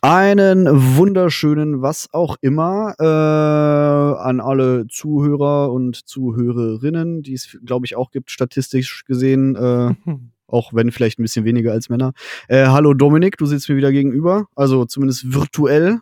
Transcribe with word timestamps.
Einen 0.00 0.96
wunderschönen, 0.96 1.82
was 1.82 2.08
auch 2.12 2.36
immer, 2.40 2.94
äh, 3.00 4.22
an 4.22 4.40
alle 4.40 4.86
Zuhörer 4.86 5.72
und 5.72 6.08
Zuhörerinnen, 6.08 7.22
die 7.22 7.34
es, 7.34 7.58
glaube 7.64 7.84
ich, 7.84 7.96
auch 7.96 8.12
gibt, 8.12 8.30
statistisch 8.30 9.04
gesehen, 9.06 9.56
äh, 9.56 9.94
auch 10.46 10.72
wenn 10.72 10.92
vielleicht 10.92 11.18
ein 11.18 11.22
bisschen 11.22 11.44
weniger 11.44 11.72
als 11.72 11.88
Männer. 11.88 12.12
Äh, 12.46 12.66
hallo 12.66 12.94
Dominik, 12.94 13.38
du 13.38 13.46
sitzt 13.46 13.68
mir 13.68 13.76
wieder 13.76 13.90
gegenüber, 13.90 14.46
also 14.54 14.84
zumindest 14.84 15.34
virtuell. 15.34 15.98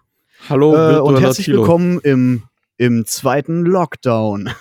Hallo, 0.51 0.77
äh, 0.77 0.99
und 0.99 1.19
herzlich 1.19 1.47
Tilo. 1.47 1.61
willkommen 1.61 1.99
im, 2.01 2.43
im 2.77 3.07
zweiten 3.07 3.65
Lockdown. 3.65 4.51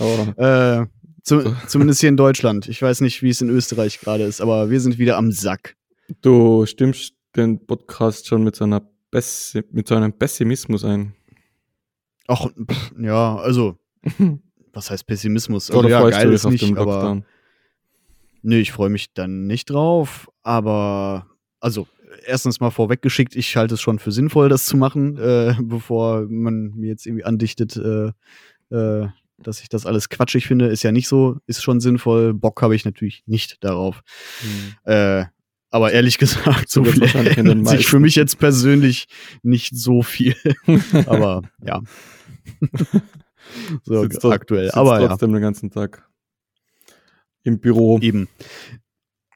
Oh. 0.00 0.42
äh, 0.42 0.86
zu, 1.22 1.54
zumindest 1.68 2.00
hier 2.00 2.08
in 2.08 2.16
Deutschland. 2.16 2.68
Ich 2.68 2.82
weiß 2.82 3.02
nicht, 3.02 3.22
wie 3.22 3.30
es 3.30 3.40
in 3.40 3.48
Österreich 3.50 4.00
gerade 4.00 4.24
ist, 4.24 4.40
aber 4.40 4.68
wir 4.68 4.80
sind 4.80 4.98
wieder 4.98 5.16
am 5.16 5.30
Sack. 5.30 5.76
Du 6.22 6.66
stimmst 6.66 7.14
den 7.36 7.64
Podcast 7.66 8.26
schon 8.26 8.44
mit 8.44 8.56
so, 8.56 8.64
einer 8.64 8.82
Pessi 9.10 9.62
mit 9.70 9.88
so 9.88 9.94
einem 9.94 10.12
Pessimismus 10.12 10.84
ein. 10.84 11.14
Ach, 12.26 12.46
ja, 12.98 13.36
also, 13.36 13.78
was 14.72 14.90
heißt 14.90 15.06
Pessimismus? 15.06 15.70
Also, 15.70 15.80
Oder 15.80 15.88
ja, 15.88 16.08
geil 16.08 16.32
ist 16.32 16.46
nicht, 16.46 16.76
aber. 16.76 17.22
Nee, 18.42 18.60
ich 18.60 18.72
freue 18.72 18.88
mich 18.88 19.12
dann 19.12 19.46
nicht 19.46 19.68
drauf, 19.68 20.30
aber 20.42 21.26
also 21.60 21.86
erstens 22.24 22.60
mal 22.60 22.70
vorweggeschickt, 22.70 23.36
ich 23.36 23.56
halte 23.56 23.74
es 23.74 23.80
schon 23.80 23.98
für 23.98 24.12
sinnvoll, 24.12 24.48
das 24.48 24.66
zu 24.66 24.76
machen, 24.76 25.18
äh, 25.18 25.54
bevor 25.62 26.26
man 26.28 26.72
mir 26.74 26.88
jetzt 26.88 27.06
irgendwie 27.06 27.24
andichtet, 27.24 27.76
äh, 27.76 28.12
äh, 28.74 29.08
dass 29.38 29.60
ich 29.62 29.68
das 29.68 29.86
alles 29.86 30.08
quatschig 30.08 30.46
finde, 30.46 30.66
ist 30.66 30.82
ja 30.82 30.92
nicht 30.92 31.08
so, 31.08 31.38
ist 31.46 31.62
schon 31.62 31.80
sinnvoll. 31.80 32.34
Bock 32.34 32.60
habe 32.60 32.74
ich 32.74 32.84
natürlich 32.84 33.22
nicht 33.26 33.62
darauf. 33.64 34.02
Mhm. 34.42 35.26
Aber 35.70 35.92
ehrlich 35.92 36.18
gesagt, 36.18 36.68
so 36.68 36.84
viel 36.84 37.04
ändert 37.38 37.68
sich 37.68 37.86
für 37.86 38.00
mich 38.00 38.16
jetzt 38.16 38.38
persönlich 38.38 39.06
nicht 39.42 39.76
so 39.76 40.02
viel. 40.02 40.34
aber 41.06 41.42
ja. 41.64 41.80
so 43.84 44.02
sitzt 44.02 44.24
aktuell. 44.24 44.64
Sitzt 44.64 44.76
aber 44.76 45.06
trotzdem 45.06 45.30
ja. 45.30 45.36
den 45.36 45.42
ganzen 45.42 45.70
Tag 45.70 46.08
im 47.44 47.60
Büro. 47.60 47.98
Eben. 48.00 48.28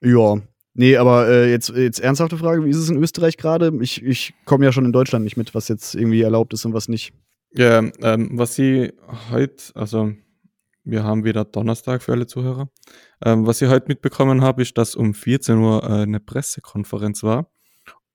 Ja. 0.03 0.41
Nee, 0.75 0.97
aber 0.97 1.29
äh, 1.29 1.51
jetzt, 1.51 1.69
jetzt 1.71 2.01
ernsthafte 2.01 2.37
Frage, 2.37 2.65
wie 2.65 2.71
ist 2.71 2.79
es 2.79 2.91
in 2.91 3.01
Österreich 3.01 3.37
gerade? 3.37 3.73
Ich, 3.81 4.03
ich 4.03 4.35
komme 4.45 4.65
ja 4.65 4.73
schon 4.73 4.85
in 4.85 4.93
Deutschland 4.93 5.25
nicht 5.25 5.37
mit, 5.37 5.55
was 5.55 5.69
jetzt 5.69 5.95
irgendwie 5.95 6.23
erlaubt 6.23 6.53
ist 6.53 6.65
und 6.65 6.75
was 6.75 6.89
nicht. 6.89 7.13
Ja, 7.53 7.79
ähm, 8.03 8.31
was 8.33 8.57
sie 8.57 8.93
heute, 9.31 9.63
also 9.75 10.13
wir 10.85 11.03
haben 11.03 11.25
wieder 11.25 11.45
Donnerstag 11.45 12.03
für 12.03 12.13
alle 12.13 12.27
Zuhörer. 12.27 12.69
Ähm, 13.25 13.47
was 13.47 13.61
ich 13.63 13.69
heute 13.69 13.87
mitbekommen 13.89 14.43
habe, 14.43 14.63
ist, 14.63 14.77
dass 14.79 14.95
um 14.95 15.15
14 15.15 15.59
Uhr 15.59 15.83
äh, 15.83 16.03
eine 16.03 16.21
Pressekonferenz 16.21 17.23
war. 17.23 17.51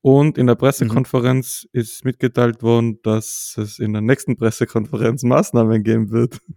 Und 0.02 0.38
in 0.38 0.48
der 0.48 0.56
Pressekonferenz 0.56 1.66
mhm. 1.66 1.80
ist 1.80 2.06
mitgeteilt 2.06 2.64
worden, 2.64 3.02
dass 3.04 3.56
es 3.58 3.80
in 3.80 3.94
der 3.94 4.02
nächsten 4.02 4.38
Pressekonferenz 4.38 5.24
Maßnahmen 5.24 5.84
geben 5.84 6.12
wird. 6.12 6.40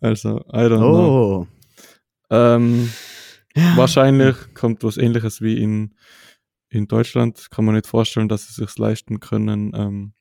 Also, 0.00 0.44
I 0.52 0.68
don't 0.68 0.84
oh. 0.84 1.46
know. 1.46 1.46
Ähm, 2.30 2.88
ja. 3.56 3.76
Wahrscheinlich 3.76 4.36
kommt 4.54 4.84
was 4.84 4.96
ähnliches 4.96 5.40
wie 5.40 5.60
in, 5.60 5.96
in 6.68 6.86
Deutschland. 6.86 7.50
Kann 7.50 7.64
man 7.64 7.74
nicht 7.74 7.88
vorstellen, 7.88 8.28
dass 8.28 8.46
sie 8.46 8.62
sich 8.62 8.78
leisten 8.78 9.18
können, 9.18 9.72
ähm, 9.74 10.12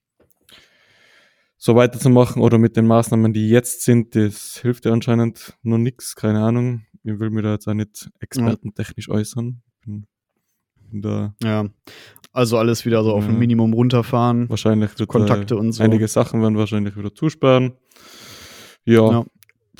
so 1.57 1.75
weiterzumachen 1.75 2.41
oder 2.41 2.57
mit 2.57 2.77
den 2.77 2.87
Maßnahmen, 2.87 3.33
die 3.33 3.49
jetzt 3.49 3.83
sind, 3.83 4.15
das 4.15 4.57
hilft 4.61 4.85
ja 4.85 4.93
anscheinend 4.93 5.57
noch 5.63 5.77
nichts, 5.77 6.15
keine 6.15 6.41
Ahnung. 6.43 6.83
Ich 7.03 7.19
will 7.19 7.29
mir 7.29 7.41
da 7.41 7.53
jetzt 7.53 7.67
auch 7.67 7.73
nicht 7.73 8.09
expertentechnisch 8.19 9.09
äußern. 9.09 9.61
Bin, 9.85 10.05
bin 10.89 11.01
da 11.01 11.35
ja, 11.41 11.65
also 12.33 12.57
alles 12.57 12.85
wieder 12.85 13.03
so 13.03 13.13
auf 13.13 13.27
ein 13.27 13.39
Minimum 13.39 13.73
runterfahren. 13.73 14.49
Wahrscheinlich 14.49 14.91
Kontakte 15.07 15.57
und 15.57 15.71
so. 15.71 15.83
Einige 15.83 16.07
Sachen 16.07 16.41
werden 16.41 16.57
wahrscheinlich 16.57 16.95
wieder 16.95 17.13
zusperren. 17.13 17.73
Ja. 18.85 19.11
ja. 19.11 19.25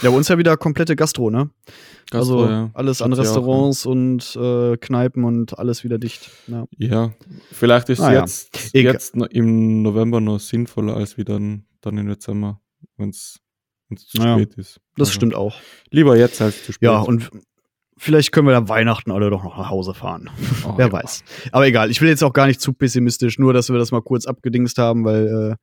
Ja, 0.02 0.12
bei 0.12 0.16
uns 0.16 0.28
ja 0.28 0.38
wieder 0.38 0.58
komplette 0.58 0.96
Gastro, 0.96 1.32
ne? 1.32 1.50
Gastro, 2.12 2.42
also 2.42 2.50
ja. 2.50 2.70
alles 2.74 3.02
an 3.02 3.14
Restaurants 3.14 3.88
auch, 3.88 3.96
ja. 3.96 4.00
und 4.00 4.36
äh, 4.36 4.78
Kneipen 4.78 5.24
und 5.24 5.58
alles 5.58 5.84
wieder 5.84 5.98
dicht. 5.98 6.30
Ja, 6.48 6.66
ja. 6.78 7.14
vielleicht 7.52 7.90
ist 7.90 8.00
es 8.00 8.06
ah, 8.06 8.14
jetzt, 8.14 8.74
jetzt 8.74 9.16
im 9.16 9.82
November 9.82 10.22
noch 10.22 10.40
sinnvoller 10.40 10.96
als 10.96 11.18
wie 11.18 11.24
dann, 11.24 11.64
dann 11.82 11.98
im 11.98 12.08
Dezember, 12.08 12.62
wenn 12.98 13.10
es 13.10 13.40
zu 13.96 14.18
spät 14.18 14.56
ist. 14.56 14.80
Das 14.96 15.10
also 15.10 15.12
stimmt 15.12 15.36
auch. 15.36 15.56
Lieber 15.92 16.18
jetzt 16.18 16.42
als 16.42 16.66
zu 16.66 16.74
spät. 16.74 16.88
Ja, 16.88 17.00
und 17.00 17.30
vielleicht 17.98 18.32
können 18.32 18.48
wir 18.48 18.54
dann 18.54 18.70
Weihnachten 18.70 19.12
alle 19.12 19.30
doch 19.30 19.44
noch 19.44 19.58
nach 19.58 19.70
Hause 19.70 19.94
fahren. 19.94 20.30
Oh, 20.66 20.74
Wer 20.78 20.92
weiß. 20.92 21.24
Aber 21.52 21.68
egal, 21.68 21.90
ich 21.90 22.02
will 22.02 22.10
jetzt 22.10 22.24
auch 22.24 22.34
gar 22.34 22.48
nicht 22.48 22.62
zu 22.62 22.74
pessimistisch, 22.74 23.40
nur 23.40 23.54
dass 23.54 23.70
wir 23.70 23.78
das 23.78 23.92
mal 23.92 24.02
kurz 24.02 24.26
abgedingst 24.26 24.78
haben, 24.78 25.06
weil 25.06 25.58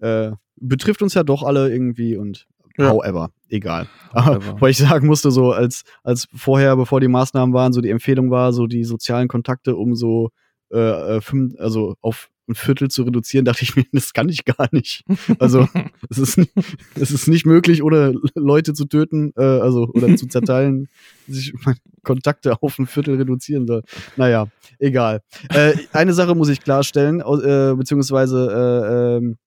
äh, 0.00 0.06
äh, 0.06 0.32
betrifft 0.56 1.02
uns 1.02 1.14
ja 1.14 1.22
doch 1.22 1.42
alle 1.42 1.70
irgendwie 1.70 2.16
und 2.16 2.46
ja. 2.78 2.88
However, 2.88 3.30
egal. 3.48 3.88
However. 4.14 4.56
Weil 4.60 4.70
ich 4.70 4.78
sagen 4.78 5.06
musste, 5.06 5.30
so 5.30 5.52
als, 5.52 5.82
als 6.02 6.28
vorher, 6.34 6.76
bevor 6.76 7.00
die 7.00 7.08
Maßnahmen 7.08 7.54
waren, 7.54 7.72
so 7.72 7.80
die 7.80 7.90
Empfehlung 7.90 8.30
war, 8.30 8.52
so 8.52 8.66
die 8.66 8.84
sozialen 8.84 9.28
Kontakte 9.28 9.76
um 9.76 9.94
so 9.94 10.30
äh, 10.72 10.78
äh 11.16 11.20
fünf, 11.20 11.54
also 11.58 11.96
auf 12.00 12.30
ein 12.50 12.54
Viertel 12.54 12.88
zu 12.88 13.02
reduzieren, 13.02 13.44
dachte 13.44 13.62
ich 13.62 13.76
mir, 13.76 13.84
das 13.92 14.12
kann 14.12 14.28
ich 14.28 14.44
gar 14.44 14.68
nicht. 14.72 15.04
Also 15.38 15.68
es 16.08 16.18
ist, 16.18 16.38
es 16.94 17.10
ist 17.10 17.28
nicht 17.28 17.46
möglich, 17.46 17.82
ohne 17.82 18.14
Leute 18.34 18.74
zu 18.74 18.84
töten, 18.84 19.32
äh, 19.36 19.42
also 19.42 19.88
oder 19.94 20.14
zu 20.16 20.26
zerteilen, 20.28 20.88
sich 21.28 21.54
meine 21.64 21.78
Kontakte 22.02 22.62
auf 22.62 22.78
ein 22.78 22.86
Viertel 22.86 23.16
reduzieren 23.16 23.66
soll. 23.66 23.82
Naja, 24.16 24.48
egal. 24.78 25.22
Äh, 25.48 25.74
eine 25.92 26.12
Sache 26.12 26.34
muss 26.34 26.48
ich 26.48 26.60
klarstellen, 26.60 27.20
äh, 27.20 27.74
beziehungsweise 27.76 28.48
äh, 28.50 29.16
ähm, 29.16 29.38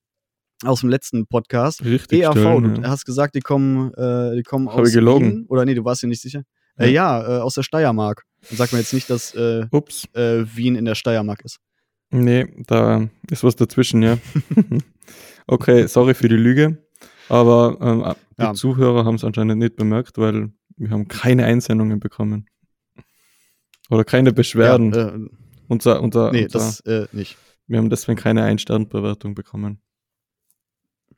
aus 0.64 0.80
dem 0.80 0.90
letzten 0.90 1.28
Podcast. 1.28 1.84
Richtig. 1.84 2.22
EAV, 2.22 2.31
stellen, 2.31 2.75
du 2.75 2.81
ja. 2.81 2.90
hast 2.90 3.06
gesagt, 3.06 3.35
die 3.35 3.41
kommen, 3.41 3.94
äh, 3.96 4.35
die 4.35 4.44
kommen 4.44 4.68
aus 4.68 4.94
Wien. 4.94 5.46
Oder 5.50 5.66
nee, 5.66 5.75
du 5.75 5.84
warst 5.84 6.03
dir 6.03 6.08
nicht 6.08 6.22
sicher. 6.22 6.44
Ja, 6.78 6.85
äh, 6.85 6.91
ja 6.91 7.38
äh, 7.38 7.41
aus 7.41 7.56
der 7.56 7.64
Steiermark. 7.64 8.24
Sag 8.41 8.72
mir 8.72 8.80
jetzt 8.80 8.94
nicht, 8.94 9.09
dass 9.09 9.34
äh, 9.35 9.66
Ups. 9.72 10.06
Äh, 10.14 10.46
Wien 10.56 10.75
in 10.75 10.85
der 10.85 10.96
Steiermark 10.96 11.44
ist. 11.44 11.59
Nee, 12.13 12.47
da 12.68 13.09
ist 13.29 13.44
was 13.44 13.56
dazwischen, 13.56 14.03
ja. 14.03 14.19
okay, 15.47 15.88
sorry 15.88 16.13
für 16.13 16.29
die 16.29 16.35
Lüge. 16.35 16.78
Aber 17.28 17.78
ähm, 17.81 18.13
die 18.38 18.44
ja. 18.44 18.53
Zuhörer 18.53 19.03
haben 19.03 19.16
es 19.16 19.24
anscheinend 19.24 19.57
nicht 19.57 19.75
bemerkt, 19.75 20.19
weil 20.19 20.52
wir 20.78 20.91
haben 20.91 21.07
keine 21.07 21.46
Einsendungen 21.46 22.00
bekommen. 22.00 22.46
Oder 23.90 24.03
keine 24.03 24.31
Beschwerden. 24.31 24.94
Ja, 24.94 25.07
äh, 25.09 25.29
unser, 25.68 26.02
unser, 26.02 26.31
nee, 26.31 26.44
unser, 26.44 26.59
das 26.59 26.79
äh, 26.81 27.07
nicht. 27.12 27.35
Wir 27.66 27.79
haben 27.79 27.90
deswegen 27.90 28.19
keine 28.19 28.44
Ein-Stern-Bewertung 28.44 29.34
bekommen. 29.34 29.79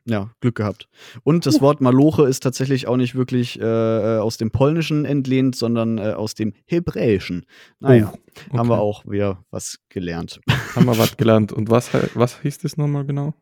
Ja, 0.07 0.29
Glück 0.39 0.55
gehabt. 0.55 0.87
Und 1.23 1.47
das 1.47 1.61
Wort 1.61 1.81
Maloche 1.81 2.27
ist 2.27 2.43
tatsächlich 2.43 2.87
auch 2.87 2.95
nicht 2.95 3.15
wirklich 3.15 3.59
äh, 3.59 3.63
äh, 3.63 4.19
aus 4.19 4.37
dem 4.37 4.51
Polnischen 4.51 5.03
entlehnt, 5.03 5.55
sondern 5.55 5.97
äh, 5.97 6.11
aus 6.11 6.35
dem 6.35 6.53
Hebräischen. 6.65 7.47
Naja, 7.79 8.13
oh, 8.13 8.19
okay. 8.47 8.57
haben 8.57 8.69
wir 8.69 8.79
auch 8.79 9.03
wieder 9.07 9.43
was 9.49 9.79
gelernt. 9.89 10.41
Haben 10.75 10.85
wir 10.85 10.97
was 10.99 11.17
gelernt. 11.17 11.51
Und 11.51 11.71
was, 11.71 11.89
was 12.13 12.39
hieß 12.41 12.59
das 12.59 12.77
nochmal 12.77 13.05
genau? 13.05 13.33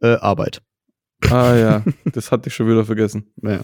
Äh, 0.00 0.14
Arbeit. 0.14 0.62
Ah 1.28 1.56
ja, 1.56 1.84
das 2.12 2.30
hatte 2.30 2.48
ich 2.48 2.54
schon 2.54 2.68
wieder 2.68 2.84
vergessen. 2.84 3.32
Naja. 3.36 3.62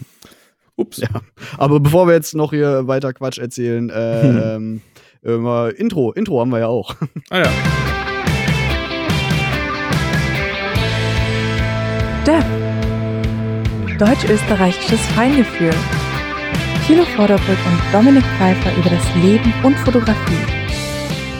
Ups. 0.75 0.97
Ja. 0.97 1.09
Aber 1.57 1.79
bevor 1.79 2.07
wir 2.07 2.13
jetzt 2.13 2.35
noch 2.35 2.51
hier 2.51 2.87
weiter 2.87 3.13
Quatsch 3.13 3.37
erzählen, 3.37 3.89
äh, 3.89 4.55
ähm, 4.55 4.81
Intro, 5.21 6.11
Intro 6.11 6.41
haben 6.41 6.51
wir 6.51 6.59
ja 6.59 6.67
auch. 6.67 6.95
Ah 7.29 7.39
ja. 7.39 8.08
Depp. 12.29 12.45
Deutsch-österreichisches 13.97 14.99
Feingefühl. 15.15 15.73
Thilo 16.85 17.03
Vorderbrück 17.15 17.57
und 17.65 17.79
Dominik 17.91 18.23
Pfeiffer 18.37 18.71
über 18.77 18.91
das 18.91 19.15
Leben 19.15 19.51
und 19.63 19.75
Fotografie. 19.77 20.45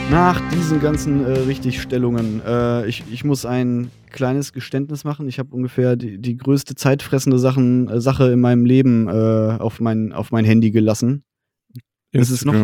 Nach 0.09 0.41
diesen 0.49 0.79
ganzen 0.79 1.23
äh, 1.23 1.41
Richtigstellungen, 1.41 2.41
äh, 2.43 2.87
ich, 2.87 3.03
ich 3.11 3.23
muss 3.23 3.45
ein 3.45 3.91
kleines 4.09 4.51
Geständnis 4.51 5.03
machen. 5.03 5.27
Ich 5.27 5.37
habe 5.37 5.55
ungefähr 5.55 5.95
die, 5.95 6.17
die 6.17 6.37
größte 6.37 6.73
zeitfressende 6.73 7.37
Sachen, 7.37 7.87
äh, 7.87 8.01
Sache 8.01 8.31
in 8.31 8.39
meinem 8.39 8.65
Leben 8.65 9.07
äh, 9.07 9.11
auf, 9.59 9.79
mein, 9.79 10.11
auf 10.11 10.31
mein 10.31 10.43
Handy 10.43 10.71
gelassen. 10.71 11.23
Es 12.11 12.31
ist 12.31 12.45
noch 12.45 12.55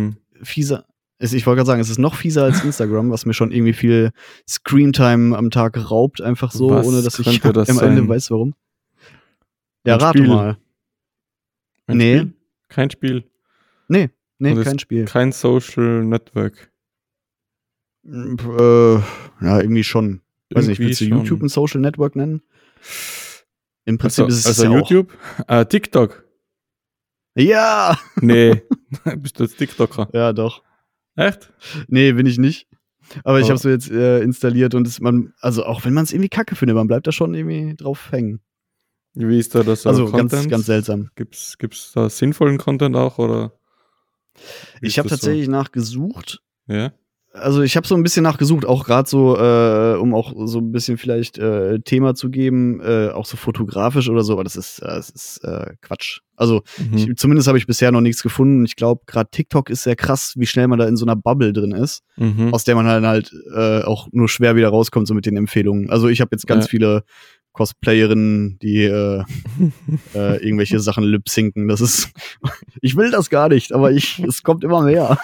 fieser. 0.41 0.85
Ich 1.19 1.45
wollte 1.45 1.57
gerade 1.57 1.67
sagen, 1.67 1.81
es 1.81 1.89
ist 1.89 1.97
noch 1.97 2.15
fieser 2.15 2.43
als 2.43 2.63
Instagram, 2.63 3.09
was 3.09 3.25
mir 3.25 3.33
schon 3.33 3.51
irgendwie 3.51 3.73
viel 3.73 4.11
Screentime 4.47 5.37
am 5.37 5.49
Tag 5.49 5.89
raubt, 5.89 6.21
einfach 6.21 6.51
so, 6.51 6.69
was 6.71 6.85
ohne 6.85 7.01
dass 7.01 7.19
ich 7.19 7.39
das 7.39 7.69
am 7.69 7.79
Ende 7.79 8.07
weiß, 8.07 8.31
warum. 8.31 8.53
Ja, 9.85 9.95
rate 9.95 10.23
mal. 10.23 10.57
Ein 11.87 11.97
nee. 11.97 12.17
Spiel? 12.17 12.33
Kein 12.67 12.89
Spiel. 12.89 13.23
Nee, 13.87 14.09
nee, 14.39 14.63
kein 14.63 14.79
Spiel. 14.79 15.05
Kein 15.05 15.31
Social 15.31 16.03
Network. 16.03 16.71
Äh, 18.03 18.95
ja, 18.95 19.61
irgendwie 19.61 19.83
schon. 19.83 20.21
Weiß 20.53 20.67
nicht, 20.67 20.79
willst 20.79 21.01
du 21.01 21.05
schon. 21.05 21.17
YouTube 21.17 21.43
ein 21.43 21.49
Social 21.49 21.81
Network 21.81 22.15
nennen? 22.15 22.41
Im 23.85 23.97
Prinzip 23.97 24.25
also, 24.25 24.35
ist 24.35 24.45
es 24.45 24.59
also 24.59 24.71
ja 24.71 24.79
YouTube? 24.79 25.17
Äh, 25.47 25.65
TikTok. 25.65 26.25
Ja! 27.35 27.97
Nee, 28.21 28.63
bist 29.17 29.39
du 29.39 29.43
jetzt 29.43 29.57
TikToker? 29.57 30.09
Ja, 30.13 30.33
doch. 30.33 30.63
Echt? 31.15 31.51
Nee, 31.87 32.11
bin 32.13 32.25
ich 32.25 32.37
nicht. 32.37 32.67
Aber 33.23 33.39
ich 33.39 33.45
Aber- 33.45 33.59
habe 33.59 33.73
es 33.73 33.85
jetzt 33.87 33.91
äh, 33.91 34.19
installiert 34.21 34.73
und 34.75 34.87
es, 34.87 34.99
man, 34.99 35.33
also 35.39 35.63
auch 35.65 35.85
wenn 35.85 35.93
man 35.93 36.03
es 36.05 36.11
irgendwie 36.13 36.29
kacke 36.29 36.55
findet, 36.55 36.75
man 36.75 36.87
bleibt 36.87 37.05
da 37.07 37.11
schon 37.11 37.33
irgendwie 37.33 37.75
drauf 37.75 38.11
hängen. 38.11 38.41
Wie 39.13 39.39
ist 39.39 39.55
da 39.55 39.63
das 39.63 39.83
so 39.83 39.89
Also 39.89 40.11
ganz, 40.11 40.31
ganz 40.49 40.65
seltsam. 40.65 41.09
Gibt's, 41.15 41.57
gibt's 41.57 41.91
da 41.93 42.09
sinnvollen 42.09 42.57
Content 42.57 42.95
auch 42.95 43.17
oder? 43.17 43.53
Ich 44.81 44.89
ist 44.89 44.97
habe 44.97 45.07
tatsächlich 45.09 45.47
nachgesucht. 45.47 46.41
So? 46.67 46.73
Ja. 46.73 46.91
Also 47.37 47.61
ich 47.63 47.75
habe 47.75 47.85
so 47.85 47.95
ein 47.95 48.03
bisschen 48.03 48.23
nachgesucht, 48.23 48.65
auch 48.65 48.85
gerade 48.85 49.09
so, 49.09 49.37
äh, 49.37 49.97
um 49.97 50.13
auch 50.15 50.33
so 50.47 50.59
ein 50.59 50.71
bisschen 50.71 50.97
vielleicht 50.97 51.37
äh, 51.37 51.79
Thema 51.79 52.15
zu 52.15 52.29
geben, 52.29 52.79
äh, 52.81 53.09
auch 53.09 53.25
so 53.25 53.35
fotografisch 53.37 54.09
oder 54.09 54.23
so, 54.23 54.33
aber 54.33 54.43
das 54.45 54.55
ist, 54.55 54.79
äh, 54.79 54.85
das 54.87 55.09
ist 55.09 55.43
äh, 55.43 55.73
Quatsch. 55.81 56.21
Also 56.37 56.63
Mhm. 56.77 56.97
ich, 56.97 57.15
zumindest 57.17 57.47
habe 57.47 57.57
ich 57.57 57.67
bisher 57.67 57.91
noch 57.91 58.01
nichts 58.01 58.23
gefunden. 58.23 58.63
Ich 58.65 58.75
glaube, 58.75 59.01
gerade 59.05 59.29
TikTok 59.31 59.69
ist 59.69 59.83
sehr 59.83 59.95
krass, 59.95 60.33
wie 60.37 60.45
schnell 60.45 60.67
man 60.67 60.79
da 60.79 60.87
in 60.87 60.95
so 60.97 61.05
einer 61.05 61.15
Bubble 61.17 61.51
drin 61.53 61.71
ist, 61.71 62.03
Mhm. 62.17 62.53
aus 62.53 62.63
der 62.63 62.75
man 62.75 62.85
halt, 62.87 63.03
halt 63.05 63.31
äh, 63.53 63.83
auch 63.83 64.07
nur 64.11 64.29
schwer 64.29 64.55
wieder 64.55 64.69
rauskommt, 64.69 65.07
so 65.07 65.13
mit 65.13 65.25
den 65.25 65.35
Empfehlungen. 65.37 65.89
Also 65.89 66.07
ich 66.07 66.21
habe 66.21 66.29
jetzt 66.31 66.47
ganz 66.47 66.65
Ja. 66.65 66.69
viele 66.69 67.03
Cosplayerinnen, 67.51 68.59
die 68.61 68.83
äh, 68.83 69.23
äh, 70.13 70.37
irgendwelche 70.45 70.79
Sachen 70.79 71.03
lip-sinken. 71.03 71.67
Das 71.67 71.81
ist, 71.81 72.11
ich 72.81 72.95
will 72.95 73.11
das 73.11 73.29
gar 73.29 73.49
nicht, 73.49 73.73
aber 73.73 73.91
ich, 73.91 74.19
es 74.19 74.43
kommt 74.43 74.63
immer 74.63 74.81
mehr. 74.83 75.17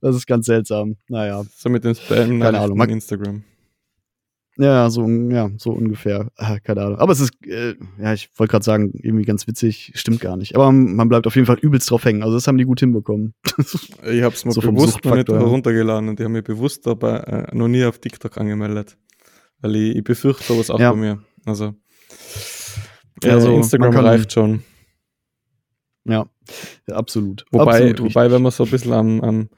Das 0.00 0.16
ist 0.16 0.26
ganz 0.26 0.46
seltsam. 0.46 0.96
Naja. 1.08 1.44
So 1.56 1.68
mit 1.68 1.84
den 1.84 1.94
spam 1.94 2.40
Keine 2.40 2.58
Ahnung. 2.60 2.76
Man- 2.78 2.90
Instagram. 2.90 3.44
Ja, 4.58 4.90
so, 4.90 5.08
ja, 5.08 5.50
so 5.56 5.70
ungefähr. 5.70 6.28
Ah, 6.36 6.58
keine 6.60 6.82
Ahnung. 6.82 6.98
Aber 6.98 7.12
es 7.12 7.20
ist, 7.20 7.32
äh, 7.46 7.74
ja, 7.98 8.12
ich 8.12 8.28
wollte 8.36 8.50
gerade 8.50 8.64
sagen, 8.64 8.90
irgendwie 8.92 9.24
ganz 9.24 9.46
witzig. 9.46 9.92
Stimmt 9.94 10.20
gar 10.20 10.36
nicht. 10.36 10.54
Aber 10.56 10.70
man 10.70 11.08
bleibt 11.08 11.26
auf 11.26 11.34
jeden 11.36 11.46
Fall 11.46 11.58
übelst 11.58 11.90
drauf 11.90 12.04
hängen. 12.04 12.22
Also 12.22 12.34
das 12.36 12.46
haben 12.46 12.58
die 12.58 12.64
gut 12.64 12.80
hinbekommen. 12.80 13.32
Ich 14.04 14.22
habe 14.22 14.34
es 14.34 14.44
mir 14.44 14.52
So 14.52 14.60
bewusst 14.60 15.02
noch 15.06 15.14
nicht 15.14 15.28
heruntergeladen 15.28 16.08
und 16.10 16.20
ich 16.20 16.24
habe 16.24 16.34
mich 16.34 16.44
bewusst 16.44 16.86
dabei 16.86 17.18
äh, 17.20 17.56
noch 17.56 17.68
nie 17.68 17.84
auf 17.84 17.98
TikTok 17.98 18.36
angemeldet. 18.36 18.98
Weil 19.62 19.74
ich, 19.76 19.96
ich 19.96 20.04
befürchte 20.04 20.44
sowas 20.44 20.68
auch 20.70 20.78
Ja. 20.78 20.90
bei 20.90 20.98
mir. 20.98 21.22
Also, 21.46 21.74
Ja, 23.24 23.30
ja, 23.30 23.40
so, 23.40 23.56
Instagram 23.56 23.96
reicht 23.96 24.32
schon. 24.32 24.62
Ja, 26.04 26.26
absolut. 26.90 27.44
Wobei, 27.50 27.90
absolut 27.90 28.00
wobei 28.00 28.30
wenn 28.30 28.42
man 28.42 28.52
so 28.52 28.64
ein 28.64 28.70
bisschen 28.70 28.92
am, 28.92 29.20
am, 29.20 29.48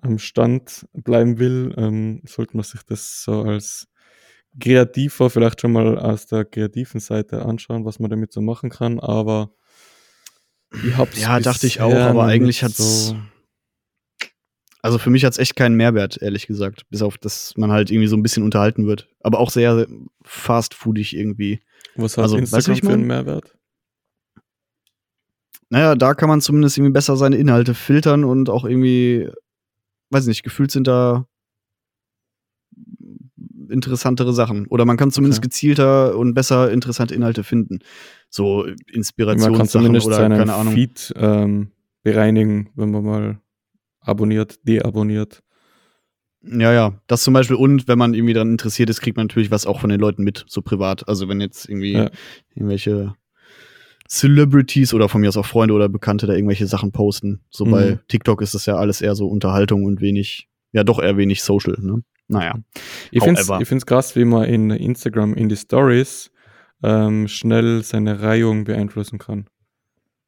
am 0.00 0.18
Stand 0.18 0.86
bleiben 0.92 1.38
will, 1.38 1.74
ähm, 1.76 2.22
sollte 2.24 2.56
man 2.56 2.64
sich 2.64 2.82
das 2.82 3.22
so 3.22 3.42
als 3.42 3.88
Kreativer 4.60 5.30
vielleicht 5.30 5.60
schon 5.60 5.72
mal 5.72 5.98
aus 5.98 6.26
der 6.26 6.44
kreativen 6.44 7.00
Seite 7.00 7.44
anschauen, 7.44 7.84
was 7.84 7.98
man 7.98 8.10
damit 8.10 8.32
so 8.32 8.40
machen 8.40 8.70
kann. 8.70 9.00
Aber 9.00 9.52
ich 10.82 10.96
hab's 10.96 11.20
Ja, 11.20 11.40
dachte 11.40 11.66
ich 11.66 11.80
auch, 11.80 11.94
aber 11.94 12.24
eigentlich 12.24 12.62
hat's. 12.62 13.14
Also 14.80 14.98
für 14.98 15.10
mich 15.10 15.24
hat's 15.24 15.38
echt 15.38 15.56
keinen 15.56 15.76
Mehrwert, 15.76 16.22
ehrlich 16.22 16.46
gesagt. 16.46 16.88
Bis 16.88 17.02
auf, 17.02 17.18
dass 17.18 17.54
man 17.56 17.72
halt 17.72 17.90
irgendwie 17.90 18.06
so 18.06 18.16
ein 18.16 18.22
bisschen 18.22 18.44
unterhalten 18.44 18.86
wird. 18.86 19.08
Aber 19.20 19.40
auch 19.40 19.50
sehr 19.50 19.86
fastfoodig 20.22 21.16
irgendwie. 21.16 21.60
Was 21.96 22.16
hat 22.16 22.22
also, 22.22 22.36
weißt 22.36 22.52
du, 22.52 22.56
Instagram 22.56 22.74
wie 22.74 22.78
ich 22.78 22.84
für 22.84 22.92
einen? 22.94 23.06
Mehrwert? 23.06 23.57
Naja, 25.70 25.94
da 25.94 26.14
kann 26.14 26.28
man 26.28 26.40
zumindest 26.40 26.78
irgendwie 26.78 26.92
besser 26.92 27.16
seine 27.16 27.36
Inhalte 27.36 27.74
filtern 27.74 28.24
und 28.24 28.48
auch 28.48 28.64
irgendwie, 28.64 29.28
weiß 30.10 30.26
nicht, 30.26 30.42
gefühlt 30.42 30.70
sind 30.70 30.86
da 30.86 31.26
interessantere 33.70 34.32
Sachen. 34.32 34.66
Oder 34.68 34.84
man 34.86 34.96
kann 34.96 35.10
zumindest 35.10 35.40
Okay. 35.40 35.48
gezielter 35.48 36.16
und 36.16 36.34
besser 36.34 36.70
interessante 36.72 37.14
Inhalte 37.14 37.44
finden. 37.44 37.80
So 38.30 38.66
Inspirationssachen 38.92 39.90
oder 39.90 40.00
seinen 40.16 40.38
keine 40.38 40.54
Ahnung. 40.54 40.72
Feed 40.72 41.12
ähm, 41.16 41.72
bereinigen, 42.02 42.70
wenn 42.74 42.90
man 42.90 43.04
mal 43.04 43.40
abonniert, 44.00 44.66
deabonniert. 44.66 45.42
Ja, 46.42 46.72
ja, 46.72 47.00
das 47.08 47.24
zum 47.24 47.34
Beispiel. 47.34 47.56
Und 47.56 47.88
wenn 47.88 47.98
man 47.98 48.14
irgendwie 48.14 48.32
daran 48.32 48.52
interessiert 48.52 48.88
ist, 48.90 49.00
kriegt 49.00 49.16
man 49.16 49.26
natürlich 49.26 49.50
was 49.50 49.66
auch 49.66 49.80
von 49.80 49.90
den 49.90 50.00
Leuten 50.00 50.22
mit, 50.22 50.44
so 50.48 50.62
privat. 50.62 51.06
Also 51.08 51.28
wenn 51.28 51.40
jetzt 51.40 51.68
irgendwie 51.68 51.92
Ja. 51.94 52.10
irgendwelche 52.54 53.14
Celebrities 54.08 54.94
oder 54.94 55.08
von 55.08 55.20
mir 55.20 55.28
aus 55.28 55.36
auch 55.36 55.46
Freunde 55.46 55.74
oder 55.74 55.88
Bekannte 55.88 56.26
da 56.26 56.32
irgendwelche 56.32 56.66
Sachen 56.66 56.92
posten. 56.92 57.40
So 57.50 57.64
Mhm. 57.66 57.70
bei 57.70 57.98
TikTok 58.08 58.40
ist 58.42 58.54
das 58.54 58.66
ja 58.66 58.76
alles 58.76 59.00
eher 59.02 59.14
so 59.14 59.28
Unterhaltung 59.28 59.84
und 59.84 60.00
wenig, 60.00 60.48
ja 60.72 60.82
doch 60.84 60.98
eher 60.98 61.16
wenig 61.16 61.42
Social, 61.42 61.76
ne? 61.80 62.02
Naja. 62.30 62.54
Ich 63.10 63.22
finde 63.22 63.40
es 63.40 63.86
krass, 63.86 64.14
wie 64.16 64.24
man 64.26 64.44
in 64.44 64.70
Instagram 64.70 65.34
in 65.34 65.48
die 65.48 65.56
Stories 65.56 66.30
ähm, 66.82 67.26
schnell 67.26 67.82
seine 67.82 68.20
Reihung 68.20 68.64
beeinflussen 68.64 69.18
kann. 69.18 69.46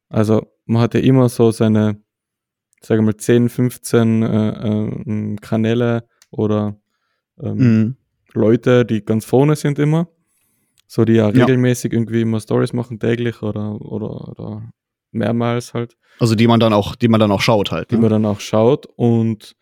Also 0.09 0.47
man 0.65 0.83
hat 0.83 0.95
ja 0.95 1.01
immer 1.01 1.29
so 1.29 1.51
seine, 1.51 2.01
sagen 2.81 3.03
wir 3.03 3.13
mal, 3.13 3.17
10, 3.17 3.49
15 3.51 4.23
äh, 4.23 4.49
äh, 4.49 5.37
Kanäle 5.41 6.05
oder 6.31 6.77
ähm, 7.43 7.57
Mhm. 7.57 7.97
Leute, 8.33 8.85
die 8.85 9.05
ganz 9.05 9.25
vorne 9.25 9.57
sind 9.57 9.79
immer. 9.79 10.09
So, 10.93 11.05
die 11.05 11.13
ja 11.13 11.29
regelmäßig 11.29 11.93
irgendwie 11.93 12.23
immer 12.23 12.41
Stories 12.41 12.73
machen, 12.73 12.99
täglich 12.99 13.43
oder, 13.43 13.81
oder, 13.81 14.27
oder 14.29 14.73
mehrmals 15.13 15.73
halt. 15.73 15.97
Also 16.19 16.35
die 16.35 16.49
man 16.49 16.59
dann 16.59 16.73
auch, 16.73 16.97
die 16.97 17.07
man 17.07 17.21
dann 17.21 17.31
auch 17.31 17.43
schaut 17.43 17.71
halt. 17.71 17.93
die 17.93 17.95
Ne? 17.95 18.01
man 18.01 18.11
dann 18.11 18.27
auch 18.27 18.41
schaut 18.41 18.87
und 18.97 19.55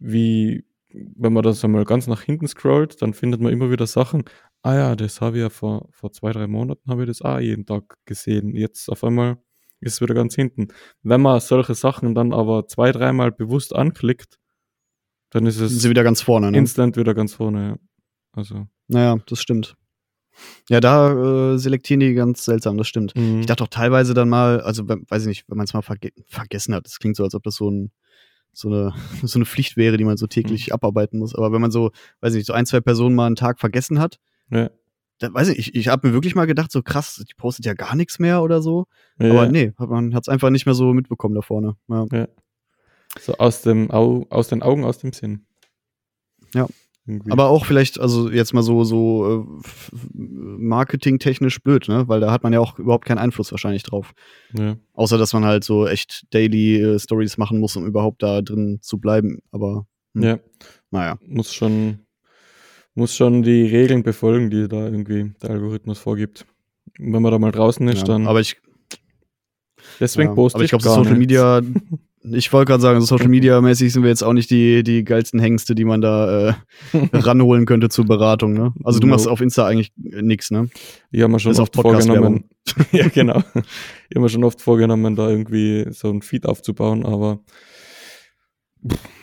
wie, 0.00 0.64
wenn 0.88 1.32
man 1.32 1.44
das 1.44 1.64
einmal 1.64 1.84
ganz 1.84 2.08
nach 2.08 2.22
hinten 2.22 2.48
scrollt, 2.48 3.00
dann 3.00 3.14
findet 3.14 3.40
man 3.40 3.52
immer 3.52 3.70
wieder 3.70 3.86
Sachen, 3.86 4.24
ah 4.62 4.74
ja, 4.74 4.96
das 4.96 5.20
habe 5.20 5.36
ich 5.36 5.42
ja 5.42 5.50
vor, 5.50 5.86
vor 5.92 6.10
zwei, 6.10 6.32
drei 6.32 6.48
Monaten 6.48 6.90
habe 6.90 7.04
ich 7.04 7.08
das 7.10 7.22
auch 7.22 7.38
jeden 7.38 7.64
Tag 7.64 7.98
gesehen. 8.04 8.56
Jetzt 8.56 8.88
auf 8.88 9.04
einmal 9.04 9.38
ist 9.78 9.92
es 9.92 10.00
wieder 10.00 10.14
ganz 10.14 10.34
hinten. 10.34 10.66
Wenn 11.04 11.20
man 11.20 11.38
solche 11.38 11.76
Sachen 11.76 12.16
dann 12.16 12.32
aber 12.32 12.66
zwei, 12.66 12.90
dreimal 12.90 13.30
bewusst 13.30 13.72
anklickt, 13.72 14.40
dann 15.30 15.46
ist 15.46 15.58
Sind 15.58 15.66
es 15.66 15.82
sie 15.82 15.90
wieder 15.90 16.02
ganz 16.02 16.22
vorne, 16.22 16.50
ne? 16.50 16.58
instant 16.58 16.96
wieder 16.96 17.14
ganz 17.14 17.34
vorne. 17.34 17.68
Ja. 17.68 17.76
Also, 18.32 18.66
Naja, 18.88 19.16
das 19.28 19.40
stimmt. 19.40 19.76
Ja, 20.68 20.80
da 20.80 21.54
äh, 21.54 21.58
selektieren 21.58 22.00
die 22.00 22.14
ganz 22.14 22.44
seltsam, 22.44 22.76
das 22.76 22.88
stimmt. 22.88 23.14
mhm. 23.16 23.40
Ich 23.40 23.46
dachte 23.46 23.64
auch 23.64 23.68
teilweise 23.68 24.14
dann 24.14 24.28
mal, 24.28 24.60
also 24.60 24.88
weiß 24.88 25.22
ich 25.22 25.28
nicht, 25.28 25.44
wenn 25.48 25.56
man 25.56 25.64
es 25.64 25.74
mal 25.74 25.82
verge 25.82 26.10
vergessen 26.26 26.74
hat, 26.74 26.86
das 26.86 26.98
klingt 26.98 27.16
so, 27.16 27.24
als 27.24 27.34
ob 27.34 27.42
das 27.42 27.56
so, 27.56 27.70
ein, 27.70 27.92
so, 28.52 28.68
eine, 28.68 28.94
so 29.22 29.38
eine 29.38 29.46
Pflicht 29.46 29.76
wäre, 29.76 29.96
die 29.96 30.04
man 30.04 30.16
so 30.16 30.26
täglich 30.26 30.72
abarbeiten 30.72 31.18
muss. 31.18 31.34
Aber 31.34 31.52
wenn 31.52 31.60
man 31.60 31.70
so, 31.70 31.90
weiß 32.20 32.32
ich 32.34 32.38
nicht, 32.38 32.46
so 32.46 32.52
ein, 32.52 32.66
zwei 32.66 32.80
Personen 32.80 33.14
mal 33.14 33.26
einen 33.26 33.36
Tag 33.36 33.60
vergessen 33.60 33.98
hat, 33.98 34.18
ja. 34.50 34.70
dann 35.18 35.34
weiß 35.34 35.48
ich, 35.48 35.58
ich, 35.58 35.74
ich 35.74 35.88
habe 35.88 36.08
mir 36.08 36.14
wirklich 36.14 36.34
mal 36.34 36.46
gedacht, 36.46 36.72
so 36.72 36.82
krass, 36.82 37.24
die 37.28 37.34
postet 37.34 37.64
ja 37.64 37.74
gar 37.74 37.94
nichts 37.94 38.18
mehr 38.18 38.42
oder 38.42 38.60
so. 38.60 38.86
Ja, 39.18 39.30
Aber 39.30 39.44
ja. 39.44 39.50
nee, 39.50 39.72
hat 39.78 39.88
man 39.88 40.14
hat 40.14 40.24
es 40.24 40.28
einfach 40.28 40.50
nicht 40.50 40.66
mehr 40.66 40.74
so 40.74 40.92
mitbekommen 40.92 41.34
da 41.34 41.42
vorne. 41.42 41.76
Ja. 41.88 42.28
So 43.20 43.34
aus 43.38 43.62
dem 43.62 43.90
Au 43.90 44.26
aus 44.28 44.48
den 44.48 44.62
Augen, 44.62 44.84
aus 44.84 44.98
dem 44.98 45.12
Sinn. 45.12 45.46
Ja. 46.54 46.66
Irgendwie. 47.06 47.30
Aber 47.30 47.48
auch 47.48 47.64
vielleicht, 47.66 48.00
also 48.00 48.30
jetzt 48.30 48.52
mal 48.52 48.62
so, 48.62 48.82
so 48.84 49.46
äh, 49.46 49.66
marketingtechnisch 50.14 51.60
blöd, 51.62 51.88
ne? 51.88 52.08
Weil 52.08 52.20
da 52.20 52.32
hat 52.32 52.42
man 52.42 52.52
ja 52.52 52.60
auch 52.60 52.78
überhaupt 52.78 53.04
keinen 53.04 53.18
Einfluss 53.18 53.50
wahrscheinlich 53.52 53.82
drauf. 53.82 54.12
ja. 54.52 54.76
Außer, 54.94 55.18
dass 55.18 55.32
man 55.32 55.44
halt 55.44 55.62
so 55.64 55.86
echt 55.86 56.26
Daily 56.32 56.80
äh, 56.82 56.98
Stories 56.98 57.36
machen 57.38 57.60
muss, 57.60 57.76
um 57.76 57.86
überhaupt 57.86 58.22
da 58.22 58.42
drin 58.42 58.78
zu 58.80 58.98
bleiben. 58.98 59.38
Aber 59.52 59.86
Hm. 60.14 60.22
ja. 60.22 60.38
naja. 60.90 61.18
muss 61.26 61.52
schon, 61.54 62.00
muss 62.94 63.14
schon 63.14 63.42
die 63.42 63.66
Regeln 63.66 64.02
befolgen, 64.02 64.50
die 64.50 64.66
da 64.68 64.86
irgendwie 64.86 65.32
der 65.42 65.50
Algorithmus 65.50 65.98
vorgibt. 65.98 66.46
Und 66.98 67.12
wenn 67.12 67.22
man 67.22 67.30
da 67.32 67.38
mal 67.38 67.52
draußen 67.52 67.86
ist, 67.88 67.98
Ja, 67.98 68.04
dann. 68.04 68.26
aber 68.26 68.40
ich, 68.40 68.56
deswegen 70.00 70.30
ja, 70.30 70.34
poste 70.34 70.56
aber 70.56 70.64
ich 70.64 70.70
glaube, 70.70 70.84
Social. 70.84 71.16
Media, 71.16 71.60
ich 72.32 72.52
wollte 72.52 72.70
gerade 72.70 72.82
sagen, 72.82 73.00
so 73.00 73.06
Social 73.06 73.28
Media 73.28 73.60
mäßig 73.60 73.92
sind 73.92 74.02
wir 74.02 74.10
jetzt 74.10 74.22
auch 74.22 74.32
nicht 74.32 74.50
die, 74.50 74.82
die 74.82 75.04
geilsten 75.04 75.38
Hengste, 75.40 75.74
die 75.74 75.84
man 75.84 76.00
da 76.00 76.48
äh, 76.48 76.54
ranholen 77.12 77.66
könnte 77.66 77.88
zur 77.88 78.04
Beratung, 78.06 78.52
ne? 78.52 78.72
Also 78.84 78.98
du 79.00 79.06
No. 79.06 79.12
machst 79.12 79.28
auf 79.28 79.40
Insta 79.40 79.66
eigentlich 79.66 79.92
nix, 79.96 80.50
ne? 80.50 80.68
Ich 81.12 81.22
habe 81.22 81.32
mir 81.32 81.38
schon 81.38 81.52
Bis 81.52 81.60
oft 81.60 81.74
vorgenommen. 81.74 82.44
Ja, 82.92 83.06
genau. 83.08 83.38
Ich 83.54 84.16
habe 84.16 84.20
mir 84.20 84.28
schon 84.28 84.42
oft 84.44 84.60
vorgenommen, 84.60 85.14
da 85.14 85.30
irgendwie 85.30 85.86
so 85.90 86.10
ein 86.10 86.20
Feed 86.20 86.46
aufzubauen, 86.46 87.06
aber 87.06 87.40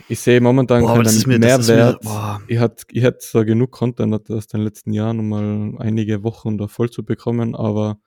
ich 0.09 0.19
sehe 0.19 0.41
momentan 0.41 0.81
Boah, 0.81 0.95
keinen 1.01 1.15
mir, 1.19 1.27
mir, 1.27 1.39
Mehrwert. 1.39 2.01
boah. 2.01 2.41
ich 2.47 2.59
hätte 2.59 2.85
ich 2.91 3.03
zwar 3.19 3.45
genug 3.45 3.71
Content 3.71 4.29
aus 4.29 4.47
den 4.47 4.61
letzten 4.61 4.93
Jahren, 4.93 5.19
um 5.19 5.29
mal 5.29 5.73
einige 5.79 6.23
Wochen 6.23 6.57
da 6.57 6.67
voll 6.67 6.89
zu 6.89 7.03
bekommen, 7.03 7.55
aber 7.55 7.99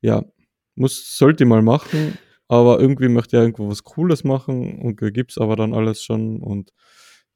ja, 0.00 0.24
muss, 0.74 1.16
sollte 1.16 1.44
ich 1.44 1.48
mal 1.48 1.62
machen, 1.62 2.18
aber 2.52 2.78
irgendwie 2.80 3.08
möchte 3.08 3.36
ich 3.36 3.40
irgendwo 3.42 3.68
was 3.70 3.82
Cooles 3.82 4.24
machen 4.24 4.78
und 4.82 4.96
gibt's 4.96 5.38
aber 5.38 5.56
dann 5.56 5.72
alles 5.72 6.02
schon 6.04 6.42
und 6.42 6.70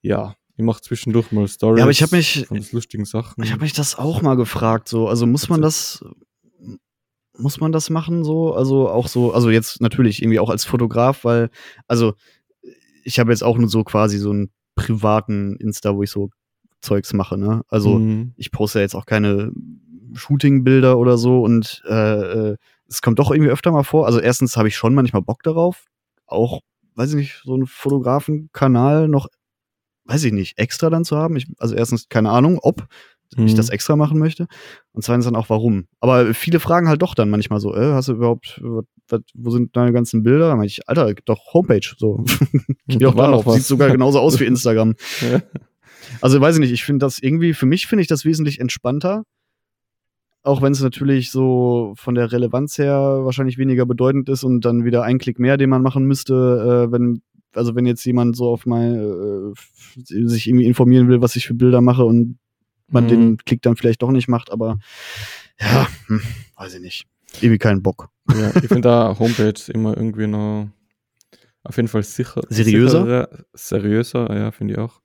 ja, 0.03 0.35
ich 0.59 0.65
mache 0.65 0.83
zwischendurch 0.83 1.33
mal 1.33 1.49
Stories 1.49 1.79
Ja, 1.79 1.85
aber 1.85 1.91
ich 1.91 2.03
hab 2.03 2.13
mich- 2.13 2.45
von 2.47 2.63
lustigen 2.73 3.05
Sachen. 3.07 3.43
Ich 3.43 3.51
habe 3.53 3.63
mich 3.63 3.73
das 3.73 3.99
auch 3.99 4.21
mal 4.21 4.37
gefragt, 4.37 4.89
so, 4.89 5.09
also 5.09 5.27
muss 5.27 5.49
man 5.49 5.63
das, 5.63 6.05
muss 7.39 7.61
man 7.61 7.73
das 7.73 7.89
machen, 7.91 8.25
so, 8.25 8.55
also 8.55 8.89
auch 8.89 9.09
so, 9.09 9.33
also 9.33 9.51
jetzt 9.51 9.81
natürlich 9.81 10.23
irgendwie 10.23 10.39
auch 10.39 10.51
als 10.51 10.65
Fotograf, 10.65 11.25
weil, 11.25 11.49
also 11.87 12.15
ich 13.05 13.19
habe 13.19 13.31
jetzt 13.33 13.43
auch 13.43 13.57
nur 13.59 13.69
so 13.69 13.85
quasi 13.85 14.19
so 14.19 14.31
einen 14.31 14.51
privaten 14.75 15.57
Insta, 15.57 15.95
wo 15.95 16.03
ich 16.03 16.11
so 16.11 16.31
Zeugs 16.83 17.13
mache, 17.15 17.39
ne? 17.39 17.63
Also 17.69 17.99
Mhm. 17.99 18.33
ich 18.37 18.51
poste 18.53 18.79
ja 18.81 18.83
jetzt 18.83 18.95
auch 18.95 19.07
keine 19.07 19.51
Shooting-Bilder 20.15 20.99
oder 20.99 21.17
so 21.19 21.43
und 21.43 21.83
äh, 21.89 22.51
äh, 22.53 22.57
es 22.89 23.03
kommt 23.03 23.19
doch 23.19 23.31
irgendwie 23.31 23.51
öfter 23.51 23.73
mal 23.73 23.83
vor. 23.85 24.07
Also 24.07 24.21
erstens 24.21 24.57
habe 24.57 24.69
ich 24.69 24.77
schon 24.77 24.95
manchmal 24.95 25.23
Bock 25.23 25.43
darauf, 25.43 25.85
auch, 26.27 26.61
weiß 26.95 27.11
ich 27.11 27.17
nicht, 27.17 27.43
so 27.45 27.55
einen 27.55 27.67
Fotografenkanal 27.67 29.09
noch 29.09 29.29
weiß 30.09 30.23
ich 30.25 30.33
nicht, 30.33 30.57
extra 30.59 30.89
dann 30.89 31.05
zu 31.05 31.17
haben. 31.17 31.35
Ich, 31.37 31.47
also 31.59 31.75
erstens 31.75 32.09
keine 32.09 32.31
Ahnung, 32.31 32.59
ob 32.63 32.87
ich 33.37 33.53
Mhm. 33.53 33.57
das 33.57 33.71
extra 33.71 33.97
machen 33.97 34.21
möchte. 34.21 34.47
Und 34.93 35.03
zweitens 35.03 35.25
dann 35.25 35.35
auch 35.35 35.51
warum. 35.51 35.89
Aber 35.99 36.33
viele 36.33 36.61
fragen 36.61 36.89
halt 36.89 37.03
doch 37.03 37.17
dann 37.17 37.29
manchmal 37.29 37.59
so, 37.59 37.75
äh, 37.75 37.93
hast 37.93 38.07
du 38.07 38.13
überhaupt, 38.13 38.61
was, 38.63 38.85
was, 39.09 39.21
wo 39.35 39.51
sind 39.51 39.75
deine 39.77 39.93
ganzen 39.93 40.23
Bilder? 40.23 40.49
Da 40.51 40.55
meine 40.55 40.69
ich, 40.69 40.89
Alter, 40.89 41.13
doch 41.25 41.53
Homepage. 41.53 41.93
So. 41.99 42.25
Geh 42.87 42.99
doch 42.99 43.15
Da 43.17 43.27
drauf. 43.33 43.53
Sieht 43.53 43.65
sogar 43.65 43.91
genauso 43.91 44.21
aus 44.21 44.39
wie 44.39 44.45
Instagram. 44.47 44.95
Ja. 45.29 45.43
Also 46.21 46.41
weiß 46.41 46.55
ich 46.55 46.61
nicht, 46.61 46.71
ich 46.71 46.85
finde 46.85 47.05
das 47.05 47.19
irgendwie, 47.19 47.53
für 47.53 47.67
mich 47.67 47.89
finde 47.89 48.03
ich 48.03 48.09
das 48.09 48.25
wesentlich 48.25 48.61
entspannter. 48.61 49.25
Auch 50.47 50.63
wenn 50.63 50.73
es 50.73 50.81
natürlich 50.81 51.31
so 51.31 51.93
von 51.97 52.15
der 52.15 52.31
Relevanz 52.31 52.79
her 52.79 53.21
wahrscheinlich 53.25 53.59
weniger 53.59 53.85
bedeutend 53.85 54.29
ist 54.29 54.45
und 54.45 54.61
dann 54.65 54.85
wieder 54.85 55.03
ein 55.03 55.19
Klick 55.19 55.39
mehr, 55.41 55.57
den 55.57 55.71
man 55.71 55.83
machen 55.83 56.05
müsste, 56.05 56.87
äh, 56.89 56.93
wenn, 56.93 57.21
also 57.55 57.75
wenn 57.75 57.85
jetzt 57.85 58.05
jemand 58.05 58.37
so 58.37 58.49
auf 58.51 58.65
mein, 58.65 58.95
äh, 58.95 59.53
sich 60.05 60.47
irgendwie 60.47 60.67
informieren 60.67 61.09
will, 61.09 61.21
was 61.21 61.35
ich 61.37 61.47
für 61.47 61.55
Bilder 61.55 61.81
mache 61.81 62.05
und 62.05 62.39
man 62.89 63.05
Mhm. 63.05 63.09
den 63.09 63.37
Klick 63.39 63.63
dann 63.63 63.75
vielleicht 63.77 64.03
doch 64.03 64.13
nicht 64.13 64.29
macht, 64.29 64.53
aber 64.53 64.79
ja, 65.61 65.89
hm, 66.07 66.23
weiß 66.57 66.75
ich 66.75 66.81
nicht. 66.81 67.07
Irgendwie 67.41 67.59
keinen 67.59 67.83
Bock. 67.83 68.09
Ja, 68.31 68.51
ich 68.51 68.69
finde 68.69 68.83
da 68.83 69.19
Homepage 69.19 69.61
immer 69.73 69.97
irgendwie 69.97 70.29
noch 70.29 70.69
auf 71.65 71.77
jeden 71.77 71.89
Fall 71.89 72.05
sicher. 72.05 72.43
Seriöser? 72.49 73.01
sicherer, 73.03 73.29
seriöser, 73.55 74.37
ja, 74.37 74.51
finde 74.53 74.75
ich 74.75 74.79
auch. 74.79 75.01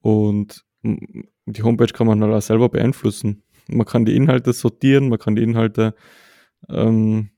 Und 0.00 0.64
die 0.82 1.62
Homepage 1.62 1.92
kann 1.92 2.06
man 2.06 2.22
halt 2.22 2.32
auch 2.32 2.40
selber 2.40 2.70
beeinflussen. 2.70 3.42
Man 3.68 3.86
kann 3.86 4.04
die 4.04 4.16
Inhalte 4.16 4.52
sortieren, 4.52 5.08
man 5.08 5.18
kann 5.18 5.36
die 5.36 5.42
Inhalte 5.42 5.94
ähm, 6.68 7.30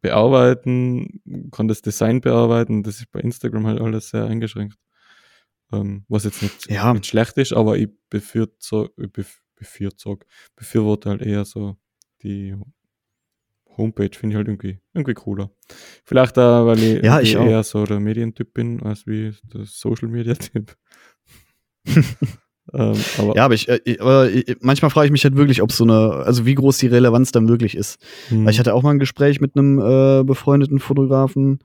bearbeiten, 0.00 1.20
man 1.24 1.50
kann 1.50 1.68
das 1.68 1.82
Design 1.82 2.20
bearbeiten. 2.20 2.82
Das 2.82 2.96
ist 2.98 3.10
bei 3.12 3.20
Instagram 3.20 3.66
halt 3.66 3.80
alles 3.80 4.10
sehr 4.10 4.26
eingeschränkt. 4.26 4.76
Ähm, 5.72 6.04
was 6.08 6.24
jetzt 6.24 6.42
nicht, 6.42 6.70
Ja. 6.70 6.92
nicht 6.92 7.06
schlecht 7.06 7.38
ist, 7.38 7.52
aber 7.52 7.76
ich 7.78 7.88
befürzo- 8.12 8.90
ich 8.96 9.06
bef- 9.10 9.38
befürzo- 9.58 10.20
befürworte 10.56 11.08
halt 11.10 11.22
eher 11.22 11.44
so 11.44 11.76
die 12.22 12.54
Homepage, 13.78 14.10
finde 14.14 14.34
ich 14.34 14.36
halt 14.36 14.48
irgendwie, 14.48 14.80
irgendwie 14.92 15.14
cooler. 15.14 15.50
Vielleicht 16.04 16.38
auch, 16.38 16.66
weil 16.66 16.78
ich, 16.78 17.02
Ja, 17.02 17.20
ich 17.20 17.36
auch. 17.38 17.46
eher 17.46 17.62
so 17.62 17.84
der 17.86 18.00
Medientyp 18.00 18.52
bin, 18.52 18.82
als 18.82 19.06
wie 19.06 19.34
der 19.44 19.64
Social 19.64 20.08
Media 20.08 20.34
Typ. 20.34 20.76
ähm, 22.72 22.94
aber 23.18 23.36
Ja, 23.36 23.44
aber 23.44 23.54
ich, 23.54 23.68
äh, 23.68 23.80
aber 23.98 24.28
manchmal 24.60 24.90
frage 24.90 25.06
ich 25.06 25.12
mich 25.12 25.24
halt 25.24 25.36
wirklich, 25.36 25.62
ob 25.62 25.72
so 25.72 25.84
eine, 25.84 26.24
also 26.24 26.46
wie 26.46 26.54
groß 26.54 26.78
die 26.78 26.86
Relevanz 26.86 27.32
dann 27.32 27.48
wirklich 27.48 27.76
ist. 27.76 27.98
hm, 28.28 28.44
Weil 28.44 28.52
ich 28.52 28.58
hatte 28.58 28.74
auch 28.74 28.82
mal 28.82 28.90
ein 28.90 28.98
Gespräch 28.98 29.40
mit 29.40 29.56
einem 29.56 29.78
äh, 29.78 30.22
befreundeten 30.24 30.78
Fotografen, 30.78 31.58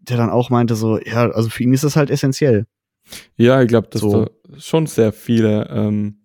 der 0.00 0.16
dann 0.16 0.30
auch 0.30 0.50
meinte 0.50 0.74
so, 0.74 0.98
ja, 0.98 1.30
also 1.30 1.48
für 1.48 1.62
ihn 1.62 1.72
ist 1.72 1.84
das 1.84 1.96
halt 1.96 2.10
essentiell. 2.10 2.66
ja, 3.36 3.62
ich 3.62 3.68
glaube, 3.68 3.88
dass 3.90 4.00
so. 4.00 4.24
da 4.24 4.30
schon 4.58 4.86
sehr 4.86 5.12
viele 5.12 5.68
ähm, 5.70 6.16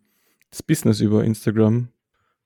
das 0.50 0.64
Business 0.64 1.00
über 1.02 1.24
Instagram 1.24 1.90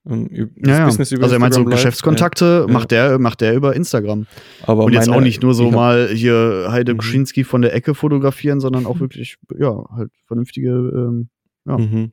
ähm, 0.09 0.29
Ja, 0.31 0.77
ja. 0.79 0.85
Business 0.85 1.11
über 1.11 1.23
Also 1.23 1.35
er 1.35 1.39
meint 1.39 1.53
so 1.53 1.63
Geschäftskontakte 1.63 2.65
Ja. 2.67 2.73
macht 2.73 2.89
der 2.91 3.19
macht 3.19 3.39
der 3.41 3.53
über 3.55 3.75
Instagram. 3.75 4.25
aber 4.63 4.85
Und 4.85 4.93
jetzt 4.93 5.07
meine- 5.07 5.17
auch 5.17 5.21
nicht 5.21 5.41
nur 5.43 5.53
so 5.53 5.69
mal 5.71 6.09
hier 6.09 6.67
Heide 6.69 6.93
Mhm. 6.93 6.97
Kuschinski 6.97 7.43
von 7.43 7.61
der 7.61 7.73
Ecke 7.75 7.93
fotografieren, 7.95 8.59
sondern 8.59 8.85
auch 8.85 8.99
wirklich 8.99 9.37
ja, 9.57 9.85
halt 9.95 10.11
vernünftige 10.25 10.69
ähm, 10.71 11.29
ja. 11.65 11.77
Mhm. 11.77 12.11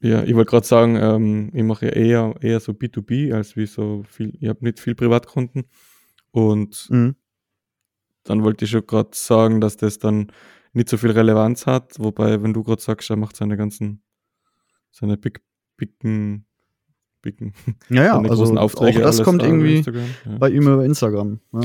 Ja, 0.00 0.24
ich 0.24 0.34
wollte 0.34 0.50
gerade 0.50 0.66
sagen, 0.66 0.96
ähm, 0.96 1.50
ich 1.54 1.62
mache 1.62 1.86
ja 1.86 1.92
eher, 1.92 2.34
eher 2.40 2.58
so 2.58 2.72
B2B 2.72 3.32
als 3.32 3.56
wie 3.56 3.66
so 3.66 4.02
viel, 4.08 4.36
ich 4.40 4.48
habe 4.48 4.64
nicht 4.64 4.80
viel 4.80 4.96
Privatkunden 4.96 5.64
und 6.32 6.88
mhm. 6.90 7.14
dann 8.24 8.42
wollte 8.42 8.64
ich 8.64 8.72
schon 8.72 8.84
gerade 8.84 9.10
sagen, 9.12 9.60
dass 9.60 9.76
das 9.76 10.00
dann 10.00 10.32
nicht 10.72 10.88
so 10.88 10.96
viel 10.96 11.12
Relevanz 11.12 11.66
hat, 11.66 12.00
wobei, 12.00 12.42
wenn 12.42 12.52
du 12.52 12.64
gerade 12.64 12.82
sagst, 12.82 13.10
er 13.10 13.16
macht 13.16 13.36
seine 13.36 13.56
ganzen, 13.56 14.02
seine 14.90 15.16
big, 15.16 15.40
bigen, 15.76 16.46
bigen, 17.20 17.54
Ja, 17.88 18.02
ja, 18.04 18.14
seine 18.16 18.30
also 18.30 18.42
großen 18.42 18.58
Aufträge. 18.58 18.98
auch 18.98 19.02
das 19.02 19.22
kommt 19.22 19.42
irgendwie. 19.42 19.84
Ja. 20.26 20.38
bei 20.38 20.50
ihm 20.50 20.62
über 20.62 20.84
Instagram. 20.84 21.38
Ja. 21.52 21.60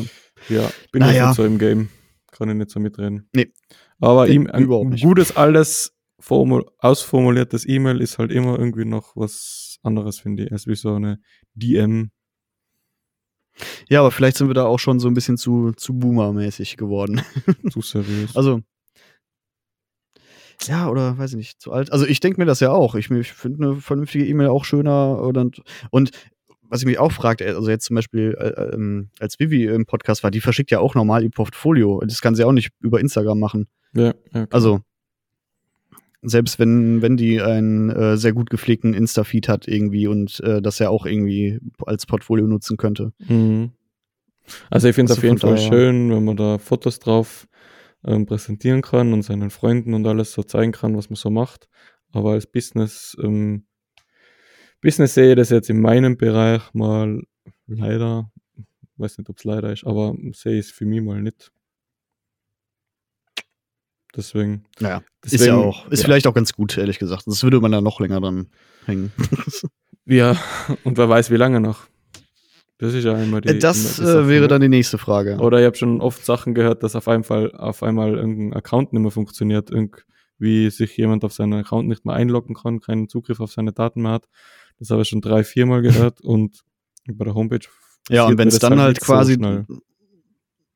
Ja, 0.49 0.69
bin 0.91 0.99
Naja. 1.01 1.13
ich 1.13 1.27
nicht 1.29 1.35
so 1.37 1.45
im 1.45 1.57
Game. 1.57 1.89
Kann 2.31 2.49
ich 2.49 2.55
nicht 2.55 2.69
so 2.69 2.79
mitreden. 2.79 3.27
Nee. 3.33 3.51
Aber 3.99 4.27
Nee, 4.27 4.35
ihm 4.35 4.47
ein 4.47 4.67
gutes, 4.67 5.35
alles 5.35 5.96
ausformuliertes 6.19 7.67
E-Mail 7.67 8.01
ist 8.01 8.17
halt 8.17 8.31
immer 8.31 8.57
irgendwie 8.57 8.85
noch 8.85 9.15
was 9.15 9.77
anderes, 9.83 10.19
finde 10.19 10.45
ich, 10.45 10.51
als 10.51 10.67
wie 10.67 10.75
so 10.75 10.95
eine 10.95 11.19
DM. 11.53 12.11
ja, 13.89 13.99
aber 13.99 14.11
vielleicht 14.11 14.37
sind 14.37 14.47
wir 14.47 14.53
da 14.53 14.65
auch 14.65 14.79
schon 14.79 14.99
so 14.99 15.07
ein 15.07 15.13
bisschen 15.13 15.37
zu, 15.37 15.71
zu 15.73 15.93
Boomer-mäßig 15.93 16.77
geworden. 16.77 17.21
zu 17.71 17.81
seriös. 17.81 18.35
Also, 18.35 18.61
ja, 20.65 20.89
oder 20.89 21.17
weiß 21.17 21.31
ich 21.31 21.37
nicht, 21.37 21.61
zu 21.61 21.71
alt. 21.71 21.91
Also 21.91 22.05
ich 22.05 22.19
denke 22.19 22.39
mir 22.41 22.45
das 22.45 22.59
ja 22.59 22.71
auch. 22.71 22.95
Ich, 22.95 23.11
ich 23.11 23.31
finde 23.31 23.65
eine 23.65 23.75
vernünftige 23.75 24.25
E-Mail 24.25 24.47
auch 24.47 24.65
schöner. 24.65 25.21
Oder, 25.21 25.49
und 25.91 26.11
was 26.69 26.81
ich 26.81 26.87
mich 26.87 26.99
auch 26.99 27.11
fragt, 27.11 27.41
also 27.41 27.69
jetzt 27.69 27.85
zum 27.85 27.95
Beispiel, 27.95 28.35
äh, 28.39 28.73
ähm, 28.73 29.09
als 29.19 29.39
Vivi 29.39 29.65
im 29.65 29.85
Podcast 29.85 30.23
war, 30.23 30.31
die 30.31 30.41
verschickt 30.41 30.71
ja 30.71 30.79
auch 30.79 30.95
normal 30.95 31.23
ihr 31.23 31.29
Portfolio. 31.29 32.01
Das 32.05 32.21
kann 32.21 32.35
sie 32.35 32.43
auch 32.43 32.51
nicht 32.51 32.71
über 32.79 32.99
Instagram 32.99 33.39
machen. 33.39 33.67
ja, 33.93 34.05
ja, 34.05 34.11
klar. 34.13 34.47
Also, 34.49 34.79
selbst 36.29 36.59
wenn, 36.59 37.01
wenn 37.01 37.17
die 37.17 37.41
einen 37.41 37.89
äh, 37.89 38.17
sehr 38.17 38.33
gut 38.33 38.49
gepflegten 38.49 38.93
Insta-Feed 38.93 39.47
hat 39.47 39.67
irgendwie 39.67 40.07
und 40.07 40.39
äh, 40.41 40.61
das 40.61 40.79
ja 40.79 40.89
auch 40.89 41.05
irgendwie 41.05 41.59
als 41.85 42.05
Portfolio 42.05 42.47
nutzen 42.47 42.77
könnte. 42.77 43.13
Mhm. 43.19 43.71
Also 44.69 44.87
ich 44.87 44.95
finde 44.95 45.11
es 45.11 45.17
Also 45.17 45.19
auf 45.19 45.23
jeden 45.23 45.39
Fall 45.39 45.57
schön, 45.57 46.09
wenn 46.11 46.23
man 46.23 46.37
da 46.37 46.57
Fotos 46.57 46.99
drauf 46.99 47.47
ähm, 48.05 48.25
präsentieren 48.25 48.81
kann 48.81 49.13
und 49.13 49.23
seinen 49.23 49.49
Freunden 49.49 49.93
und 49.93 50.05
alles 50.07 50.31
so 50.31 50.43
zeigen 50.43 50.71
kann, 50.71 50.95
was 50.95 51.09
man 51.09 51.15
so 51.15 51.29
macht. 51.29 51.67
Aber 52.11 52.31
als 52.31 52.47
Business, 52.47 53.17
ähm, 53.21 53.65
Business 54.81 55.13
sehe 55.13 55.31
ich 55.31 55.35
das 55.35 55.49
jetzt 55.49 55.69
in 55.69 55.81
meinem 55.81 56.17
Bereich 56.17 56.61
mal 56.73 57.21
leider, 57.67 58.31
weiß 58.97 59.17
nicht, 59.17 59.29
ob 59.29 59.37
es 59.37 59.43
leider 59.43 59.73
ist, 59.73 59.85
aber 59.85 60.15
sehe 60.31 60.59
ich 60.59 60.67
es 60.67 60.71
für 60.71 60.85
mich 60.85 61.01
mal 61.01 61.21
nicht. 61.21 61.51
Deswegen. 64.17 64.65
Naja, 64.79 65.03
ist 65.23 65.33
deswegen, 65.33 65.57
ja 65.57 65.63
auch, 65.63 65.87
ist 65.89 66.03
vielleicht 66.03 66.25
auch 66.25 66.33
ganz 66.33 66.51
gut, 66.53 66.77
ehrlich 66.77 66.97
gesagt. 66.97 67.23
Sonst 67.25 67.43
würde 67.43 67.61
man 67.61 67.71
da 67.71 67.81
noch 67.81 67.99
länger 67.99 68.19
dran 68.19 68.47
hängen. 68.85 69.11
Ja, 70.09 70.37
und 70.85 70.97
wer 70.97 71.09
weiß, 71.09 71.31
wie 71.31 71.35
lange 71.35 71.59
noch. 71.59 71.85
Das 72.77 72.93
ist 72.93 73.03
ja 73.03 73.21
immer 73.21 73.41
die. 73.41 73.59
das 73.59 73.99
immer 73.99 74.07
die 74.07 74.13
Sache, 74.13 74.25
äh, 74.25 74.27
wäre 74.29 74.41
ne? 74.43 74.47
dann 74.47 74.61
die 74.61 74.69
nächste 74.69 74.97
Frage. 74.97 75.37
Oder 75.39 75.59
ich 75.59 75.65
habe 75.65 75.75
schon 75.75 75.99
oft 75.99 76.23
Sachen 76.23 76.53
gehört, 76.53 76.81
dass 76.81 76.95
auf 76.95 77.09
einmal, 77.09 77.51
auf 77.51 77.83
einmal 77.83 78.15
irgendein 78.15 78.53
Account 78.53 78.93
nicht 78.93 79.01
mehr 79.01 79.11
funktioniert. 79.11 79.69
Irgendwie 79.69 80.69
sich 80.69 80.95
jemand 80.95 81.25
auf 81.25 81.33
seinen 81.33 81.53
Account 81.55 81.89
nicht 81.89 82.05
mehr 82.05 82.15
einloggen 82.15 82.55
kann, 82.55 82.79
keinen 82.79 83.09
Zugriff 83.09 83.41
auf 83.41 83.51
seine 83.51 83.73
Daten 83.73 84.03
mehr 84.03 84.13
hat. 84.13 84.29
Das 84.79 84.91
habe 84.91 85.01
ich 85.01 85.09
schon 85.09 85.19
drei, 85.19 85.43
viermal 85.43 85.81
gehört 85.81 86.21
und 86.21 86.61
bei 87.05 87.25
der 87.25 87.33
Homepage. 87.33 87.67
Ja, 88.09 88.27
und 88.27 88.37
wenn 88.37 88.47
es 88.47 88.59
das 88.59 88.69
dann 88.69 88.79
halt 88.79 89.01
so 89.01 89.05
quasi. 89.05 89.33
schnell. 89.33 89.65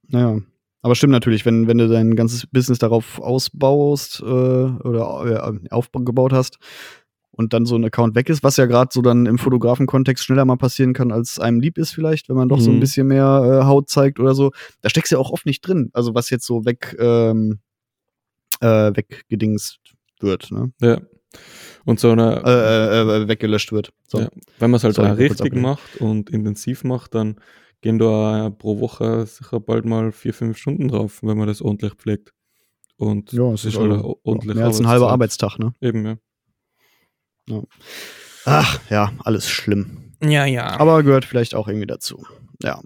naja. 0.10 0.42
Aber 0.82 0.96
stimmt 0.96 1.12
natürlich, 1.12 1.46
wenn, 1.46 1.68
wenn 1.68 1.78
du 1.78 1.88
dein 1.88 2.16
ganzes 2.16 2.48
Business 2.48 2.80
darauf 2.80 3.20
ausbaust 3.20 4.20
äh, 4.22 4.26
oder 4.26 5.54
äh, 5.64 5.70
aufgebaut 5.70 6.34
hast 6.34 6.58
und 7.32 7.54
dann 7.54 7.66
so 7.66 7.76
ein 7.76 7.86
Account 7.86 8.16
weg 8.16 8.30
ist, 8.30 8.44
was 8.44 8.58
ja 8.58 8.66
gerade 8.66 8.90
so 8.92 9.02
dann 9.02 9.26
im 9.28 9.38
Fotografen-Kontext 9.38 10.24
schneller 10.24 10.44
mal 10.46 10.58
passieren 10.58 10.94
kann, 10.94 11.12
als 11.12 11.40
einem 11.40 11.60
lieb 11.60 11.78
ist, 11.78 11.92
vielleicht, 11.92 12.30
wenn 12.30 12.36
man 12.36 12.50
doch 12.50 12.60
so 12.60 12.72
ein 12.72 12.78
Mhm. 12.78 12.80
bisschen 12.80 13.08
mehr 13.08 13.60
äh, 13.62 13.66
Haut 13.66 13.90
zeigt 13.90 14.20
oder 14.20 14.34
so. 14.34 14.52
Da 14.82 14.90
steckst 14.90 15.12
du 15.12 15.16
ja 15.16 15.20
auch 15.20 15.30
oft 15.32 15.46
nicht 15.46 15.62
drin. 15.62 15.92
Also 15.94 16.16
was 16.16 16.30
jetzt 16.32 16.46
so 16.48 16.66
weg, 16.66 16.96
ähm, 17.00 17.60
äh, 18.60 18.92
weggedingst 18.96 19.80
wird, 20.20 20.52
ne? 20.52 20.72
Ja. 20.82 21.00
Und 21.86 22.00
so 22.00 22.12
eine, 22.12 22.42
Äh, 22.44 23.20
äh, 23.20 23.24
äh, 23.24 23.28
weggelöscht 23.28 23.72
wird. 23.72 23.92
So. 24.08 24.20
Ja. 24.20 24.30
wenn 24.60 24.70
man 24.72 24.78
es 24.78 24.84
halt 24.84 24.96
kurz 24.98 25.18
richtig 25.20 25.56
macht 25.56 25.98
und 26.00 26.30
intensiv 26.30 26.84
macht, 26.84 27.16
dann 27.16 27.38
gehen 27.82 27.98
da 28.00 28.50
pro 28.58 28.80
Woche 28.80 29.26
sicher 29.26 29.60
bald 29.60 29.86
mal 29.86 30.12
vier, 30.12 30.34
fünf 30.34 30.58
Stunden 30.58 30.88
drauf, 30.88 31.20
wenn 31.24 31.38
man 31.38 31.48
das 31.48 31.62
ordentlich 31.62 31.94
pflegt. 31.96 32.34
Und 32.98 33.32
Ja, 33.34 33.52
es 33.54 33.66
ist 33.66 33.78
halt 33.78 33.92
also 33.92 34.20
ordentlich 34.24 34.56
mehr 34.56 34.66
als 34.68 34.80
ein 34.80 34.88
halber. 34.88 35.10
Arbeitstag, 35.12 35.58
ne? 35.58 35.74
Eben, 35.82 36.06
ja. 36.06 37.62
Ach, 38.46 38.80
ja, 38.90 39.12
alles 39.24 39.50
schlimm. 39.50 40.14
Ja, 40.24 40.46
ja. 40.46 40.80
Aber 40.80 41.02
gehört 41.04 41.26
vielleicht 41.26 41.56
auch 41.56 41.68
irgendwie 41.68 41.88
dazu. 41.88 42.24
Ja. 42.62 42.80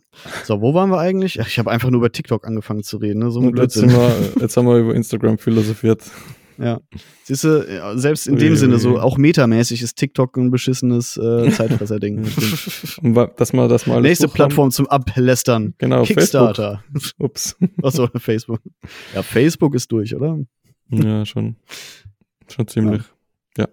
So, 0.45 0.61
wo 0.61 0.73
waren 0.73 0.89
wir 0.89 0.99
eigentlich? 0.99 1.41
Ach, 1.41 1.47
ich 1.47 1.59
habe 1.59 1.69
einfach 1.69 1.89
nur 1.89 1.99
über 1.99 2.11
TikTok 2.11 2.47
angefangen 2.47 2.83
zu 2.83 2.95
reden, 2.97 3.19
ne? 3.19 3.31
So 3.31 3.41
ein 3.41 3.47
Und 3.47 3.59
jetzt, 3.59 3.73
Blödsinn. 3.73 3.89
sind 3.89 3.99
wir, 4.35 4.41
jetzt 4.41 4.55
haben 4.55 4.67
wir 4.67 4.77
über 4.77 4.95
Instagram 4.95 5.37
philosophiert. 5.37 6.01
Ja. 6.57 6.79
Siehst 7.23 7.43
du, 7.43 7.65
ja, 7.69 7.97
selbst 7.97 8.27
in 8.27 8.35
Ui, 8.35 8.39
dem 8.39 8.55
Sinne, 8.55 8.75
ui. 8.75 8.79
so 8.79 8.99
auch 8.99 9.17
metamäßig 9.17 9.81
ist 9.81 9.95
TikTok 9.97 10.37
ein 10.37 10.51
beschissenes 10.51 11.17
äh, 11.17 11.49
Zeitfresser-Ding. 11.51 12.23
Dass 12.23 13.53
wir 13.53 13.67
das 13.67 13.87
mal 13.87 14.01
Nächste. 14.01 14.27
Plattform 14.27 14.71
zum 14.71 14.87
Ablästern. 14.87 15.73
Genau, 15.77 16.03
Kickstarter. 16.03 16.83
Facebook. 16.93 17.13
Ups. 17.19 17.57
Achso, 17.83 18.09
Facebook. 18.17 18.61
Ja, 19.13 19.21
Facebook 19.23 19.75
ist 19.75 19.91
durch, 19.91 20.15
oder? 20.15 20.39
Ja, 20.89 21.25
schon. 21.25 21.55
Schon 22.47 22.67
ziemlich. 22.67 23.01
Ja. 23.57 23.67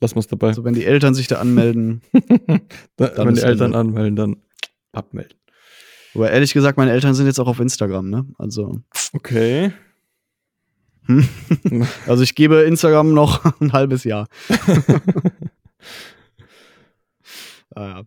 Lassen 0.00 0.16
wir 0.16 0.20
es 0.20 0.26
dabei. 0.26 0.48
Also 0.48 0.64
wenn 0.64 0.74
die 0.74 0.84
Eltern 0.84 1.14
sich 1.14 1.26
da 1.28 1.36
anmelden. 1.36 2.02
da, 2.96 3.08
dann 3.08 3.28
wenn 3.28 3.34
die 3.34 3.42
Eltern 3.42 3.66
Ende. 3.66 3.78
anmelden, 3.78 4.16
dann 4.16 4.36
abmelden. 4.92 5.34
Aber 6.14 6.30
ehrlich 6.30 6.52
gesagt, 6.52 6.78
meine 6.78 6.92
Eltern 6.92 7.14
sind 7.14 7.26
jetzt 7.26 7.40
auch 7.40 7.48
auf 7.48 7.58
Instagram, 7.60 8.08
ne? 8.08 8.26
Also, 8.38 8.80
Okay. 9.12 9.72
Hm? 11.06 11.28
also 12.06 12.22
ich 12.22 12.34
gebe 12.34 12.62
Instagram 12.62 13.12
noch 13.14 13.44
ein 13.60 13.72
halbes 13.72 14.04
Jahr. 14.04 14.26
ah, 17.74 17.86
ja. 17.86 18.02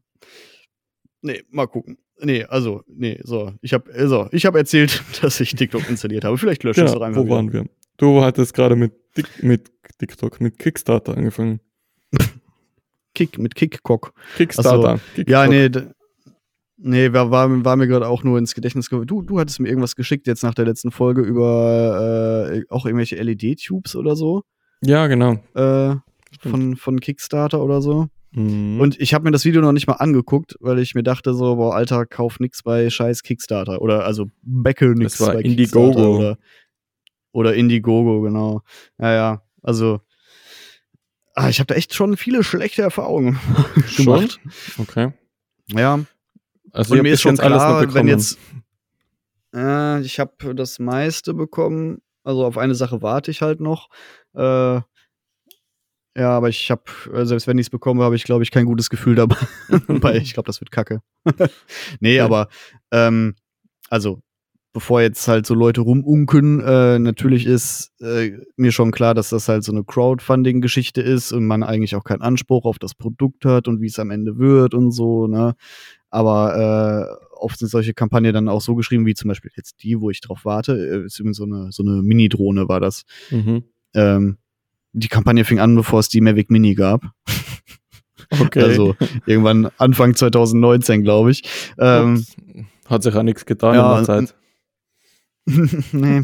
Nee, 1.22 1.44
mal 1.50 1.68
gucken. 1.68 1.98
Nee, 2.20 2.44
also, 2.46 2.84
nee, 2.88 3.20
so. 3.24 3.54
Ich 3.62 3.74
habe 3.74 3.92
so, 4.08 4.27
ich 4.32 4.46
hab 4.46 4.56
erzählt, 4.56 5.04
dass 5.22 5.39
ich 5.39 5.54
TikTok 5.56 5.88
installiert 5.89 6.24
habe. 6.25 6.38
Vielleicht 6.38 6.63
lösche 6.63 6.82
ich 6.82 6.86
es 6.88 6.92
Ja, 6.94 7.00
doch 7.00 7.06
einfach 7.06 7.22
wo 7.22 7.25
wieder. 7.25 7.36
waren 7.36 7.54
wir? 7.54 7.66
Du 7.98 8.24
hattest 8.24 8.54
gerade 8.54 8.75
mit, 8.75 8.94
mit 9.42 9.72
TikTok, 10.00 10.39
mit 10.42 10.58
Kickstarter 10.58 11.16
angefangen. 11.18 11.60
Kick, 13.13 13.38
mit 13.39 13.56
Kickcock. 13.56 14.13
Kickstarter. 14.36 15.00
Ja, 15.27 15.46
TikTok. 15.46 15.50
nee, 15.50 15.70
d- 15.70 15.88
nee, 16.77 17.12
war, 17.13 17.31
war, 17.31 17.65
war 17.65 17.75
mir 17.75 17.88
gerade 17.88 18.07
auch 18.07 18.24
nur 18.24 18.38
ins 18.38 18.55
Gedächtnis 18.55 18.89
gekommen. 18.89 19.07
Du, 19.07 19.22
du 19.22 19.39
hattest 19.39 19.60
mir 19.60 19.69
irgendwas 19.69 19.96
geschickt 19.96 20.27
jetzt 20.27 20.43
nach 20.43 20.53
der 20.53 20.65
letzten 20.65 20.91
Folge 20.91 21.22
über 21.22 22.50
äh, 22.51 22.63
auch 22.69 22.86
irgendwelche 22.86 23.15
LED-Tubes 23.22 23.96
oder 23.96 24.15
so 24.15 24.43
Ja, 24.81 25.07
genau. 25.07 25.34
äh, 25.55 25.96
von, 26.41 26.75
von 26.75 27.00
Kickstarter 27.00 27.63
oder 27.63 27.81
so. 27.81 28.07
Mhm. 28.31 28.79
Und 28.79 29.00
ich 29.00 29.13
habe 29.13 29.24
mir 29.24 29.31
das 29.31 29.46
Video 29.46 29.62
noch 29.62 29.72
nicht 29.72 29.88
mal 29.88 29.93
angeguckt, 29.93 30.55
weil 30.60 30.79
ich 30.79 30.93
mir 30.96 31.03
dachte 31.03 31.34
so, 31.34 31.55
boah, 31.55 31.75
Alter, 31.75 32.05
kauf 32.05 32.39
nix 32.39 32.62
bei 32.63 32.89
scheiß 32.89 33.24
Kickstarter. 33.24 33.81
Oder 33.81 34.05
also 34.05 34.27
Beckel 34.41 34.93
nix 34.93 35.17
Das 35.17 35.27
war 35.27 35.34
bei 35.36 35.41
Indiegogo. 35.41 35.86
Kickstarter. 35.88 36.10
Oder, 36.19 36.38
oder 37.31 37.55
Indiegogo, 37.55 38.22
genau. 38.22 38.62
Ja, 39.00 39.13
ja, 39.13 39.41
also 39.63 40.01
ah, 41.36 41.50
ich 41.50 41.60
habe 41.60 41.67
da 41.67 41.75
echt 41.75 41.93
schon 41.93 42.17
viele 42.17 42.43
schlechte 42.43 42.81
Erfahrungen 42.81 43.39
gemacht. 43.98 44.39
Okay. 44.77 45.13
Ja, 45.67 46.00
Also 46.77 46.93
und 46.93 47.01
mir 47.01 47.13
ist 47.13 47.22
schon 47.22 47.38
klar, 47.38 47.93
wenn 47.93 48.07
jetzt. 48.07 48.38
Äh, 49.53 50.01
ich 50.01 50.19
habe 50.19 50.53
das 50.53 50.79
meiste 50.79 51.34
bekommen. 51.34 52.01
Also 52.24 52.46
auf 52.46 52.57
eine 52.57 52.75
Sache 52.75 53.01
warte 53.01 53.31
ich 53.31 53.41
halt 53.41 53.62
noch. 53.62 53.89
Äh, 54.36 54.81
ja, 56.19 56.31
aber 56.31 56.50
ich 56.50 56.69
habe, 56.72 56.84
selbst 57.25 57.48
wenn 57.48 57.57
ich 57.57 57.67
es 57.67 57.69
bekomme, 57.69 58.03
habe 58.03 58.15
ich, 58.15 58.24
glaube 58.24 58.43
ich, 58.43 58.51
kein 58.51 58.65
gutes 58.65 58.89
Gefühl 58.89 59.15
dabei. 59.15 59.38
Weil 59.88 60.17
ich 60.17 60.34
glaube, 60.34 60.48
das 60.48 60.60
wird 60.60 60.72
kacke. 60.72 61.01
nee, 62.00 62.15
Ja. 62.17 62.25
aber 62.25 62.50
ähm, 62.91 63.36
also 63.89 64.22
bevor 64.74 65.01
jetzt 65.01 65.27
halt 65.27 65.46
so 65.48 65.55
Leute 65.55 65.81
rumunken, 65.81 66.60
äh, 66.60 67.00
natürlich 67.00 67.48
ist 67.48 67.93
äh, 68.01 68.34
mir 68.57 68.72
schon 68.72 68.91
klar, 68.91 69.15
dass 69.15 69.29
das 69.29 69.48
halt 69.48 69.63
so 69.63 69.72
eine 69.72 69.84
Crowdfunding-Geschichte 69.84 71.01
ist 71.01 71.31
und 71.31 71.48
man 71.48 71.63
eigentlich 71.63 71.96
auch 71.96 72.03
keinen 72.03 72.22
Anspruch 72.22 72.65
auf 72.65 72.77
das 72.77 72.93
Produkt 72.93 73.46
hat 73.46 73.67
und 73.67 73.81
wie 73.81 73.88
es 73.88 73.98
am 73.98 74.12
Ende 74.12 74.38
wird 74.38 74.74
und 74.75 74.91
so, 74.91 75.25
ne? 75.27 75.55
Aber 76.09 77.19
äh, 77.19 77.25
oft 77.35 77.59
sind 77.59 77.69
solche 77.69 77.93
Kampagnen 77.93 78.33
dann 78.33 78.49
auch 78.49 78.61
so 78.61 78.75
geschrieben, 78.75 79.05
wie 79.05 79.13
zum 79.13 79.27
Beispiel 79.27 79.51
jetzt 79.55 79.83
die, 79.83 79.99
wo 79.99 80.09
ich 80.09 80.21
drauf 80.21 80.45
warte, 80.45 80.73
äh, 80.73 81.05
ist 81.05 81.19
übrigens 81.19 81.37
so 81.37 81.45
eine, 81.45 81.71
so 81.71 81.83
eine 81.83 82.01
Mini-Drohne 82.01 82.67
war 82.67 82.79
das. 82.79 83.03
Mhm. 83.29 83.63
Ähm, 83.93 84.37
die 84.93 85.07
Kampagne 85.09 85.45
fing 85.45 85.59
an, 85.59 85.75
bevor 85.75 85.99
es 85.99 86.09
die 86.09 86.21
Mavic 86.21 86.49
Mini 86.49 86.75
gab. 86.75 87.03
Okay. 88.29 88.61
Also 88.61 88.93
irgendwann 89.25 89.69
Anfang 89.77 90.13
2019, 90.13 91.03
glaube 91.03 91.31
ich. 91.31 91.43
Ähm. 91.79 92.25
Hat 92.85 93.01
sich 93.01 93.15
auch 93.15 93.23
nichts 93.23 93.45
getan 93.45 93.75
ja, 93.75 93.91
in 93.91 93.97
der 93.97 94.05
Zeit. 94.05 94.35
nee. 95.94 96.22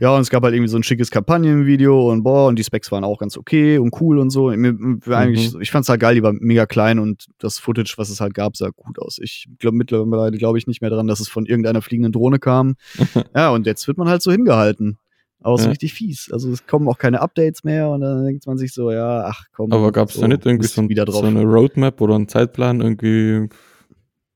Ja, 0.00 0.14
und 0.14 0.22
es 0.22 0.30
gab 0.30 0.42
halt 0.42 0.54
irgendwie 0.54 0.68
so 0.68 0.76
ein 0.76 0.82
schickes 0.82 1.10
Kampagnenvideo 1.10 2.10
und 2.10 2.24
boah, 2.24 2.48
und 2.48 2.58
die 2.58 2.64
Specs 2.64 2.90
waren 2.90 3.04
auch 3.04 3.18
ganz 3.18 3.36
okay 3.36 3.78
und 3.78 3.94
cool 4.00 4.18
und 4.18 4.30
so. 4.30 4.48
Eigentlich, 4.48 5.54
ich 5.60 5.70
fand's 5.70 5.88
halt 5.88 6.00
geil, 6.00 6.16
die 6.16 6.22
war 6.22 6.32
mega 6.32 6.66
klein 6.66 6.98
und 6.98 7.26
das 7.38 7.58
Footage, 7.58 7.94
was 7.96 8.10
es 8.10 8.20
halt 8.20 8.34
gab, 8.34 8.56
sah 8.56 8.70
gut 8.70 8.98
aus. 8.98 9.18
Ich 9.22 9.46
glaube 9.58 9.76
mittlerweile 9.76 10.36
glaube 10.36 10.58
ich 10.58 10.66
nicht 10.66 10.80
mehr 10.80 10.90
dran, 10.90 11.06
dass 11.06 11.20
es 11.20 11.28
von 11.28 11.46
irgendeiner 11.46 11.80
fliegenden 11.80 12.12
Drohne 12.12 12.38
kam. 12.38 12.74
ja, 13.34 13.50
und 13.50 13.66
jetzt 13.66 13.86
wird 13.86 13.98
man 13.98 14.08
halt 14.08 14.22
so 14.22 14.32
hingehalten. 14.32 14.98
Aber 15.42 15.58
so 15.58 15.64
Ja. 15.64 15.70
richtig 15.70 15.94
fies. 15.94 16.30
Also 16.32 16.50
es 16.50 16.66
kommen 16.66 16.88
auch 16.88 16.98
keine 16.98 17.20
Updates 17.20 17.62
mehr 17.62 17.88
und 17.90 18.00
dann 18.00 18.24
denkt 18.24 18.46
man 18.46 18.58
sich 18.58 18.72
so, 18.72 18.90
ja, 18.90 19.26
ach 19.26 19.44
komm. 19.52 19.70
Aber 19.70 19.92
gab 19.92 20.08
es 20.08 20.14
so, 20.16 20.22
da 20.22 20.28
nicht 20.28 20.44
irgendwie 20.44 20.66
so, 20.66 20.80
ein, 20.80 20.88
so 21.08 21.22
eine 21.22 21.44
Roadmap 21.44 22.00
oder 22.00 22.16
einen 22.16 22.26
Zeitplan 22.26 22.80
irgendwie? 22.80 23.48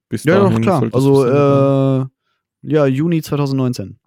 Bis 0.08 0.24
ja, 0.24 0.38
doch, 0.38 0.60
klar. 0.60 0.84
es 0.84 0.94
Also, 0.94 1.24
äh, 1.24 2.06
ja, 2.62 2.86
Juni 2.86 3.22
2019. 3.22 3.98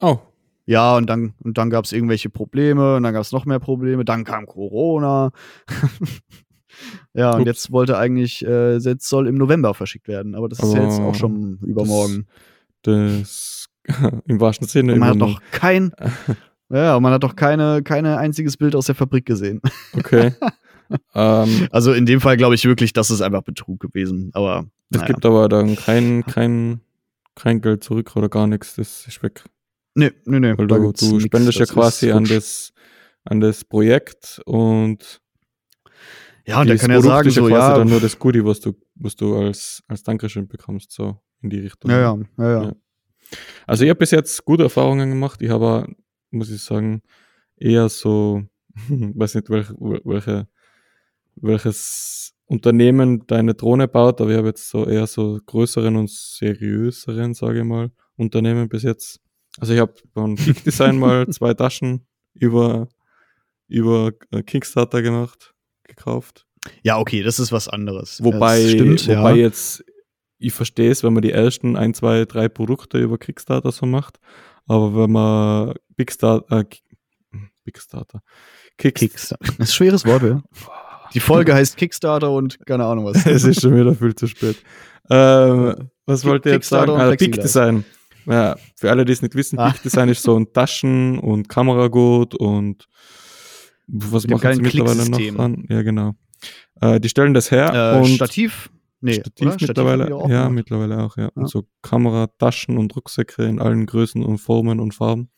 oh, 0.00 0.18
Ja, 0.66 0.96
und 0.96 1.08
dann, 1.08 1.34
und 1.42 1.58
dann 1.58 1.70
gab 1.70 1.84
es 1.84 1.92
irgendwelche 1.92 2.30
Probleme 2.30 2.96
und 2.96 3.02
dann 3.02 3.14
gab 3.14 3.22
es 3.22 3.32
noch 3.32 3.46
mehr 3.46 3.58
Probleme, 3.58 4.04
dann 4.04 4.24
kam 4.24 4.46
Corona. 4.46 5.30
ja, 7.14 7.32
und 7.32 7.40
Ups. 7.40 7.46
jetzt 7.46 7.72
wollte 7.72 7.96
eigentlich, 7.96 8.44
äh, 8.44 8.76
jetzt 8.76 9.08
soll 9.08 9.28
im 9.28 9.36
November 9.36 9.74
verschickt 9.74 10.08
werden, 10.08 10.34
aber 10.34 10.48
das 10.48 10.60
ist 10.60 10.74
ja 10.74 10.82
jetzt 10.84 11.00
auch 11.00 11.14
schon 11.14 11.58
übermorgen. 11.62 12.26
das 12.82 13.68
im 14.26 14.40
wahrsten 14.40 14.68
Sinne 14.68 14.92
Und 14.92 14.98
man 14.98 15.08
hat 15.10 15.16
noch 15.16 15.40
kein, 15.50 15.92
ja, 16.68 16.96
und 16.96 17.02
man 17.02 17.12
hat 17.12 17.22
doch 17.22 17.36
keine, 17.36 17.82
keine 17.82 18.18
einziges 18.18 18.56
Bild 18.56 18.76
aus 18.76 18.86
der 18.86 18.94
Fabrik 18.94 19.24
gesehen. 19.24 19.60
Okay. 19.96 20.34
ähm, 21.14 21.68
Also 21.70 21.92
in 21.92 22.06
dem 22.06 22.20
Fall 22.20 22.36
glaube 22.36 22.54
ich 22.54 22.64
wirklich, 22.64 22.92
das 22.92 23.10
ist 23.10 23.22
einfach 23.22 23.42
Betrug 23.42 23.80
gewesen, 23.80 24.30
aber 24.34 24.66
es 24.90 24.98
naja. 24.98 25.06
gibt 25.06 25.26
aber 25.26 25.48
dann 25.48 25.76
kein, 25.76 26.24
kein, 26.24 26.80
kein 27.34 27.60
Geld 27.60 27.84
zurück 27.84 28.16
oder 28.16 28.28
gar 28.28 28.46
nichts. 28.46 28.76
Das 28.76 29.06
ist 29.06 29.22
weg. 29.22 29.44
Nee, 29.94 30.12
nee, 30.24 30.40
nee. 30.40 30.56
Weil 30.56 30.66
du, 30.66 30.92
du 30.92 31.12
nix. 31.12 31.24
spendest 31.24 31.58
ja 31.58 31.60
Das 31.60 31.70
ist 31.70 31.74
quasi 31.74 32.10
an 32.10 32.24
das, 32.24 32.72
an 33.24 33.40
das 33.40 33.64
Projekt 33.64 34.40
und 34.44 35.20
Ja, 36.46 36.60
und 36.60 36.68
der 36.68 36.78
kann 36.78 36.90
ja 36.90 36.96
Produkt 36.96 37.14
sagen, 37.14 37.28
ist 37.28 37.36
ja 37.36 37.42
so, 37.42 37.48
quasi 37.48 37.70
ja, 37.70 37.78
dann 37.78 37.88
nur 37.88 38.00
das 38.00 38.18
Goodie, 38.18 38.44
was 38.44 38.60
du, 38.60 38.74
was 38.94 39.16
du 39.16 39.36
als, 39.36 39.82
als 39.88 40.02
Dankeschön 40.02 40.48
bekommst, 40.48 40.92
so 40.92 41.20
in 41.42 41.50
die 41.50 41.60
Richtung. 41.60 41.90
ja, 41.90 41.98
ja, 42.00 42.18
ja, 42.38 42.50
ja. 42.50 42.62
Ja. 42.64 42.72
Also 43.66 43.84
ich 43.84 43.90
habe 43.90 43.98
bis 43.98 44.10
jetzt 44.10 44.44
gute 44.44 44.64
Erfahrungen 44.64 45.10
gemacht. 45.10 45.42
Ich 45.42 45.50
habe, 45.50 45.86
muss 46.30 46.50
ich 46.50 46.62
sagen, 46.62 47.02
eher 47.56 47.88
so, 47.88 48.42
weiß 48.88 49.34
nicht, 49.34 49.50
welche, 49.50 49.74
welche, 49.78 50.48
welches 51.36 52.34
Unternehmen 52.46 53.26
deine 53.26 53.54
Drohne 53.54 53.88
baut, 53.88 54.20
aber 54.20 54.30
ich 54.30 54.38
habe 54.38 54.48
jetzt 54.48 54.70
so 54.70 54.86
eher 54.86 55.06
so 55.06 55.38
größeren 55.44 55.96
und 55.96 56.10
seriöseren, 56.10 57.34
sage 57.34 57.58
ich 57.58 57.64
mal, 57.64 57.90
Unternehmen 58.16 58.68
bis 58.68 58.82
jetzt. 58.82 59.20
Also 59.60 59.74
ich 59.74 59.80
habe 59.80 59.94
von 60.14 60.36
Peak 60.36 60.62
Design 60.64 60.98
mal 60.98 61.26
zwei 61.28 61.54
Taschen 61.54 62.06
über, 62.34 62.88
über 63.66 64.12
äh, 64.30 64.42
Kickstarter 64.42 65.02
gemacht, 65.02 65.54
gekauft. 65.84 66.46
Ja, 66.82 66.98
okay, 66.98 67.22
das 67.22 67.38
ist 67.38 67.52
was 67.52 67.68
anderes. 67.68 68.22
Wobei, 68.22 68.68
stimmt, 68.68 69.06
wobei 69.08 69.30
ja. 69.30 69.36
jetzt, 69.36 69.84
ich 70.38 70.52
verstehe 70.52 70.90
es, 70.90 71.02
wenn 71.02 71.12
man 71.12 71.22
die 71.22 71.32
ersten 71.32 71.76
ein, 71.76 71.94
zwei, 71.94 72.24
drei 72.24 72.48
Produkte 72.48 72.98
über 72.98 73.18
Kickstarter 73.18 73.72
so 73.72 73.86
macht, 73.86 74.18
aber 74.66 74.94
wenn 74.96 75.10
man 75.12 75.74
Kickstarter, 75.96 76.58
äh, 76.60 76.64
Ki- 76.64 76.82
Kickstarter, 77.64 78.20
Kicks, 78.76 79.00
Kickstarter. 79.00 79.44
Das 79.44 79.54
ist 79.54 79.60
ein 79.60 79.66
schweres 79.66 80.04
Wort, 80.06 80.22
ja. 80.22 80.42
Die 81.14 81.20
Folge 81.20 81.54
heißt 81.54 81.76
Kickstarter 81.76 82.30
und 82.30 82.58
keine 82.66 82.84
Ahnung 82.84 83.06
was. 83.06 83.24
es 83.26 83.44
ist 83.44 83.62
schon 83.62 83.74
wieder 83.74 83.94
viel 83.94 84.14
zu 84.14 84.26
spät. 84.26 84.56
Ähm, 85.10 85.90
was 86.06 86.24
wollte 86.24 86.50
ich 86.50 86.54
jetzt 86.54 86.70
Kickstarter 86.70 86.92
sagen? 86.92 87.00
und 87.00 87.00
Ah, 87.00 87.16
Peak 87.16 87.18
Plexiglas. 87.32 87.44
Design. 87.46 87.84
Ja, 88.28 88.56
für 88.76 88.90
alle, 88.90 89.04
die 89.04 89.12
es 89.12 89.22
nicht 89.22 89.34
wissen, 89.34 89.58
Ah. 89.58 89.74
Design 89.84 90.08
ist 90.08 90.22
so 90.22 90.36
ein 90.38 90.52
Taschen- 90.52 91.18
und 91.18 91.48
Kameragut 91.48 92.34
und 92.34 92.86
was 93.86 94.22
dem 94.24 94.32
machen 94.32 94.54
sie 94.54 94.60
mittlerweile 94.62 95.08
noch 95.08 95.38
an? 95.44 95.64
Ja, 95.70 95.82
genau. 95.82 96.14
Äh, 96.80 97.00
die 97.00 97.08
stellen 97.08 97.32
das 97.34 97.50
her 97.50 97.94
Äh, 97.94 97.98
und 98.00 98.06
Stativ? 98.08 98.70
Nee, 99.00 99.14
Stativ 99.14 99.46
oder? 99.46 99.56
mittlerweile, 99.60 100.14
auch 100.14 100.28
ja, 100.28 100.42
gemacht. 100.42 100.54
mittlerweile 100.54 101.02
auch, 101.04 101.16
ja. 101.16 101.24
Ja. 101.24 101.30
Und 101.34 101.48
so 101.48 101.64
Kamera, 101.82 102.26
Taschen 102.38 102.76
und 102.78 102.94
Rucksäcke 102.96 103.44
in 103.44 103.60
allen 103.60 103.86
Größen 103.86 104.22
und 104.24 104.38
Formen 104.38 104.78
und 104.80 104.92
Farben. 104.94 105.30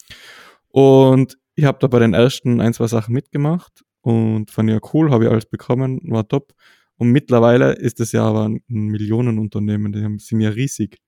Und 0.68 1.36
ich 1.54 1.64
habe 1.64 1.78
da 1.80 1.86
bei 1.86 1.98
den 1.98 2.14
ersten 2.14 2.60
ein, 2.60 2.72
zwei 2.72 2.86
Sachen 2.86 3.12
mitgemacht 3.14 3.84
und 4.00 4.50
fand 4.50 4.70
ja 4.70 4.78
cool, 4.94 5.10
habe 5.10 5.24
ich 5.24 5.30
alles 5.30 5.46
bekommen, 5.46 6.00
war 6.10 6.26
top. 6.26 6.52
Und 6.96 7.10
mittlerweile 7.10 7.72
ist 7.72 8.00
es 8.00 8.12
ja 8.12 8.24
aber 8.24 8.46
ein 8.46 8.62
Millionenunternehmen, 8.68 9.92
die 9.92 10.02
haben- 10.02 10.18
sind 10.18 10.40
ja 10.40 10.50
riesig. 10.50 10.98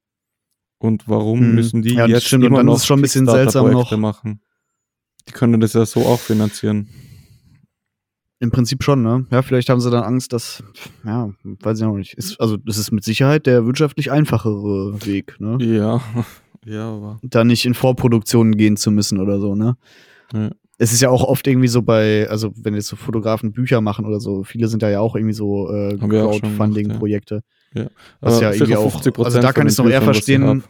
Und 0.82 1.08
warum 1.08 1.38
Hm. 1.40 1.54
müssen 1.54 1.82
die 1.82 1.94
Ja, 1.94 2.06
jetzt 2.06 2.26
stimmt. 2.26 2.42
Und 2.42 2.48
immer 2.48 2.56
dann 2.58 2.66
noch 2.66 2.74
ist 2.76 2.86
schon 2.86 2.98
ein 2.98 3.02
bisschen 3.02 3.26
seltsam 3.26 3.70
noch. 3.70 3.96
machen? 3.96 4.40
Die 5.28 5.32
können 5.32 5.60
das 5.60 5.74
ja 5.74 5.86
so 5.86 6.00
auch 6.00 6.18
finanzieren. 6.18 6.88
Im 8.40 8.50
Prinzip 8.50 8.82
schon, 8.82 9.02
ne? 9.02 9.24
Ja, 9.30 9.42
vielleicht 9.42 9.68
haben 9.68 9.80
sie 9.80 9.88
dann 9.92 10.02
Angst, 10.02 10.32
dass, 10.32 10.64
ja, 11.04 11.30
weiß 11.44 11.78
ich 11.78 11.84
noch 11.84 11.96
nicht. 11.96 12.14
Ist, 12.14 12.40
also, 12.40 12.56
das 12.56 12.76
ist 12.76 12.90
mit 12.90 13.04
Sicherheit 13.04 13.46
der 13.46 13.64
wirtschaftlich 13.66 14.10
einfachere 14.10 15.06
Weg, 15.06 15.36
ne? 15.38 15.58
Ja, 15.60 16.00
ja, 16.66 16.90
aber. 16.90 17.20
Da 17.22 17.44
nicht 17.44 17.64
in 17.64 17.74
Vorproduktionen 17.74 18.56
gehen 18.56 18.76
zu 18.76 18.90
müssen 18.90 19.20
oder 19.20 19.38
so, 19.38 19.54
ne? 19.54 19.76
Ja. 20.32 20.50
Es 20.78 20.92
ist 20.92 21.00
ja 21.00 21.10
auch 21.10 21.22
oft 21.22 21.46
irgendwie 21.46 21.68
so 21.68 21.82
bei, 21.82 22.28
also 22.28 22.50
wenn 22.56 22.74
jetzt 22.74 22.88
so 22.88 22.96
Fotografen 22.96 23.52
Bücher 23.52 23.80
machen 23.80 24.04
oder 24.04 24.18
so, 24.18 24.42
viele 24.42 24.66
sind 24.66 24.82
da 24.82 24.90
ja 24.90 24.98
auch 24.98 25.14
irgendwie 25.14 25.34
so 25.34 25.70
äh, 25.72 25.94
auch 26.00 26.08
Crowdfunding-Projekte. 26.08 27.34
Ja. 27.36 27.40
Was 27.74 28.34
Aber 28.34 28.42
ja 28.42 28.50
irgendwie 28.50 28.66
sicher 28.66 28.78
auch- 28.80 29.00
50% 29.02 29.24
also 29.24 29.40
da 29.40 29.52
kann 29.52 29.66
ich's 29.66 29.76
den 29.76 29.84
noch 29.86 29.90
eher 29.92 30.00
was 30.06 30.18
ich 30.18 30.24
verstehen. 30.24 30.62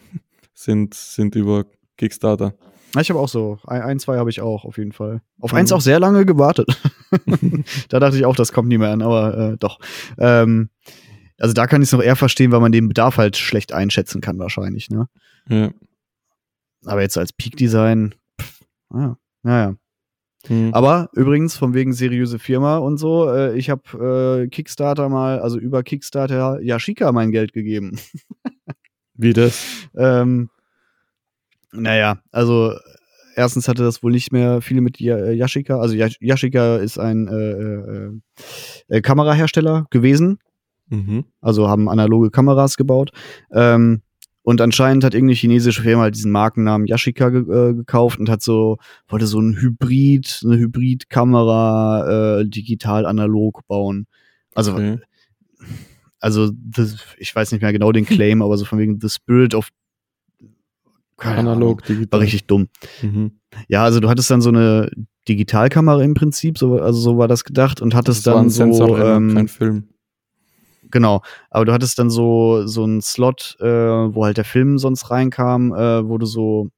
Sind, 0.55 0.95
sind 0.95 1.35
über 1.35 1.65
Kickstarter. 1.97 2.55
Ja, 2.95 3.01
ich 3.01 3.09
habe 3.11 3.19
auch 3.21 3.29
so, 3.29 3.59
ein, 3.67 3.81
ein 3.83 3.99
zwei 3.99 4.19
habe 4.19 4.29
ich 4.31 4.41
auch 4.43 4.65
auf 4.65 4.77
jeden 4.77 4.93
Fall. 4.93 5.23
Auf 5.41 5.53
Mhm. 5.53 5.59
eins 5.59 5.73
auch 5.73 5.81
sehr 5.81 5.99
lange 5.99 6.27
gewartet. 6.27 6.69
da 7.89 8.01
dachte 8.01 8.17
ich 8.17 8.25
auch, 8.27 8.37
das 8.37 8.53
kommt 8.53 8.69
nie 8.69 8.79
mehr 8.79 8.91
an, 8.91 9.01
aber 9.03 9.53
äh, 9.53 9.57
doch. 9.59 9.79
Ähm, 10.19 10.69
also 11.39 11.55
da 11.55 11.67
kann 11.67 11.81
ich 11.83 11.89
es 11.89 11.93
noch 11.93 12.03
eher 12.03 12.17
verstehen, 12.17 12.53
weil 12.53 12.61
man 12.61 12.71
den 12.73 12.89
Bedarf 12.89 13.17
halt 13.17 13.37
schlecht 13.37 13.73
einschätzen 13.73 14.21
kann 14.21 14.39
wahrscheinlich, 14.39 14.91
ne? 14.91 15.09
Ja. 15.49 15.71
Aber 16.85 17.01
jetzt 17.01 17.17
als 17.19 17.33
Peak-Design, 17.33 18.15
pff, 18.41 18.61
Ah, 18.91 19.17
naja. 19.43 19.75
Hm. 20.49 20.75
Aber 20.75 21.09
übrigens, 21.15 21.57
von 21.57 21.73
wegen 21.75 21.93
seriöse 21.93 22.39
Firma 22.39 22.79
und 22.79 22.99
so, 22.99 23.29
äh, 23.31 23.57
ich 23.57 23.71
habe 23.71 24.43
äh, 24.45 24.49
Kickstarter 24.49 25.09
mal, 25.09 25.39
also 25.41 25.59
über 25.59 25.83
Kickstarter 25.83 26.61
Yashika 26.61 27.13
mein 27.13 27.31
Geld 27.31 27.53
gegeben. 27.53 27.99
Wie 29.15 29.33
das? 29.33 29.63
ähm, 29.97 30.49
naja, 31.73 32.19
also 32.33 32.75
erstens 33.37 33.69
hatte 33.69 33.83
das 33.83 34.03
wohl 34.03 34.13
nicht 34.13 34.33
mehr 34.33 34.61
viel 34.61 34.81
mit 34.81 35.01
Ya- 35.01 35.31
Yashica. 35.31 35.79
Also 35.79 35.95
Yash- 35.95 36.19
Yashica 36.21 36.77
ist 36.77 36.99
ein 36.99 37.29
äh, 37.29 38.95
äh, 38.95 38.97
äh, 38.97 39.01
Kamerahersteller 39.01 39.87
gewesen. 39.91 40.39
Mhm. 40.89 41.25
Also 41.41 41.69
haben 41.69 41.89
analoge 41.89 42.31
Kameras 42.31 42.77
gebaut. 42.77 43.13
Ähm, 43.53 44.03
und 44.43 44.61
anscheinend 44.61 45.05
hat 45.05 45.15
irgendeine 45.15 45.37
chinesische 45.37 45.83
Firma 45.83 46.03
halt 46.03 46.15
diesen 46.17 46.33
Markennamen 46.33 46.87
Yashica 46.87 47.29
ge 47.31 47.43
äh, 47.43 47.75
gekauft 47.75 48.19
und 48.19 48.29
hat 48.29 48.43
so, 48.43 48.79
wollte 49.09 49.27
so 49.27 49.41
ein 49.41 49.57
Hybrid, 49.61 50.41
eine 50.45 50.57
Hybrid-Kamera 50.59 52.41
äh, 52.41 52.45
digital-analog 52.49 53.67
bauen. 53.69 54.07
Also, 54.55 54.73
Okay. 54.73 54.99
also 56.21 56.51
das, 56.55 56.97
ich 57.19 57.35
weiß 57.35 57.53
nicht 57.53 57.63
mehr 57.63 57.73
genau 57.73 57.93
den 57.93 58.05
Claim, 58.05 58.43
aber 58.43 58.57
so 58.59 58.65
von 58.65 58.79
wegen 58.79 58.99
The 59.01 59.09
Spirit 59.09 59.55
of 59.55 59.69
keine 61.19 61.39
Ahnung, 61.39 61.53
Analog, 61.53 61.85
digital. 61.85 62.09
war 62.11 62.21
richtig 62.21 62.47
dumm. 62.47 62.69
Mhm. 63.01 63.33
Ja, 63.69 63.85
also 63.85 64.01
du 64.01 64.09
hattest 64.09 64.29
dann 64.31 64.41
so 64.41 64.49
eine 64.49 64.91
Digitalkamera 65.29 66.03
im 66.03 66.15
Prinzip, 66.15 66.59
so, 66.59 66.81
also 66.81 66.99
so 66.99 67.17
war 67.17 67.29
das 67.29 67.45
gedacht 67.45 67.81
und 67.81 67.95
hattest 67.95 68.27
Das 68.27 68.35
dann 68.35 68.51
so, 68.51 68.57
Sensorrenner, 68.65 69.17
ähm, 69.17 69.35
kein 69.35 69.47
Film. 69.49 69.85
Genau, 70.93 71.23
aber 71.51 71.65
du 71.65 71.73
hattest 71.73 71.99
dann 71.99 72.11
so 72.11 72.67
so 72.67 72.85
einen 72.85 73.03
Slot, 73.03 73.57
äh, 73.61 73.65
wo 73.67 74.25
halt 74.25 74.37
der 74.37 74.45
Film 74.45 74.79
sonst 74.79 75.11
reinkam, 75.11 75.75
äh, 75.75 76.09
wo 76.09 76.19
du 76.19 76.27
so 76.27 76.69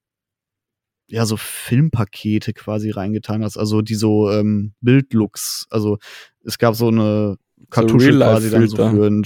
ja 1.08 1.26
so 1.26 1.36
Filmpakete 1.36 2.54
quasi 2.54 2.90
reingetan 2.90 3.44
hast, 3.44 3.58
also 3.58 3.82
die 3.82 3.94
so 3.94 4.30
ähm, 4.30 4.72
Bildlooks, 4.80 5.66
also 5.70 5.98
es 6.44 6.58
gab 6.58 6.74
so 6.74 6.88
eine 6.88 7.36
Kartusche 7.70 8.16
quasi 8.16 8.50
dann 8.50 8.66
so 8.68 8.76
für 8.76 9.06
ein, 9.06 9.22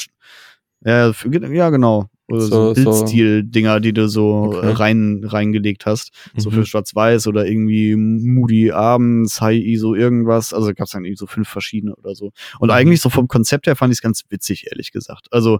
ja, 0.85 1.13
für, 1.13 1.55
ja 1.55 1.71
genau, 1.71 2.07
oder 2.29 2.41
so, 2.43 2.49
So- 2.49 2.75
so- 2.75 2.91
Bildstil-Dinger, 2.91 3.81
die 3.81 3.93
du 3.93 4.09
so 4.09 4.53
Okay. 4.55 4.67
äh, 4.67 4.71
rein 4.73 5.23
reingelegt 5.25 5.87
hast 5.87 6.13
so 6.37 6.51
Mhm. 6.51 6.55
für 6.55 6.67
Schwarz-Weiß 6.67 7.27
oder 7.27 7.47
irgendwie 7.47 7.97
Moody 7.97 8.71
abends, 8.71 9.41
High 9.41 9.63
ISO 9.65 9.95
irgendwas. 9.95 10.53
Also 10.53 10.69
gab 10.75 10.87
es 10.87 10.91
dann 10.93 11.05
irgendwie 11.05 11.19
so 11.19 11.27
fünf 11.27 11.49
verschiedene 11.49 11.95
oder 11.97 12.15
so. 12.15 12.33
Und 12.61 12.69
Mhm. 12.69 12.75
eigentlich 12.75 13.01
so 13.01 13.09
vom 13.11 13.29
Konzept 13.29 13.67
her 13.67 13.77
fand 13.77 13.93
ich 13.93 13.99
es 13.99 14.03
ganz 14.03 14.23
witzig, 14.29 14.67
ehrlich 14.71 14.93
gesagt. 14.93 15.29
Also 15.31 15.59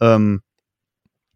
ähm, 0.00 0.40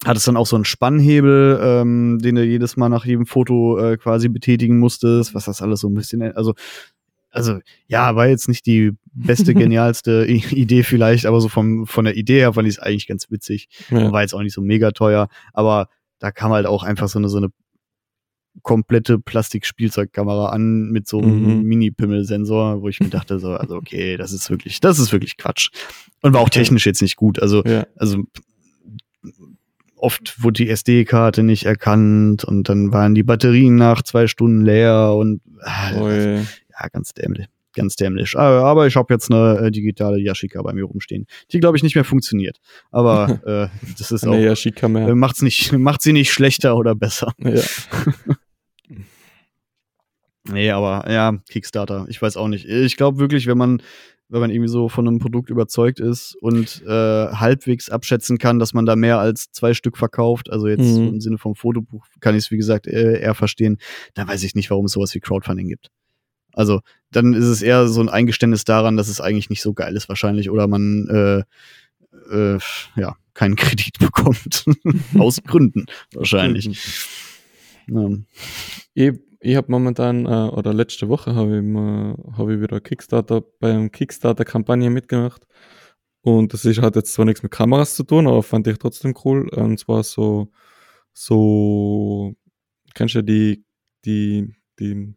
hat 0.04 0.16
es 0.16 0.24
dann 0.24 0.36
auch 0.36 0.46
so 0.46 0.56
einen 0.56 0.64
Spannhebel, 0.64 1.60
ähm, 1.62 2.18
den 2.20 2.34
du 2.34 2.42
jedes 2.44 2.76
Mal 2.76 2.88
nach 2.88 3.04
jedem 3.04 3.24
Foto 3.26 3.78
äh, 3.78 3.96
quasi 3.96 4.28
betätigen 4.28 4.80
musstest, 4.80 5.32
was 5.34 5.44
das 5.44 5.62
alles 5.62 5.78
so 5.80 5.88
ein 5.88 5.94
bisschen, 5.94 6.22
also 6.22 6.54
also 7.32 7.58
ja, 7.88 8.14
war 8.14 8.28
jetzt 8.28 8.48
nicht 8.48 8.64
die 8.66 8.92
beste, 9.12 9.54
genialste 9.54 10.24
Idee 10.26 10.84
vielleicht, 10.84 11.26
aber 11.26 11.40
so 11.40 11.48
vom, 11.48 11.86
von 11.86 12.04
der 12.04 12.16
Idee 12.16 12.38
her 12.38 12.52
fand 12.52 12.68
ich 12.68 12.74
es 12.74 12.78
eigentlich 12.78 13.08
ganz 13.08 13.30
witzig. 13.30 13.68
Ja. 13.90 14.12
War 14.12 14.22
jetzt 14.22 14.34
auch 14.34 14.42
nicht 14.42 14.54
so 14.54 14.60
mega 14.62 14.92
teuer, 14.92 15.28
aber 15.52 15.88
da 16.20 16.30
kam 16.30 16.52
halt 16.52 16.66
auch 16.66 16.84
einfach 16.84 17.08
so 17.08 17.18
eine, 17.18 17.28
so 17.28 17.38
eine 17.38 17.48
komplette 18.62 19.18
Plastikspielzeugkamera 19.18 20.50
an 20.50 20.90
mit 20.90 21.08
so 21.08 21.20
einem 21.20 21.60
Mhm. 21.60 21.62
Mini-Pimmel-Sensor, 21.62 22.82
wo 22.82 22.88
ich 22.88 23.00
mir 23.00 23.08
dachte, 23.08 23.38
so, 23.38 23.52
also 23.54 23.76
okay, 23.76 24.18
das 24.18 24.32
ist 24.32 24.50
wirklich, 24.50 24.78
das 24.78 24.98
ist 24.98 25.10
wirklich 25.10 25.38
Quatsch. 25.38 25.70
Und 26.20 26.34
war 26.34 26.42
auch 26.42 26.50
technisch 26.50 26.84
jetzt 26.86 27.00
nicht 27.00 27.16
gut. 27.16 27.40
Also, 27.40 27.64
Ja. 27.64 27.86
also 27.96 28.22
oft 29.96 30.42
wurde 30.42 30.64
die 30.64 30.68
SD-Karte 30.68 31.42
nicht 31.42 31.64
erkannt 31.64 32.44
und 32.44 32.68
dann 32.68 32.92
waren 32.92 33.14
die 33.14 33.22
Batterien 33.22 33.76
nach 33.76 34.02
zwei 34.02 34.26
Stunden 34.26 34.62
leer 34.64 35.14
und 35.16 35.40
ah. 35.62 35.92
Ja, 36.78 36.88
ganz 36.88 37.12
dämlich. 37.14 37.46
Ganz 37.74 37.96
dämlich. 37.96 38.36
Aber, 38.36 38.64
aber 38.66 38.86
ich 38.86 38.96
habe 38.96 39.14
jetzt 39.14 39.30
eine 39.32 39.58
äh, 39.58 39.70
digitale 39.70 40.18
Yashica 40.18 40.60
bei 40.60 40.74
mir 40.74 40.84
rumstehen, 40.84 41.26
die, 41.52 41.58
glaube 41.60 41.76
ich, 41.78 41.82
nicht 41.82 41.94
mehr 41.94 42.04
funktioniert. 42.04 42.58
Aber 42.90 43.40
äh, 43.72 43.88
das 43.98 44.10
ist 44.10 44.26
auch, 44.26 44.34
Yashica 44.34 44.86
äh, 44.86 44.90
mehr. 44.90 45.14
macht's 45.14 45.40
nicht, 45.40 45.72
macht 45.78 46.02
sie 46.02 46.12
nicht 46.12 46.32
schlechter 46.32 46.76
oder 46.76 46.94
besser. 46.94 47.32
Ja. 47.38 47.62
Nee, 50.44 50.70
aber 50.72 51.08
ja, 51.08 51.38
Kickstarter, 51.48 52.06
ich 52.08 52.20
weiß 52.20 52.36
auch 52.36 52.48
nicht. 52.48 52.64
Ich 52.66 52.96
glaube 52.96 53.18
wirklich, 53.20 53.46
wenn 53.46 53.56
man, 53.56 53.80
wenn 54.28 54.40
man 54.40 54.50
irgendwie 54.50 54.68
so 54.68 54.88
von 54.88 55.06
einem 55.06 55.20
Produkt 55.20 55.50
überzeugt 55.50 56.00
ist 56.00 56.34
und 56.40 56.82
äh, 56.84 56.88
halbwegs 57.28 57.90
abschätzen 57.90 58.38
kann, 58.38 58.58
dass 58.58 58.74
man 58.74 58.84
da 58.84 58.96
mehr 58.96 59.20
als 59.20 59.52
zwei 59.52 59.72
Stück 59.72 59.96
verkauft, 59.96 60.50
also 60.50 60.66
jetzt 60.66 60.80
Mhm. 60.80 61.08
im 61.08 61.20
Sinne 61.20 61.38
vom 61.38 61.54
Fotobuch 61.54 62.04
kann 62.18 62.34
ich 62.34 62.46
es, 62.46 62.50
wie 62.50 62.56
gesagt, 62.56 62.88
äh, 62.88 63.20
eher 63.20 63.34
verstehen, 63.36 63.78
dann 64.14 64.26
weiß 64.26 64.42
ich 64.42 64.56
nicht, 64.56 64.68
warum 64.70 64.86
es 64.86 64.92
sowas 64.92 65.14
wie 65.14 65.20
Crowdfunding 65.20 65.68
gibt. 65.68 65.90
Also, 66.54 66.80
dann 67.10 67.34
ist 67.34 67.44
es 67.44 67.62
eher 67.62 67.88
so 67.88 68.00
ein 68.00 68.08
Eingeständnis 68.08 68.64
daran, 68.64 68.96
dass 68.96 69.08
es 69.08 69.20
eigentlich 69.20 69.50
nicht 69.50 69.62
so 69.62 69.74
geil 69.74 69.96
ist, 69.96 70.08
wahrscheinlich, 70.08 70.50
oder 70.50 70.66
man 70.66 71.08
äh, 71.08 72.54
äh, 72.54 72.58
ja, 72.96 73.16
keinen 73.34 73.56
Kredit 73.56 73.98
bekommt. 73.98 74.64
Aus 75.18 75.42
Gründen, 75.42 75.86
wahrscheinlich. 76.14 76.68
Ja. 77.88 78.08
Ich, 78.94 79.12
ich 79.40 79.56
habe 79.56 79.70
momentan, 79.70 80.26
äh, 80.26 80.28
oder 80.28 80.72
letzte 80.72 81.08
Woche 81.08 81.34
habe 81.34 81.56
ich, 81.58 81.62
mal- 81.62 82.16
hab 82.36 82.48
ich 82.48 82.60
wieder 82.60 82.80
Kickstarter, 82.80 83.42
beim 83.60 83.90
Kickstarter-Kampagne 83.90 84.90
mitgemacht. 84.90 85.46
Und 86.22 86.52
das 86.52 86.64
ist, 86.64 86.80
hat 86.80 86.94
jetzt 86.94 87.12
zwar 87.14 87.24
nichts 87.24 87.42
mit 87.42 87.50
Kameras 87.50 87.96
zu 87.96 88.04
tun, 88.04 88.28
aber 88.28 88.42
fand 88.44 88.66
ich 88.68 88.78
trotzdem 88.78 89.14
cool. 89.24 89.48
Und 89.48 89.78
zwar 89.80 90.04
so, 90.04 90.52
so, 91.12 92.34
kennst 92.94 93.16
du 93.16 93.22
die, 93.22 93.64
die, 94.04 94.54
die, 94.78 95.14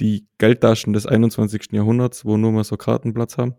die 0.00 0.26
Geldtaschen 0.38 0.92
des 0.92 1.06
21. 1.06 1.72
Jahrhunderts, 1.72 2.24
wo 2.24 2.36
nur 2.36 2.52
mal 2.52 2.64
so 2.64 2.76
Kartenplatz 2.76 3.38
haben? 3.38 3.54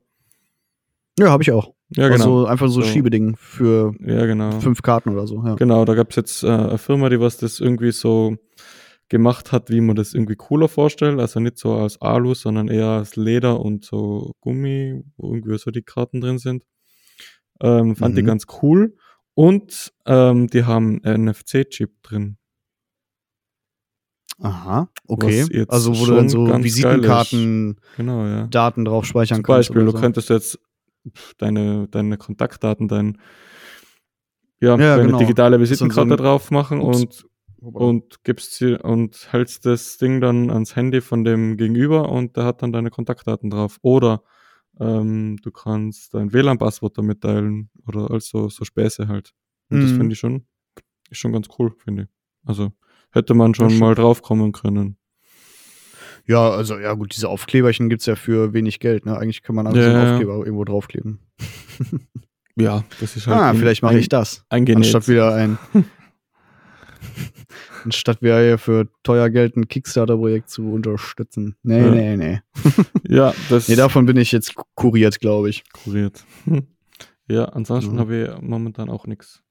Ja, 1.20 1.30
habe 1.30 1.44
ich 1.44 1.52
auch. 1.52 1.74
Ja, 1.96 2.10
genau. 2.10 2.14
Also 2.40 2.46
einfach 2.48 2.68
so, 2.70 2.82
So. 2.82 2.88
Schiebeding 2.88 3.36
für 3.36 3.94
ja, 4.00 4.26
genau. 4.26 4.60
fünf 4.60 4.82
Karten 4.82 5.10
oder 5.10 5.28
so. 5.28 5.44
Ja. 5.46 5.56
Genau, 5.56 5.86
da 5.86 5.94
gab 5.94 6.10
es 6.10 6.16
jetzt 6.16 6.44
äh, 6.44 6.48
eine 6.48 6.78
Firma, 6.80 7.10
die 7.10 7.20
was 7.20 7.38
das 7.38 7.60
irgendwie 7.60 7.92
so 7.92 8.36
gemacht 9.10 9.52
hat, 9.52 9.70
wie 9.70 9.80
man 9.82 9.96
das 9.96 10.16
irgendwie 10.16 10.36
cooler 10.36 10.68
vorstellt. 10.68 11.20
Also 11.20 11.40
nicht 11.40 11.60
so 11.60 11.74
als 11.76 12.02
Alu, 12.02 12.34
sondern 12.34 12.68
eher 12.68 12.88
als 12.88 13.16
Leder 13.16 13.60
und 13.60 13.86
so 13.86 14.32
Gummi, 14.42 15.04
wo 15.18 15.34
irgendwie 15.34 15.58
so 15.60 15.70
die 15.70 15.84
Karten 15.84 16.20
drin 16.20 16.40
sind. 16.40 16.64
Ähm, 17.62 17.96
fand 17.96 18.16
Mhm. 18.16 18.26
ganz 18.26 18.48
cool. 18.64 18.96
Und 19.36 19.94
ähm, 20.08 20.48
die 20.48 20.64
haben 20.64 21.00
NFC-Chip 21.04 22.02
drin. 22.02 22.38
Aha, 24.40 24.90
okay. 25.08 25.66
Also 25.70 25.98
wo 25.98 26.06
du 26.06 26.16
dann 26.16 26.30
so 26.30 26.46
Visitenkarten, 26.64 27.80
Genau, 27.98 28.26
ja. 28.26 28.48
Daten 28.48 28.84
drauf 28.86 29.06
speichern 29.06 29.38
Zum 29.38 29.44
kannst. 29.44 29.70
Beispiel, 29.70 29.78
oder 29.84 29.92
du 29.92 29.98
so. 29.98 30.02
könntest 30.02 30.30
jetzt 30.30 30.60
deine, 31.38 31.88
deine 31.90 32.18
Kontaktdaten, 32.18 32.88
dein, 32.88 33.20
ja, 34.60 34.72
Ja, 34.78 34.96
deine 34.96 35.08
genau. 35.08 35.18
digitale 35.20 35.58
So- 35.58 35.60
so 35.66 35.70
Visitenkarte 35.72 36.14
ein- 36.14 36.18
drauf 36.18 36.52
machen 36.52 36.82
Ups. 36.82 36.98
und 36.98 37.26
und 37.66 38.26
gibst 38.26 38.56
sie 38.56 38.74
und 38.76 39.30
hältst 39.32 39.66
das 39.66 39.98
Ding 39.98 40.20
dann 40.20 40.50
ans 40.52 40.76
Handy 40.76 41.00
von 41.00 41.24
dem 41.24 41.56
Gegenüber 41.56 42.10
und 42.10 42.36
der 42.36 42.44
hat 42.44 42.62
dann 42.62 42.74
deine 42.74 42.90
Kontaktdaten 42.90 43.50
drauf. 43.50 43.78
Oder 43.82 44.22
ähm, 44.82 45.38
du 45.42 45.50
kannst 45.52 46.14
dein 46.14 46.34
WLAN-Passwort 46.34 46.98
damit 46.98 47.22
teilen 47.22 47.70
oder 47.88 48.12
also 48.12 48.50
so 48.50 48.66
Späße 48.66 49.08
halt. 49.08 49.32
Und 49.70 49.82
das 49.82 49.92
Mhm. 49.94 49.96
finde 49.98 50.12
ich 50.14 50.20
schon, 50.20 50.46
ist 51.10 51.20
schon 51.20 51.32
ganz 51.32 51.48
cool, 51.58 51.74
finde 51.78 52.04
ich. 52.04 52.10
Also 52.46 52.74
hätte 53.14 53.34
man 53.34 53.56
schon 53.56 53.78
mal 53.80 53.96
drauf 53.96 54.22
kommen 54.22 54.52
können. 54.52 54.98
Ja, 56.26 56.50
also 56.52 56.78
ja 56.80 56.94
gut, 56.94 57.14
diese 57.16 57.28
Aufkleberchen 57.30 57.90
gibt's 57.90 58.06
ja 58.06 58.16
für 58.16 58.54
wenig 58.54 58.80
Geld. 58.80 59.06
Ne? 59.06 59.18
Eigentlich 59.18 59.42
kann 59.44 59.56
man 59.56 59.68
einfach 59.68 59.80
Ja, 59.82 59.92
so 59.92 59.98
einen. 59.98 60.12
Aufkleber 60.14 60.34
irgendwo 60.38 60.64
draufkleben. 60.66 61.20
Ja, 62.56 62.84
das 63.00 63.16
ist 63.16 63.26
halt. 63.26 63.36
ah, 63.36 63.50
ein- 63.50 63.58
vielleicht 63.58 63.82
mache 63.82 63.96
ein- 63.96 64.00
ich 64.00 64.10
das. 64.10 64.46
Eingenäht. 64.48 64.86
Anstatt 64.86 65.08
wieder 65.08 65.34
ein 65.34 65.58
Anstatt 67.84 68.22
wieder 68.22 68.40
hier 68.42 68.58
für 68.60 68.88
teuer 69.02 69.30
Geld 69.32 69.58
ein 69.58 69.68
Kickstarter-Projekt 69.68 70.50
zu 70.50 70.72
unterstützen. 70.72 71.56
Nee, 71.64 71.80
Ja. 71.84 71.90
nee, 71.92 72.16
nee. 72.18 72.42
Ja, 73.10 73.34
das 73.50 73.68
Nee, 73.70 73.76
davon 73.76 74.06
bin 74.06 74.18
ich 74.18 74.32
jetzt 74.32 74.54
kuriert, 74.76 75.20
glaube 75.20 75.50
ich. 75.50 75.64
kuriert. 75.74 76.24
Ja, 77.28 77.46
ansonsten 77.46 77.96
Ja. 77.96 78.02
habe 78.02 78.16
ich 78.36 78.42
momentan 78.42 78.88
auch 78.90 79.08
nichts 79.08 79.42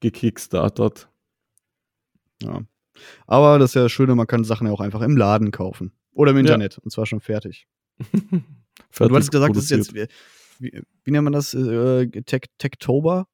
gekickstartert. 0.00 1.08
Ja. 2.42 2.62
Aber 3.26 3.58
das 3.58 3.70
ist 3.70 3.74
ja 3.74 3.82
das 3.82 3.92
Schöne, 3.92 4.14
man 4.14 4.26
kann 4.26 4.44
Sachen 4.44 4.66
ja 4.66 4.72
auch 4.72 4.80
einfach 4.80 5.02
im 5.02 5.16
Laden 5.16 5.50
kaufen. 5.50 5.92
Oder 6.12 6.30
im 6.30 6.36
Ja. 6.38 6.40
Internet. 6.42 6.78
Und 6.78 6.90
zwar 6.90 7.06
schon 7.06 7.20
fertig. 7.20 7.66
Und 8.12 8.44
du 8.98 9.14
hattest 9.14 9.30
gesagt, 9.30 9.56
das 9.56 9.64
ist 9.64 9.70
jetzt, 9.70 9.88
produziert. 9.88 10.12
wie, 10.58 10.72
wie, 10.72 10.82
wie 11.04 11.10
nennt 11.10 11.24
man 11.24 11.32
das? 11.32 11.54
Äh, 11.54 12.06
Tech, 12.22 12.42
Techtober? 12.58 13.26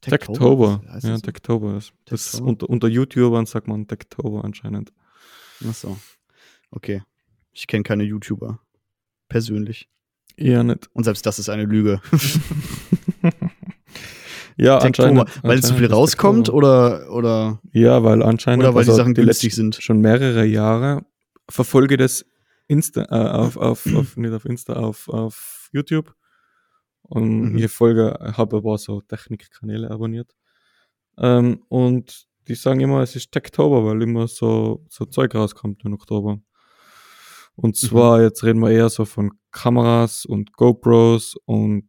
Techtober. 0.00 0.82
Heißt 0.90 1.06
Ja? 1.06 1.18
Techtober 1.18 1.76
ist. 1.76 1.92
Das 2.04 2.32
Techtober? 2.32 2.48
unter, 2.50 2.68
unter 2.70 2.88
YouTubern 2.88 3.46
sagt 3.46 3.66
man 3.66 3.86
Techtober 3.86 4.44
anscheinend. 4.44 4.92
Ach 5.68 5.74
so. 5.74 5.98
Okay. 6.70 7.02
Ich 7.52 7.66
kenne 7.66 7.82
keine 7.82 8.04
YouTuber. 8.04 8.60
Persönlich. 9.28 9.88
Eher 10.36 10.62
nicht. 10.62 10.88
Und 10.92 11.04
selbst 11.04 11.26
das 11.26 11.38
ist 11.38 11.48
eine 11.48 11.64
Lüge. 11.64 12.00
Ja, 14.58 14.78
Tektoma, 14.78 15.22
anscheinend. 15.22 15.44
weil 15.44 15.60
zu 15.62 15.66
viel 15.68 15.84
anscheinend 15.84 15.90
ist 15.92 15.96
rauskommt 15.96 16.50
oder, 16.50 17.10
oder, 17.12 17.60
Ja, 17.72 18.02
weil 18.02 18.22
anscheinend. 18.22 18.64
oder 18.64 18.74
weil 18.74 18.84
die 18.84 18.90
also 18.90 19.00
Sachen 19.02 19.14
günstig 19.14 19.54
sind. 19.54 19.76
Schon 19.80 20.00
mehrere 20.00 20.44
Jahre 20.44 21.04
verfolge 21.48 21.96
das 21.96 22.24
Insta, 22.66 23.02
äh, 23.04 23.30
auf, 23.30 23.56
auf, 23.56 23.86
auf, 23.96 24.16
nicht 24.16 24.32
auf 24.32 24.44
Insta, 24.44 24.74
auf, 24.74 25.08
auf 25.08 25.70
YouTube. 25.72 26.14
Und 27.02 27.52
Mhm. 27.52 27.58
ich 27.58 27.70
folge, 27.70 28.18
habe 28.36 28.56
aber 28.58 28.76
so 28.78 29.00
Technikkanäle 29.00 29.90
abonniert. 29.90 30.34
Ähm, 31.18 31.62
und 31.68 32.26
die 32.48 32.54
sagen 32.54 32.80
immer, 32.80 33.00
es 33.02 33.14
ist 33.16 33.32
Techtober, 33.32 33.84
weil 33.86 34.02
immer 34.02 34.26
so, 34.28 34.84
so 34.90 35.04
Zeug 35.06 35.34
rauskommt 35.34 35.84
im 35.84 35.94
Oktober. 35.94 36.40
Und 37.54 37.76
zwar, 37.76 38.22
jetzt 38.22 38.44
reden 38.44 38.60
wir 38.60 38.70
eher 38.70 38.88
so 38.88 39.04
von 39.04 39.32
Kameras 39.50 40.24
und 40.26 40.52
GoPros 40.52 41.36
und 41.44 41.88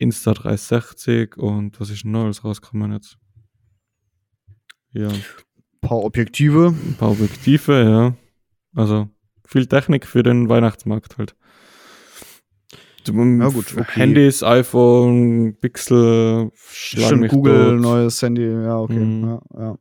Insta360 0.00 1.36
und 1.36 1.78
was 1.80 1.90
ist 1.90 2.04
denn 2.04 2.16
alles 2.16 2.44
rausgekommen 2.44 2.92
jetzt? 2.92 3.18
Ja, 4.92 5.08
Ein 5.08 5.22
paar 5.80 5.98
Objektive. 6.04 6.68
ein 6.68 6.96
paar 6.98 7.10
Objektive, 7.10 7.82
ja. 7.84 8.14
Also 8.74 9.08
viel 9.46 9.66
Technik 9.66 10.06
für 10.06 10.22
den 10.22 10.48
Weihnachtsmarkt 10.48 11.18
halt. 11.18 11.34
Ja, 13.06 13.48
gut, 13.48 13.72
okay. 13.76 14.00
Handys, 14.00 14.42
iPhone, 14.42 15.56
Pixel, 15.60 16.50
Stimmt, 16.54 17.28
Google, 17.28 17.72
tot. 17.72 17.80
neues 17.80 18.22
Handy, 18.22 18.44
ja, 18.46 18.78
okay. 18.78 18.98
Mhm. 19.00 19.24
Ja, 19.24 19.40
ja. 19.58 19.78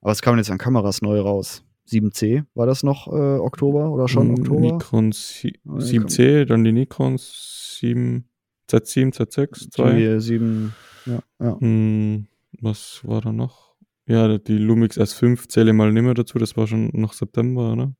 Aber 0.00 0.12
es 0.12 0.22
kamen 0.22 0.38
jetzt 0.38 0.50
an 0.50 0.58
Kameras 0.58 1.02
neu 1.02 1.20
raus. 1.20 1.64
7C, 1.90 2.44
war 2.54 2.66
das 2.66 2.82
noch 2.82 3.08
äh, 3.08 3.38
Oktober 3.38 3.90
oder 3.90 4.08
schon 4.08 4.30
Oktober? 4.30 4.60
Nikon 4.60 5.12
Sie- 5.12 5.58
Ah, 5.68 5.78
7C, 5.78 6.44
dann 6.46 6.64
die 6.64 6.72
Nikon 6.72 7.16
7, 7.18 8.24
Z7, 8.70 9.14
Z6, 9.14 9.70
2. 9.70 9.92
Die 9.92 10.20
7, 10.20 10.74
ja, 11.06 11.20
ja. 11.40 11.60
Hm, 11.60 12.26
was 12.60 13.00
war 13.04 13.20
da 13.20 13.32
noch? 13.32 13.74
Ja, 14.06 14.38
die 14.38 14.58
Lumix 14.58 14.98
S5 14.98 15.48
zähle 15.48 15.70
ich 15.70 15.76
mal 15.76 15.92
nicht 15.92 16.02
mehr 16.02 16.14
dazu, 16.14 16.38
das 16.38 16.56
war 16.56 16.66
schon 16.66 16.90
noch 16.92 17.14
September, 17.14 17.72
oder? 17.72 17.94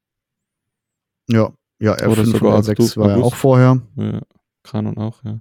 Ja, 1.28 1.52
ja, 1.78 1.94
Oder 1.94 2.22
R5 2.22 2.26
sogar 2.26 2.56
und 2.56 2.64
R6 2.66 2.96
war 2.98 3.16
ja 3.16 3.22
auch 3.22 3.34
vorher. 3.34 3.80
Ja, 3.96 4.20
Canon 4.62 4.98
auch, 4.98 5.22
ja. 5.24 5.40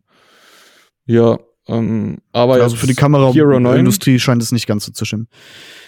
Ja, 1.05 1.37
ähm, 1.67 2.17
aber 2.33 2.55
also 2.55 2.75
für 2.75 2.87
die 2.87 2.91
jetzt 2.91 2.99
Kamera 2.99 3.31
Hero 3.31 3.59
9, 3.59 3.79
Industrie 3.79 4.19
scheint 4.19 4.41
es 4.41 4.51
nicht 4.51 4.67
ganz 4.67 4.85
so 4.85 4.91
zu 4.91 5.05
stimmen. 5.05 5.27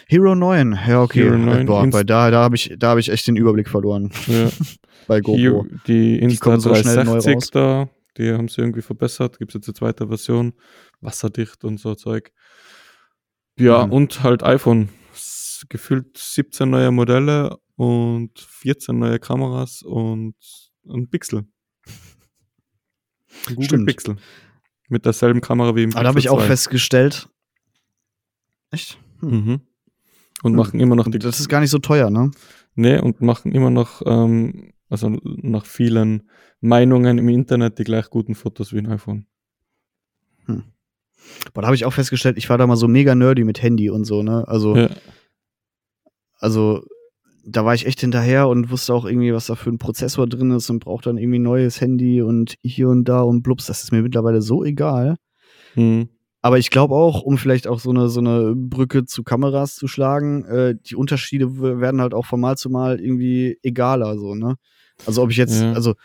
Hero 0.08 0.36
9, 0.36 0.80
ja, 0.88 1.02
okay. 1.02 1.24
Hero 1.24 1.38
9 1.38 1.66
Boah, 1.66 1.88
bei 1.88 2.04
da, 2.04 2.32
da 2.32 2.44
habe 2.44 2.56
ich, 2.56 2.74
da 2.78 2.92
hab 2.92 2.98
ich 2.98 3.10
echt 3.10 3.28
den 3.28 3.36
Überblick 3.36 3.68
verloren 3.68 4.12
ja, 4.28 4.50
bei 5.08 5.20
GoPro. 5.20 5.38
hier, 5.38 5.66
die 5.88 6.20
Insta 6.20 6.44
kommen 6.44 6.60
so 6.62 6.74
schnell 6.76 7.04
neu 7.04 7.20
360 7.20 7.36
raus. 7.36 7.52
da, 7.52 7.90
die 8.18 8.32
haben 8.32 8.48
sie 8.48 8.62
irgendwie 8.62 8.82
verbessert, 8.82 9.40
gibt 9.40 9.52
es 9.52 9.56
jetzt 9.56 9.68
eine 9.68 9.74
zweite 9.76 10.08
Version, 10.08 10.54
wasserdicht 11.02 11.64
und 11.64 11.80
so 11.80 11.96
Zeug. 11.96 12.32
Ja, 13.58 13.86
Mhm. 13.86 13.92
und 13.94 14.24
halt 14.24 14.44
iPhone. 14.44 14.90
Gefühlt 15.70 16.18
17 16.18 16.70
neue 16.70 16.92
Modelle 16.92 17.58
und 17.76 18.38
14 18.40 19.00
neue 19.00 19.20
Kameras 19.20 19.82
und 19.82 20.36
ein 20.88 21.10
Pixel. 21.10 21.46
Ein 23.48 23.56
Google 23.56 23.64
Stimmt. 23.66 23.88
Pixel. 23.88 24.18
Mit 24.90 25.06
derselben 25.06 25.42
Kamera 25.42 25.76
wie 25.76 25.84
im 25.84 25.94
Aber 25.94 26.04
da 26.04 26.10
habe 26.10 26.20
ich 26.20 26.26
Pixel 26.26 26.38
auch 26.38 26.42
2. 26.42 26.48
festgestellt. 26.48 27.30
Echt? 28.72 29.00
Hm. 29.22 29.30
Mhm. 29.30 29.62
Und 30.44 30.52
Hm. 30.52 30.56
machen 30.58 30.80
immer 30.80 30.96
noch 30.96 31.10
die 31.10 31.18
das 31.20 31.40
ist 31.40 31.50
gar 31.50 31.62
nicht 31.62 31.72
so 31.72 31.80
teuer, 31.80 32.10
ne? 32.10 32.32
Nee, 32.76 33.00
und 33.00 33.22
machen 33.22 33.54
immer 33.54 33.70
noch, 33.70 34.02
ähm, 34.06 34.74
also 34.90 35.10
nach 35.24 35.66
vielen 35.66 36.30
Meinungen 36.62 37.18
im 37.18 37.30
Internet 37.30 37.80
die 37.80 37.84
gleich 37.84 38.10
guten 38.10 38.36
Fotos 38.36 38.74
wie 38.74 38.80
ein 38.80 38.88
iPhone. 38.88 39.28
Boah, 41.54 41.62
da 41.62 41.68
habe 41.68 41.76
ich 41.76 41.86
auch 41.86 41.94
festgestellt, 41.94 42.38
ich 42.38 42.50
war 42.50 42.58
da 42.58 42.68
mal 42.68 42.76
so 42.76 42.88
mega 42.88 43.16
nerdy 43.16 43.44
mit 43.44 43.62
Handy 43.62 43.90
und 43.90 44.06
so, 44.06 44.22
ne? 44.22 44.48
Also, 44.48 44.76
Ja, 44.76 44.90
also 46.38 46.84
da 47.48 47.64
war 47.64 47.76
ich 47.76 47.86
echt 47.86 48.02
hinterher 48.02 48.48
und 48.48 48.72
wusste 48.72 48.94
auch 48.94 49.06
irgendwie, 49.06 49.34
was 49.34 49.48
da 49.48 49.56
für 49.56 49.70
ein 49.70 49.78
Prozessor 49.78 50.28
drin 50.28 50.52
ist 50.52 50.70
und 50.70 50.80
braucht 50.80 51.06
dann 51.06 51.18
irgendwie 51.18 51.40
ein 51.40 51.44
neues 51.44 51.80
Handy 51.80 52.22
und 52.22 52.56
hier 52.64 52.90
und 52.90 53.06
da 53.06 53.22
und 53.22 53.44
blups. 53.44 53.68
Das 53.68 53.84
ist 53.84 53.92
mir 53.92 54.02
mittlerweile 54.02 54.42
so 54.42 54.64
egal. 54.64 55.16
hm, 55.76 56.10
Aber 56.42 56.58
ich 56.58 56.72
glaube 56.72 56.96
auch, 56.96 57.22
um 57.22 57.38
vielleicht 57.38 57.68
auch 57.68 57.80
so 57.80 57.92
eine, 57.92 58.10
so 58.10 58.20
eine 58.20 58.54
Brücke 58.56 59.06
zu 59.06 59.24
Kameras 59.24 59.76
zu 59.76 59.88
schlagen, 59.88 60.46
äh, 60.46 60.76
die 60.76 60.96
Unterschiede 60.96 61.60
werden 61.60 62.02
halt 62.02 62.14
auch 62.14 62.26
von 62.26 62.40
Mal 62.40 62.58
zu 62.58 62.70
Mal 62.70 63.00
irgendwie 63.00 63.58
egaler, 63.62 64.18
so, 64.18 64.34
ne? 64.36 64.56
Also 65.06 65.22
ob 65.24 65.32
ich 65.32 65.38
jetzt, 65.38 65.62
Ja. 65.62 65.74
also, 65.74 65.96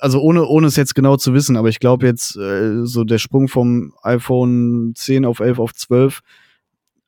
also 0.00 0.20
ohne, 0.20 0.44
ohne 0.46 0.66
es 0.68 0.76
jetzt 0.76 0.94
genau 0.94 1.16
zu 1.16 1.34
wissen, 1.34 1.56
aber 1.56 1.68
ich 1.68 1.80
glaube 1.80 2.06
jetzt, 2.06 2.36
äh, 2.36 2.84
so 2.86 3.04
der 3.04 3.18
Sprung 3.18 3.48
vom 3.48 3.92
iPhone 4.02 4.92
10 4.94 5.24
auf 5.24 5.40
11 5.40 5.58
auf 5.58 5.74
12, 5.74 6.20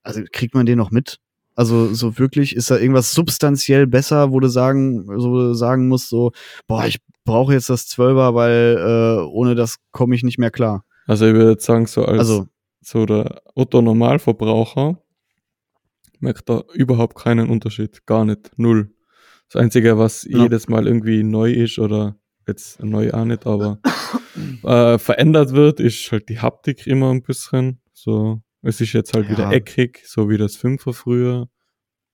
also 0.03 0.23
kriegt 0.33 0.55
man 0.55 0.67
den 0.67 0.79
noch 0.79 0.91
mit? 0.91 1.19
Also 1.55 1.93
so 1.93 2.19
wirklich, 2.19 2.57
ist 2.57 2.71
da 2.71 2.79
irgendwas 2.79 3.13
substanziell 3.13 3.87
besser, 3.87 4.33
wo 4.33 4.41
du 4.41 4.49
sagen, 4.49 5.05
so 5.21 5.35
du 5.35 5.55
sagen 5.55 5.89
musst, 5.89 6.09
so, 6.09 6.33
boah, 6.67 6.87
ich 6.87 6.99
brauche 7.25 7.53
jetzt 7.53 7.69
das 7.69 7.87
12er, 7.89 8.35
weil 8.35 8.77
äh, 8.79 9.23
ohne 9.31 9.55
das 9.55 9.77
komme 9.93 10.15
ich 10.15 10.23
nicht 10.23 10.39
mehr 10.39 10.51
klar. 10.51 10.85
Also 11.07 11.27
ich 11.27 11.35
würde 11.35 11.51
jetzt 11.53 11.67
sagen, 11.67 11.87
so 11.87 12.05
als 12.05 12.19
Also, 12.21 12.47
so 12.81 13.05
der 13.05 13.43
Otto 13.55 13.83
Normalverbraucher 13.83 14.99
merkt 16.19 16.49
da 16.49 16.63
überhaupt 16.75 17.17
keinen 17.17 17.49
Unterschied. 17.51 18.07
Gar 18.07 18.25
nicht. 18.25 18.51
Null. 18.57 18.91
Das 19.53 19.61
Einzige, 19.63 19.99
was 19.99 20.25
Ja. 20.25 20.43
jedes 20.45 20.69
Mal 20.69 20.87
irgendwie 20.87 21.23
neu 21.23 21.51
ist 21.53 21.79
oder 21.79 22.17
jetzt 22.47 22.83
neu 22.83 23.11
auch 23.13 23.25
nicht, 23.25 23.47
aber 23.47 23.81
äh, 24.65 24.99
verändert 24.99 25.53
wird, 25.53 25.81
ist 25.81 26.11
halt 26.13 26.29
die 26.29 26.39
Haptik 26.39 26.87
immer 26.87 27.11
ein 27.11 27.23
bisschen. 27.23 27.81
So, 27.93 28.43
es 28.63 28.81
ist 28.81 28.93
jetzt 28.93 29.13
halt 29.15 29.27
Ja. 29.27 29.33
wieder 29.33 29.53
eckig, 29.53 30.03
so 30.07 30.29
wie 30.31 30.39
das 30.39 30.57
Fünfer 30.57 30.93
früher. 30.93 31.49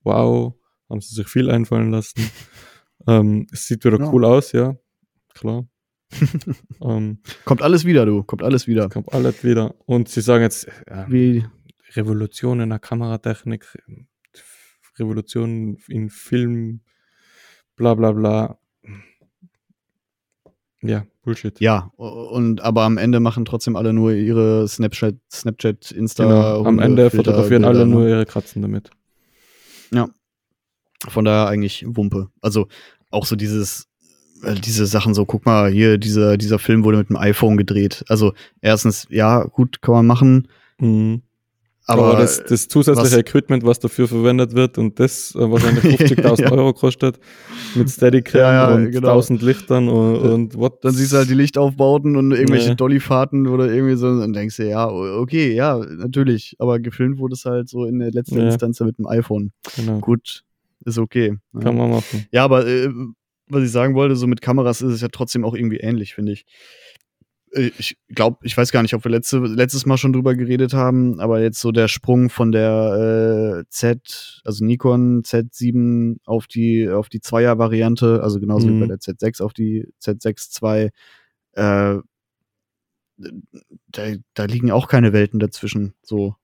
Wow, 0.02 0.54
haben 0.88 1.00
sie 1.00 1.14
sich 1.14 1.28
viel 1.28 1.50
einfallen 1.50 1.90
lassen. 1.90 2.14
ähm, 3.06 3.46
es 3.52 3.66
sieht 3.66 3.84
wieder 3.84 3.98
Ja. 3.98 4.10
cool 4.10 4.24
aus, 4.24 4.52
ja, 4.52 4.74
klar. 5.34 5.66
ähm, 6.80 7.18
kommt 7.44 7.62
alles 7.62 7.84
wieder, 7.84 8.06
du, 8.06 8.22
kommt 8.22 8.42
alles 8.42 8.66
wieder. 8.66 8.88
kommt 8.88 9.12
alles 9.12 9.42
wieder. 9.44 9.74
Und 9.86 10.08
sie 10.08 10.20
sagen 10.20 10.42
jetzt, 10.44 10.68
ja, 10.88 11.10
Wie, 11.10 11.44
Revolution 11.96 12.60
in 12.60 12.70
der 12.70 12.78
Kameratechnik, 12.78 13.66
Revolution 14.98 15.76
in 15.88 16.08
Film, 16.10 16.80
bla 17.76 17.94
bla 17.94 18.12
bla. 18.12 18.58
Ja, 20.82 21.04
Bullshit. 21.22 21.58
Ja, 21.60 21.90
und 21.96 22.60
aber 22.60 22.82
am 22.82 22.98
Ende 22.98 23.18
machen 23.20 23.44
trotzdem 23.44 23.76
alle 23.76 23.92
nur 23.92 24.12
ihre 24.12 24.68
Snapchat, 24.68 25.16
Snapchat, 25.32 25.90
Insta. 25.90 26.24
genau. 26.24 26.64
Am 26.64 26.78
Ende 26.78 27.10
Filter- 27.10 27.24
fotografieren 27.32 27.62
Bilder, 27.62 27.68
alle 27.78 27.86
ne? 27.86 27.92
nur 27.94 28.08
ihre 28.08 28.26
Katzen 28.26 28.62
damit. 28.62 28.90
Von 31.08 31.24
daher 31.26 31.48
eigentlich 31.48 31.84
Wumpe. 31.86 32.30
Also 32.40 32.68
auch 33.10 33.26
so 33.26 33.36
dieses, 33.36 33.86
äh, 34.42 34.54
diese 34.54 34.86
Sachen 34.86 35.12
so, 35.14 35.26
guck 35.26 35.44
mal, 35.44 35.70
hier, 35.70 35.98
dieser, 35.98 36.38
dieser 36.38 36.58
Film 36.58 36.84
wurde 36.84 36.96
mit 36.98 37.10
dem 37.10 37.16
iPhone 37.16 37.56
gedreht. 37.58 38.02
Also 38.08 38.32
erstens, 38.62 39.06
ja, 39.10 39.44
gut, 39.44 39.82
kann 39.82 39.94
man 39.94 40.06
machen, 40.06 40.48
Mhm. 40.78 41.22
Aber, 41.88 42.08
Aber, 42.10 42.18
das, 42.18 42.42
das 42.44 42.66
zusätzliche 42.68 43.12
was- 43.12 43.18
Equipment, 43.18 43.64
was 43.64 43.78
dafür 43.78 44.08
verwendet 44.08 44.54
wird 44.54 44.76
und 44.76 44.98
das 44.98 45.34
äh, 45.36 45.38
wahrscheinlich 45.50 45.84
50.000 45.84 46.40
Ja. 46.42 46.50
Euro 46.52 46.72
kostet, 46.72 47.18
mit 47.76 47.88
Steadicam 47.88 48.40
Ja, 48.40 48.52
ja, 48.70 48.74
und 48.74 48.90
genau. 48.90 49.08
1000 49.10 49.40
Lichtern 49.42 49.88
und, 49.88 50.16
und 50.18 50.54
what. 50.58 50.84
dann 50.84 50.92
siehst 50.94 51.12
du 51.12 51.18
halt 51.18 51.28
die 51.30 51.34
Lichtaufbauten 51.34 52.16
und 52.16 52.32
irgendwelche 52.32 52.70
Nee. 52.70 52.74
Dollyfahrten 52.74 53.46
oder 53.46 53.70
irgendwie 53.72 53.94
so 53.96 54.08
und 54.08 54.32
denkst 54.32 54.56
dir, 54.56 54.66
ja, 54.66 54.88
okay, 54.88 55.54
ja, 55.54 55.78
natürlich, 55.78 56.56
aber 56.58 56.80
gefilmt 56.80 57.18
wurde 57.18 57.34
es 57.34 57.44
halt 57.44 57.68
so 57.68 57.84
in 57.84 58.00
der 58.00 58.10
letzten. 58.10 58.38
Instanz 58.40 58.80
mit 58.80 58.98
dem 58.98 59.06
iPhone. 59.06 59.52
Genau. 59.76 60.00
Gut, 60.00 60.42
ist 60.84 60.98
okay. 60.98 61.36
Ja. 61.54 61.60
Kann 61.60 61.76
man 61.76 61.90
machen. 61.90 62.26
Ja, 62.32 62.44
aber 62.44 62.66
äh, 62.66 62.90
was 63.48 63.62
ich 63.62 63.70
sagen 63.70 63.94
wollte, 63.94 64.16
so 64.16 64.26
mit 64.26 64.42
Kameras 64.42 64.82
ist 64.82 64.92
es 64.92 65.00
ja 65.02 65.08
trotzdem 65.08 65.44
auch 65.44 65.54
irgendwie 65.54 65.76
ähnlich, 65.76 66.14
finde 66.14 66.32
ich. 66.32 66.44
Äh, 67.56 67.70
Ich 67.78 67.96
glaube, 68.08 68.38
ich 68.42 68.56
weiß 68.56 68.70
gar 68.72 68.82
nicht, 68.82 68.94
ob 68.94 69.04
wir 69.04 69.10
letzte, 69.10 69.38
letztes 69.38 69.86
Mal 69.86 69.96
schon 69.96 70.12
drüber 70.12 70.34
geredet 70.34 70.72
haben, 70.74 71.20
aber 71.20 71.40
jetzt 71.42 71.60
so 71.60 71.72
der 71.72 71.88
Sprung 71.88 72.30
von 72.30 72.52
der 72.52 73.64
äh, 73.64 73.68
Z, 73.70 74.40
also 74.44 74.64
Nikon 74.64 75.22
Z7 75.22 76.18
auf 76.24 76.46
die, 76.46 76.88
auf 76.88 77.08
die 77.08 77.20
Zweier-Variante, 77.20 78.22
also 78.22 78.40
genauso 78.40 78.68
wie 78.68 78.72
Mhm. 78.72 78.80
bei 78.80 78.86
der 78.86 78.98
Z6 78.98 79.42
auf 79.42 79.52
die 79.52 79.88
Z6 80.00 80.62
II, 80.62 80.90
äh, 81.52 82.00
da, 83.88 84.02
da 84.34 84.44
liegen 84.44 84.70
auch 84.70 84.88
keine 84.88 85.12
Welten 85.12 85.40
dazwischen. 85.40 85.94
So, 86.02 86.36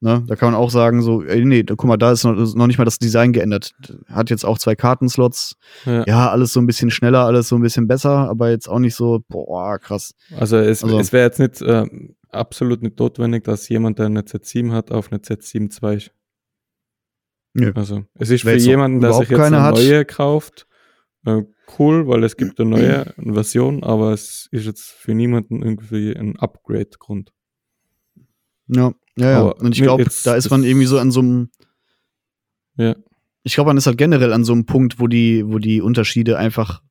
ne? 0.00 0.24
Da 0.26 0.36
kann 0.36 0.52
man 0.52 0.60
auch 0.60 0.70
sagen, 0.70 1.02
so, 1.02 1.22
ey, 1.22 1.44
nee, 1.44 1.62
guck 1.64 1.84
mal, 1.84 1.96
da 1.96 2.12
ist 2.12 2.24
noch, 2.24 2.34
noch 2.54 2.66
nicht 2.66 2.78
mal 2.78 2.84
das 2.84 2.98
Design 2.98 3.32
geändert. 3.32 3.72
Hat 4.08 4.30
jetzt 4.30 4.44
auch 4.44 4.58
zwei 4.58 4.74
Kartenslots. 4.74 5.56
Ja. 5.84 6.04
Ja, 6.06 6.30
alles 6.30 6.52
so 6.52 6.60
ein 6.60 6.66
bisschen 6.66 6.90
schneller, 6.90 7.24
alles 7.24 7.48
so 7.48 7.56
ein 7.56 7.62
bisschen 7.62 7.86
besser, 7.88 8.28
aber 8.28 8.50
jetzt 8.50 8.68
auch 8.68 8.78
nicht 8.78 8.94
so, 8.94 9.20
boah, 9.28 9.78
krass. 9.78 10.14
Also 10.36 10.56
es, 10.56 10.82
Also- 10.84 10.98
es 10.98 11.12
wäre 11.12 11.24
jetzt 11.26 11.38
nicht 11.38 11.62
äh, 11.62 11.84
absolut 12.30 12.82
nicht 12.82 12.98
notwendig, 12.98 13.44
dass 13.44 13.68
jemand, 13.68 13.98
der 13.98 14.06
eine 14.06 14.22
Z7 14.22 14.72
hat, 14.72 14.90
auf 14.92 15.10
eine 15.10 15.20
Z7 15.20 15.70
II. 15.82 16.10
Nö. 17.54 17.72
Also 17.74 18.04
es 18.14 18.28
ist 18.30 18.42
für 18.42 18.54
jemanden, 18.56 19.00
der 19.00 19.14
sich 19.14 19.30
jetzt 19.30 19.40
eine 19.40 19.62
hat. 19.62 19.74
neue 19.76 20.04
kauft, 20.04 20.66
äh, 21.24 21.42
cool, 21.78 22.06
weil 22.06 22.22
es 22.24 22.36
gibt 22.36 22.60
eine 22.60 22.68
neue 22.68 23.14
Version, 23.34 23.82
aber 23.82 24.12
es 24.12 24.48
ist 24.50 24.66
jetzt 24.66 24.90
für 24.90 25.14
niemanden 25.14 25.62
irgendwie 25.62 26.14
ein 26.14 26.38
Upgrade-Grund. 26.38 27.32
Ja, 28.68 28.92
ja, 29.16 29.30
ja. 29.30 29.40
Aber 29.40 29.60
Und 29.60 29.74
ich 29.76 29.82
glaube, 29.82 30.06
da 30.24 30.34
ist 30.34 30.50
man 30.50 30.64
irgendwie 30.64 30.86
so 30.86 30.98
an 30.98 31.10
so 31.10 31.20
einem, 31.20 31.50
Ja. 32.76 32.94
ich 33.42 33.54
glaube, 33.54 33.68
man 33.68 33.76
ist 33.76 33.86
halt 33.86 33.98
generell 33.98 34.32
an 34.32 34.44
so 34.44 34.52
einem 34.52 34.66
Punkt, 34.66 34.98
wo 35.00 35.06
die, 35.06 35.46
wo 35.46 35.58
die 35.58 35.80
Unterschiede 35.80 36.38
einfach 36.38 36.82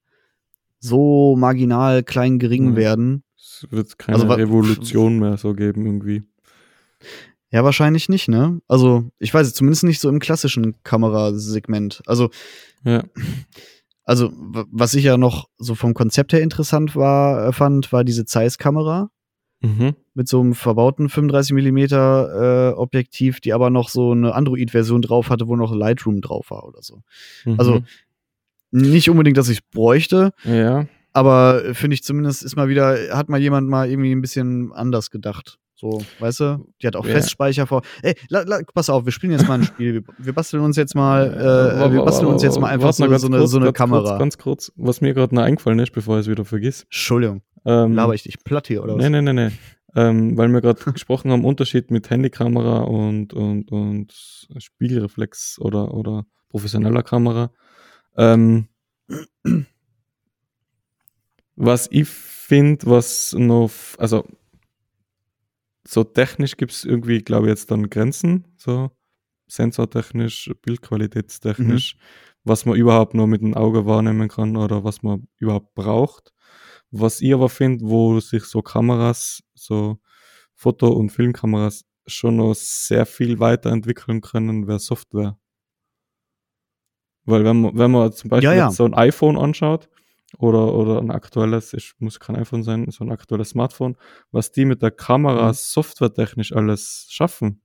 so 0.79 1.35
marginal 1.35 2.03
klein 2.03 2.39
gering 2.39 2.71
Mhm. 2.71 2.75
werden. 2.75 3.23
Es 3.37 3.65
wird 3.69 3.97
keine 3.97 4.17
Also 4.19 4.27
Revolution 4.33 5.19
mehr 5.19 5.37
so 5.37 5.53
geben 5.53 5.85
irgendwie. 5.85 6.23
Ja, 7.51 7.63
wahrscheinlich 7.63 8.09
nicht, 8.09 8.27
ne? 8.27 8.59
Also, 8.67 9.09
ich 9.19 9.33
weiß 9.33 9.47
es, 9.47 9.53
zumindest 9.53 9.83
nicht 9.83 9.99
so 10.01 10.09
im 10.09 10.19
klassischen 10.19 10.81
Kamerasegment. 10.83 12.01
Also, 12.05 12.29
Ja. 12.83 13.03
also, 14.03 14.31
was 14.35 14.93
ich 14.93 15.03
ja 15.05 15.17
noch 15.17 15.47
so 15.57 15.73
vom 15.75 15.93
Konzept 15.93 16.33
her 16.33 16.41
interessant 16.41 16.95
war, 16.95 17.47
äh, 17.47 17.53
fand, 17.53 17.91
war 17.93 18.03
diese 18.03 18.25
Zeiss-Kamera 18.25 19.09
Mhm. 19.61 19.95
mit 20.13 20.27
so 20.27 20.41
einem 20.41 20.53
verbauten 20.53 21.09
35 21.09 21.55
mm 21.55 21.77
äh, 21.77 22.73
Objektiv, 22.75 23.39
die 23.39 23.53
aber 23.53 23.69
noch 23.69 23.89
so 23.89 24.11
eine 24.11 24.35
Android-Version 24.35 25.01
drauf 25.01 25.29
hatte, 25.29 25.47
wo 25.47 25.55
noch 25.55 25.73
Lightroom 25.73 26.21
drauf 26.21 26.51
war 26.51 26.65
oder 26.65 26.81
so. 26.81 27.01
Mhm. 27.45 27.55
Also, 27.57 27.81
nicht 28.71 29.09
unbedingt, 29.09 29.37
dass 29.37 29.49
ich 29.49 29.59
es 29.59 29.63
bräuchte, 29.71 30.31
ja. 30.43 30.85
aber 31.13 31.63
äh, 31.63 31.73
finde 31.73 31.95
ich 31.95 32.03
zumindest 32.03 32.43
ist 32.43 32.55
mal 32.55 32.67
wieder, 32.67 32.97
hat 33.15 33.29
mal 33.29 33.39
jemand 33.39 33.69
mal 33.69 33.89
irgendwie 33.89 34.11
ein 34.11 34.21
bisschen 34.21 34.71
anders 34.73 35.09
gedacht. 35.11 35.57
So, 35.77 36.01
weißt 36.19 36.39
du? 36.39 36.67
Die 36.81 36.87
hat 36.87 36.95
auch 36.95 37.05
Ja. 37.05 37.15
Festspeicher 37.15 37.67
vor. 37.67 37.81
Ey, 38.01 38.15
la, 38.29 38.43
la, 38.43 38.61
pass 38.73 38.89
auf, 38.89 39.03
wir 39.03 39.11
spielen 39.11 39.33
jetzt 39.33 39.45
mal 39.47 39.55
ein 39.55 39.65
Spiel. 39.65 39.93
Wir, 39.93 40.03
wir 40.17 40.33
basteln 40.33 40.63
uns 40.63 40.77
jetzt 40.77 40.95
mal, 40.95 41.33
äh, 41.87 41.91
wir 41.91 42.01
basteln 42.03 42.29
uns 42.29 42.43
jetzt 42.43 42.59
mal 42.59 42.69
einfach 42.69 42.93
so, 42.93 43.05
so 43.17 43.27
eine, 43.27 43.37
kurz, 43.39 43.51
so 43.51 43.57
eine 43.57 43.65
ganz 43.65 43.77
Kamera. 43.77 44.09
Kurz, 44.09 44.19
ganz 44.19 44.37
kurz, 44.37 44.71
was 44.77 45.01
mir 45.01 45.13
gerade 45.13 45.35
noch 45.35 45.43
eingefallen 45.43 45.79
ist, 45.79 45.91
bevor 45.91 46.17
ich 46.17 46.25
es 46.25 46.31
wieder 46.31 46.45
vergiss. 46.45 46.83
Entschuldigung, 46.83 47.41
Ähm, 47.65 47.93
laber 47.93 48.13
ich 48.13 48.23
dich 48.23 48.43
platt 48.43 48.67
hier 48.67 48.83
oder 48.83 48.95
was? 48.95 49.01
Nee, 49.01 49.09
nee, 49.09 49.21
nee, 49.21 49.33
nee. 49.33 49.51
Ähm, 49.95 50.37
weil 50.37 50.49
wir 50.49 50.61
gerade 50.61 50.79
gesprochen 50.93 51.31
haben, 51.31 51.45
Unterschied 51.45 51.89
mit 51.91 52.09
Handykamera 52.09 52.81
und, 52.81 53.33
und, 53.33 53.71
und 53.71 54.47
Spiegelreflex 54.57 55.59
oder, 55.59 55.93
oder 55.93 56.25
professioneller 56.49 57.03
Kamera. 57.03 57.51
Ähm, 58.17 58.67
was 61.55 61.87
ich 61.91 62.07
finde, 62.07 62.85
was 62.87 63.33
noch, 63.33 63.71
also 63.97 64.25
so 65.87 66.03
technisch 66.03 66.57
gibt 66.57 66.71
es 66.71 66.83
irgendwie, 66.83 67.19
glaube 67.19 67.47
ich, 67.47 67.51
jetzt 67.51 67.71
dann 67.71 67.89
Grenzen, 67.89 68.45
so 68.57 68.91
sensortechnisch, 69.47 70.51
bildqualitätstechnisch, 70.63 71.97
was 72.43 72.65
man 72.65 72.75
überhaupt 72.75 73.13
nur 73.13 73.27
mit 73.27 73.41
dem 73.41 73.53
Auge 73.53 73.85
wahrnehmen 73.85 74.27
kann 74.27 74.57
oder 74.57 74.83
was 74.83 75.03
man 75.03 75.27
überhaupt 75.37 75.73
braucht. 75.75 76.33
Was 76.97 77.21
ich 77.21 77.33
aber 77.33 77.49
finde, 77.49 77.85
wo 77.85 78.19
sich 78.19 78.43
so 78.45 78.61
Kameras, 78.61 79.43
so 79.53 79.97
Foto- 80.53 80.93
und 80.93 81.09
Filmkameras 81.11 81.83
schon 82.07 82.37
noch 82.37 82.53
sehr 82.53 83.05
viel 83.05 83.39
weiterentwickeln 83.39 84.21
können, 84.21 84.67
wäre 84.67 84.79
Software. 84.79 85.37
Weil 87.25 87.43
wenn 87.43 87.61
man, 87.61 87.77
wenn 87.77 87.91
man 87.91 88.11
zum 88.13 88.29
Beispiel 88.29 88.49
Ja, 88.51 88.55
ja. 88.55 88.71
so 88.71 88.85
ein 88.85 88.93
iPhone 88.93 89.37
anschaut 89.37 89.89
oder, 90.37 90.73
oder 90.73 90.99
ein 90.99 91.11
aktuelles, 91.11 91.73
ich 91.73 91.93
muss 91.99 92.19
kein 92.19 92.35
iPhone 92.35 92.63
sein, 92.63 92.89
so 92.91 93.03
ein 93.03 93.11
aktuelles 93.11 93.49
Smartphone, 93.49 93.97
was 94.31 94.51
die 94.51 94.65
mit 94.65 94.81
der 94.81 94.91
Kamera 94.91 95.49
Mhm. 95.49 95.53
softwaretechnisch 95.53 96.53
alles 96.53 97.07
schaffen, 97.09 97.61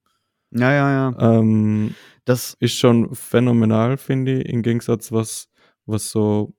Ja, 0.52 0.72
ja, 0.72 0.90
ja. 1.10 1.38
ähm, 1.38 1.94
Das, 2.24 2.56
ist 2.60 2.74
schon 2.76 3.14
phänomenal, 3.14 3.96
finde 3.96 4.40
ich, 4.40 4.46
im 4.48 4.62
Gegensatz 4.62 5.12
was, 5.12 5.48
was 5.86 6.10
so 6.10 6.54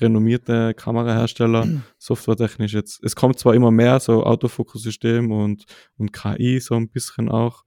renommierte 0.00 0.74
Kamerahersteller 0.74 1.66
softwaretechnisch 1.98 2.72
jetzt. 2.72 3.02
Es 3.04 3.14
kommt 3.14 3.38
zwar 3.38 3.54
immer 3.54 3.70
mehr 3.70 4.00
so 4.00 4.24
Autofokussystem 4.24 5.30
und, 5.30 5.64
und 5.96 6.12
KI 6.12 6.60
so 6.60 6.74
ein 6.74 6.88
bisschen 6.88 7.28
auch 7.28 7.64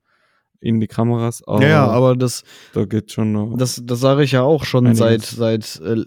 in 0.60 0.80
die 0.80 0.88
Kameras, 0.88 1.44
aber, 1.46 1.62
ja, 1.62 1.70
ja, 1.70 1.88
aber 1.88 2.16
das, 2.16 2.44
da 2.74 2.86
geht 2.86 3.12
schon 3.12 3.34
noch. 3.34 3.56
das, 3.58 3.82
das 3.84 4.00
sage 4.00 4.24
ich 4.24 4.32
ja 4.32 4.42
auch 4.42 4.66
schon 4.66 4.96
seit, 4.96 5.22
seit, 5.22 5.80
äh, 5.82 6.04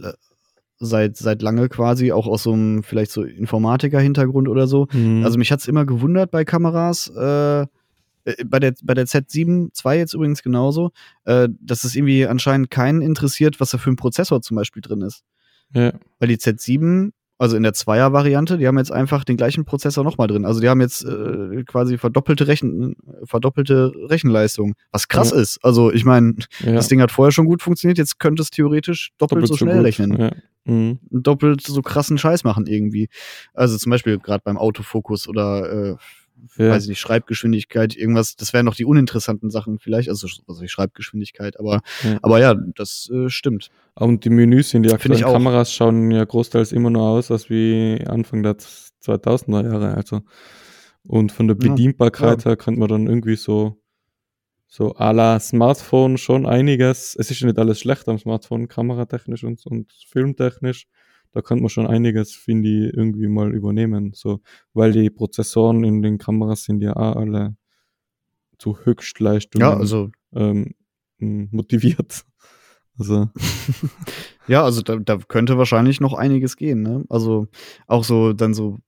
seit, 0.79 1.17
seit 1.17 1.43
lange 1.43 1.69
quasi, 1.69 2.11
auch 2.13 2.27
aus 2.27 2.45
so 2.45 2.53
einem 2.53 2.83
vielleicht 2.83 3.13
so 3.13 3.23
Informatiker-Hintergrund 3.23 4.49
oder 4.49 4.67
so. 4.67 4.89
Mhm. 4.93 5.25
Also 5.25 5.39
mich 5.39 5.53
hat's 5.53 5.69
immer 5.69 5.87
gewundert 5.87 6.31
bei 6.31 6.45
Kameras, 6.45 7.13
äh, 7.17 7.67
äh, 8.29 8.45
bei 8.45 8.59
der, 8.59 8.75
bei 8.83 8.95
der 8.95 9.07
Z7 9.07 9.71
II 9.85 9.99
jetzt 9.99 10.15
übrigens 10.15 10.43
genauso, 10.43 10.91
äh, 11.25 11.49
dass 11.61 11.85
es 11.85 11.95
irgendwie 11.95 12.27
anscheinend 12.27 12.71
keinen 12.71 13.03
interessiert, 13.03 13.61
was 13.61 13.71
da 13.71 13.79
für 13.79 13.91
ein 13.91 13.97
Prozessor 13.97 14.43
zum 14.43 14.57
Beispiel 14.57 14.83
drin 14.83 15.03
ist. 15.03 15.25
Ja, 15.75 15.93
Weil 16.19 16.29
die 16.29 16.37
Z7, 16.37 17.11
also 17.41 17.57
in 17.57 17.63
der 17.63 17.73
Zweier-Variante, 17.73 18.59
die 18.59 18.67
haben 18.67 18.79
jetzt 18.79 18.91
einfach 18.91 19.23
den 19.25 19.37
gleichen 19.37 19.65
Prozessor 19.65 20.03
nochmal 20.03 20.27
drin. 20.27 20.45
Also 20.45 20.61
die 20.61 20.69
haben 20.69 20.81
jetzt 20.81 21.05
äh, 21.05 21.63
quasi 21.65 21.97
verdoppelte, 21.97 22.49
Rechen, 22.49 22.97
verdoppelte 23.25 23.93
Rechenleistung, 24.09 24.75
was 24.91 25.07
krass 25.07 25.31
Ja. 25.31 25.37
ist. 25.39 25.59
Also 25.65 25.93
ich 25.93 26.05
meine, 26.05 26.35
ja. 26.61 26.73
das 26.73 26.89
Ding 26.89 27.01
hat 27.01 27.13
vorher 27.13 27.31
schon 27.31 27.47
gut 27.47 27.63
funktioniert, 27.63 27.99
jetzt 27.99 28.19
könnte 28.19 28.43
es 28.43 28.51
theoretisch 28.51 29.11
doppelt, 29.19 29.47
so 29.47 29.57
schnell 29.57 29.77
gut. 29.77 29.85
rechnen. 29.85 30.31
Mhm. 30.65 30.99
doppelt 31.11 31.63
so 31.63 31.81
krassen 31.81 32.19
Scheiß 32.19 32.45
machen 32.45 32.67
irgendwie. 32.67 33.09
Also 33.55 33.79
zum 33.79 33.91
Beispiel 33.91 34.19
gerade 34.19 34.43
beim 34.45 34.59
Autofokus 34.59 35.27
oder 35.29 35.93
äh, 35.93 35.97
Ja. 36.57 36.71
weiß 36.71 36.85
ich 36.85 36.89
nicht, 36.91 37.01
Schreibgeschwindigkeit, 37.01 37.97
irgendwas, 37.97 38.37
das 38.37 38.53
wären 38.53 38.65
noch 38.67 38.75
die 38.75 38.85
uninteressanten 38.85 39.51
Sachen 39.51 39.79
vielleicht, 39.79 40.09
also, 40.09 40.29
also 40.47 40.61
die 40.61 40.69
Schreibgeschwindigkeit, 40.69 41.59
aber 41.59 41.81
Ja. 42.03 42.19
aber 42.23 42.41
ja, 42.41 42.55
das 42.55 43.11
äh, 43.13 43.29
stimmt. 43.29 43.71
Und 43.95 44.25
die 44.25 44.31
Menüs 44.31 44.75
in 44.75 44.83
die 44.83 44.93
aktuellen. 44.93 45.23
Kameras 45.23 45.73
schauen 45.73 46.11
ja 46.11 46.25
großteils 46.25 46.73
immer 46.73 46.91
nur 46.91 47.03
aus, 47.03 47.31
als 47.31 47.51
wie 47.51 48.03
Anfang 48.07 48.43
der 48.43 48.57
2000er 48.57 49.65
Jahre. 49.65 49.95
Also. 49.95 50.23
Und 51.03 51.33
von 51.33 51.49
der 51.49 51.57
Ja, 51.61 51.71
Bedienbarkeit 51.71 52.45
her 52.45 52.57
könnte 52.57 52.81
man 52.81 52.89
dann 52.89 53.07
irgendwie 53.07 53.37
so, 53.37 53.81
so 54.67 54.95
à 54.97 55.13
la 55.13 55.41
Smartphone 55.41 56.19
schon 56.19 56.45
einiges. 56.47 57.17
Es 57.19 57.31
ist 57.31 57.41
ja 57.41 57.47
nicht 57.47 57.59
alles 57.59 57.81
schlecht 57.81 58.09
am 58.09 58.19
Smartphone, 58.19 58.69
kameratechnisch 58.69 59.43
und, 59.45 59.65
und 59.67 59.91
filmtechnisch. 60.09 60.87
Da 61.33 61.43
könnte 61.43 61.63
man 61.63 61.71
schon 61.71 61.87
einiges, 61.87 62.35
finde 62.35 62.69
ich, 62.69 62.93
irgendwie 62.95 63.29
mal 63.29 63.55
übernehmen. 63.55 64.13
So, 64.15 64.41
weil 64.73 64.93
die 64.93 65.11
Prozessoren 65.11 65.85
in 65.85 66.03
den 66.03 66.19
Kameras 66.19 66.65
sind 66.65 66.83
ja 66.83 66.97
auch 66.97 67.17
alle 67.17 67.57
zu 68.59 68.79
Höchstleistungen 68.85 69.67
Ja, 69.67 69.77
also 69.77 70.11
ähm, 70.35 70.75
motiviert. 71.19 72.25
Also, 73.01 73.29
ja, 74.49 74.65
also 74.65 74.83
da, 74.83 74.97
da 74.97 75.19
könnte 75.19 75.57
wahrscheinlich 75.57 76.01
noch 76.01 76.15
einiges 76.15 76.57
gehen, 76.57 76.83
ne? 76.83 77.05
Also 77.09 77.47
auch 77.87 78.03
so 78.03 78.33
dann 78.33 78.55
so 78.55 78.79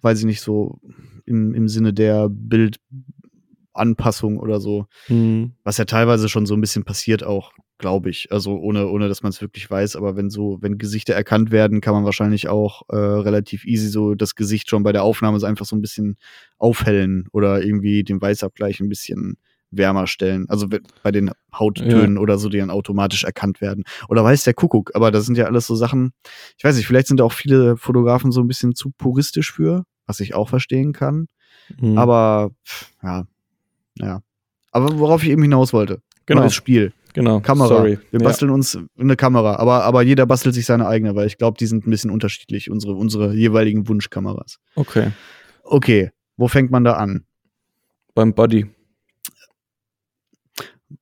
weiß 0.00 0.20
ich 0.20 0.24
nicht 0.24 0.40
so 0.40 0.80
im, 1.26 1.54
im 1.54 1.68
Sinne 1.68 1.92
der 1.92 2.30
Bildanpassung 2.30 4.38
oder 4.38 4.60
so. 4.60 4.86
mh, 5.08 5.50
was 5.62 5.76
ja 5.76 5.84
teilweise 5.84 6.30
schon 6.30 6.46
so 6.46 6.54
ein 6.54 6.62
bisschen 6.62 6.84
passiert 6.84 7.22
auch, 7.22 7.52
glaube 7.82 8.08
ich. 8.08 8.32
Also 8.32 8.56
ohne, 8.56 8.86
ohne 8.86 9.08
dass 9.08 9.22
man 9.22 9.30
es 9.30 9.42
wirklich 9.42 9.70
weiß, 9.70 9.96
aber 9.96 10.16
wenn 10.16 10.30
so, 10.30 10.56
wenn 10.62 10.78
Gesichter 10.78 11.14
erkannt 11.14 11.50
werden, 11.50 11.82
kann 11.82 11.92
man 11.92 12.04
wahrscheinlich 12.04 12.48
auch 12.48 12.82
äh, 12.88 12.96
relativ 12.96 13.66
easy 13.66 13.88
so 13.88 14.14
das 14.14 14.36
Gesicht 14.36 14.70
schon 14.70 14.84
bei 14.84 14.92
der 14.92 15.02
Aufnahme 15.02 15.38
so 15.40 15.46
einfach 15.46 15.66
so 15.66 15.76
ein 15.76 15.82
bisschen 15.82 16.16
aufhellen 16.58 17.26
oder 17.32 17.62
irgendwie 17.62 18.04
den 18.04 18.22
Weißabgleich 18.22 18.80
ein 18.80 18.88
bisschen 18.88 19.36
wärmer 19.72 20.06
stellen. 20.06 20.48
Also 20.48 20.68
bei 21.02 21.10
den 21.10 21.32
Hauttönen 21.52 22.18
oder 22.18 22.38
so, 22.38 22.48
die 22.48 22.58
dann 22.58 22.70
automatisch 22.70 23.24
erkannt 23.24 23.60
werden. 23.60 23.84
Oder 24.08 24.22
weiß 24.22 24.44
der 24.44 24.54
Kuckuck, 24.54 24.92
aber 24.94 25.10
das 25.10 25.26
sind 25.26 25.36
ja 25.36 25.46
alles 25.46 25.66
so 25.66 25.74
Sachen, 25.74 26.12
ich 26.56 26.64
weiß 26.64 26.76
nicht, 26.76 26.86
vielleicht 26.86 27.08
sind 27.08 27.20
auch 27.20 27.32
viele 27.32 27.76
Fotografen 27.76 28.30
so 28.30 28.40
ein 28.40 28.48
bisschen 28.48 28.74
zu 28.74 28.92
puristisch 28.96 29.52
für, 29.52 29.84
was 30.06 30.20
ich 30.20 30.34
auch 30.34 30.48
verstehen 30.48 30.92
kann. 30.92 31.26
mh. 31.80 32.00
Aber 32.00 32.52
ja, 33.02 33.24
ja. 33.96 34.22
Aber 34.70 34.98
worauf 34.98 35.22
ich 35.24 35.30
eben 35.30 35.42
hinaus 35.42 35.72
wollte, 35.72 36.00
genau, 36.26 36.42
neues 36.42 36.54
Spiel. 36.54 36.92
Genau. 37.12 37.40
Kamera. 37.40 37.68
Sorry. 37.68 37.98
Wir 38.10 38.20
Ja. 38.20 38.26
basteln 38.26 38.50
uns 38.50 38.78
eine 38.98 39.16
Kamera, 39.16 39.56
aber, 39.56 39.84
aber 39.84 40.02
jeder 40.02 40.26
bastelt 40.26 40.54
sich 40.54 40.66
seine 40.66 40.86
eigene, 40.86 41.14
weil 41.14 41.26
ich 41.26 41.38
glaube, 41.38 41.56
die 41.58 41.66
sind 41.66 41.86
ein 41.86 41.90
bisschen 41.90 42.10
unterschiedlich, 42.10 42.70
unsere, 42.70 42.94
unsere 42.94 43.34
jeweiligen 43.34 43.88
Wunschkameras. 43.88 44.58
Okay. 44.74 45.12
Okay, 45.64 46.10
wo 46.36 46.48
fängt 46.48 46.70
man 46.70 46.84
da 46.84 46.94
an? 46.94 47.24
Beim 48.14 48.34
Buddy. 48.34 48.66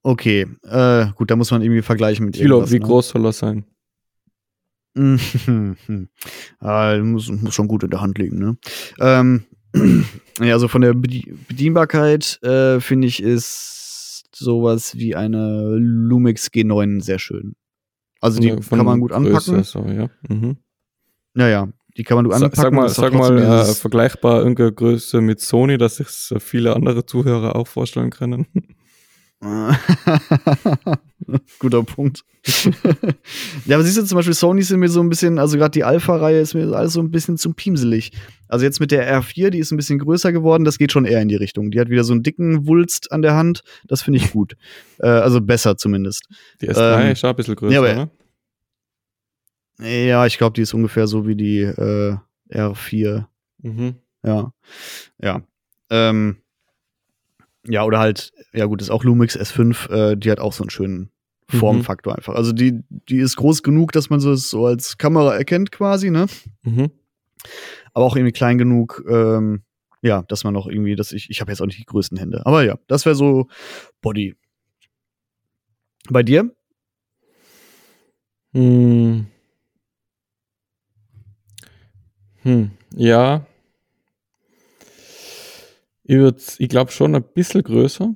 Okay, 0.02 0.46
äh, 0.64 1.06
gut, 1.16 1.30
da 1.30 1.36
muss 1.36 1.50
man 1.50 1.62
irgendwie 1.62 1.82
vergleichen 1.82 2.24
mit 2.26 2.36
Kilo, 2.36 2.68
wie 2.70 2.74
ne? 2.78 2.80
groß 2.86 3.08
soll 3.10 3.24
er 3.26 3.32
sein? 3.32 3.64
Ah, 6.60 6.96
muss, 6.98 7.28
muss 7.30 7.54
schon 7.54 7.68
gut 7.68 7.84
in 7.84 7.90
der 7.90 8.00
Hand 8.00 8.18
liegen, 8.18 8.38
ne? 8.38 8.56
Ähm, 9.00 9.44
ja, 10.40 10.52
also 10.54 10.68
von 10.68 10.80
der 10.82 10.94
Bedie- 10.94 11.32
Bedienbarkeit 11.48 12.42
äh, 12.42 12.80
finde 12.80 13.06
ich 13.06 13.22
ist 13.22 13.76
sowas 14.34 14.94
wie 14.96 15.14
eine 15.16 15.76
Lumix 15.76 16.48
G9 16.48 17.02
sehr 17.02 17.18
schön. 17.18 17.54
Also 18.20 18.40
die 18.40 18.50
von 18.62 18.78
kann 18.78 18.86
man 18.86 19.00
gut 19.00 19.12
anpacken. 19.12 19.64
So, 19.64 19.84
ja. 19.84 20.08
Mhm. 20.28 20.58
Naja, 21.34 21.68
die 21.96 22.04
kann 22.04 22.16
man 22.16 22.26
gut 22.26 22.34
anpacken. 22.34 22.56
Sag 22.56 22.72
mal, 22.72 22.88
sag 22.88 23.12
mal 23.12 23.38
äh, 23.38 23.64
vergleichbar 23.64 24.40
irgendeine 24.40 24.72
Größe 24.72 25.20
mit 25.20 25.40
Sony, 25.40 25.78
dass 25.78 25.96
sich 25.96 26.08
viele 26.42 26.76
andere 26.76 27.06
Zuhörer 27.06 27.56
auch 27.56 27.66
vorstellen 27.66 28.10
können. 28.10 28.46
Guter 31.58 31.82
Punkt. 31.82 32.24
ja, 33.64 33.76
aber 33.76 33.84
siehst 33.84 33.96
du 33.96 34.04
zum 34.04 34.16
Beispiel, 34.16 34.34
Sony 34.34 34.62
sind 34.62 34.80
mir 34.80 34.90
so 34.90 35.00
ein 35.00 35.08
bisschen, 35.08 35.38
also 35.38 35.56
gerade 35.56 35.70
die 35.70 35.84
Alpha-Reihe 35.84 36.40
ist 36.40 36.52
mir 36.54 36.70
alles 36.72 36.92
so 36.92 37.00
ein 37.00 37.10
bisschen 37.10 37.38
zu 37.38 37.54
piemselig. 37.54 38.12
Also 38.50 38.64
jetzt 38.64 38.80
mit 38.80 38.90
der 38.90 39.20
R4, 39.20 39.50
die 39.50 39.58
ist 39.58 39.70
ein 39.70 39.76
bisschen 39.76 39.98
größer 39.98 40.32
geworden, 40.32 40.64
das 40.64 40.78
geht 40.78 40.92
schon 40.92 41.04
eher 41.04 41.22
in 41.22 41.28
die 41.28 41.36
Richtung. 41.36 41.70
Die 41.70 41.80
hat 41.80 41.88
wieder 41.88 42.04
so 42.04 42.12
einen 42.12 42.22
dicken 42.22 42.66
Wulst 42.66 43.12
an 43.12 43.22
der 43.22 43.34
Hand, 43.34 43.62
das 43.86 44.02
finde 44.02 44.18
ich 44.18 44.32
gut. 44.32 44.56
äh, 44.98 45.06
also 45.06 45.40
besser 45.40 45.76
zumindest. 45.76 46.26
Die 46.60 46.68
S3 46.68 47.00
ähm, 47.00 47.12
ist 47.12 47.24
auch 47.24 47.30
ein 47.30 47.36
bisschen 47.36 47.56
größer, 47.56 47.72
ja, 47.72 47.80
aber, 47.80 48.10
oder? 49.78 49.88
Ja, 49.88 50.26
ich 50.26 50.36
glaube, 50.36 50.54
die 50.54 50.62
ist 50.62 50.74
ungefähr 50.74 51.06
so 51.06 51.26
wie 51.26 51.36
die 51.36 51.60
äh, 51.60 52.16
R4. 52.50 53.24
Mhm. 53.62 53.94
Ja. 54.24 54.52
Ja. 55.22 55.42
Ähm, 55.88 56.36
ja, 57.66 57.84
oder 57.84 57.98
halt, 57.98 58.32
ja 58.52 58.66
gut, 58.66 58.82
ist 58.82 58.90
auch 58.90 59.04
Lumix 59.04 59.38
S5, 59.38 59.90
äh, 59.90 60.16
die 60.16 60.30
hat 60.30 60.40
auch 60.40 60.52
so 60.52 60.64
einen 60.64 60.70
schönen 60.70 61.10
mhm. 61.52 61.58
Formfaktor 61.58 62.12
mhm. 62.12 62.16
einfach. 62.16 62.34
Also 62.34 62.52
die, 62.52 62.80
die 63.08 63.18
ist 63.18 63.36
groß 63.36 63.62
genug, 63.62 63.92
dass 63.92 64.10
man 64.10 64.20
sie 64.20 64.36
so 64.36 64.66
als 64.66 64.98
Kamera 64.98 65.34
erkennt 65.34 65.72
quasi, 65.72 66.10
ne? 66.10 66.26
Mhm. 66.62 66.90
Aber 67.92 68.04
auch 68.04 68.16
irgendwie 68.16 68.32
klein 68.32 68.58
genug, 68.58 69.04
ähm, 69.08 69.62
ja, 70.02 70.22
dass 70.22 70.44
man 70.44 70.54
noch 70.54 70.66
irgendwie, 70.66 70.96
dass 70.96 71.12
ich, 71.12 71.30
ich 71.30 71.40
habe 71.40 71.52
jetzt 71.52 71.60
auch 71.60 71.66
nicht 71.66 71.78
die 71.78 71.84
größten 71.84 72.18
Hände. 72.18 72.44
Aber 72.46 72.64
ja, 72.64 72.78
das 72.86 73.04
wäre 73.04 73.14
so 73.14 73.48
Body. 74.00 74.34
Bei 76.08 76.22
dir? 76.22 76.50
Hm. 78.52 79.26
Hm. 82.42 82.70
Ja, 82.96 83.46
ich, 86.10 86.16
würd, 86.16 86.56
ich 86.58 86.68
glaube 86.68 86.90
schon 86.90 87.14
ein 87.14 87.22
bisschen 87.22 87.62
größer 87.62 88.12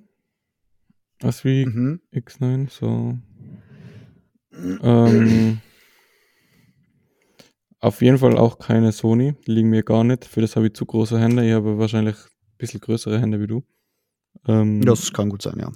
als 1.22 1.45
wie 1.45 1.64
mhm. 1.64 2.01
X9. 2.12 2.68
So. 2.68 3.16
Ähm, 4.83 5.61
auf 7.85 8.01
jeden 8.01 8.18
Fall 8.18 8.39
auch 8.39 8.59
keine 8.59 8.93
Sony. 8.93 9.35
Die 9.47 9.53
liegen 9.53 9.68
mir 9.68 9.82
gar 9.82 10.05
nicht. 10.05 10.24
Für 10.24 10.41
das 10.41 10.57
habe 10.57 10.66
ich 10.66 10.74
zu 10.74 10.87
große 10.87 11.18
Hände. 11.18 11.47
Ich 11.47 11.53
habe 11.53 11.78
wahrscheinlich 11.78 12.16
ein 12.16 12.59
bisschen 12.59 12.80
größere 12.80 13.20
Hände 13.20 13.41
wie 13.41 13.47
du. 13.47 13.62
Ähm, 14.47 14.80
das 14.80 15.12
kann 15.12 15.28
gut 15.28 15.43
sein, 15.43 15.59
ja. 15.61 15.70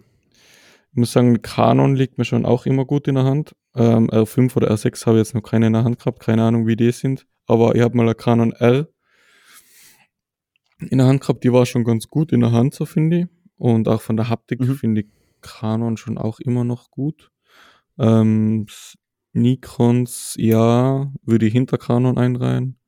Ich 0.90 0.96
muss 0.96 1.12
sagen, 1.12 1.42
Canon 1.42 1.94
liegt 1.94 2.16
mir 2.16 2.24
schon 2.24 2.46
auch 2.46 2.64
immer 2.64 2.86
gut 2.86 3.08
in 3.08 3.16
der 3.16 3.24
Hand. 3.24 3.54
Ähm, 3.74 4.08
R5 4.08 4.56
oder 4.56 4.70
R6 4.70 5.06
habe 5.06 5.18
ich 5.18 5.26
jetzt 5.26 5.34
noch 5.34 5.42
keine 5.42 5.66
in 5.66 5.74
der 5.74 5.84
Hand 5.84 5.98
gehabt. 5.98 6.20
Keine 6.20 6.42
Ahnung, 6.44 6.66
wie 6.66 6.76
die 6.76 6.92
sind. 6.92 7.26
Aber 7.46 7.74
ich 7.74 7.82
habe 7.82 7.96
mal 7.96 8.04
eine 8.04 8.14
Canon 8.14 8.52
R 8.52 8.88
in 10.90 10.98
der 10.98 11.06
Hand 11.06 11.20
gehabt, 11.20 11.44
die 11.44 11.52
war 11.52 11.66
schon 11.66 11.84
ganz 11.84 12.08
gut 12.08 12.32
in 12.32 12.40
der 12.40 12.52
Hand, 12.52 12.74
so 12.74 12.86
finde 12.86 13.18
ich. 13.18 13.26
Und 13.56 13.88
auch 13.88 14.00
von 14.00 14.16
der 14.16 14.28
Haptik 14.28 14.60
mhm. 14.60 14.76
finde 14.76 15.00
ich 15.02 15.08
Canon 15.42 15.96
schon 15.96 16.16
auch 16.16 16.40
immer 16.40 16.64
noch 16.64 16.90
gut. 16.90 17.30
Ähm, 17.98 18.66
Nikons, 19.40 20.34
ja, 20.38 21.12
würde 21.22 21.46
ich 21.46 21.52
hinter 21.52 21.78
Canon 21.78 22.18
einreihen. 22.18 22.78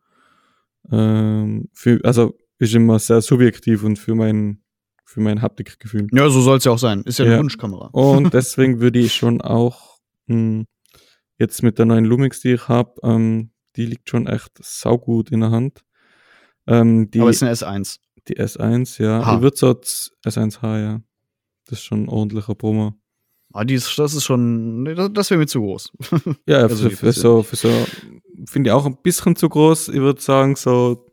Ähm, 0.90 1.68
für, 1.72 2.00
also 2.04 2.36
ist 2.58 2.74
immer 2.74 2.98
sehr 2.98 3.20
subjektiv 3.22 3.84
und 3.84 3.98
für 3.98 4.14
mein, 4.14 4.62
für 5.04 5.20
mein 5.20 5.42
Haptikgefühl. 5.42 6.08
Ja, 6.12 6.28
so 6.28 6.40
soll 6.40 6.58
es 6.58 6.64
ja 6.64 6.72
auch 6.72 6.78
sein. 6.78 7.02
Ist 7.02 7.18
ja, 7.18 7.24
ja. 7.24 7.32
eine 7.32 7.40
Wunschkamera. 7.40 7.86
Und 7.92 8.34
deswegen 8.34 8.80
würde 8.80 8.98
ich 8.98 9.14
schon 9.14 9.40
auch 9.40 9.98
mh, 10.26 10.36
hm, 10.36 10.66
jetzt 11.38 11.62
mit 11.62 11.78
der 11.78 11.86
neuen 11.86 12.04
Lumix, 12.04 12.40
die 12.40 12.52
ich 12.52 12.68
habe, 12.68 12.94
ähm, 13.02 13.50
die 13.76 13.86
liegt 13.86 14.10
schon 14.10 14.26
echt 14.26 14.52
saugut 14.60 15.30
in 15.30 15.40
der 15.40 15.50
Hand. 15.50 15.82
Ähm, 16.66 17.10
die, 17.10 17.20
Aber 17.20 17.30
es 17.30 17.42
ist 17.42 17.62
eine 17.62 17.78
S1. 17.78 17.98
Die 18.28 18.38
S1, 18.38 19.02
ja. 19.02 19.24
H. 19.24 19.36
Die 19.36 19.42
wird 19.42 19.56
so 19.56 19.70
S1H, 19.70 20.80
ja. 20.80 21.00
Das 21.64 21.78
ist 21.78 21.84
schon 21.84 22.04
ein 22.04 22.08
ordentlicher 22.08 22.54
Brummer. 22.54 22.94
Ah, 23.52 23.64
die 23.64 23.74
ist, 23.74 23.98
das 23.98 24.14
ist 24.14 24.24
schon, 24.24 24.84
das 25.12 25.30
wäre 25.30 25.38
mir 25.38 25.46
zu 25.46 25.60
groß. 25.60 25.92
ja, 26.46 26.58
also 26.58 26.88
für, 26.88 26.96
für, 26.96 27.12
so, 27.12 27.42
für 27.42 27.56
so, 27.56 27.86
finde 28.46 28.70
ich 28.70 28.72
auch 28.72 28.86
ein 28.86 28.96
bisschen 29.02 29.34
zu 29.34 29.48
groß. 29.48 29.88
Ich 29.88 29.96
würde 29.96 30.20
sagen, 30.20 30.54
so 30.54 31.06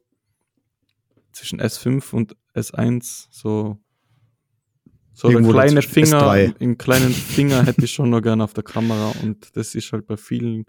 zwischen 1.31 1.59
S5 1.59 2.13
und 2.13 2.35
S1, 2.55 3.27
so, 3.31 3.77
so 5.13 5.29
ein 5.29 5.49
kleine 5.49 5.81
Finger, 5.81 6.21
S3. 6.21 6.61
einen 6.61 6.77
kleinen 6.77 7.11
Finger 7.11 7.65
hätte 7.65 7.85
ich 7.85 7.91
schon 7.91 8.11
noch 8.11 8.21
gerne 8.21 8.43
auf 8.43 8.53
der 8.53 8.63
Kamera 8.63 9.13
und 9.23 9.55
das 9.55 9.73
ist 9.73 9.91
halt 9.91 10.05
bei 10.05 10.17
vielen 10.17 10.65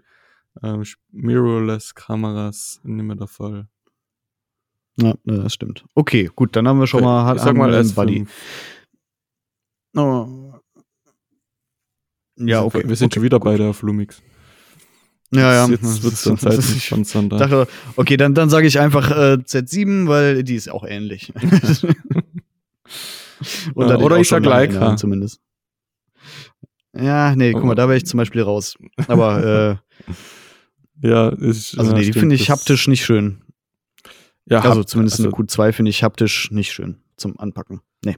ähm, 0.63 0.83
Mirrorless-Kameras 1.11 2.81
nicht 2.83 3.05
mehr 3.05 3.15
der 3.15 3.27
Fall. 3.27 3.67
Ja, 4.97 5.13
das 5.23 5.53
stimmt. 5.53 5.85
Okay, 5.95 6.29
gut, 6.35 6.55
dann 6.55 6.67
haben 6.67 6.79
wir 6.79 6.87
schon 6.87 7.03
mal, 7.03 7.35
ich 7.35 7.41
sag 7.41 7.55
mal 7.55 7.73
S5. 7.73 7.95
Buddy. 7.95 8.27
Oh. 9.95 10.38
Ja, 12.39 12.63
okay. 12.63 12.83
Wir 12.85 12.95
sind 12.95 13.07
okay, 13.07 13.15
schon 13.15 13.23
wieder 13.23 13.39
gut. 13.39 13.51
beide 13.51 13.67
auf 13.67 13.81
Lumix. 13.81 14.21
Ja, 15.31 15.53
ja. 15.53 15.67
Jetzt 15.67 16.03
wird 16.03 16.13
es 16.13 16.23
dann 16.23 16.37
Zeit 16.37 16.63
von 16.63 17.03
Sander. 17.03 17.37
Dachte, 17.37 17.67
okay, 17.95 18.17
dann, 18.17 18.33
dann 18.33 18.49
sage 18.49 18.67
ich 18.67 18.79
einfach 18.79 19.11
äh, 19.11 19.37
Z7, 19.43 20.07
weil 20.07 20.43
die 20.43 20.55
ist 20.55 20.69
auch 20.69 20.85
ähnlich. 20.85 21.31
oder, 23.75 23.99
oder 23.99 24.17
ich 24.17 24.27
sag 24.27 24.45
Leica. 24.45 24.95
Zumindest. 24.97 25.41
Ja, 26.97 27.35
nee, 27.35 27.53
guck 27.53 27.65
mal, 27.65 27.75
da 27.75 27.87
wäre 27.87 27.97
ich 27.97 28.05
zum 28.05 28.17
Beispiel 28.17 28.41
raus. 28.41 28.75
Aber 29.07 29.79
äh, 31.03 31.07
ja, 31.07 31.29
ist, 31.29 31.77
also 31.77 31.93
nee, 31.93 32.01
die 32.01 32.13
finde 32.13 32.35
ich 32.35 32.49
haptisch 32.49 32.87
nicht 32.87 33.05
schön. 33.05 33.41
Ja, 34.45 34.61
also 34.61 34.83
zumindest 34.83 35.19
also, 35.19 35.35
eine 35.35 35.45
Q2 35.45 35.71
finde 35.73 35.91
ich 35.91 36.03
haptisch 36.03 36.49
nicht 36.51 36.71
schön 36.71 36.97
zum 37.15 37.39
Anpacken. 37.39 37.81
Nee. 38.03 38.17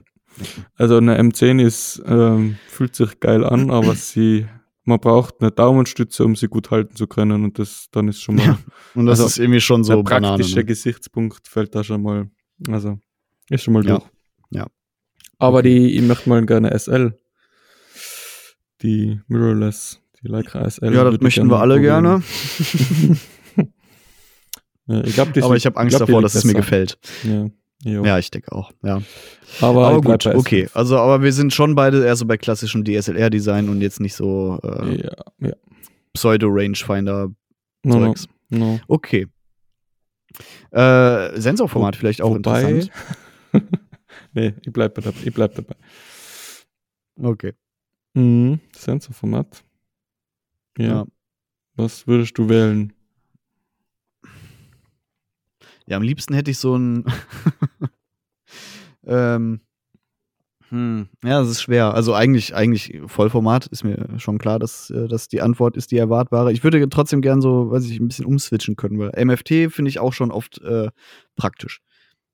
Also 0.76 0.96
eine 0.96 1.20
M10 1.20 1.64
ist, 1.64 2.02
ähm, 2.06 2.56
fühlt 2.68 2.94
sich 2.94 3.20
geil 3.20 3.44
an, 3.44 3.70
aber 3.70 3.94
sie, 3.94 4.46
man 4.84 4.98
braucht 4.98 5.40
eine 5.40 5.50
Daumenstütze, 5.50 6.24
um 6.24 6.36
sie 6.36 6.48
gut 6.48 6.70
halten 6.70 6.96
zu 6.96 7.06
können 7.06 7.44
und 7.44 7.58
das 7.58 7.88
dann 7.92 8.08
ist 8.08 8.20
schon 8.20 8.36
mal. 8.36 8.44
Ja, 8.44 8.58
und 8.94 9.06
das 9.06 9.20
also 9.20 9.28
ist 9.28 9.38
irgendwie 9.38 9.60
schon 9.60 9.84
so 9.84 9.96
der 9.96 10.02
praktische 10.02 10.50
Banane. 10.50 10.64
Gesichtspunkt 10.64 11.48
fällt 11.48 11.74
da 11.74 11.84
schon 11.84 12.02
mal, 12.02 12.30
also 12.68 12.98
ist 13.50 13.64
schon 13.64 13.74
mal 13.74 13.82
durch. 13.82 14.02
Ja. 14.50 14.60
ja. 14.60 14.66
Aber 15.38 15.62
die, 15.62 15.96
ich 15.96 16.02
möchte 16.02 16.28
mal 16.28 16.44
gerne 16.46 16.76
SL. 16.78 17.16
Die 18.82 19.20
Mirrorless, 19.28 20.00
die 20.22 20.28
Leica 20.28 20.68
SL. 20.68 20.92
Ja, 20.94 21.04
das 21.04 21.20
möchten 21.20 21.48
wir 21.48 21.60
alle 21.60 21.80
gerne. 21.80 22.22
Ja, 24.86 25.04
ich 25.04 25.14
glaub, 25.14 25.36
aber 25.36 25.56
ich 25.56 25.66
habe 25.66 25.76
Angst 25.76 25.96
glaub, 25.96 26.06
davor, 26.06 26.22
dass 26.22 26.34
es 26.34 26.44
mir 26.44 26.54
gefällt. 26.54 26.98
Ja. 27.24 27.48
Ja, 27.84 28.18
ich 28.18 28.30
denke 28.30 28.52
auch, 28.52 28.70
ja. 28.82 29.02
Aber, 29.60 29.88
aber 29.88 30.00
gut, 30.00 30.24
okay. 30.26 30.68
Also, 30.72 30.96
aber 30.98 31.20
wir 31.22 31.32
sind 31.32 31.52
schon 31.52 31.74
beide 31.74 32.04
eher 32.04 32.14
so 32.14 32.24
bei 32.26 32.36
klassischem 32.36 32.84
DSLR-Design 32.84 33.68
und 33.68 33.80
jetzt 33.80 33.98
nicht 34.00 34.14
so 34.14 34.60
äh, 34.62 35.02
ja, 35.02 35.10
ja. 35.40 35.54
Pseudo-Rangefinder-Zeugs. 36.14 38.28
No, 38.50 38.58
no. 38.58 38.78
Okay. 38.86 39.26
Äh, 40.70 41.40
Sensorformat 41.40 41.96
vielleicht 41.96 42.22
auch 42.22 42.36
Wobei, 42.36 42.62
interessant. 42.62 42.92
nee, 44.32 44.54
ich 44.62 44.72
bleib, 44.72 44.94
dabei, 44.94 45.12
ich 45.24 45.34
bleib 45.34 45.56
dabei. 45.56 45.74
Okay. 47.20 47.54
Mhm, 48.14 48.60
Sensorformat. 48.76 49.64
Ja. 50.78 50.86
ja. 50.86 51.04
Was 51.74 52.06
würdest 52.06 52.38
du 52.38 52.48
wählen? 52.48 52.92
Ja, 55.92 55.98
am 55.98 56.02
liebsten 56.02 56.32
hätte 56.32 56.50
ich 56.50 56.56
so 56.56 56.74
ein. 56.74 57.04
ähm, 59.06 59.60
hm, 60.70 61.08
ja, 61.22 61.40
das 61.40 61.50
ist 61.50 61.60
schwer. 61.60 61.92
Also 61.92 62.14
eigentlich, 62.14 62.54
eigentlich 62.54 63.02
Vollformat 63.04 63.66
ist 63.66 63.84
mir 63.84 64.08
schon 64.16 64.38
klar, 64.38 64.58
dass 64.58 64.88
äh, 64.88 65.06
dass 65.06 65.28
die 65.28 65.42
Antwort 65.42 65.76
ist 65.76 65.90
die 65.90 65.98
erwartbare. 65.98 66.50
Ich 66.50 66.64
würde 66.64 66.88
trotzdem 66.88 67.20
gern 67.20 67.42
so, 67.42 67.70
weiß 67.70 67.84
ich, 67.90 68.00
ein 68.00 68.08
bisschen 68.08 68.24
umswitchen 68.24 68.76
können, 68.76 68.98
weil 68.98 69.22
MFT 69.22 69.70
finde 69.70 69.90
ich 69.90 69.98
auch 69.98 70.14
schon 70.14 70.30
oft 70.30 70.62
äh, 70.62 70.88
praktisch. 71.36 71.82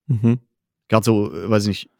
Mhm. 0.06 0.38
Gerade 0.86 1.04
so, 1.04 1.34
äh, 1.34 1.50
weiß 1.50 1.64
ich 1.64 1.68
nicht, 1.68 1.90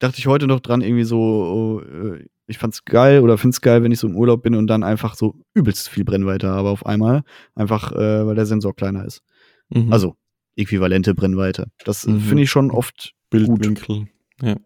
dachte 0.00 0.18
ich 0.18 0.26
heute 0.26 0.46
noch 0.46 0.60
dran, 0.60 0.82
irgendwie 0.82 1.04
so, 1.04 1.80
äh, 1.80 2.26
ich 2.46 2.58
fand's 2.58 2.84
geil 2.84 3.20
oder 3.20 3.38
find's 3.38 3.62
geil, 3.62 3.82
wenn 3.82 3.90
ich 3.90 4.00
so 4.00 4.06
im 4.06 4.16
Urlaub 4.16 4.42
bin 4.42 4.54
und 4.54 4.66
dann 4.66 4.82
einfach 4.82 5.14
so 5.14 5.34
übelst 5.54 5.88
viel 5.88 6.04
Brennweite 6.04 6.48
habe 6.48 6.68
auf 6.68 6.84
einmal. 6.84 7.22
Einfach, 7.54 7.92
äh, 7.92 8.26
weil 8.26 8.34
der 8.34 8.44
Sensor 8.44 8.76
kleiner 8.76 9.06
ist. 9.06 9.22
Mhm. 9.70 9.90
Also 9.90 10.14
äquivalente 10.56 11.14
Brennweite. 11.14 11.68
Das 11.84 12.06
mhm. 12.06 12.20
finde 12.20 12.42
ich 12.44 12.50
schon 12.50 12.70
oft 12.70 13.14
Bildwinkel. 13.30 14.00
Gut. 14.00 14.08
Ja. 14.42 14.56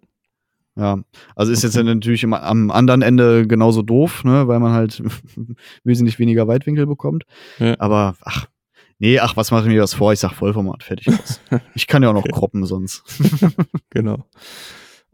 Ja, 0.76 0.98
also 1.34 1.52
ist 1.52 1.58
okay. 1.58 1.76
jetzt 1.76 1.84
natürlich 1.84 2.22
im, 2.22 2.32
am 2.32 2.70
anderen 2.70 3.02
Ende 3.02 3.46
genauso 3.46 3.82
doof, 3.82 4.24
ne, 4.24 4.46
weil 4.48 4.60
man 4.60 4.72
halt 4.72 5.02
wesentlich 5.84 6.18
weniger 6.18 6.48
Weitwinkel 6.48 6.86
bekommt. 6.86 7.24
Ja. 7.58 7.74
Aber 7.80 8.14
ach, 8.22 8.46
nee, 8.98 9.18
ach, 9.18 9.36
was 9.36 9.50
mache 9.50 9.62
ich 9.62 9.68
mir 9.68 9.80
das 9.80 9.94
vor? 9.94 10.12
Ich 10.12 10.20
sag 10.20 10.32
Vollformat, 10.32 10.82
fertig 10.82 11.08
aus. 11.08 11.40
ich 11.74 11.86
kann 11.86 12.02
ja 12.02 12.08
auch 12.08 12.14
noch 12.14 12.24
okay. 12.24 12.32
kroppen 12.32 12.64
sonst. 12.64 13.02
genau. 13.90 14.24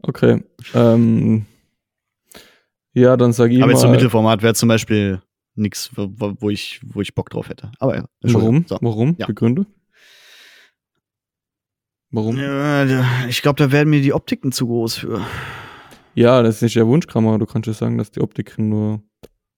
Okay. 0.03 0.43
Ähm, 0.73 1.45
ja, 2.93 3.17
dann 3.17 3.33
sage 3.33 3.55
ich 3.55 3.61
Aber 3.61 3.71
jetzt 3.71 3.81
so 3.81 3.89
Mittelformat 3.89 4.43
wäre 4.43 4.53
zum 4.53 4.69
Beispiel 4.69 5.21
nichts, 5.55 5.89
wo, 5.95 6.35
wo, 6.39 6.49
ich, 6.49 6.79
wo 6.85 7.01
ich 7.01 7.15
Bock 7.15 7.29
drauf 7.31 7.49
hätte. 7.49 7.71
Aber 7.79 7.95
ja. 7.95 8.05
Warum? 8.21 8.65
So. 8.67 8.77
Warum? 8.81 9.15
Ja. 9.17 9.25
Begründe? 9.25 9.65
Warum? 12.17 12.35
Ja, 12.35 12.83
ich 13.29 13.43
glaube, 13.43 13.57
da 13.63 13.71
werden 13.71 13.91
mir 13.91 14.01
die 14.01 14.11
Optiken 14.11 14.51
zu 14.51 14.65
groß 14.65 14.95
für. 14.97 15.21
Ja, 16.15 16.41
das 16.41 16.63
ist 16.63 16.73
ja 16.73 16.83
Wunschkamera. 16.87 17.37
Du 17.37 17.45
kannst 17.45 17.67
ja 17.67 17.73
sagen, 17.73 17.99
dass 17.99 18.09
die 18.09 18.21
Optiken 18.21 18.69
nur 18.69 19.03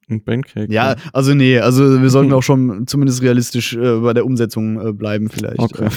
ein 0.10 0.22
Pancake 0.26 0.70
Ja, 0.70 0.98
sind. 0.98 1.16
also 1.16 1.34
nee, 1.36 1.58
also 1.60 2.02
wir 2.02 2.10
sollten 2.10 2.34
auch 2.34 2.44
schon 2.44 2.86
zumindest 2.86 3.22
realistisch 3.22 3.76
äh, 3.76 4.00
bei 4.02 4.14
der 4.14 4.26
Umsetzung 4.26 4.86
äh, 4.86 4.92
bleiben, 4.92 5.30
vielleicht. 5.30 5.58
Okay. 5.60 5.88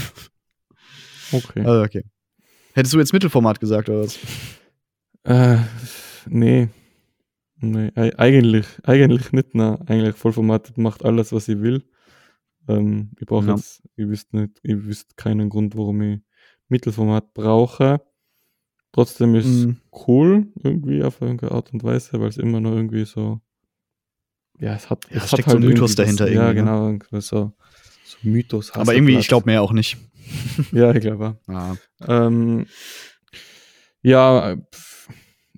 Okay. 1.33 1.61
Also, 1.65 1.83
okay. 1.83 2.05
Hättest 2.75 2.95
du 2.95 2.99
jetzt 3.01 3.13
Mittelformat 3.13 3.59
gesagt, 3.59 3.89
oder 3.89 4.03
was? 4.05 4.19
Äh, 5.25 5.57
nee. 6.29 6.69
Nee, 7.59 7.91
eigentlich, 7.97 8.67
eigentlich 8.85 9.33
nicht, 9.33 9.55
ne. 9.57 9.81
Eigentlich 9.87 10.15
Vollformat 10.15 10.79
macht 10.79 11.05
alles, 11.05 11.33
was 11.33 11.49
ich 11.49 11.61
will. 11.61 11.83
Ähm, 12.69 13.11
ich 13.19 13.27
brauche 13.27 13.47
Ja. 13.47 13.55
jetzt, 13.57 13.83
ich 13.97 14.07
wüsste 14.07 14.37
nicht, 14.37 14.61
ich 14.63 14.85
wüsste 14.85 15.15
keinen 15.17 15.49
Grund, 15.49 15.77
warum 15.77 16.03
ich 16.03 16.21
Mittelformat 16.73 17.33
brauche. 17.35 18.01
Trotzdem 18.93 19.35
ist 19.37 19.47
Mhm. 19.47 19.77
cool, 20.07 20.47
irgendwie 20.63 21.03
auf 21.05 21.21
irgendeine 21.21 21.53
Art 21.53 21.73
und 21.73 21.83
Weise, 21.85 22.21
weil 22.21 22.29
es 22.29 22.37
immer 22.37 22.61
noch 22.61 22.73
irgendwie 22.73 23.05
so, 23.05 23.41
ja, 24.59 24.75
es 24.75 24.91
hat, 24.91 25.05
Ja, 25.11 25.17
es 25.19 25.25
es 25.25 25.33
hat 25.33 25.39
steckt 25.41 25.51
so 25.51 25.57
ein 25.57 25.63
Mythos 25.63 25.95
dahinter 25.95 26.27
Das, 26.27 26.35
ja, 26.35 26.51
irgendwie, 26.51 26.63
ne? 26.63 26.99
genau, 26.99 27.21
so, 27.21 27.53
so 28.05 28.17
Mythos. 28.23 28.71
Aber 28.73 28.93
irgendwie, 28.95 29.13
ich 29.13 29.19
Hasselblatt. 29.19 29.29
glaube 29.45 29.51
mir 29.51 29.63
auch 29.63 29.73
nicht. 29.73 29.97
Ja, 30.73 30.93
ich 30.95 31.01
glaube. 31.01 31.39
Ah. 31.49 31.75
Ähm, 32.07 32.67
ja, 34.03 34.57
pff, 34.75 35.09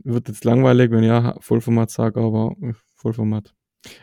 wird 0.05 0.29
jetzt 0.29 0.45
langweilig, 0.45 0.91
wenn 0.91 1.03
ich 1.03 1.09
ja 1.09 1.37
Vollformat 1.41 1.91
sage, 1.91 2.21
aber 2.21 2.55
äh, 2.63 2.73
Vollformat. 2.97 3.55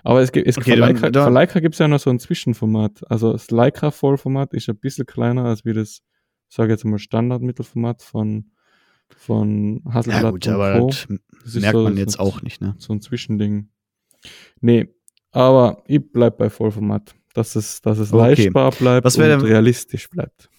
Aber 0.03 0.21
es 0.21 0.31
gibt, 0.31 0.47
es 0.47 0.57
Okay, 0.57 0.75
Leica, 0.75 1.09
da- 1.09 1.27
Leica 1.29 1.59
gibt 1.59 1.75
es 1.75 1.79
ja 1.79 1.87
noch 1.87 1.99
so 1.99 2.09
ein 2.09 2.19
Zwischenformat. 2.19 3.01
Also 3.09 3.31
das 3.33 3.49
Leica 3.49 3.91
Vollformat 3.91 4.53
ist 4.53 4.69
ein 4.69 4.77
bisschen 4.77 5.05
kleiner 5.05 5.45
als 5.45 5.65
wie 5.65 5.73
das, 5.73 6.01
sage 6.53 6.71
jetzt 6.73 6.83
mal, 6.85 6.99
Standard-Mittelformat 6.99 8.01
von, 8.01 8.51
von 9.15 9.81
Hasselblatt 9.89 10.23
Ja, 10.23 10.29
gut, 10.31 10.47
aber 10.47 10.79
Co. 10.79 10.87
das 10.87 11.07
merkt 11.55 11.75
so- 11.77 11.83
man 11.83 11.93
so- 11.93 11.99
jetzt 11.99 12.19
auch 12.19 12.41
nicht, 12.41 12.61
ne? 12.61 12.75
So 12.77 12.93
ein 12.93 13.01
Zwischending. 13.01 13.69
Nee, 14.59 14.93
aber 15.31 15.83
ich 15.87 16.01
bleib 16.11 16.37
bei 16.37 16.49
Vollformat. 16.49 17.15
Dass 17.33 17.55
es, 17.55 17.81
dass 17.81 17.97
es 17.97 18.11
Okay. 18.11 18.43
leistbar 18.43 18.71
bleibt 18.71 19.05
Was 19.05 19.15
und 19.15 19.23
denn- 19.23 19.39
realistisch 19.41 20.09
bleibt. 20.09 20.49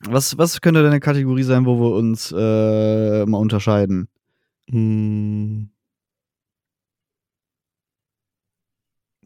Was, 0.00 0.38
was 0.38 0.60
könnte 0.62 0.80
denn 0.82 0.90
eine 0.90 1.00
Kategorie 1.00 1.42
sein, 1.42 1.66
wo 1.66 1.78
wir 1.78 1.94
uns 1.96 2.32
äh, 2.32 3.26
mal 3.26 3.38
unterscheiden? 3.38 4.08
Mm, 4.70 5.64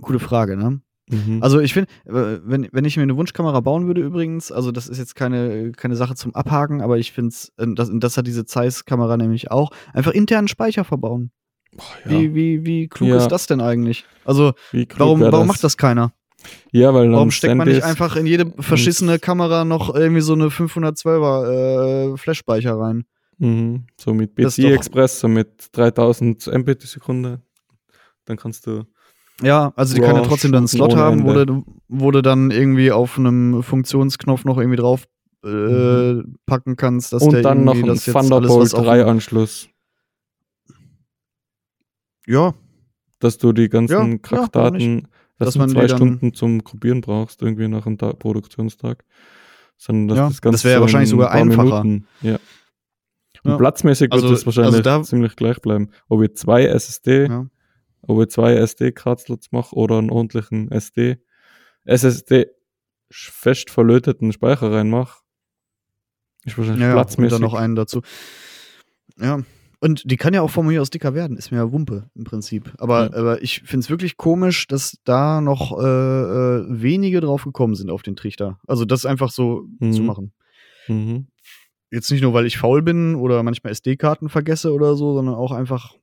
Gute 0.01 0.19
Frage, 0.19 0.57
ne? 0.57 0.81
Mhm. 1.11 1.43
Also 1.43 1.61
ich 1.61 1.75
finde, 1.75 1.91
äh, 2.07 2.41
wenn, 2.45 2.69
wenn 2.73 2.85
ich 2.85 2.97
mir 2.97 3.03
eine 3.03 3.17
Wunschkamera 3.17 3.61
bauen 3.61 3.87
würde 3.87 4.01
übrigens, 4.01 4.51
also 4.51 4.73
das 4.73 4.89
ist 4.89 4.99
jetzt 4.99 5.15
keine, 5.15 5.73
keine 5.73 5.97
Sache 5.97 6.15
zum 6.15 6.35
Abhaken, 6.35 6.81
aber 6.81 6.99
ich 6.99 7.13
finde 7.13 7.31
es, 7.31 7.53
das, 7.57 7.91
und 7.91 8.01
das 8.03 8.17
hat 8.17 8.27
diese 8.27 8.45
Zeiss-Kamera 8.45 9.17
nämlich 9.17 9.51
auch, 9.51 9.71
einfach 9.93 10.13
internen 10.13 10.49
Speicher 10.49 10.85
verbauen. 10.85 11.31
Boah, 11.73 11.85
ja. 12.05 12.11
Wie, 12.11 12.35
wie, 12.35 12.65
wie 12.67 12.89
klug 12.89 13.11
Ja. 13.11 13.17
ist 13.19 13.29
das 13.29 13.47
denn 13.47 13.61
eigentlich? 13.61 14.05
Also 14.25 14.53
warum, 14.97 15.21
warum 15.21 15.47
macht 15.47 15.63
das 15.63 15.77
keiner? 15.77 16.13
Ja, 16.73 16.95
weil 16.95 17.13
Warum 17.13 17.31
steckt 17.31 17.55
man 17.55 17.69
nicht 17.69 17.83
einfach 17.83 18.17
in 18.17 18.27
jede 18.27 18.53
verschissene 18.61 19.19
Kamera 19.19 19.65
noch 19.65 19.95
irgendwie 19.95 20.23
so 20.23 20.33
eine 20.33 20.47
512er 20.47 22.15
äh, 22.15 22.17
Flash-Speicher 22.17 22.79
rein? 22.79 23.05
Mhm. 23.39 23.85
So 23.97 24.15
mit 24.15 24.39
Das 24.39 24.57
BT 24.57 24.73
Express, 24.73 25.21
so 25.21 25.29
mit 25.29 25.69
3000 25.73 26.47
Mbit 26.47 26.83
die 26.83 26.87
Sekunde. 26.87 27.41
Dann 28.27 28.37
kannst 28.37 28.67
du. 28.67 28.85
Ja, 29.43 29.73
also 29.77 29.95
die 29.95 30.01
kann 30.01 30.15
ja 30.17 30.21
Raw 30.21 30.29
trotzdem 30.29 30.53
dann 30.53 30.61
einen 30.61 30.69
Slot 30.69 30.95
haben, 30.97 31.25
wo 31.25 31.33
du, 31.45 31.65
wo 31.89 32.11
du 32.11 32.23
dann 32.23 32.51
irgendwie 32.51 32.93
auf 32.93 33.19
einem 33.19 33.63
Funktionsknopf 33.63 34.45
noch 34.45 34.59
irgendwie 34.59 34.77
drauf 34.77 35.07
äh, 35.45 35.49
Mhm. 35.49 36.37
packen 36.45 36.77
kannst, 36.77 37.13
dass 37.15 37.23
und 37.23 37.33
der 37.33 37.41
dann 37.43 37.65
noch 37.65 37.75
ein 37.75 37.97
Thunderbolt 37.97 38.61
was 38.61 38.75
auf- 38.75 38.85
3 38.85 39.05
Anschluss, 39.07 39.69
Ja, 42.27 42.55
dass 43.19 43.39
du 43.39 43.53
die 43.53 43.69
ganzen 43.69 43.93
Ja, 43.93 43.99
ja, 43.99 44.05
warum 44.05 44.23
Kraftdaten, 44.23 45.09
dass, 45.39 45.55
Dass 45.55 45.67
du 45.67 45.73
zwei 45.73 45.89
Stunden 45.89 46.35
zum 46.35 46.63
Kopieren 46.65 47.01
brauchst, 47.01 47.41
irgendwie 47.41 47.67
nach 47.69 47.87
einem 47.87 47.97
Ta 47.97 48.13
Produktionstag. 48.13 49.05
Sondern 49.79 50.17
Ja, 50.19 50.29
das 50.29 50.41
das 50.43 50.65
wäre 50.65 50.75
ja 50.75 50.81
wahrscheinlich 50.83 51.09
in 51.09 51.17
sogar 51.17 51.31
einfacher. 51.31 51.83
Minuten- 51.85 52.07
ja. 52.21 52.39
Und 53.43 53.53
Ja. 53.53 53.57
platzmäßig 53.57 54.13
Also- 54.13 54.29
wird 54.29 54.39
es 54.39 54.45
wahrscheinlich 54.45 54.75
also 54.75 54.83
da- 54.83 55.03
ziemlich 55.03 55.35
gleich 55.37 55.59
bleiben. 55.63 55.89
Ob 56.11 56.23
ich 56.23 56.35
zwei 56.37 56.65
SSD 56.67 57.27
ja. 57.29 57.47
Ob 58.03 58.21
ich 58.23 58.29
zwei 58.29 58.55
SD-Kartslots 58.55 59.53
mache 59.53 59.75
oder 59.77 59.99
einen 59.99 60.11
ordentlichen 60.11 60.71
SD, 60.71 61.19
SSD 61.85 62.47
fest 63.11 63.71
verlöteten 63.71 64.33
Speicher 64.33 64.71
reinmache, 64.73 65.21
ist 66.45 66.57
wahrscheinlich 66.57 66.83
Ja, 66.83 66.89
ja, 66.89 66.93
und 66.95 66.99
platzmäßig. 66.99 67.33
dann 67.33 67.43
noch 67.43 67.55
einen 67.55 67.75
dazu. 67.77 68.03
Ja. 69.19 69.41
Und 69.83 70.03
die 70.11 70.19
kann 70.19 70.35
ja 70.35 70.43
auch 70.43 70.51
von 70.51 70.67
mir 70.67 70.83
aus 70.83 70.91
dicker 70.91 71.15
werden, 71.15 71.39
ist 71.39 71.51
mir 71.51 71.57
ja 71.57 71.73
Wumpe 71.73 72.11
im 72.15 72.25
Prinzip. 72.25 72.71
Aber, 72.79 73.05
Ja. 73.11 73.17
aber 73.17 73.43
ich 73.43 73.61
finde 73.63 73.85
es 73.85 73.91
wirklich 73.91 74.19
komisch, 74.19 74.67
dass 74.67 74.99
da 75.05 75.41
noch 75.41 75.73
äh, 75.79 75.83
äh, 75.83 76.65
wenige 76.69 77.21
drauf 77.23 77.45
gekommen 77.45 77.75
sind 77.75 77.89
auf 77.91 78.03
den 78.03 78.15
Trichter. 78.15 78.59
Also 78.67 78.85
das 78.85 79.07
einfach 79.07 79.31
so 79.31 79.67
Mhm. 79.79 79.93
zu 79.93 80.03
machen. 80.03 80.33
Mhm. 80.87 81.29
Jetzt 81.91 82.11
nicht 82.11 82.21
nur, 82.21 82.35
weil 82.35 82.45
ich 82.47 82.59
faul 82.59 82.83
bin 82.83 83.15
oder 83.15 83.43
manchmal 83.43 83.73
SD-Karten 83.73 84.29
vergesse 84.29 84.73
oder 84.75 84.97
so, 84.97 85.15
sondern 85.15 85.35
auch 85.35 85.51
einfach, 85.51 85.95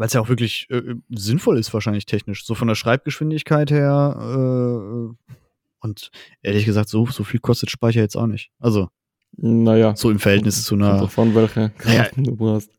weil 0.00 0.06
es 0.06 0.14
ja 0.14 0.22
auch 0.22 0.30
wirklich 0.30 0.66
äh, 0.70 0.94
sinnvoll 1.10 1.58
ist, 1.58 1.74
wahrscheinlich 1.74 2.06
technisch. 2.06 2.46
So 2.46 2.54
von 2.54 2.68
der 2.68 2.74
Schreibgeschwindigkeit 2.74 3.70
her. 3.70 4.16
Äh, 4.18 5.36
und 5.80 6.10
ehrlich 6.40 6.64
gesagt, 6.64 6.88
so, 6.88 7.04
so 7.04 7.22
viel 7.22 7.38
kostet 7.38 7.70
Speicher 7.70 8.00
jetzt 8.00 8.16
auch 8.16 8.26
nicht. 8.26 8.50
Also 8.58 8.88
Naja, 9.36 9.94
so 9.94 10.10
im 10.10 10.18
Verhältnis 10.18 10.64
zu 10.64 10.74
einer. 10.74 11.00
davon, 11.00 11.34
welche 11.34 11.72
Naja. 11.84 12.08
Du 12.16 12.34
brauchst. 12.34 12.70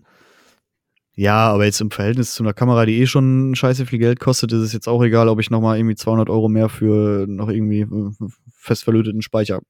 Ja, 1.13 1.51
aber 1.51 1.65
jetzt 1.65 1.79
im 1.79 1.91
Verhältnis 1.91 2.33
zu 2.33 2.41
einer 2.41 2.53
Kamera, 2.53 2.87
die 2.87 2.99
eh 2.99 3.05
schon 3.05 3.53
scheiße 3.53 3.85
viel 3.85 3.99
Geld 3.99 4.19
kostet, 4.19 4.51
ist 4.51 4.61
es 4.61 4.73
jetzt 4.73 4.87
auch 4.87 5.03
egal, 5.03 5.29
ob 5.29 5.39
ich 5.39 5.51
nochmal 5.51 5.77
irgendwie 5.77 5.95
200 5.95 6.27
Euro 6.27 6.49
mehr 6.49 6.69
für 6.69 7.27
noch 7.27 7.49
irgendwie 7.49 7.81
äh, 7.81 8.11
fest 8.51 8.83
verlöteten 8.83 9.21
Speicher. 9.21 9.61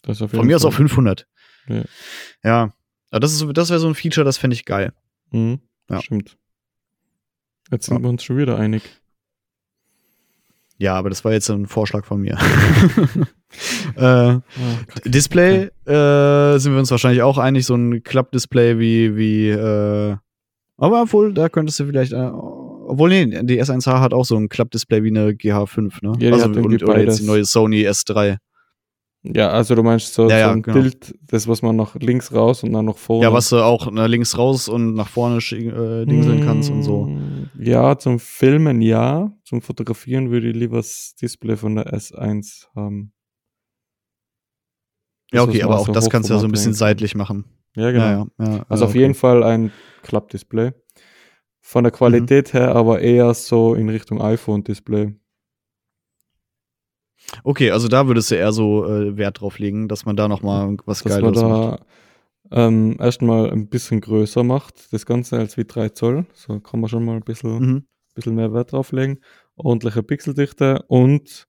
Das 0.00 0.16
ist 0.16 0.22
auf 0.22 0.30
Von 0.30 0.46
mir 0.46 0.56
aus 0.56 0.64
auch 0.64 0.72
500. 0.72 1.26
Ja. 1.68 1.84
Ja. 2.42 2.72
Aber 3.10 3.20
das, 3.20 3.34
ist 3.34 3.44
das 3.52 3.68
wäre 3.68 3.80
so 3.80 3.88
ein 3.88 3.94
Feature, 3.94 4.24
das 4.24 4.38
fände 4.38 4.54
ich 4.54 4.64
geil. 4.64 4.94
Mhm. 5.30 5.60
Ja. 5.90 6.00
Stimmt. 6.02 6.36
Jetzt 7.70 7.86
sind 7.86 7.96
Ja. 7.98 8.02
wir 8.02 8.08
uns 8.08 8.22
schon 8.24 8.36
wieder 8.38 8.58
einig. 8.58 8.82
Ja, 10.78 10.94
aber 10.94 11.08
das 11.10 11.24
war 11.24 11.32
jetzt 11.32 11.50
ein 11.50 11.66
Vorschlag 11.66 12.04
von 12.04 12.20
mir. 12.20 12.38
äh, 13.96 13.96
kacke. 13.96 14.42
Display 15.04 15.70
äh, 15.86 16.58
sind 16.58 16.72
wir 16.72 16.78
uns 16.78 16.90
wahrscheinlich 16.90 17.22
auch 17.22 17.36
einig, 17.38 17.66
so 17.66 17.74
ein 17.74 18.02
Klappdisplay 18.02 18.78
wie, 18.78 19.16
wie 19.16 19.48
äh, 19.48 20.16
aber 20.76 21.02
obwohl, 21.02 21.34
da 21.34 21.48
könntest 21.48 21.80
du 21.80 21.86
vielleicht, 21.86 22.12
äh, 22.12 22.30
obwohl, 22.30 23.08
nee, 23.08 23.26
die 23.42 23.60
S1H 23.60 24.00
hat 24.00 24.14
auch 24.14 24.24
so 24.24 24.36
ein 24.36 24.48
Klappdisplay 24.48 25.02
wie 25.02 25.08
eine 25.08 25.30
GH5, 25.32 25.94
ne? 26.02 26.12
Ja, 26.20 26.32
also, 26.32 26.46
und, 26.48 26.82
oder 26.84 27.00
jetzt 27.02 27.18
die 27.18 27.26
neue 27.26 27.44
Sony 27.44 27.86
S3. 27.88 28.36
Ja, 29.22 29.50
also 29.50 29.74
du 29.74 29.82
meinst 29.82 30.14
so, 30.14 30.22
Ja, 30.22 30.28
so 30.28 30.34
ja, 30.34 30.52
ein 30.52 30.62
genau. 30.62 30.80
Bild, 30.80 31.14
das 31.26 31.48
was 31.48 31.60
man 31.60 31.76
nach 31.76 31.96
links 31.96 32.32
raus 32.32 32.62
und 32.62 32.72
dann 32.72 32.84
nach 32.84 32.96
vorne. 32.96 33.24
Ja, 33.24 33.32
was 33.32 33.48
du 33.48 33.56
auch 33.62 33.90
nach 33.90 34.06
links 34.06 34.38
raus 34.38 34.68
und 34.68 34.94
nach 34.94 35.08
vorne 35.08 35.38
äh, 35.38 36.06
dingseln 36.06 36.40
kannst 36.44 36.70
und 36.70 36.82
so. 36.82 37.06
Mm, 37.06 37.50
Ja, 37.58 37.98
zum 37.98 38.20
Filmen 38.20 38.80
ja. 38.80 39.32
Zum 39.44 39.60
Fotografieren 39.60 40.30
würde 40.30 40.48
ich 40.50 40.56
lieber 40.56 40.76
das 40.76 41.14
Display 41.20 41.56
von 41.56 41.74
der 41.74 41.92
S1 41.92 42.68
haben. 42.76 43.12
Ja, 45.32 45.40
Das, 45.44 45.48
okay, 45.48 45.58
was 45.58 45.64
aber 45.64 45.78
auch 45.80 45.86
so 45.86 45.92
das 45.92 46.10
kannst 46.10 46.30
du 46.30 46.34
ja 46.34 46.40
so 46.40 46.46
ein 46.46 46.52
bisschen 46.52 46.74
seitlich 46.74 47.14
machen. 47.14 47.44
Ja, 47.76 47.90
genau. 47.90 48.04
Ja, 48.04 48.26
ja, 48.38 48.56
ja, 48.56 48.66
Also 48.68 48.84
ja, 48.84 48.88
auf 48.88 48.94
jeden 48.94 49.10
okay. 49.10 49.18
Fall 49.20 49.42
ein 49.42 49.72
Klappdisplay. 50.02 50.72
Von 51.60 51.84
der 51.84 51.90
Qualität 51.92 52.54
her 52.54 52.74
aber 52.74 53.00
eher 53.00 53.34
so 53.34 53.74
in 53.74 53.88
Richtung 53.90 54.22
iPhone-Display. 54.22 55.14
Okay, 57.44 57.70
also 57.70 57.88
da 57.88 58.06
würdest 58.06 58.30
du 58.30 58.36
eher 58.36 58.52
so 58.52 58.86
äh, 58.86 59.16
Wert 59.16 59.40
drauf 59.40 59.58
legen, 59.58 59.88
dass 59.88 60.04
man 60.06 60.16
da 60.16 60.28
noch 60.28 60.42
mal 60.42 60.76
was 60.86 61.02
Dass 61.02 61.20
man 61.20 61.32
Geiles 61.34 61.42
macht. 61.42 61.80
da 62.50 62.66
ähm, 62.66 62.96
erstmal 62.98 63.50
ein 63.50 63.68
bisschen 63.68 64.00
größer 64.00 64.42
macht, 64.42 64.92
das 64.92 65.04
Ganze 65.04 65.36
als 65.38 65.56
wie 65.58 65.64
3 65.64 65.90
Zoll. 65.90 66.26
So 66.32 66.58
kann 66.60 66.80
man 66.80 66.88
schon 66.88 67.04
mal 67.04 67.16
ein 67.16 67.22
bisschen, 67.22 67.58
Mhm. 67.58 67.84
bisschen 68.14 68.34
mehr 68.34 68.52
Wert 68.54 68.72
drauf 68.72 68.92
legen. 68.92 69.18
Ordentliche 69.56 70.02
Pixeldichte 70.02 70.82
und 70.88 71.46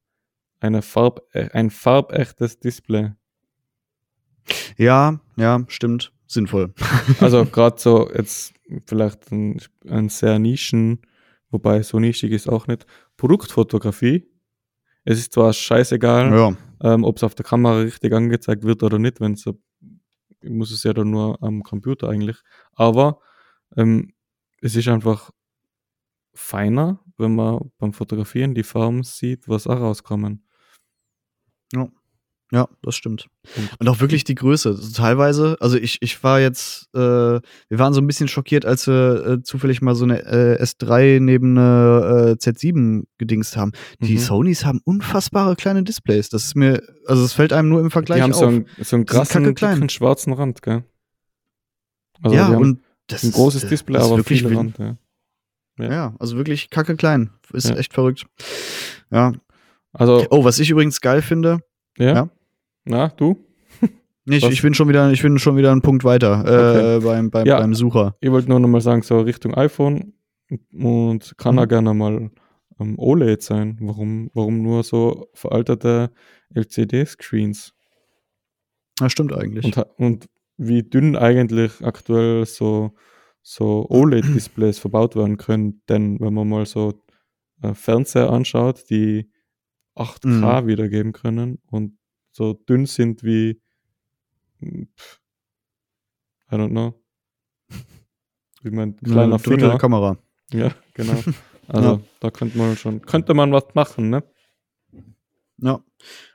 eine 0.60 0.82
Farb, 0.82 1.22
äh, 1.32 1.50
ein 1.54 1.70
farbechtes 1.70 2.60
Display. 2.60 3.12
Ja, 4.78 5.20
ja, 5.38 5.64
stimmt. 5.68 6.12
Sinnvoll. 6.28 6.74
Also 7.22 7.46
gerade 7.46 7.80
so 7.80 8.10
jetzt 8.14 8.54
vielleicht 8.86 9.32
ein, 9.32 9.60
ein 9.88 10.10
sehr 10.10 10.38
Nischen, 10.40 11.02
wobei 11.50 11.82
so 11.84 12.00
nischig 12.00 12.32
ist 12.32 12.48
auch 12.50 12.68
nicht. 12.68 12.86
Produktfotografie. 13.18 14.29
Es 15.06 15.20
ist 15.20 15.34
zwar 15.34 15.54
scheißegal, 15.54 16.32
Ja. 16.34 16.58
ähm, 16.84 17.04
ob 17.04 17.18
es 17.18 17.24
auf 17.24 17.36
der 17.36 17.46
Kamera 17.46 17.80
richtig 17.80 18.14
angezeigt 18.14 18.64
wird 18.64 18.84
oder 18.84 19.00
nicht, 19.00 19.20
wenn 19.22 19.36
so, 19.36 19.58
ich 20.42 20.50
muss 20.50 20.72
es 20.72 20.84
ja 20.84 20.94
dann 20.94 21.10
nur 21.10 21.42
am 21.42 21.64
Computer 21.64 22.10
eigentlich. 22.10 22.38
Aber 22.74 23.20
ähm, 23.76 24.14
es 24.62 24.76
ist 24.76 24.88
einfach 24.88 25.32
feiner, 26.34 27.00
wenn 27.18 27.36
man 27.36 27.72
beim 27.78 27.94
Fotografieren 27.94 28.54
die 28.56 28.64
Farben 28.64 29.04
sieht, 29.04 29.48
was 29.50 29.68
auch 29.68 29.80
rauskommen. 29.80 30.46
Ja, 31.74 31.88
das 32.52 32.96
stimmt. 32.96 33.28
Und 33.80 33.88
auch 33.88 34.00
wirklich 34.00 34.24
die 34.24 34.34
Größe. 34.36 34.70
Also 34.70 34.92
teilweise, 34.92 35.56
also 35.60 35.78
ich, 35.78 35.98
ich 36.02 36.24
war 36.24 36.40
jetzt, 36.40 36.88
äh, 36.96 37.00
wir 37.00 37.42
waren 37.70 37.94
so 37.94 38.02
ein 38.02 38.08
bisschen 38.08 38.28
schockiert, 38.28 38.66
als 38.66 38.88
wir 38.88 39.26
äh, 39.26 39.44
zufällig 39.44 39.82
mal 39.84 39.94
so 39.94 40.04
eine 40.06 40.24
äh, 40.26 40.62
S3 40.64 41.20
neben 41.20 41.58
eine 41.58 42.36
äh, 42.40 42.44
Z7 42.44 43.04
gedingst 43.20 43.56
haben. 43.56 43.72
Die 44.00 44.14
Mhm. 44.16 44.18
Sonys 44.20 44.66
haben 44.66 44.82
unfassbare 44.84 45.56
kleine 45.56 45.84
Displays. 45.84 46.30
Das 46.30 46.46
ist 46.46 46.56
mir, 46.56 46.82
also 47.06 47.24
es 47.24 47.34
fällt 47.34 47.54
einem 47.54 47.70
nur 47.70 47.82
im 47.82 47.92
Vergleich 47.92 48.18
Die 48.18 48.24
haben 48.24 48.34
auf. 48.34 48.40
so 48.40 48.48
einen, 48.48 48.66
so 48.80 48.96
einen 48.96 49.06
krassen, 49.06 49.44
dicken 49.54 49.90
schwarzen 49.90 50.34
Rand, 50.34 50.62
gell? 50.64 50.84
Also 52.22 52.36
ja, 52.36 52.48
und 52.50 52.82
das 53.08 53.24
ein 53.24 53.32
großes 53.32 53.64
ist, 53.64 53.70
Display, 53.72 53.98
aber 53.98 54.18
wirklich 54.18 54.42
viel 54.44 54.56
Rand, 54.56 54.78
ja. 54.80 54.98
Ja. 55.78 55.92
Ja. 55.92 56.16
also 56.20 56.36
wirklich 56.36 56.70
kacke 56.70 56.96
klein. 56.96 57.30
Ist 57.54 57.70
Ja. 57.70 57.76
echt 57.78 57.94
verrückt. 57.94 58.26
Ja. 59.12 59.34
Also, 59.94 60.26
Oh, 60.30 60.44
was 60.44 60.60
ich 60.60 60.70
übrigens 60.70 61.00
geil 61.02 61.22
finde, 61.22 61.60
ja. 61.98 62.30
Na, 62.90 63.10
du? 63.10 63.38
nee, 64.26 64.38
ich, 64.38 64.62
bin 64.64 64.74
schon 64.74 64.90
wieder, 64.90 65.12
ich 65.12 65.22
bin 65.22 65.38
schon 65.38 65.56
wieder 65.58 65.72
einen 65.72 65.82
Punkt 65.84 66.04
weiter 66.04 66.44
äh, 66.46 66.96
Okay. 66.98 67.06
beim, 67.06 67.30
beim, 67.30 67.46
Ja. 67.46 67.60
beim 67.60 67.76
Sucher. 67.76 68.16
Ich 68.20 68.32
wollte 68.32 68.50
nur 68.50 68.60
noch 68.60 68.68
mal 68.68 68.82
sagen, 68.82 69.04
so 69.04 69.20
Richtung 69.22 69.54
iPhone 69.54 70.14
und 70.74 71.36
kann 71.38 71.56
Mhm. 71.56 71.60
auch 71.62 71.68
gerne 71.68 71.94
mal 71.94 72.32
ähm, 72.80 72.96
OLED 72.98 73.44
sein. 73.44 73.78
Warum, 73.82 74.32
warum 74.34 74.64
nur 74.64 74.84
so 74.84 75.28
veraltete 75.36 76.10
LCD-Screens? 76.56 77.74
Ja, 79.00 79.10
stimmt 79.10 79.34
eigentlich. 79.34 79.66
Und, 79.66 79.78
und 79.98 80.26
wie 80.58 80.82
dünn 80.82 81.16
eigentlich 81.16 81.86
aktuell 81.86 82.46
so, 82.48 82.96
so 83.44 83.86
OLED-Displays 83.90 84.80
verbaut 84.84 85.16
werden 85.16 85.38
können. 85.38 85.82
Denn 85.90 86.20
wenn 86.20 86.34
man 86.34 86.50
mal 86.50 86.66
so 86.66 86.94
äh, 87.62 87.76
Fernseher 87.76 88.32
anschaut, 88.32 88.90
die 88.90 89.30
8K 89.96 90.66
wiedergeben 90.66 91.12
können 91.12 91.60
und 91.70 91.99
so 92.40 92.54
dünn 92.54 92.86
sind 92.86 93.22
wie, 93.24 93.60
pf, 94.64 95.20
I 96.52 96.56
don't 96.56 96.70
know, 96.70 96.94
wie 98.64 98.72
mein 98.72 98.96
Eine 99.04 99.12
kleiner 99.14 99.38
Drittel 99.38 99.60
Finger. 99.60 99.78
Kamera. 99.78 100.18
Ja, 100.54 100.72
genau. 100.94 101.22
Also 101.72 101.88
Ja. 101.88 102.00
da 102.22 102.32
könnte 102.32 102.58
man 102.58 102.76
schon, 102.78 103.00
könnte 103.04 103.36
man 103.36 103.52
was 103.52 103.66
machen, 103.76 104.10
ne? 104.10 104.24
Ja, 105.62 105.84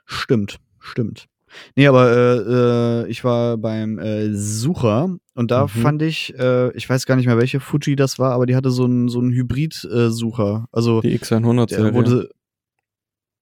stimmt, 0.05 0.59
stimmt. 0.79 1.27
Nee, 1.75 1.87
aber 1.87 2.09
äh, 2.15 3.03
äh, 3.05 3.07
ich 3.09 3.25
war 3.25 3.57
beim 3.57 3.99
äh, 3.99 4.33
Sucher 4.33 5.13
und 5.33 5.51
da 5.51 5.63
Mhm. 5.63 5.67
fand 5.67 6.01
ich, 6.03 6.33
äh, 6.39 6.71
ich 6.77 6.89
weiß 6.89 7.05
gar 7.05 7.17
nicht 7.17 7.25
mehr, 7.25 7.37
welche 7.37 7.59
Fuji 7.59 7.97
das 7.97 8.17
war, 8.17 8.31
aber 8.31 8.45
die 8.45 8.55
hatte 8.55 8.71
so 8.71 8.85
einen 8.85 9.09
so 9.09 9.19
einen 9.19 9.33
Hybrid-Sucher. 9.33 10.67
also 10.71 11.01
Die 11.01 11.17
X100 11.19 11.65
der 11.67 11.77
Serie. 11.79 11.93
wurde, 11.93 12.29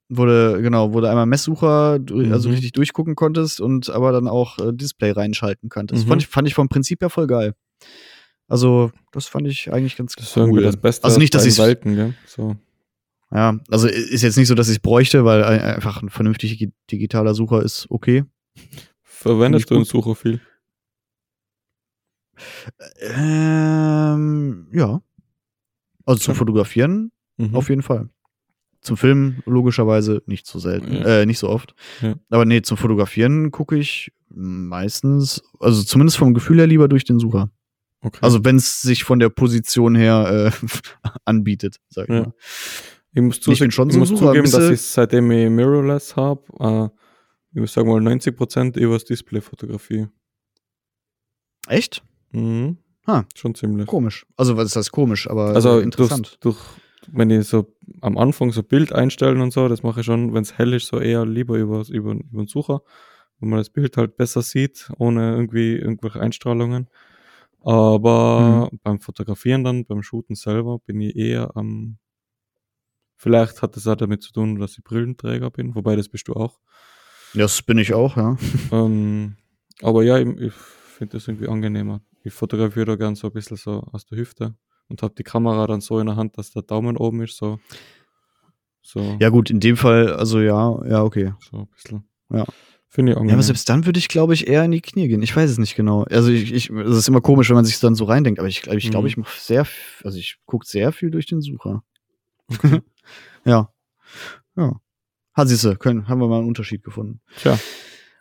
wurde, 0.10 0.62
genau, 0.62 0.94
wurde 0.94 1.10
einmal 1.10 1.26
Messsucher, 1.26 2.00
also 2.32 2.50
Mhm. 2.50 2.54
richtig 2.56 2.72
durchgucken 2.74 3.16
konntest 3.16 3.62
und 3.62 3.90
aber 3.90 4.12
dann 4.12 4.28
auch 4.28 4.60
äh, 4.60 4.72
Display 4.74 5.12
reinschalten 5.12 5.70
konntest. 5.70 6.06
Mhm. 6.06 6.10
Fand, 6.10 6.22
ich, 6.22 6.28
fand 6.28 6.48
ich 6.48 6.54
vom 6.54 6.70
Prinzip 6.70 7.02
her 7.02 7.10
voll 7.10 7.28
geil. 7.28 7.56
Also, 8.48 8.92
das 9.14 9.28
fand 9.28 9.48
ich 9.48 9.72
eigentlich 9.72 9.96
ganz 9.96 10.16
das 10.16 10.28
ist 10.28 10.38
irgendwie 10.38 10.60
cool. 10.60 10.64
das 10.64 10.78
Beste 10.78 11.06
Also 11.06 11.20
nicht, 11.20 11.34
dass 11.34 11.44
gell? 11.96 12.14
So. 12.28 12.56
Ja, 13.34 13.58
also 13.72 13.88
ist 13.88 14.22
jetzt 14.22 14.38
nicht 14.38 14.48
so, 14.48 14.54
dass 14.54 14.68
ich 14.68 14.76
es 14.76 14.80
bräuchte, 14.80 15.26
weil 15.26 15.44
ein- 15.44 15.62
einfach 15.62 16.04
ein 16.04 16.10
vernünftig 16.10 16.52
digi- 16.54 16.72
digitaler 16.92 17.34
Sucher 17.34 17.64
ist 17.64 17.88
okay. 17.90 18.26
Verwendest 19.02 19.72
du 19.72 19.76
ich 19.80 19.88
Sucher 19.90 20.14
viel? 20.16 20.40
Ähm, 23.00 24.68
ja. 24.74 25.02
Also 26.06 26.20
zum 26.20 26.34
Ja. 26.34 26.38
Fotografieren 26.38 27.12
Mhm. 27.38 27.56
auf 27.56 27.70
jeden 27.70 27.82
Fall. 27.82 28.10
Zum 28.84 28.98
Filmen 28.98 29.42
logischerweise 29.46 30.22
nicht 30.26 30.46
so 30.46 30.60
selten, 30.60 30.94
Ja. 30.94 31.22
äh, 31.22 31.26
nicht 31.26 31.40
so 31.40 31.50
oft. 31.50 31.74
Ja. 32.02 32.16
Aber 32.30 32.46
nee, 32.46 32.62
zum 32.62 32.78
Fotografieren 32.78 33.50
gucke 33.52 33.78
ich 33.78 34.12
meistens, 34.30 35.42
also 35.60 35.84
zumindest 35.84 36.18
vom 36.18 36.34
Gefühl 36.34 36.58
her 36.60 36.68
lieber 36.68 36.88
durch 36.88 37.06
den 37.06 37.18
Sucher. 37.20 37.50
Okay. 38.02 38.20
Also 38.22 38.44
wenn 38.44 38.58
es 38.58 38.82
sich 38.82 39.04
von 39.06 39.20
der 39.20 39.30
Position 39.30 39.96
her 39.96 40.52
äh, 40.52 40.68
anbietet, 41.26 41.78
sag 41.90 42.10
ich 42.10 42.16
Ja. 42.16 42.22
mal. 42.24 42.34
ich 43.14 43.22
muss, 43.22 43.48
ich 43.48 43.60
bin 43.60 43.72
schon 43.72 43.88
ich 43.88 43.94
so 43.94 44.00
muss 44.00 44.10
Sucher, 44.10 44.28
zugeben, 44.34 44.52
dass 44.52 44.70
ich 44.70 44.82
seitdem 44.82 45.32
ich 45.32 45.50
Mirrorless 45.50 46.16
habe, 46.18 46.42
äh, 46.60 46.90
ich 47.54 47.62
muss 47.62 47.72
sagen 47.74 47.88
mal 47.90 48.02
90% 48.02 48.78
übers 48.78 49.06
Display 49.06 49.40
fotografiere. 49.40 50.10
Echt? 51.68 52.04
Mhm. 52.32 52.78
Ha. 53.08 53.26
Schon 53.36 53.54
ziemlich. 53.56 53.86
Komisch. 53.88 54.26
Also 54.38 54.58
was 54.58 54.66
ist 54.68 54.76
das 54.76 54.92
komisch, 54.92 55.30
aber 55.30 55.50
Also 55.56 55.80
interessant. 55.80 56.38
Durch, 56.42 56.56
durch, 56.58 56.66
wenn 57.12 57.30
ich 57.30 57.48
so 57.48 57.74
am 58.02 58.18
Anfang 58.18 58.52
so 58.52 58.64
Bild 58.64 58.94
einstellen 58.94 59.42
und 59.42 59.52
so, 59.52 59.68
das 59.68 59.84
mache 59.84 60.00
ich 60.02 60.06
schon, 60.06 60.34
wenn 60.34 60.44
es 60.44 60.58
hell 60.58 60.74
ist, 60.74 60.88
so 60.88 61.00
eher 61.00 61.26
lieber 61.26 61.58
über, 61.58 61.84
über, 61.90 62.12
über 62.14 62.16
den 62.16 62.48
Sucher, 62.48 62.82
wo 63.40 63.46
man 63.46 63.60
das 63.60 63.70
Bild 63.70 63.98
halt 63.98 64.16
besser 64.18 64.42
sieht, 64.42 64.90
ohne 64.98 65.32
irgendwie 65.36 65.76
irgendwelche 65.76 66.20
Einstrahlungen. 66.22 66.88
Aber 67.62 68.70
Mhm. 68.72 68.80
beim 68.84 69.00
Fotografieren 69.00 69.64
dann, 69.64 69.86
beim 69.86 70.04
Shooten 70.04 70.36
selber, 70.36 70.80
bin 70.80 71.00
ich 71.02 71.16
eher 71.16 71.56
am. 71.56 71.98
Vielleicht 73.16 73.62
hat 73.62 73.76
das 73.76 73.88
auch 73.88 73.96
damit 73.96 74.22
zu 74.22 74.34
tun, 74.34 74.60
dass 74.60 74.78
ich 74.78 74.84
Brillenträger 74.84 75.50
bin, 75.50 75.76
wobei 75.76 75.96
das 75.96 76.10
bist 76.10 76.28
du 76.28 76.34
auch. 76.34 76.60
Das 77.34 77.62
bin 77.62 77.78
ich 77.78 77.94
auch, 77.94 78.18
ja. 78.18 78.38
Ähm, 78.72 79.38
aber 79.82 80.04
ja, 80.04 80.18
ich, 80.20 80.28
ich 80.40 80.54
finde 80.54 81.18
das 81.18 81.28
irgendwie 81.28 81.48
angenehmer. 81.48 82.02
Ich 82.24 82.34
fotografiere 82.34 82.86
da 82.86 82.96
gern 82.96 83.16
so 83.16 83.28
ein 83.28 83.34
bisschen 83.34 83.58
so 83.58 83.82
aus 83.92 84.06
der 84.06 84.18
Hüfte 84.18 84.56
und 84.90 85.02
habe 85.02 85.14
die 85.18 85.24
Kamera 85.24 85.68
dann 85.68 85.82
so 85.82 86.00
in 86.00 86.08
der 86.08 86.16
Hand, 86.16 86.38
dass 86.38 86.52
der 86.52 86.62
Daumen 86.64 86.98
oben 86.98 87.22
ist, 87.22 87.38
so. 87.38 87.60
So, 88.82 89.18
Ja, 89.20 89.30
gut, 89.30 89.50
in 89.50 89.60
dem 89.60 89.78
Fall, 89.78 90.14
also 90.14 90.40
ja, 90.42 90.78
ja, 90.88 91.04
okay. 91.04 91.34
so 91.50 91.58
ein 91.60 91.68
bisschen. 91.68 92.04
Ja. 92.30 92.46
Finde 92.90 93.12
ich 93.12 93.16
Ja, 93.16 93.22
angenehm. 93.22 93.36
aber 93.36 93.44
selbst 93.44 93.68
dann 93.70 93.86
würde 93.88 93.98
ich, 93.98 94.08
glaube 94.08 94.34
ich, 94.36 94.48
eher 94.48 94.64
in 94.66 94.72
die 94.72 94.82
Knie 94.82 95.08
gehen. 95.08 95.24
Ich 95.24 95.36
weiß 95.36 95.50
es 95.50 95.58
nicht 95.58 95.76
genau. 95.76 96.04
Also 96.04 96.30
ich, 96.30 96.54
ich 96.54 96.70
es 96.70 96.98
ist 96.98 97.08
immer 97.08 97.22
komisch, 97.22 97.50
wenn 97.50 97.56
man 97.56 97.66
sich 97.66 97.80
dann 97.80 97.96
so 97.96 98.04
reindenkt, 98.06 98.40
aber 98.40 98.48
ich 98.50 98.62
glaube, 98.62 98.78
ich, 98.78 98.92
glaube, 98.92 99.06
Mhm. 99.06 99.10
ich 99.10 99.18
mache 99.18 99.40
sehr, 99.40 99.66
also 100.04 100.18
ich 100.20 100.38
gucke 100.46 100.66
sehr 100.68 100.92
viel 100.92 101.10
durch 101.10 101.26
den 101.26 101.42
Sucher. 101.42 101.84
Okay. 102.48 102.82
Ja. 103.46 103.70
Ja. 104.56 104.80
Ha, 105.36 105.46
siehste, 105.46 105.76
können, 105.76 106.08
haben 106.08 106.20
wir 106.22 106.28
mal 106.28 106.38
einen 106.40 106.48
Unterschied 106.48 106.84
gefunden. 106.84 107.20
Tja. 107.38 107.58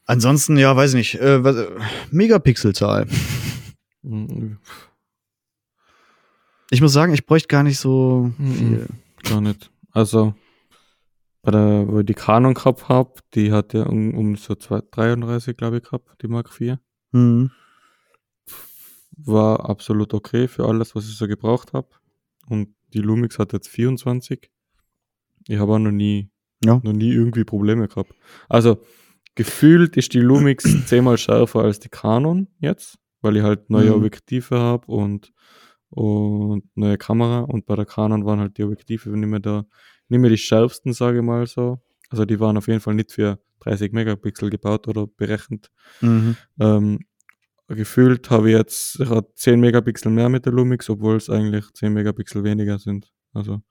Ansonsten, 0.07 0.57
ja, 0.57 0.75
weiß 0.75 0.95
ich 0.95 0.97
nicht. 0.97 1.15
Äh, 1.23 1.45
was, 1.45 1.55
äh, 1.57 1.69
Megapixelzahl. 2.11 3.07
Ich 6.73 6.81
muss 6.81 6.93
sagen, 6.95 7.12
ich 7.12 7.27
bräuchte 7.27 7.49
gar 7.49 7.62
nicht 7.62 7.79
so 7.79 8.33
Mhm. 8.39 8.53
viel. 8.55 8.87
Gar 9.25 9.41
nicht. 9.43 9.70
Also, 9.91 10.35
bei 11.43 11.51
der, 11.51 11.87
wo 11.87 12.01
ich 12.01 12.07
die 12.07 12.14
Canon 12.14 12.55
gehabt 12.55 12.89
habe, 12.89 13.12
die 13.35 13.53
hat 13.53 13.75
ja 13.75 13.83
um, 13.85 14.14
um 14.14 14.37
so 14.37 14.55
zwei- 14.55 14.81
33, 14.91 15.55
glaube 15.57 15.77
ich, 15.77 15.83
gehabt, 15.83 16.23
die 16.23 16.29
Mark 16.29 16.49
IV. 16.59 16.79
Mhm. 17.12 17.51
War 19.16 19.68
absolut 19.68 20.14
okay 20.14 20.49
für 20.49 20.66
alles, 20.66 20.95
was 20.95 21.07
ich 21.09 21.16
so 21.16 21.27
gebraucht 21.29 21.75
habe. 21.75 21.89
Und 22.49 22.75
die 22.95 23.01
Lumix 23.01 23.39
hat 23.39 23.53
jetzt 23.53 23.68
24. 23.68 24.51
Ich 25.49 25.59
habe 25.59 25.73
auch 25.75 25.79
noch 25.79 25.91
nie, 25.93 26.31
Ja. 26.64 26.81
noch 26.83 26.93
nie 26.95 27.12
irgendwie 27.12 27.45
Probleme 27.45 27.87
gehabt. 27.89 28.14
Also, 28.49 28.83
gefühlt 29.35 29.97
ist 29.99 30.14
die 30.14 30.20
Lumix 30.20 30.64
zehnmal 30.87 31.18
schärfer 31.18 31.61
als 31.64 31.81
die 31.81 31.91
Canon 31.91 32.49
jetzt, 32.61 32.99
weil 33.20 33.37
ich 33.37 33.43
halt 33.43 33.68
neue 33.68 33.91
Mhm. 33.91 33.97
Objektive 33.97 34.59
habe 34.59 34.87
und, 34.91 35.33
und 35.93 36.64
neue 36.74 36.99
Kamera. 36.99 37.40
Und 37.40 37.66
bei 37.66 37.76
der 37.76 37.86
Canon 37.86 38.24
waren 38.24 38.40
halt 38.40 38.59
die 38.59 38.64
Objektive 38.64 39.11
nicht 39.11 39.28
mehr 39.28 39.40
da, 39.40 39.64
nicht 40.09 40.20
mehr 40.20 40.30
die 40.30 40.38
schärfsten, 40.38 40.93
sage 40.93 41.18
ich 41.18 41.24
mal 41.24 41.47
so. 41.47 41.80
Also, 42.11 42.24
die 42.24 42.40
waren 42.40 42.57
auf 42.57 42.68
jeden 42.68 42.80
Fall 42.80 42.95
nicht 42.95 43.12
für 43.12 43.38
30 43.61 43.93
Megapixel 43.93 44.51
gebaut 44.51 44.88
oder 44.88 45.07
berechnet. 45.07 45.70
Mhm. 46.01 46.36
Ähm, 46.61 46.99
gefühlt 47.68 48.30
habe 48.30 48.51
ich 48.51 48.57
jetzt 48.57 49.01
ich 49.01 49.09
hab 49.09 49.36
10 49.36 49.61
Megapixel 49.61 50.11
mehr 50.11 50.28
mit 50.28 50.47
der 50.47 50.53
Lumix, 50.53 50.90
obwohl 50.90 51.16
es 51.16 51.30
eigentlich 51.30 51.72
10 51.72 51.93
Megapixel 51.93 52.45
weniger 52.45 52.78
sind. 52.78 53.12
Also 53.32 53.62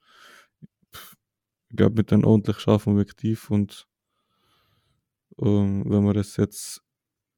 pff, 0.93 1.15
ich 1.69 1.78
glaube 1.78 1.95
mit 1.95 2.11
einem 2.11 2.24
ordentlich 2.24 2.59
scharfen 2.59 2.93
Objektiv 2.93 3.49
und 3.49 3.88
ähm, 5.41 5.84
wenn 5.86 6.03
man 6.03 6.13
das 6.13 6.38
jetzt 6.38 6.82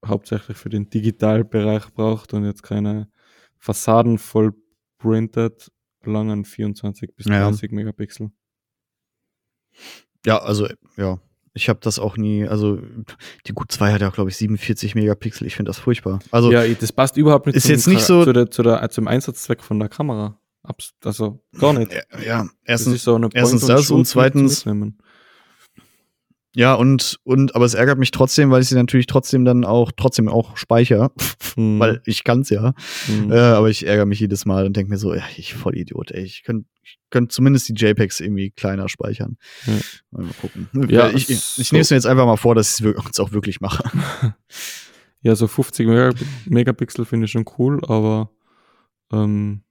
hauptsächlich 0.06 0.58
für 0.58 0.70
den 0.70 0.90
Digitalbereich 0.90 1.94
braucht 1.94 2.34
und 2.34 2.46
jetzt 2.46 2.64
keine 2.64 3.10
Fassaden 3.58 4.18
voll 4.18 4.54
printet, 5.04 5.72
langen 6.06 6.46
24 6.46 7.16
bis 7.16 7.26
Ja. 7.28 7.50
30 7.50 7.72
Megapixel. 7.72 8.32
Ja, 10.26 10.40
also, 10.40 10.68
ja. 10.98 11.20
Ich 11.56 11.70
habe 11.70 11.80
das 11.84 12.00
auch 12.00 12.18
nie, 12.18 12.48
also 12.48 12.80
die 13.46 13.54
Q2 13.54 13.92
hat 13.94 14.02
ja, 14.02 14.10
glaube 14.10 14.32
ich, 14.32 14.38
47 14.38 14.96
Megapixel. 14.96 15.46
Ich 15.46 15.56
finde 15.56 15.70
das 15.70 15.78
furchtbar. 15.78 16.20
Also, 16.32 16.52
ja, 16.52 16.66
das 16.68 16.92
passt 16.92 17.16
überhaupt 17.18 17.46
nicht 17.46 17.56
ist 17.56 17.64
zum 17.64 17.72
jetzt 17.72 17.88
nicht 17.88 18.02
so- 18.02 18.24
zu 18.24 18.34
der, 18.34 18.50
zu 18.50 18.64
der, 18.64 18.90
zum 18.90 19.08
Einsatzzweck 19.08 19.62
von 19.62 19.78
der 19.80 19.90
Kamera. 19.90 20.40
Also 21.04 21.44
gar 21.60 21.74
nicht. 21.74 21.92
ja, 21.92 22.02
ja, 22.26 22.38
Das 22.44 22.52
erstens, 22.64 22.96
ist 22.96 23.04
so 23.04 23.16
eine 23.16 23.30
erstens 23.34 23.66
das 23.66 23.92
und 23.92 24.06
zweitens-. 24.06 24.66
Ja, 26.56 26.76
und, 26.76 27.20
und, 27.24 27.56
aber 27.56 27.66
es 27.66 27.74
ärgert 27.74 27.98
mich 27.98 28.12
trotzdem, 28.12 28.52
weil 28.52 28.62
ich 28.62 28.70
sie 28.70 28.76
natürlich 28.76 29.08
trotzdem 29.08 29.44
dann 29.44 29.66
auch, 29.66 29.92
trotzdem 29.96 30.28
auch 30.30 30.56
speichere, 30.58 31.12
Mhm. 31.56 31.80
weil 31.80 32.02
ich 32.06 32.24
kann's 32.24 32.50
ja. 32.52 32.74
Mhm. 33.08 33.32
Äh, 33.32 33.38
aber 33.40 33.70
ich 33.70 33.86
ärgere 33.88 34.06
mich 34.06 34.20
jedes 34.20 34.46
Mal 34.46 34.66
und 34.66 34.76
denke 34.78 34.92
mir 34.92 34.98
so, 34.98 35.14
ja, 35.16 35.24
ich 35.38 35.54
voll 35.56 35.76
Idiot, 35.78 36.12
ey. 36.12 36.24
Ich 36.24 36.44
könnte 36.44 36.68
ich 36.86 37.00
könnt 37.10 37.32
zumindest 37.32 37.70
die 37.70 37.74
JPEGs 37.74 38.20
irgendwie 38.20 38.52
kleiner 38.52 38.90
speichern. 38.90 39.38
Ja. 39.66 39.74
Mal 40.12 40.26
gucken. 40.42 40.68
Ja, 40.90 41.10
ich 41.10 41.30
ich, 41.30 41.40
so- 41.40 41.62
ich 41.62 41.72
nehme 41.72 41.82
es 41.82 41.90
mir 41.92 41.96
jetzt 41.98 42.06
einfach 42.08 42.26
mal 42.26 42.36
vor, 42.38 42.56
dass 42.56 42.80
ich 42.80 42.86
es 42.86 42.94
jetzt 43.06 43.20
auch 43.22 43.32
wirklich 43.32 43.60
mache. 43.62 43.84
Ja, 45.26 45.36
so 45.38 45.48
50 45.48 45.88
Mega 45.88 46.10
Megapixel 46.48 47.06
finde 47.06 47.26
ich 47.28 47.32
schon 47.32 47.46
cool, 47.58 47.80
aber 47.88 48.30
ähm, 49.14 49.62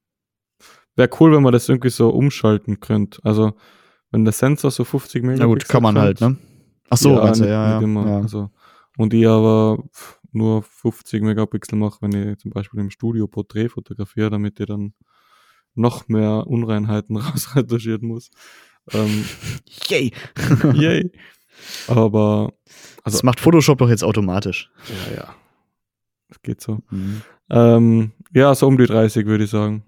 wäre 0.96 1.10
cool, 1.20 1.32
wenn 1.36 1.42
man 1.42 1.52
das 1.52 1.68
irgendwie 1.68 1.90
so 1.90 2.08
umschalten 2.08 2.80
könnte. 2.80 3.20
Also, 3.22 3.52
wenn 4.10 4.24
der 4.24 4.32
Sensor 4.32 4.70
so 4.70 4.84
50 4.84 5.22
Megapixel 5.22 5.46
Na 5.46 5.52
gut, 5.52 5.68
kann 5.68 5.82
man 5.82 5.98
halt, 5.98 6.22
ne? 6.22 6.36
Ach 6.90 6.96
so, 6.96 7.16
ja, 7.16 7.30
nicht, 7.30 7.40
ja, 7.40 7.46
ja, 7.46 7.80
immer. 7.80 8.06
ja. 8.08 8.16
Also, 8.18 8.50
und 8.98 9.14
ich 9.14 9.26
aber 9.26 9.82
nur 10.32 10.62
50 10.62 11.22
Megapixel 11.22 11.76
mache, 11.78 11.98
wenn 12.00 12.12
ich 12.32 12.38
zum 12.38 12.50
Beispiel 12.52 12.80
im 12.80 12.90
Studio 12.90 13.26
Porträt 13.26 13.68
fotografiere, 13.68 14.30
damit 14.30 14.58
ich 14.60 14.66
dann 14.66 14.94
noch 15.74 16.08
mehr 16.08 16.46
Unreinheiten 16.46 17.16
rausretuschieren 17.18 18.06
muss. 18.06 18.30
Ähm, 18.92 19.24
Yay! 19.88 20.12
yay. 20.74 21.10
Aber, 21.86 22.52
also, 23.04 23.16
das 23.16 23.22
macht 23.22 23.40
Photoshop 23.40 23.78
doch 23.78 23.88
jetzt 23.88 24.04
automatisch. 24.04 24.70
ja, 25.10 25.16
ja. 25.16 25.34
Das 26.28 26.40
geht 26.42 26.60
so. 26.62 26.80
Ähm, 27.50 28.12
ja, 28.32 28.54
so 28.54 28.66
um 28.66 28.78
die 28.78 28.86
30 28.86 29.26
würde 29.26 29.44
ich 29.44 29.50
sagen. 29.50 29.84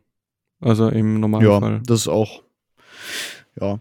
Also 0.61 0.89
im 0.91 1.15
Ja, 1.15 1.19
Normalfall. 1.21 1.83
das 1.87 2.01
ist 2.01 2.09
auch, 2.09 2.43
ja. 3.59 3.81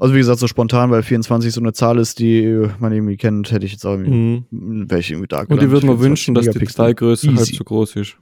Also 0.00 0.14
wie 0.14 0.18
gesagt, 0.18 0.38
so 0.38 0.46
spontan, 0.46 0.90
weil 0.92 1.02
24 1.02 1.52
so 1.52 1.60
eine 1.60 1.72
Zahl 1.72 1.98
ist, 1.98 2.20
die 2.20 2.68
man 2.78 2.92
irgendwie 2.92 3.16
kennt, 3.16 3.50
hätte 3.50 3.66
ich 3.66 3.72
jetzt 3.72 3.84
auch 3.84 3.98
irgendwie, 3.98 4.44
Mhm. 4.50 4.86
ich 4.96 5.10
irgendwie 5.10 5.26
da 5.28 5.40
Und 5.42 5.60
ich 5.62 5.70
würde 5.70 5.86
mir 5.86 5.98
wünschen, 5.98 6.34
dass 6.34 6.48
die. 6.48 6.58
Dateigröße 6.58 7.34
halb 7.34 7.46
so 7.46 7.64
groß 7.64 7.96
ist. 7.96 8.16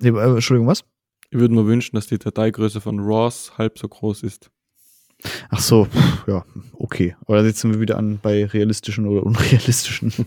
Nee, 0.00 0.10
äh, 0.10 0.34
Entschuldigung, 0.34 0.68
was? 0.68 0.84
Ich 1.30 1.38
würde 1.38 1.54
mir 1.54 1.66
wünschen, 1.66 1.96
dass 1.96 2.06
die 2.06 2.18
Dateigröße 2.18 2.80
von 2.80 3.00
RAWs 3.00 3.58
halb 3.58 3.78
so 3.78 3.88
groß 3.88 4.22
ist. 4.22 4.50
Ach 5.48 5.58
so, 5.60 5.88
ja, 6.26 6.44
okay. 6.74 7.16
Aber 7.22 7.38
da 7.38 7.42
sitzen 7.44 7.72
wir 7.72 7.80
wieder 7.80 7.96
an 7.96 8.20
bei 8.22 8.44
realistischen 8.44 9.06
oder 9.06 9.24
unrealistischen 9.24 10.12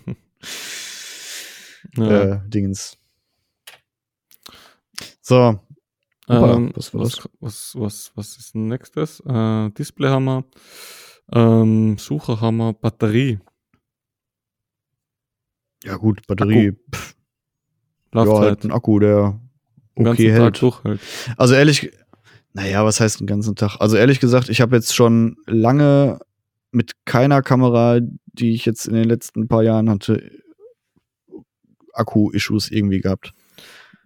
Ja. 1.95 2.24
äh, 2.24 2.39
Dingens. 2.49 2.97
So, 5.22 5.60
ähm, 6.30 6.71
was 6.75 6.93
was, 6.93 7.30
was, 7.39 7.75
was, 7.75 8.11
was, 8.15 8.38
ist 8.38 8.55
nächstes? 8.55 9.19
Äh, 9.21 9.69
Display 9.71 10.09
haben 10.09 10.25
wir, 10.25 10.43
ähm, 11.34 11.97
Sucher 11.97 12.39
haben 12.41 12.57
wir, 12.57 12.73
Batterie, 12.73 13.39
ja 15.84 15.95
gut, 15.95 16.25
Batterie, 16.27 16.73
pff, 16.93 17.15
ja, 18.13 18.25
halt 18.25 18.63
ein 18.63 18.71
Akku, 18.71 18.99
der 18.99 19.39
okay 19.95 20.32
hält. 20.32 20.61
durchhält. 20.61 20.99
Also 21.38 21.55
ehrlich, 21.55 21.91
naja, 22.53 22.84
was 22.86 22.99
heißt 22.99 23.19
den 23.19 23.27
ganzen 23.27 23.55
Tag? 23.55 23.77
Also 23.80 23.95
ehrlich 23.97 24.19
gesagt, 24.19 24.49
ich 24.49 24.61
habe 24.61 24.75
jetzt 24.75 24.95
schon 24.95 25.38
lange 25.45 26.19
mit 26.71 26.93
keiner 27.05 27.41
Kamera, 27.41 27.99
die 28.25 28.53
ich 28.53 28.65
jetzt 28.65 28.88
in 28.88 28.95
den 28.95 29.05
letzten 29.05 29.47
paar 29.47 29.63
Jahren 29.63 29.89
hatte, 29.89 30.32
Akku-Issues 31.93 32.71
irgendwie 32.71 33.01
gehabt. 33.01 33.34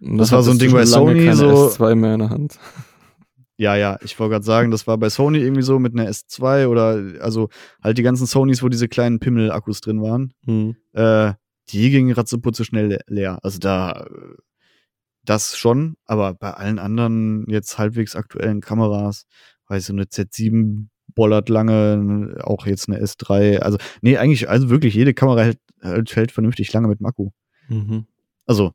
Das 0.00 0.28
dann 0.30 0.36
war 0.36 0.42
so 0.42 0.50
ein 0.50 0.58
Ding 0.58 0.72
bei 0.72 0.84
Sony, 0.86 1.24
keine 1.24 1.36
so- 1.36 1.68
S2 1.68 1.94
mehr 1.94 2.14
in 2.14 2.20
der 2.20 2.30
Hand. 2.30 2.58
Ja, 3.56 3.76
ja, 3.76 3.98
ich 4.02 4.18
wollte 4.18 4.32
gerade 4.32 4.44
sagen, 4.44 4.72
das 4.72 4.88
war 4.88 4.98
bei 4.98 5.08
Sony 5.08 5.38
irgendwie 5.38 5.62
so 5.62 5.78
mit 5.78 5.92
einer 5.94 6.10
S2 6.10 6.66
oder 6.66 7.20
also 7.22 7.50
halt 7.84 7.96
die 7.98 8.02
ganzen 8.02 8.26
Sonys, 8.26 8.64
wo 8.64 8.68
diese 8.68 8.88
kleinen 8.88 9.20
Pimmel-Akkus 9.20 9.80
drin 9.80 10.02
waren. 10.02 10.34
Mhm. 10.44 10.74
Äh, 10.92 11.34
die 11.68 11.90
gingen 11.90 12.10
ratzeputze 12.12 12.64
schnell 12.64 12.88
le- 12.88 13.00
leer. 13.06 13.38
Also 13.44 13.60
da, 13.60 14.06
äh, 14.10 14.34
das 15.24 15.56
schon, 15.56 15.94
aber 16.04 16.34
bei 16.34 16.50
allen 16.50 16.80
anderen 16.80 17.46
jetzt 17.48 17.78
halbwegs 17.78 18.16
aktuellen 18.16 18.60
Kameras, 18.60 19.24
weiß 19.68 19.86
so 19.86 19.92
eine 19.92 20.02
Z7 20.06 20.88
bollert 21.14 21.48
lange, 21.48 22.38
auch 22.42 22.66
jetzt 22.66 22.88
eine 22.88 23.00
S3. 23.00 23.58
Also, 23.60 23.78
nee, 24.02 24.16
eigentlich, 24.18 24.48
also 24.48 24.68
wirklich, 24.68 24.94
jede 24.96 25.14
Kamera 25.14 25.42
hält, 25.42 25.60
hält, 25.80 26.16
hält 26.16 26.32
vernünftig 26.32 26.72
lange 26.72 26.88
mit 26.88 26.98
dem 26.98 27.06
Akku. 27.06 27.30
Mhm. 27.68 28.06
Also, 28.46 28.72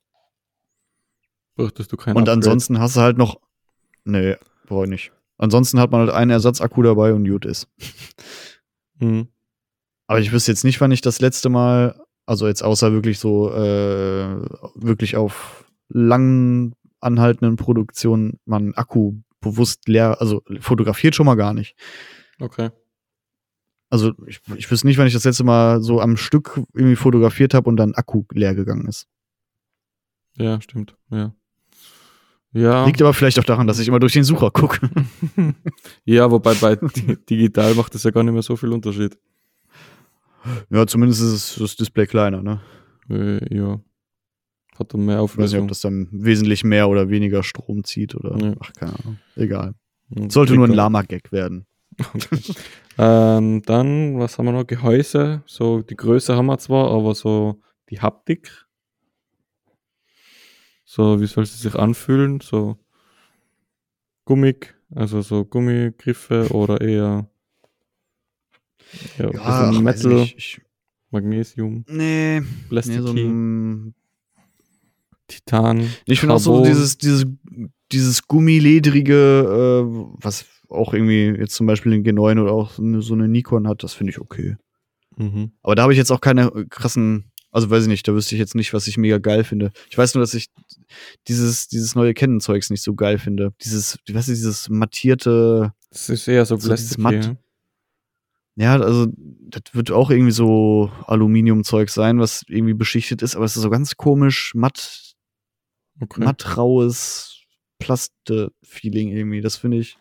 Bräuchtest 1.59 1.91
du 1.91 1.97
keinen 1.97 2.15
und 2.15 2.21
Upgrade. 2.21 2.37
ansonsten 2.37 2.79
hast 2.79 2.95
du 2.95 3.01
halt 3.01 3.17
noch, 3.17 3.41
nee, 4.05 4.37
brauche 4.65 4.85
ich 4.85 4.89
nicht. 4.89 5.11
Ansonsten 5.37 5.79
hat 5.79 5.91
man 5.91 6.01
halt 6.01 6.11
einen 6.11 6.31
Ersatzakku 6.31 6.81
dabei 6.83 7.13
und 7.13 7.27
gut 7.27 7.45
ist. 7.45 7.67
Mhm. 8.99 9.27
Aber 10.07 10.19
ich 10.19 10.31
wüsste 10.31 10.51
jetzt 10.51 10.63
nicht, 10.63 10.79
wann 10.81 10.91
ich 10.91 11.01
das 11.01 11.19
letzte 11.19 11.49
Mal, 11.49 11.99
also 12.25 12.47
jetzt 12.47 12.63
außer 12.63 12.93
wirklich 12.93 13.19
so, 13.19 13.51
äh, 13.53 14.41
wirklich 14.73 15.17
auf 15.17 15.65
lang 15.89 16.73
anhaltenden 17.01 17.57
Produktionen, 17.57 18.39
man 18.45 18.73
Akku 18.73 19.15
bewusst 19.41 19.87
leer, 19.87 20.21
also 20.21 20.41
fotografiert 20.61 21.13
schon 21.13 21.25
mal 21.25 21.35
gar 21.35 21.53
nicht. 21.53 21.75
Okay. 22.39 22.69
Also 23.89 24.13
ich, 24.27 24.39
ich 24.55 24.71
wüsste 24.71 24.87
nicht, 24.87 24.97
wann 24.97 25.07
ich 25.07 25.13
das 25.13 25.25
letzte 25.25 25.43
Mal 25.43 25.81
so 25.81 25.99
am 25.99 26.15
Stück 26.15 26.61
irgendwie 26.73 26.95
fotografiert 26.95 27.53
habe 27.53 27.69
und 27.69 27.75
dann 27.75 27.95
Akku 27.95 28.23
leer 28.31 28.55
gegangen 28.55 28.87
ist. 28.87 29.07
Ja, 30.37 30.61
stimmt. 30.61 30.95
Ja. 31.09 31.33
Ja. 32.51 32.85
Liegt 32.85 33.01
aber 33.01 33.13
vielleicht 33.13 33.37
auch 33.39 33.43
daran, 33.43 33.67
dass 33.67 33.79
ich 33.79 33.87
immer 33.87 33.99
durch 33.99 34.13
den 34.13 34.23
Sucher 34.23 34.49
gucke. 34.51 34.89
ja, 36.05 36.29
wobei 36.31 36.55
bei 36.55 36.75
di- 36.75 37.17
digital 37.29 37.75
macht 37.75 37.93
das 37.93 38.03
ja 38.03 38.11
gar 38.11 38.23
nicht 38.23 38.33
mehr 38.33 38.41
so 38.41 38.55
viel 38.55 38.71
Unterschied. 38.73 39.17
ja, 40.69 40.87
zumindest 40.87 41.21
ist 41.21 41.31
es 41.33 41.55
das 41.59 41.75
Display 41.75 42.07
kleiner, 42.07 42.41
ne? 42.41 42.61
Äh, 43.09 43.55
ja. 43.55 43.79
Hat 44.79 44.93
dann 44.93 45.05
mehr 45.05 45.17
Ich 45.17 45.21
weiß 45.21 45.35
nicht, 45.37 45.43
Auflösung. 45.45 45.61
ob 45.63 45.67
das 45.67 45.81
dann 45.81 46.07
wesentlich 46.11 46.63
mehr 46.63 46.89
oder 46.89 47.09
weniger 47.09 47.43
Strom 47.43 47.83
zieht 47.83 48.15
oder. 48.15 48.35
Ja. 48.43 48.53
Ach, 48.59 48.71
keine 48.73 48.93
Ahnung. 48.99 49.19
Egal. 49.35 49.75
Und 50.09 50.31
Sollte 50.31 50.55
nur 50.55 50.65
ein 50.67 50.73
Lama-Gag 50.73 51.31
werden. 51.31 51.65
Ähm, 53.01 53.61
dann, 53.65 54.19
was 54.19 54.37
haben 54.37 54.45
wir 54.47 54.51
noch? 54.51 54.67
Gehäuse. 54.67 55.41
So, 55.45 55.81
die 55.81 55.95
Größe 55.95 56.35
haben 56.35 56.47
wir 56.47 56.57
zwar, 56.57 56.91
aber 56.91 57.15
so 57.15 57.61
die 57.89 58.01
Haptik. 58.01 58.65
So, 60.91 61.21
wie 61.21 61.27
soll 61.27 61.45
sie 61.45 61.55
sich 61.55 61.75
anfühlen? 61.75 62.39
So 62.39 62.75
gummig, 64.25 64.73
also 64.95 65.21
so 65.21 65.45
Gummigriffe 65.45 66.51
oder 66.51 66.81
eher 66.81 67.29
ja, 69.19 69.27
bisschen 69.27 69.39
ach, 69.39 69.81
Metal, 69.81 70.13
nicht. 70.13 70.35
Ich, 70.35 70.61
Magnesium, 71.11 71.85
nee, 71.87 72.41
Plastik, 72.69 73.01
nee, 73.01 73.01
so 73.01 73.93
Titan. 75.27 75.87
ich 76.05 76.19
finde 76.19 76.33
auch 76.33 76.39
so 76.39 76.65
dieses, 76.65 76.97
dieses, 76.97 77.27
dieses 77.91 78.27
gummiledrige, 78.27 79.13
äh, 79.13 80.15
was 80.23 80.47
auch 80.69 80.95
irgendwie 80.95 81.39
jetzt 81.39 81.53
zum 81.53 81.67
Beispiel 81.67 81.91
den 81.91 82.03
G9 82.03 82.41
oder 82.41 82.51
auch 82.51 82.71
so 82.71 83.13
eine, 83.13 83.27
Nikon 83.27 83.67
hat, 83.67 83.83
das 83.83 83.93
finde 83.93 84.09
ich 84.09 84.19
okay. 84.19 84.57
Mhm. 85.17 85.51
Aber 85.61 85.75
da 85.75 85.83
habe 85.83 85.93
ich 85.93 85.99
jetzt 85.99 86.11
auch 86.11 86.21
keine 86.21 86.49
krassen, 86.71 87.28
also 87.51 87.69
weiß 87.69 87.83
ich 87.83 87.89
nicht, 87.89 88.07
da 88.07 88.13
wüsste 88.13 88.35
ich 88.35 88.39
jetzt 88.39 88.55
nicht, 88.55 88.73
was 88.73 88.87
ich 88.87 88.97
mega 88.97 89.17
geil 89.17 89.43
finde. 89.43 89.71
Ich 89.89 89.97
weiß 89.97 90.13
nur, 90.15 90.21
dass 90.21 90.33
ich 90.33 90.47
dieses, 91.27 91.67
dieses 91.67 91.95
neue 91.95 92.13
Canon-Zeugs 92.13 92.69
nicht 92.69 92.83
so 92.83 92.93
geil 92.95 93.17
finde. 93.17 93.53
Dieses, 93.63 93.97
was 94.11 94.27
ist 94.29 94.37
dieses 94.39 94.69
mattierte, 94.69 95.73
Das 95.89 96.09
ist 96.09 96.27
eher 96.27 96.45
so 96.45 96.57
So 96.57 96.67
Plastik. 96.67 96.97
Matt. 96.99 97.35
ja. 98.55 98.73
also 98.79 99.07
das 99.15 99.63
wird 99.73 99.89
auch 99.91 100.11
irgendwie 100.11 100.31
so 100.31 100.91
Aluminiumzeug 101.07 101.89
sein, 101.89 102.19
was 102.19 102.43
irgendwie 102.47 102.75
beschichtet 102.75 103.21
ist, 103.23 103.35
aber 103.35 103.45
es 103.45 103.55
ist 103.55 103.63
so 103.63 103.69
ganz 103.69 103.95
komisch, 103.97 104.53
matt, 104.55 105.15
Okay. 106.01 106.23
mattraues 106.23 107.35
Plaste-Feeling 107.79 109.09
irgendwie. 109.09 109.41
Das 109.41 109.57
finde 109.57 109.77
ich. 109.79 109.97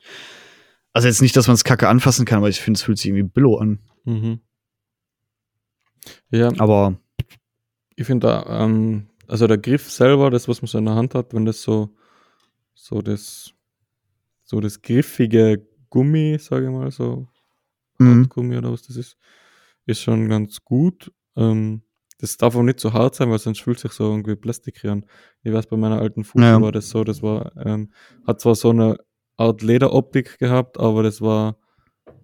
Also 0.93 1.09
jetzt 1.09 1.23
nicht, 1.23 1.37
dass 1.37 1.47
man 1.49 1.55
es 1.55 1.65
kacke 1.65 1.89
anfassen 1.89 2.25
kann, 2.25 2.39
aber 2.39 2.49
ich 2.49 2.61
finde, 2.61 2.79
es 2.79 2.83
fühlt 2.83 2.99
sich 2.99 3.07
irgendwie 3.07 3.23
billo 3.29 3.57
an. 3.57 3.79
Mhm. 4.05 4.41
Ja, 6.31 6.53
Aber 6.59 6.99
ich 7.99 8.07
finde 8.07 8.29
da, 8.29 8.65
ähm, 8.65 9.09
also 9.27 9.49
der 9.49 9.59
Griff 9.59 9.91
selber, 9.91 10.31
das, 10.31 10.47
was 10.47 10.63
man 10.63 10.69
so 10.69 10.79
in 10.79 10.85
der 10.85 10.95
Hand 10.95 11.17
hat, 11.17 11.35
wenn 11.35 11.45
das 11.45 11.63
so, 11.63 11.97
so 12.73 13.03
das, 13.03 13.53
so 14.45 14.61
das 14.61 14.81
griffige 14.83 15.67
Gummi, 15.91 16.39
sage 16.39 16.67
ich 16.67 16.71
mal, 16.71 16.93
so 16.93 17.27
mhm. 17.99 18.21
Hartgummi 18.21 18.57
oder 18.57 18.71
was 18.71 18.83
das 18.83 18.97
ist, 18.97 19.17
ist 19.85 20.01
schon 20.01 20.29
ganz 20.29 20.63
gut. 20.63 21.13
Ähm, 21.35 21.83
das 22.19 22.37
darf 22.37 22.55
auch 22.55 22.63
nicht 22.63 22.79
so 22.79 22.93
hart 22.93 23.17
sein, 23.17 23.31
weil 23.31 23.41
sonst 23.41 23.63
fühlt 23.63 23.81
sich 23.81 23.91
so 23.91 24.05
irgendwie 24.05 24.37
Plastik 24.37 24.85
an. 24.85 25.05
Ich 25.43 25.53
weiß, 25.53 25.67
bei 25.67 25.77
meiner 25.77 26.01
alten 26.01 26.23
Fußball 26.23 26.53
Ja. 26.53 26.63
war 26.63 26.73
das 26.73 26.91
so, 26.91 27.03
das 27.03 27.21
war, 27.21 27.51
ähm, 27.57 27.93
hat 28.29 28.41
zwar 28.41 28.55
so 28.55 28.71
eine 28.71 28.97
Art 29.37 29.63
Lederoptik 29.63 30.39
gehabt, 30.39 30.79
aber 30.79 31.03
das 31.03 31.21
war 31.21 31.59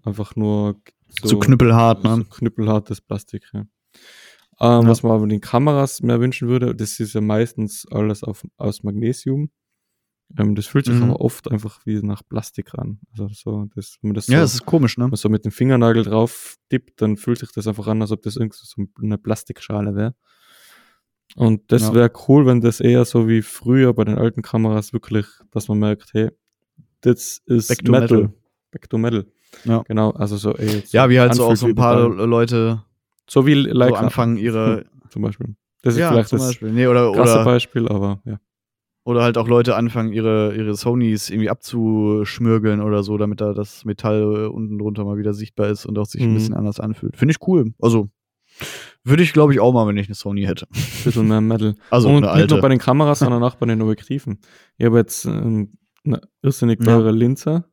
einfach 0.05 0.37
nur 0.37 0.81
so 1.21 1.37
knüppelhart, 1.37 2.03
so 2.03 2.17
ne? 2.17 2.25
knüppelhartes 2.31 3.01
Plastik. 3.01 3.51
Ja. 3.53 3.65
Ähm, 4.61 4.83
Ja. 4.83 4.89
Was 4.89 5.03
man 5.03 5.13
aber 5.13 5.27
den 5.27 5.41
Kameras 5.41 6.01
mehr 6.03 6.21
wünschen 6.21 6.49
würde, 6.49 6.75
das 6.75 7.01
ist 7.01 7.15
ja 7.15 7.21
meistens 7.21 7.87
alles 7.91 8.23
auf, 8.23 8.45
aus 8.57 8.83
Magnesium. 8.83 9.51
Ähm, 10.39 10.55
das 10.55 10.67
fühlt 10.67 10.87
sich 10.87 10.95
Mhm. 10.95 11.05
aber 11.11 11.21
oft 11.21 11.51
einfach 11.51 11.81
wie 11.85 12.01
nach 12.03 12.23
Plastik 12.29 12.75
an. 12.75 12.99
Also 13.11 13.29
so, 13.33 13.67
das, 13.75 13.99
wenn 14.01 14.09
man 14.11 14.15
das 14.15 14.27
so, 14.27 14.33
Ja, 14.33 14.41
das 14.41 14.55
ist 14.55 14.65
komisch, 14.65 14.97
ne? 14.97 15.05
wenn 15.05 15.11
man 15.11 15.17
so 15.17 15.29
mit 15.29 15.45
dem 15.45 15.53
Fingernagel 15.53 16.03
drauf 16.05 16.57
tippt, 16.71 17.01
dann 17.03 17.17
fühlt 17.17 17.39
sich 17.39 17.53
das 17.53 17.67
einfach 17.67 17.87
an, 17.89 18.01
als 18.01 18.11
ob 18.13 18.23
das 18.23 18.37
irgendwie 18.37 18.57
so 18.63 18.83
eine 19.03 19.19
Plastikschale 19.19 19.95
wäre. 19.95 20.15
Und 21.37 21.73
das 21.73 21.83
Ja. 21.83 21.95
wäre 21.95 22.13
cool, 22.29 22.47
wenn 22.47 22.61
das 22.61 22.81
eher 22.81 23.05
so 23.05 23.29
wie 23.29 23.43
früher 23.43 23.93
bei 23.93 24.05
den 24.05 24.19
alten 24.19 24.43
Kameras 24.43 24.93
wirklich, 24.93 25.27
dass 25.51 25.69
man 25.69 25.79
merkt, 25.79 26.15
hey, 26.15 26.31
das 27.01 27.43
ist 27.47 27.69
Back 27.69 27.85
to 27.85 27.93
Metal. 27.93 28.17
Metal. 28.23 28.35
Back 28.71 28.89
to 28.91 28.99
Metal. 28.99 29.27
Ja. 29.65 29.83
Genau, 29.87 30.11
also 30.11 30.37
so, 30.37 30.55
ey, 30.57 30.77
jetzt 30.77 30.93
Ja, 30.93 31.09
wie 31.11 31.19
halt 31.21 31.35
so 31.35 31.45
auch 31.45 31.55
so 31.57 31.67
ein 31.67 31.75
paar. 31.75 32.09
Leute 32.09 32.83
so 33.29 33.47
wie 33.47 33.55
so 33.63 33.69
Leica 33.71 33.97
anfangen, 33.99 34.37
ihre. 34.37 34.85
zum 35.11 35.23
Beispiel. 35.23 35.55
Das 35.83 35.95
ist 35.95 36.01
ja, 36.01 36.11
vielleicht 36.11 36.29
zum 36.31 36.39
das 36.39 36.49
Beispiel. 36.49 36.73
Nee, 36.73 36.87
oder, 36.87 37.13
krasse 37.13 37.35
oder, 37.35 37.45
Beispiel, 37.45 37.89
aber 37.89 38.21
ja. 38.25 38.39
oder 39.05 39.23
halt 39.23 39.37
auch 39.37 39.49
Leute 39.49 39.77
anfangen, 39.77 40.13
ihre, 40.13 40.55
ihre 40.57 40.75
Sonys 40.75 41.29
irgendwie 41.31 41.51
abzuschmürgeln 41.51 42.81
oder 42.81 43.03
so, 43.03 43.19
damit 43.19 43.41
da 43.41 43.53
das 43.53 43.85
Metall 43.85 44.23
äh, 44.23 44.47
unten 44.47 44.79
drunter 44.79 45.05
mal 45.05 45.19
wieder 45.19 45.35
sichtbar 45.35 45.69
ist 45.69 45.85
und 45.87 45.99
auch 45.99 46.07
sich 46.07 46.23
ein 46.23 46.31
Mhm. 46.31 46.35
bisschen 46.35 46.55
anders 46.55 46.81
anfühlt. 46.81 47.17
Finde 47.17 47.33
ich 47.33 47.47
cool. 47.47 47.73
Also, 47.81 48.09
würde 49.03 49.23
ich, 49.23 49.33
glaube 49.33 49.53
ich, 49.53 49.61
auch 49.61 49.73
mal, 49.73 49.87
wenn 49.87 49.97
ich 49.97 50.07
eine 50.09 50.15
Sony 50.15 50.45
hätte. 50.45 50.67
Ein 50.73 51.05
bisschen 51.05 51.29
mehr 51.29 51.41
Metal. 51.41 51.75
Also, 51.91 52.09
und 52.09 52.23
nicht 52.35 52.51
nur 52.51 52.61
bei 52.61 52.69
den 52.69 52.79
Kameras, 52.79 53.19
sondern 53.21 53.43
auch 53.43 53.57
bei 53.57 53.67
den 53.67 53.83
Objektiven. 53.83 54.39
Ich 54.79 54.87
habe 54.87 54.99
jetzt 54.99 55.25
ähm, 55.27 55.75
eine 56.05 56.21
irrsinnig 56.43 56.79
Ja. 56.81 56.87
teure 56.87 57.11
Linse 57.11 57.65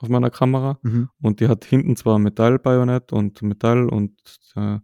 auf 0.00 0.08
meiner 0.08 0.30
Kamera 0.30 0.78
Mhm. 0.82 1.08
und 1.22 1.40
die 1.40 1.48
hat 1.48 1.64
hinten 1.64 1.94
zwar 1.96 2.18
Metallbajonett 2.18 3.12
und 3.12 3.40
Metall 3.42 3.88
und 3.88 4.12
der 4.56 4.82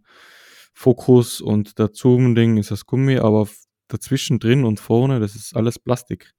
Fokus 0.73 1.41
und 1.41 1.79
der 1.79 1.89
Zoom-Ding 1.93 2.57
ist 2.57 2.71
das 2.71 2.85
Gummi, 2.85 3.17
aber 3.17 3.47
dazwischen 3.87 4.37
drin 4.39 4.63
und 4.63 4.79
vorne, 4.79 5.19
das 5.19 5.35
ist 5.35 5.55
alles 5.55 5.79
Plastik. 5.79 6.33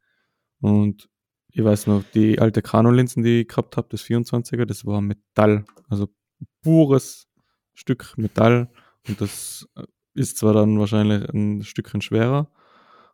Und 0.61 1.09
ich 1.51 1.65
weiß 1.65 1.87
noch, 1.89 2.05
die 2.15 2.39
alte 2.39 2.63
Canon-Linsen, 2.63 3.23
die 3.23 3.41
ich 3.41 3.49
gehabt 3.49 3.77
habe, 3.77 3.89
das 3.91 4.03
24er, 4.03 4.65
das 4.65 4.85
war 4.85 5.01
Metall. 5.01 5.65
Also 5.89 6.09
pures 6.63 7.27
Stück 7.75 8.15
Metall. 8.17 8.71
Und 9.09 9.21
das 9.21 9.67
äh, 9.77 9.85
ist 10.15 10.37
zwar 10.37 10.53
dann 10.53 10.79
wahrscheinlich 10.79 11.29
ein 11.31 11.63
Stückchen 11.63 12.01
schwerer, 12.01 12.51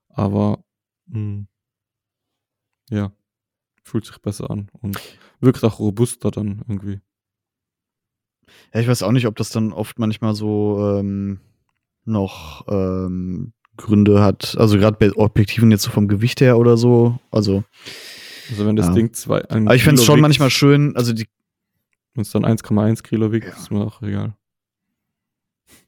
aber 0.09 0.65
mh, 1.07 1.47
ja, 2.91 3.13
fühlt 3.85 4.05
sich 4.07 4.19
besser 4.19 4.51
an 4.51 4.69
und 4.81 4.99
wirkt 5.41 5.63
auch 5.65 5.79
robuster 5.79 6.31
dann 6.31 6.63
irgendwie. 6.69 7.01
Ja, 8.73 8.81
ich 8.81 8.89
weiß 8.89 9.03
auch 9.03 9.13
nicht, 9.13 9.27
ob 9.27 9.37
das 9.37 9.51
dann 9.51 9.73
oft 9.73 9.99
manchmal 9.99 10.35
so 10.35 10.97
ähm, 10.99 11.41
noch 12.05 12.67
ähm, 12.69 13.53
Gründe 13.77 14.23
hat. 14.23 14.57
Also 14.59 14.79
gerade 14.79 14.97
bei 14.99 15.13
Objektiven 15.17 15.71
jetzt 15.71 15.83
so 15.83 15.91
vom 15.91 16.09
Gewicht 16.09 16.41
her 16.41 16.59
oder 16.59 16.77
so. 16.77 17.19
Also, 17.31 17.65
Also 18.51 18.67
wenn 18.67 18.77
das 18.77 18.87
Ja. 18.87 18.93
Ding 18.93 19.13
zwei, 19.13 19.43
aber 19.49 19.75
ich 19.75 19.83
fände 19.85 20.01
es 20.01 20.05
schon 20.07 20.17
wiegt, 20.17 20.23
manchmal 20.23 20.51
schön. 20.51 20.95
Also 20.97 21.13
die, 21.13 21.27
Wenn 22.15 22.23
es 22.23 22.31
dann 22.31 22.45
1,1 22.45 23.03
Kilo 23.03 23.33
wiegt, 23.33 23.47
Ja. 23.49 23.53
ist 23.55 23.71
mir 23.71 23.81
auch 23.85 24.01
egal. 24.03 24.37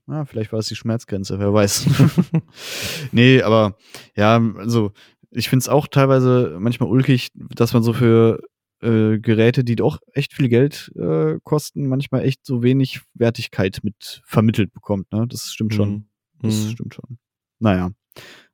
ah, 0.09 0.25
vielleicht 0.25 0.53
war 0.53 0.59
es 0.61 0.69
die 0.69 0.77
Schmerzgrenze, 0.77 1.39
wer 1.39 1.53
weiß. 1.53 1.87
nee, 3.13 3.43
aber 3.43 3.77
ja, 4.17 4.41
also 4.57 4.93
ich 5.37 5.49
finde 5.49 5.63
es 5.63 5.69
auch 5.69 5.87
teilweise 5.87 6.57
manchmal 6.59 6.89
ulkig, 6.89 7.31
dass 7.35 7.73
man 7.73 7.83
so 7.83 7.93
für 7.93 8.41
äh, 8.83 9.19
Geräte, 9.19 9.65
die 9.65 9.77
doch 9.77 9.99
echt 10.13 10.35
viel 10.35 10.49
Geld 10.49 10.93
äh, 10.97 11.39
kosten, 11.45 11.87
manchmal 11.89 12.23
echt 12.25 12.45
so 12.45 12.63
wenig 12.63 13.01
Wertigkeit 13.15 13.81
mit 13.83 14.23
vermittelt 14.25 14.73
bekommt. 14.73 15.11
Ne? 15.13 15.27
Das 15.29 15.53
stimmt 15.53 15.75
schon. 15.75 15.91
Mhm. 15.91 16.05
Das 16.43 16.55
Mhm. 16.65 16.71
stimmt 16.71 16.95
schon. 16.95 17.19
Naja. 17.59 17.91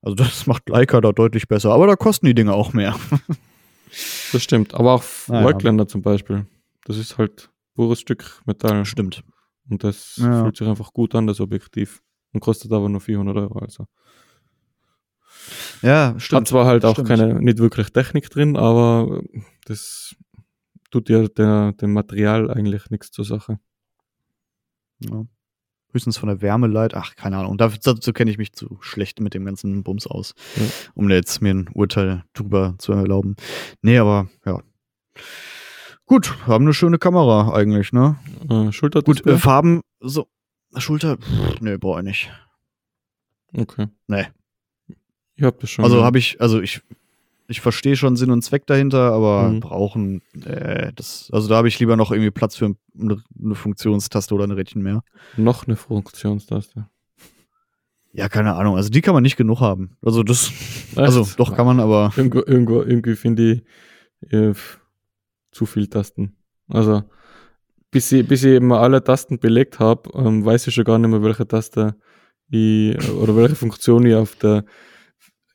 Also 0.00 0.14
das 0.16 0.46
macht 0.46 0.68
Leica 0.68 1.00
da 1.00 1.12
deutlich 1.12 1.48
besser, 1.48 1.72
aber 1.72 1.86
da 1.86 1.96
kosten 1.96 2.26
die 2.26 2.34
Dinge 2.34 2.52
auch 2.54 2.72
mehr. 2.72 2.94
Das 4.32 4.42
stimmt. 4.42 4.72
Aber 4.72 4.94
auch 4.94 5.04
Naja. 5.28 5.86
Zum 5.86 6.00
Beispiel. 6.00 6.46
Das 6.86 6.96
ist 6.96 7.18
halt 7.18 7.50
pures 7.74 8.00
Stück 8.00 8.40
Metall. 8.46 8.86
Stimmt. 8.86 9.22
Und 9.68 9.84
das 9.84 10.16
Ja. 10.16 10.42
fühlt 10.44 10.56
sich 10.56 10.66
einfach 10.66 10.94
gut 10.94 11.14
an, 11.14 11.26
das 11.26 11.40
Objektiv. 11.40 12.00
Und 12.32 12.40
kostet 12.40 12.72
aber 12.72 12.88
nur 12.88 13.02
400 13.02 13.36
Euro. 13.36 13.58
Also. 13.58 13.86
Ja, 15.82 16.14
Hat 16.14 16.22
stimmt. 16.22 16.48
zwar 16.48 16.66
halt 16.66 16.84
auch 16.84 16.92
Stimmt. 16.94 17.08
keine, 17.08 17.34
nicht 17.40 17.58
wirklich 17.58 17.90
Technik 17.90 18.30
drin, 18.30 18.56
aber 18.56 19.22
das 19.66 20.14
tut 20.90 21.08
ja 21.08 21.26
der, 21.28 21.72
dem 21.72 21.92
Material 21.92 22.50
eigentlich 22.50 22.90
nichts 22.90 23.10
zur 23.10 23.24
Sache. 23.24 23.58
Ja. 25.00 25.24
Höchstens 25.92 26.16
von 26.16 26.28
der 26.28 26.40
Wärme 26.40 26.68
leid. 26.68 26.94
Ach, 26.94 27.14
keine 27.16 27.36
Ahnung. 27.38 27.58
Dazu, 27.58 27.76
dazu 27.82 28.12
kenne 28.14 28.30
ich 28.30 28.38
mich 28.38 28.52
zu 28.52 28.78
schlecht 28.80 29.20
mit 29.20 29.34
dem 29.34 29.44
ganzen 29.44 29.82
Bums 29.82 30.06
aus, 30.06 30.34
Ja. 30.56 30.62
um 30.94 31.08
da 31.08 31.14
jetzt 31.16 31.42
mir 31.42 31.50
ein 31.52 31.68
Urteil 31.74 32.24
drüber 32.32 32.76
zu 32.78 32.92
erlauben. 32.92 33.36
Nee, 33.82 33.98
aber 33.98 34.28
ja. 34.46 34.60
Gut, 36.06 36.34
haben 36.46 36.64
eine 36.64 36.74
schöne 36.74 36.98
Kamera 36.98 37.52
eigentlich, 37.54 37.92
ne? 37.92 38.16
Äh, 38.48 38.72
Schulter 38.72 39.02
Gut, 39.02 39.26
äh, 39.26 39.36
Farben, 39.38 39.82
so. 40.00 40.28
Schulter, 40.78 41.18
pff, 41.18 41.60
nee, 41.60 41.76
brauche 41.76 42.00
ich 42.00 42.04
nicht. 42.06 42.30
Okay. 43.54 43.88
Nee. 44.06 44.26
Ich 45.42 45.46
hab 45.46 45.58
das 45.58 45.70
schon. 45.70 45.84
Also 45.84 46.04
habe 46.04 46.18
ich, 46.18 46.40
also 46.40 46.60
ich, 46.60 46.82
ich 47.48 47.60
verstehe 47.60 47.96
schon 47.96 48.14
Sinn 48.14 48.30
und 48.30 48.42
Zweck 48.42 48.64
dahinter, 48.64 49.12
aber 49.12 49.48
Mhm. 49.48 49.58
brauchen, 49.58 50.22
äh, 50.44 50.92
das, 50.94 51.30
also 51.32 51.48
da 51.48 51.56
habe 51.56 51.66
ich 51.66 51.80
lieber 51.80 51.96
noch 51.96 52.12
irgendwie 52.12 52.30
Platz 52.30 52.54
für 52.54 52.76
eine, 52.96 53.20
eine 53.42 53.56
Funktionstaste 53.56 54.32
oder 54.36 54.44
ein 54.44 54.52
Rädchen 54.52 54.82
mehr. 54.82 55.02
noch 55.36 55.66
eine 55.66 55.74
Funktionstaste. 55.74 56.86
Ja, 58.12 58.28
keine 58.28 58.54
Ahnung. 58.54 58.76
Also 58.76 58.88
die 58.88 59.00
kann 59.00 59.14
man 59.14 59.24
nicht 59.24 59.36
genug 59.36 59.58
haben. 59.58 59.96
Also 60.00 60.22
das, 60.22 60.52
also 60.94 61.22
Echt? 61.22 61.40
doch 61.40 61.56
kann 61.56 61.66
man, 61.66 61.80
aber 61.80 62.12
Irgendwo, 62.16 62.38
irgendwo, 62.46 62.82
irgendwie 62.82 63.16
finde 63.16 63.64
ich 64.22 64.32
äh, 64.32 64.52
zu 65.50 65.66
viel 65.66 65.88
Tasten. 65.88 66.36
Also, 66.68 67.02
bis 67.90 68.12
ich, 68.12 68.28
bis 68.28 68.44
ich 68.44 68.52
eben 68.52 68.72
alle 68.72 69.02
Tasten 69.02 69.40
belegt 69.40 69.80
habe, 69.80 70.08
ähm, 70.14 70.44
weiß 70.44 70.68
ich 70.68 70.74
schon 70.74 70.84
gar 70.84 71.00
nicht 71.00 71.10
mehr, 71.10 71.22
welche 71.24 71.48
Taste 71.48 71.96
ich, 72.48 72.96
oder 73.10 73.34
welche 73.34 73.56
Funktion 73.56 74.06
ich 74.06 74.14
auf 74.14 74.36
der 74.36 74.64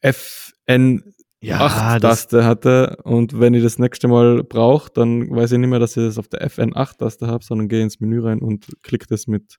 FN 0.01 1.03
ja, 1.39 1.99
das, 1.99 2.23
8-Taste 2.29 2.45
hatte. 2.45 2.97
Und 3.03 3.39
wenn 3.39 3.53
ich 3.53 3.63
das 3.63 3.77
nächste 3.79 4.07
Mal 4.07 4.43
brauche, 4.43 4.91
dann 4.93 5.29
weiß 5.29 5.51
ich 5.51 5.57
nicht 5.59 5.69
mehr, 5.69 5.79
dass 5.79 5.95
ich 5.95 6.03
das 6.03 6.17
auf 6.17 6.27
der 6.27 6.47
FN8-Taste 6.49 7.27
habe, 7.27 7.43
sondern 7.43 7.67
gehe 7.67 7.81
ins 7.83 7.99
Menü 7.99 8.21
rein 8.21 8.39
und 8.39 8.67
klicke 8.81 9.05
das 9.07 9.27
mit, 9.27 9.57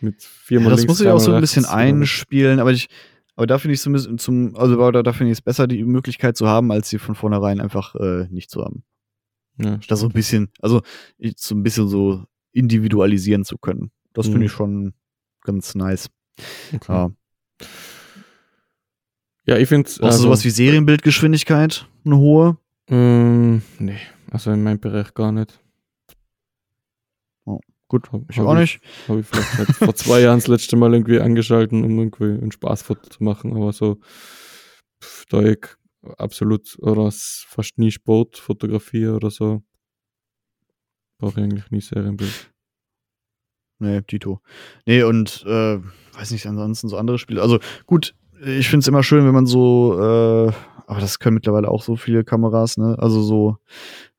mit 0.00 0.22
ja, 0.22 0.28
viermal 0.28 0.70
das 0.70 0.80
links, 0.80 0.90
muss 0.90 1.00
ich 1.00 1.08
auch 1.08 1.20
so 1.20 1.32
ein 1.32 1.40
bisschen 1.40 1.64
einspielen, 1.66 2.58
aber 2.58 2.72
ich, 2.72 2.88
aber 3.36 3.46
da 3.46 3.58
finde 3.58 3.74
ich 3.74 3.80
so 3.80 3.90
ein 3.90 3.92
bisschen 3.94 4.18
zum, 4.18 4.56
also 4.56 4.90
da, 4.90 5.02
da 5.02 5.12
finde 5.12 5.30
ich 5.32 5.38
es 5.38 5.42
besser, 5.42 5.66
die 5.66 5.84
Möglichkeit 5.84 6.36
zu 6.36 6.48
haben, 6.48 6.70
als 6.72 6.88
sie 6.88 6.98
von 6.98 7.14
vornherein 7.14 7.60
einfach 7.60 7.94
äh, 7.94 8.26
nicht 8.30 8.50
zu 8.50 8.64
haben. 8.64 8.84
Ja, 9.56 9.78
Da 9.88 9.94
so 9.96 10.06
ein 10.06 10.12
bisschen, 10.12 10.50
also 10.60 10.82
so 11.36 11.54
ein 11.54 11.62
bisschen 11.62 11.88
so 11.88 12.24
individualisieren 12.52 13.44
zu 13.44 13.56
können. 13.56 13.92
Das 14.12 14.26
finde 14.26 14.40
Mhm. 14.40 14.44
ich 14.46 14.52
schon 14.52 14.94
ganz 15.42 15.74
nice. 15.76 16.10
okay. 16.74 16.92
Ja. 16.92 17.10
Ja 19.46 19.56
ich 19.58 19.68
finde 19.68 19.90
Brauchst 19.98 20.18
du 20.18 20.22
sowas 20.22 20.44
wie 20.44 20.50
Serienbildgeschwindigkeit? 20.50 21.86
Eine 22.04 22.16
hohe? 22.18 22.56
Ähm, 22.88 23.62
nee, 23.78 23.98
also 24.30 24.50
in 24.50 24.62
meinem 24.62 24.80
Bereich 24.80 25.14
gar 25.14 25.32
nicht. 25.32 25.60
Gut, 27.86 28.10
Hab- 28.12 28.22
ich 28.30 28.38
hab 28.38 28.46
auch 28.46 28.54
nicht. 28.54 28.80
Habe 29.08 29.20
ich 29.20 29.26
vielleicht 29.26 29.58
halt 29.58 29.70
vor 29.76 29.94
zwei 29.94 30.20
Jahren 30.20 30.38
das 30.38 30.48
letzte 30.48 30.74
Mal 30.76 30.94
irgendwie 30.94 31.20
angeschalten, 31.20 31.84
um 31.84 31.98
irgendwie 31.98 32.42
ein 32.42 32.50
Spaßfoto 32.50 33.10
zu 33.10 33.22
machen, 33.22 33.54
aber 33.54 33.72
so, 33.72 34.00
pff, 35.02 35.26
da 35.26 35.42
ich 35.42 35.66
absolut 36.16 36.76
oder 36.80 37.10
fast 37.12 37.78
nie 37.78 37.90
Sport 37.90 38.38
fotografiere 38.38 39.14
oder 39.14 39.30
so, 39.30 39.62
brauche 41.18 41.38
ich 41.40 41.44
eigentlich 41.44 41.70
nie 41.70 41.82
Serienbild. 41.82 42.50
Nee, 43.80 44.00
Tito. 44.02 44.40
Nee, 44.86 45.02
und 45.02 45.44
äh, 45.46 45.78
weiß 46.14 46.30
nicht, 46.30 46.46
ansonsten 46.46 46.88
so 46.88 46.96
andere 46.96 47.18
Spiele. 47.18 47.42
Also 47.42 47.58
gut, 47.86 48.14
ich 48.46 48.68
finde 48.68 48.80
es 48.80 48.88
immer 48.88 49.02
schön, 49.02 49.24
wenn 49.26 49.34
man 49.34 49.46
so, 49.46 49.94
äh, 49.98 50.52
aber 50.86 51.00
das 51.00 51.18
können 51.18 51.34
mittlerweile 51.34 51.68
auch 51.68 51.82
so 51.82 51.96
viele 51.96 52.24
Kameras, 52.24 52.76
ne? 52.76 52.96
Also 52.98 53.22
so 53.22 53.56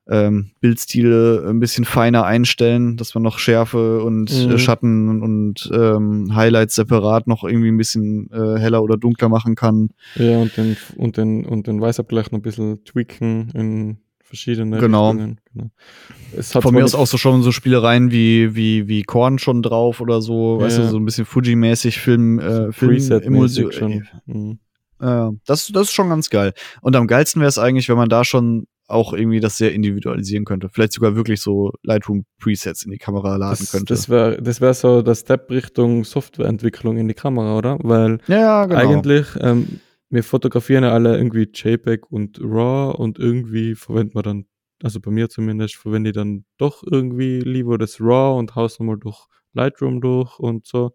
ähm, 0.07 0.51
Bildstile 0.61 1.45
ein 1.49 1.59
bisschen 1.59 1.83
feiner 1.83 2.25
einstellen, 2.25 2.95
dass 2.95 3.15
man 3.15 3.23
noch 3.23 3.39
Schärfe 3.39 4.03
und 4.03 4.31
Mhm. 4.31 4.51
äh, 4.51 4.57
Schatten 4.59 5.21
und 5.21 5.69
ähm, 5.73 6.35
Highlights 6.35 6.75
separat 6.75 7.25
noch 7.27 7.43
irgendwie 7.43 7.69
ein 7.69 7.77
bisschen 7.77 8.29
äh, 8.31 8.59
heller 8.59 8.83
oder 8.83 8.97
dunkler 8.97 9.29
machen 9.29 9.55
kann. 9.55 9.89
Ja, 10.15 10.37
und 10.37 10.55
den, 10.57 10.77
und 10.95 11.17
den, 11.17 11.45
und 11.45 11.65
den 11.65 11.81
Weißabgleich 11.81 12.31
noch 12.31 12.37
ein 12.39 12.43
bisschen 12.43 12.83
tweaken 12.83 13.49
in 13.55 13.97
verschiedene 14.35 14.79
Genau. 14.79 15.09
Richtungen. 15.11 15.39
Genau. 15.53 16.61
Von 16.61 16.73
mir 16.73 16.83
aus 16.83 16.95
auch 16.95 17.07
so 17.07 17.17
schon 17.17 17.41
so 17.43 17.51
Spielereien 17.51 18.11
wie, 18.11 18.55
wie, 18.55 18.87
wie 18.87 19.03
Korn 19.03 19.39
schon 19.39 19.61
drauf 19.61 20.01
oder 20.01 20.21
so, 20.21 20.59
weißt 20.59 20.77
Ja. 20.79 20.83
du, 20.85 20.89
so 20.91 20.97
ein 20.97 21.05
bisschen 21.05 21.25
Fuji-mäßig 21.25 21.99
Film, 21.99 22.39
äh, 22.39 22.71
Film 22.73 22.91
Emulsion- 22.97 23.71
schon. 23.71 24.07
Mhm. 24.25 24.59
Ja, 25.01 25.31
das, 25.45 25.67
das 25.73 25.83
ist 25.87 25.93
schon 25.93 26.09
ganz 26.09 26.29
geil. 26.29 26.53
Und 26.81 26.95
am 26.95 27.07
geilsten 27.07 27.41
wäre 27.41 27.49
es 27.49 27.57
eigentlich, 27.57 27.89
wenn 27.89 27.97
man 27.97 28.09
da 28.09 28.23
schon 28.23 28.65
auch 28.87 29.13
irgendwie 29.13 29.39
das 29.39 29.57
sehr 29.57 29.73
individualisieren 29.73 30.45
könnte. 30.45 30.69
Vielleicht 30.69 30.93
sogar 30.93 31.15
wirklich 31.15 31.41
so 31.41 31.71
Lightroom-Presets 31.83 32.83
in 32.85 32.91
die 32.91 32.97
Kamera 32.99 33.35
laden 33.35 33.57
Das, 33.59 33.71
könnte. 33.71 33.93
das 33.93 34.09
wäre 34.09 34.41
das 34.41 34.61
wär 34.61 34.73
so 34.75 35.01
der 35.01 35.15
Step 35.15 35.49
Richtung 35.49 36.03
Softwareentwicklung 36.03 36.97
in 36.97 37.07
die 37.07 37.13
Kamera, 37.15 37.57
oder? 37.57 37.77
Weil 37.81 38.19
ja, 38.27 38.39
ja, 38.39 38.65
genau. 38.67 38.79
eigentlich, 38.79 39.25
ähm, 39.41 39.79
wir 40.09 40.23
fotografieren 40.23 40.83
ja 40.83 40.91
alle 40.91 41.17
irgendwie 41.17 41.49
JPEG 41.53 42.11
und 42.11 42.39
RAW 42.41 42.95
und 42.97 43.19
irgendwie 43.19 43.75
verwenden 43.75 44.15
wir 44.15 44.23
dann, 44.23 44.45
also 44.83 44.99
bei 44.99 45.11
mir 45.11 45.29
zumindest, 45.29 45.75
verwende 45.75 46.11
ich 46.11 46.15
dann 46.15 46.45
doch 46.57 46.83
irgendwie 46.89 47.39
lieber 47.39 47.77
das 47.77 47.99
RAW 47.99 48.37
und 48.37 48.55
haus 48.55 48.79
nochmal 48.79 48.97
durch 48.97 49.27
Lightroom 49.53 50.01
durch 50.01 50.37
und 50.39 50.67
so. 50.67 50.93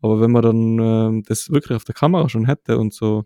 Aber 0.00 0.20
wenn 0.20 0.30
man 0.30 0.42
dann 0.42 0.78
ähm, 0.78 1.22
das 1.26 1.50
wirklich 1.50 1.76
auf 1.76 1.84
der 1.84 1.94
Kamera 1.94 2.28
schon 2.28 2.46
hätte 2.46 2.78
und 2.78 2.92
so, 2.92 3.24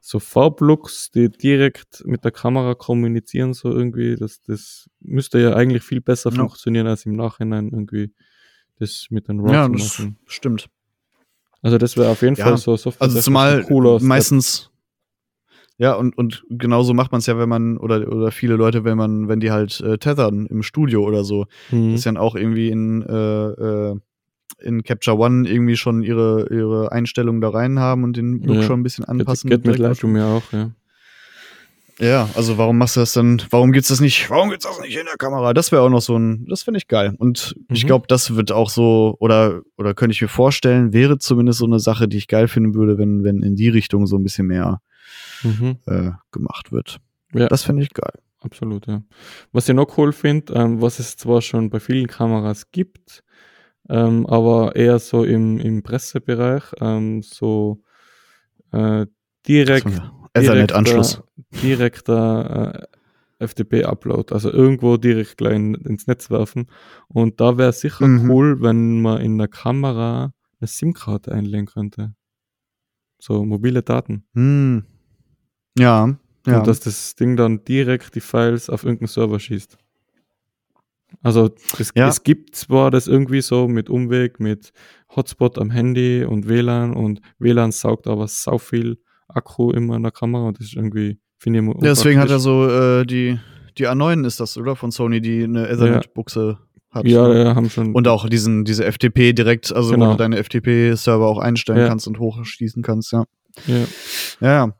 so 0.00 0.20
Farblooks, 0.20 1.10
die 1.10 1.28
direkt 1.28 2.04
mit 2.06 2.24
der 2.24 2.30
Kamera 2.30 2.74
kommunizieren, 2.74 3.52
so 3.52 3.70
irgendwie, 3.70 4.14
das, 4.16 4.40
das 4.42 4.88
müsste 5.00 5.40
ja 5.40 5.54
eigentlich 5.54 5.82
viel 5.82 6.00
besser 6.00 6.30
Ja. 6.30 6.36
funktionieren, 6.38 6.86
als 6.86 7.04
im 7.04 7.16
Nachhinein 7.16 7.68
irgendwie 7.70 8.12
das 8.78 9.08
mit 9.10 9.28
den 9.28 9.40
RAW 9.40 9.52
Ja, 9.52 9.64
zu 9.66 9.72
das 9.72 9.98
machen. 9.98 10.18
stimmt. 10.26 10.70
Also 11.62 11.78
das 11.78 11.96
wäre 11.96 12.08
auf 12.08 12.22
jeden 12.22 12.36
Ja, 12.36 12.44
Fall 12.44 12.56
so 12.58 12.76
Software. 12.76 13.04
Also 13.06 13.20
zumal 13.20 13.62
cooler 13.62 14.00
meistens 14.02 14.70
ja 15.78 15.94
und 15.94 16.16
und 16.18 16.44
genauso 16.50 16.92
macht 16.94 17.12
man 17.12 17.20
es 17.20 17.26
ja, 17.26 17.38
wenn 17.38 17.48
man 17.48 17.76
oder 17.78 18.08
oder 18.10 18.30
viele 18.30 18.56
Leute, 18.56 18.84
wenn 18.84 18.96
man 18.96 19.28
wenn 19.28 19.40
die 19.40 19.50
halt 19.50 19.80
äh, 19.80 19.98
tethern 19.98 20.46
im 20.46 20.62
Studio 20.62 21.04
oder 21.04 21.24
so, 21.24 21.46
Mhm. 21.70 21.94
ist 21.94 22.04
ja 22.04 22.16
auch 22.16 22.34
irgendwie 22.34 22.68
in 22.70 23.02
äh, 23.02 23.48
äh, 23.92 23.96
in 24.60 24.82
Capture 24.82 25.16
One 25.18 25.48
irgendwie 25.48 25.76
schon 25.76 26.02
ihre 26.02 26.48
ihre 26.50 26.90
Einstellungen 26.92 27.40
da 27.40 27.50
rein 27.50 27.78
haben 27.78 28.02
und 28.04 28.16
den 28.16 28.42
Look 28.42 28.56
Ja. 28.56 28.62
schon 28.62 28.80
ein 28.80 28.82
bisschen 28.82 29.04
anpassen. 29.04 29.50
geht 29.50 29.64
mit 29.64 29.78
Lightroom 29.78 30.16
ja 30.16 30.26
auch, 30.26 30.52
ja. 30.52 30.70
Ja, 32.00 32.28
also 32.34 32.58
warum 32.58 32.78
machst 32.78 32.94
du 32.96 33.00
das 33.00 33.12
dann? 33.12 33.42
Warum 33.50 33.72
gibt's 33.72 33.88
das 33.88 34.00
nicht? 34.00 34.30
Warum 34.30 34.50
gibt's 34.50 34.64
das 34.66 34.78
nicht 34.80 34.96
in 34.96 35.06
der 35.06 35.16
Kamera? 35.16 35.52
Das 35.52 35.72
wäre 35.72 35.82
auch 35.82 35.88
noch 35.90 36.00
so 36.00 36.16
ein, 36.16 36.46
das 36.48 36.62
finde 36.62 36.78
ich 36.78 36.86
geil. 36.86 37.14
Und 37.18 37.56
ich 37.72 37.82
Mhm. 37.82 37.86
glaube, 37.88 38.06
das 38.06 38.36
wird 38.36 38.52
auch 38.52 38.70
so 38.70 39.16
oder 39.18 39.62
oder 39.76 39.94
könnte 39.94 40.12
ich 40.12 40.22
mir 40.22 40.28
vorstellen, 40.28 40.92
wäre 40.92 41.18
zumindest 41.18 41.58
so 41.58 41.66
eine 41.66 41.80
Sache, 41.80 42.06
die 42.06 42.16
ich 42.18 42.28
geil 42.28 42.46
finden 42.46 42.74
würde, 42.74 42.98
wenn 42.98 43.24
wenn 43.24 43.42
in 43.42 43.56
die 43.56 43.68
Richtung 43.68 44.06
so 44.06 44.16
ein 44.16 44.22
bisschen 44.22 44.46
mehr 44.46 44.80
Mhm. 45.42 45.78
äh, 45.86 46.10
gemacht 46.30 46.70
wird. 46.70 46.98
Ja. 47.34 47.48
Das 47.48 47.64
finde 47.64 47.82
ich 47.82 47.92
geil. 47.92 48.12
Absolut, 48.40 48.86
ja. 48.86 49.02
Was 49.50 49.68
ich 49.68 49.74
noch 49.74 49.98
cool 49.98 50.12
finde, 50.12 50.52
ähm, 50.54 50.80
was 50.80 51.00
es 51.00 51.16
zwar 51.16 51.42
schon 51.42 51.68
bei 51.70 51.80
vielen 51.80 52.06
Kameras 52.06 52.70
gibt, 52.70 53.24
ähm, 53.88 54.24
aber 54.26 54.76
eher 54.76 55.00
so 55.00 55.24
im, 55.24 55.58
im 55.58 55.82
Pressebereich, 55.82 56.62
ähm, 56.80 57.22
so 57.22 57.82
äh, 58.70 59.06
direkt, 59.48 60.00
Ethernet-Anschluss. 60.44 61.22
direkter 61.62 62.88
äh, 63.40 63.46
FTP-Upload, 63.46 64.32
also 64.34 64.50
irgendwo 64.50 64.96
direkt 64.96 65.36
gleich 65.36 65.54
in, 65.56 65.74
ins 65.74 66.06
Netz 66.06 66.30
werfen. 66.30 66.66
Und 67.08 67.40
da 67.40 67.56
wäre 67.56 67.72
sicher 67.72 68.06
Mhm. 68.06 68.30
cool, 68.30 68.60
wenn 68.62 69.00
man 69.00 69.20
in 69.20 69.38
der 69.38 69.48
Kamera 69.48 70.32
eine 70.60 70.66
SIM-Karte 70.68 71.30
einlegen 71.32 71.66
könnte. 71.66 72.14
So 73.20 73.44
mobile 73.44 73.82
Daten. 73.82 74.24
Hm. 74.34 74.84
Ja, 75.78 76.16
ja. 76.46 76.58
Und 76.58 76.66
dass 76.66 76.80
das 76.80 77.14
Ding 77.14 77.36
dann 77.36 77.62
direkt 77.64 78.14
die 78.16 78.20
Files 78.20 78.68
auf 78.70 78.82
irgendeinen 78.84 79.08
Server 79.08 79.38
schießt. 79.38 79.78
Also 81.22 81.50
es, 81.78 81.92
Ja. 81.94 82.08
es 82.08 82.22
gibt 82.22 82.54
zwar 82.54 82.90
das 82.90 83.06
irgendwie 83.06 83.40
so 83.40 83.66
mit 83.68 83.88
Umweg, 83.88 84.40
mit 84.40 84.72
Hotspot 85.14 85.58
am 85.58 85.70
Handy 85.70 86.24
und 86.24 86.48
WLAN 86.48 86.94
und 86.94 87.20
WLAN 87.38 87.72
saugt 87.72 88.06
aber 88.06 88.28
sau 88.28 88.58
viel 88.58 88.98
Akku 89.28 89.70
immer 89.70 89.96
in 89.96 90.02
der 90.02 90.12
Kamera 90.12 90.48
und 90.48 90.58
das 90.58 90.66
ist 90.68 90.76
irgendwie, 90.76 91.18
finde 91.38 91.58
ich, 91.58 91.64
immer 91.64 91.74
ja, 91.76 91.90
deswegen 91.90 92.20
hat 92.20 92.30
er 92.30 92.38
so 92.38 92.68
äh, 92.68 93.04
die 93.06 93.38
die 93.78 93.86
A9 93.88 94.26
ist 94.26 94.40
das, 94.40 94.56
oder? 94.56 94.74
Von 94.74 94.90
Sony, 94.90 95.20
die 95.20 95.44
eine 95.44 95.68
Ethernet-Buchse 95.68 96.58
hat. 96.90 97.06
Ja, 97.06 97.28
ne? 97.28 97.44
ja, 97.44 97.54
haben 97.54 97.70
schon. 97.70 97.94
Und 97.94 98.08
auch 98.08 98.28
diesen, 98.28 98.64
diese 98.64 98.84
FTP 98.90 99.32
direkt, 99.34 99.72
also 99.72 99.90
wo 99.90 99.94
Genau. 99.94 100.10
du 100.12 100.16
deine 100.16 100.36
FTP-Server 100.42 101.26
auch 101.26 101.38
einstellen 101.38 101.78
Ja. 101.78 101.86
kannst 101.88 102.08
und 102.08 102.18
hochschließen 102.18 102.82
kannst, 102.82 103.12
ja. 103.12 103.24
ja, 103.66 103.76
Ja, 104.40 104.48
ja. 104.66 104.74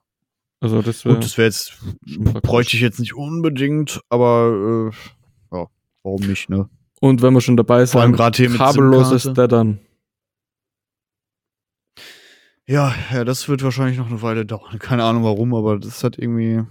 also 0.61 0.83
das 0.83 1.05
wäre 1.05 1.15
Gut, 1.15 1.25
das 1.25 1.39
wäre 1.39 1.47
jetzt, 1.47 1.79
bräuchte 2.43 2.77
ich 2.77 2.83
jetzt 2.83 2.99
nicht 2.99 3.15
unbedingt, 3.15 4.01
aber 4.09 4.91
äh, 4.91 5.57
ja, 5.57 5.67
warum 6.03 6.23
nicht, 6.27 6.49
ne? 6.51 6.69
Und 7.01 7.23
wenn 7.23 7.33
wir 7.35 7.41
schon 7.41 7.57
dabei 7.57 7.85
sind, 7.85 7.93
Vor 7.93 8.01
allem 8.03 8.13
gerade 8.13 8.37
hier 8.37 8.51
mit 8.51 8.59
kabelloses 8.59 9.23
SIM-Karte. 9.23 9.79
Ja, 12.69 12.95
ja, 13.11 13.25
das 13.25 13.49
wird 13.49 13.63
wahrscheinlich 13.63 13.97
noch 13.97 14.09
eine 14.09 14.21
Weile 14.21 14.45
dauern. 14.45 14.79
Keine 14.79 15.03
Ahnung 15.03 15.25
warum, 15.25 15.55
aber 15.55 15.79
das 15.79 16.05
hat 16.05 16.19
irgendwie, 16.19 16.63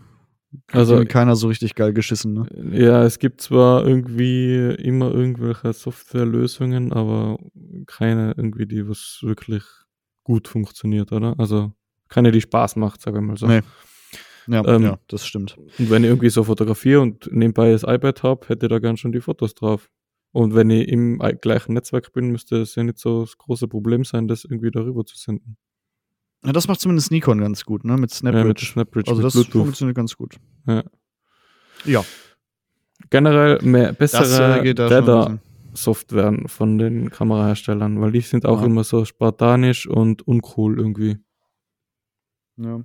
Also 0.71 0.93
irgendwie 0.93 1.11
keiner 1.11 1.35
so 1.35 1.47
richtig 1.47 1.73
geil 1.73 1.91
geschissen, 1.91 2.33
ne? 2.33 2.47
Ja, 2.71 3.03
es 3.03 3.17
gibt 3.17 3.41
zwar 3.41 3.85
irgendwie 3.85 4.75
immer 4.77 5.11
irgendwelche 5.11 5.73
Softwarelösungen, 5.73 6.93
aber 6.93 7.39
keine 7.87 8.35
irgendwie, 8.37 8.67
die 8.67 8.87
was 8.87 9.19
wirklich 9.23 9.63
gut 10.23 10.47
funktioniert, 10.47 11.11
oder? 11.11 11.33
Also 11.39 11.73
keine, 12.09 12.31
die 12.31 12.41
Spaß 12.41 12.75
macht, 12.75 13.01
sage 13.01 13.17
ich 13.17 13.23
mal 13.23 13.37
so. 13.37 13.47
Nee. 13.47 13.61
Ja, 14.47 14.63
Ähm, 14.65 14.83
ja, 14.83 14.99
das 15.07 15.25
stimmt. 15.25 15.57
Und 15.57 15.89
wenn 15.89 16.03
ich 16.03 16.09
irgendwie 16.09 16.29
so 16.29 16.43
fotografiere 16.43 17.01
und 17.01 17.27
nebenbei 17.31 17.71
das 17.71 17.83
iPad 17.83 18.23
habe, 18.23 18.47
hätte 18.47 18.67
ich 18.67 18.69
da 18.69 18.79
gern 18.79 18.97
schon 18.97 19.11
die 19.11 19.19
Fotos 19.19 19.55
drauf. 19.55 19.89
Und 20.31 20.53
wenn 20.55 20.69
ich 20.69 20.87
im 20.87 21.19
gleichen 21.41 21.73
Netzwerk 21.73 22.13
bin, 22.13 22.31
müsste 22.31 22.57
es 22.61 22.75
ja 22.75 22.83
nicht 22.83 22.99
so 22.99 23.21
das 23.21 23.37
große 23.37 23.67
Problem 23.67 24.05
sein, 24.05 24.27
das 24.27 24.45
irgendwie 24.45 24.71
darüber 24.71 25.03
zu 25.03 25.17
senden. 25.17 25.57
Ja, 26.45 26.51
das 26.53 26.67
macht 26.67 26.79
zumindest 26.79 27.11
Nikon 27.11 27.39
ganz 27.39 27.65
gut, 27.65 27.83
ne? 27.83 27.93
Mit 27.97 27.99
Ja, 27.99 28.01
mit 28.01 28.11
Snapbridge. 28.33 28.65
Snapbridge, 28.65 29.09
also 29.09 29.21
mit 29.21 29.25
das 29.25 29.33
Bluetooth. 29.33 29.61
funktioniert 29.63 29.95
ganz 29.97 30.15
gut. 30.15 30.35
Ja. 30.67 30.83
Ja, 31.85 32.03
Generell 33.11 33.59
mehr 33.63 33.93
bessere 33.93 34.59
äh, 34.59 34.63
geht 34.63 34.79
da 34.79 34.87
schon. 34.89 34.97
ein 34.97 35.05
Data 35.05 35.19
bisschen. 35.23 35.41
Software 35.73 36.37
von 36.47 36.77
den 36.79 37.09
Kameraherstellern, 37.11 38.01
weil 38.01 38.11
die 38.11 38.21
sind 38.21 38.45
auch 38.45 38.61
Ja. 38.61 38.65
immer 38.65 38.83
so 38.83 39.05
spartanisch 39.05 39.87
und 39.87 40.27
uncool 40.27 40.77
irgendwie. 40.79 41.17
Ja. 42.57 42.81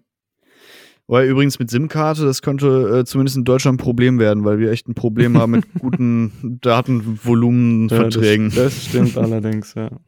Weil 1.06 1.28
übrigens 1.28 1.58
mit 1.58 1.70
SIM-Karte, 1.70 2.24
das 2.24 2.42
könnte 2.42 2.98
äh, 3.00 3.04
zumindest 3.04 3.36
in 3.38 3.44
Deutschland 3.44 3.76
ein 3.80 3.82
Problem 3.82 4.18
werden, 4.18 4.44
weil 4.44 4.58
wir 4.58 4.70
echt 4.70 4.86
ein 4.88 4.94
Problem 4.94 5.38
haben 5.38 5.52
mit 5.52 5.64
guten 5.80 6.58
Datenvolumenverträgen. 6.60 8.50
Ja, 8.50 8.64
das, 8.64 8.74
das 8.74 8.84
stimmt 8.86 9.16
allerdings, 9.18 9.74
ja. 9.74 9.90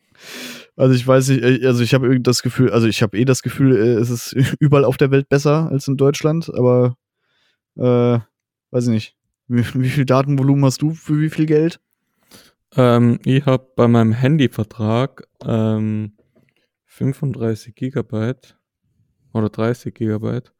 Also 0.77 0.95
ich 0.95 1.07
weiß 1.07 1.29
nicht, 1.29 1.43
äh, 1.43 1.66
also 1.66 1.83
ich 1.83 1.95
habe 1.95 2.07
irgendwie 2.07 2.22
das 2.22 2.43
Gefühl, 2.43 2.70
also 2.70 2.87
ich 2.87 3.03
habe 3.03 3.16
eh 3.18 3.25
das 3.25 3.43
Gefühl, 3.43 3.77
äh, 3.77 3.95
es 3.95 4.11
ist 4.11 4.33
überall 4.61 4.85
auf 4.85 4.97
der 4.97 5.11
Welt 5.11 5.29
besser 5.29 5.68
als 5.70 5.89
in 5.89 5.97
Deutschland, 5.97 6.51
aber 6.55 6.97
äh, 7.77 8.18
weiß 8.70 8.87
ich 8.87 8.91
nicht. 8.91 9.16
Wie, 9.47 9.64
wie 9.75 9.91
viel 9.91 10.05
Datenvolumen 10.07 10.64
hast 10.64 10.83
du 10.83 10.93
für 10.93 11.20
wie 11.20 11.31
viel 11.31 11.47
Geld? 11.47 11.81
Ähm, 12.77 13.20
ich 13.25 13.47
habe 13.47 13.68
bei 13.77 13.87
meinem 13.87 14.12
Handyvertrag 14.12 15.29
ähm, 15.45 16.12
35 16.87 17.75
Gigabyte 17.75 18.59
oder 19.33 19.49
30 19.49 19.95
Gigabyte 19.95 20.53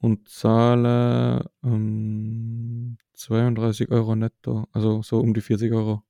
und 0.00 0.28
zahle 0.28 1.50
ähm, 1.64 2.98
32 3.14 3.90
Euro 3.90 4.16
netto, 4.16 4.66
also 4.72 5.02
so 5.02 5.18
um 5.18 5.34
die 5.34 5.40
40 5.40 5.72
Euro. 5.72 6.02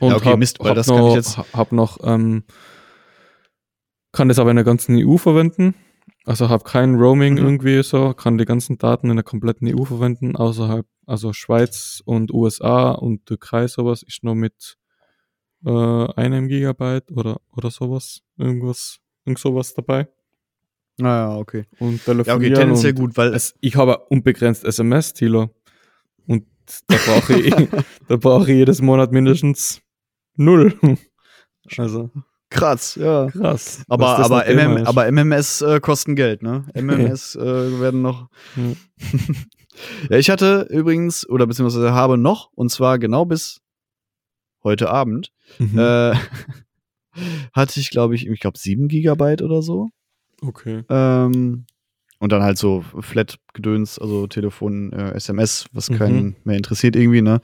Und 0.00 0.10
Ja, 0.10 0.16
okay, 0.16 0.30
hab, 0.30 0.38
Mist, 0.38 0.58
weil 0.60 0.70
hab 0.70 0.74
das 0.76 0.86
noch, 0.86 0.96
kann 0.96 1.06
ich 1.08 1.14
jetzt- 1.14 1.36
ha- 1.38 1.46
Hab 1.52 1.72
noch, 1.72 1.98
ähm, 2.04 2.44
kann 4.12 4.28
das 4.28 4.38
aber 4.38 4.50
in 4.50 4.56
der 4.56 4.64
ganzen 4.64 4.96
EU 4.98 5.16
verwenden. 5.16 5.74
Also 6.24 6.48
habe 6.48 6.64
kein 6.64 6.94
Roaming 6.96 7.34
Mhm. 7.34 7.38
irgendwie 7.40 7.82
so, 7.82 8.12
kann 8.14 8.38
die 8.38 8.44
ganzen 8.44 8.78
Daten 8.78 9.10
in 9.10 9.16
der 9.16 9.24
kompletten 9.24 9.66
EU 9.68 9.84
verwenden, 9.84 10.36
außerhalb, 10.36 10.86
also 11.06 11.32
Schweiz 11.32 12.02
und 12.04 12.32
USA 12.32 12.90
und 12.92 13.26
Türkei 13.26 13.66
sowas 13.66 14.02
ist 14.02 14.22
nur 14.22 14.34
mit 14.34 14.76
äh, 15.64 15.70
einem 16.16 16.48
Gigabyte 16.48 17.12
oder, 17.12 17.40
oder 17.56 17.70
sowas, 17.70 18.22
irgendwas, 18.36 18.98
irgend 19.24 19.38
sowas 19.38 19.74
dabei. 19.74 20.08
Naja, 20.98 21.36
okay. 21.36 21.66
Und 21.78 21.98
Ja, 22.00 22.10
okay, 22.10 22.24
telefonieren 22.24 22.54
tendenziell 22.56 22.92
gut, 22.94 23.16
weil 23.16 23.32
es, 23.32 23.54
ich 23.60 23.76
habe 23.76 23.98
unbegrenzt 24.08 24.64
SMS, 24.64 25.14
Thilo. 25.14 25.54
Da 26.86 26.96
brauche 27.06 27.34
ich, 27.38 27.54
da 28.08 28.16
brauche 28.16 28.42
ich 28.50 28.56
jedes 28.56 28.80
Monat 28.82 29.12
mindestens 29.12 29.80
null. 30.36 30.74
Also 31.76 32.10
krass, 32.50 32.96
ja. 32.96 33.28
krass. 33.30 33.82
Aber, 33.88 34.18
aber, 34.18 34.44
MM, 34.46 34.86
aber 34.86 35.06
MMS 35.10 35.62
äh, 35.62 35.80
kosten 35.80 36.16
Geld, 36.16 36.42
ne? 36.42 36.66
MMS 36.74 37.34
äh, 37.36 37.80
werden 37.80 38.02
noch. 38.02 38.28
Ja, 40.10 40.18
ich 40.18 40.28
hatte 40.28 40.66
übrigens, 40.68 41.26
oder 41.26 41.46
beziehungsweise 41.46 41.94
habe 41.94 42.18
noch, 42.18 42.50
und 42.54 42.70
zwar 42.70 42.98
genau 42.98 43.24
bis 43.24 43.60
heute 44.62 44.90
Abend, 44.90 45.32
Mhm. 45.58 45.78
äh, 45.78 46.14
hatte 47.54 47.80
ich, 47.80 47.88
glaube 47.90 48.14
ich, 48.14 48.26
ich 48.26 48.38
glaube, 48.40 48.58
7 48.58 48.88
Gigabyte 48.88 49.40
oder 49.40 49.62
so. 49.62 49.88
okay. 50.42 50.84
Ähm, 50.90 51.64
und 52.22 52.30
dann 52.32 52.42
halt 52.42 52.56
so 52.56 52.82
Flat-Gedöns, 53.00 53.98
also 53.98 54.26
Telefon, 54.28 54.92
äh, 54.92 55.10
SMS, 55.14 55.66
was 55.72 55.90
Mhm. 55.90 55.94
keinen 55.98 56.36
mehr 56.44 56.56
interessiert 56.56 56.94
irgendwie, 56.96 57.20
ne? 57.22 57.40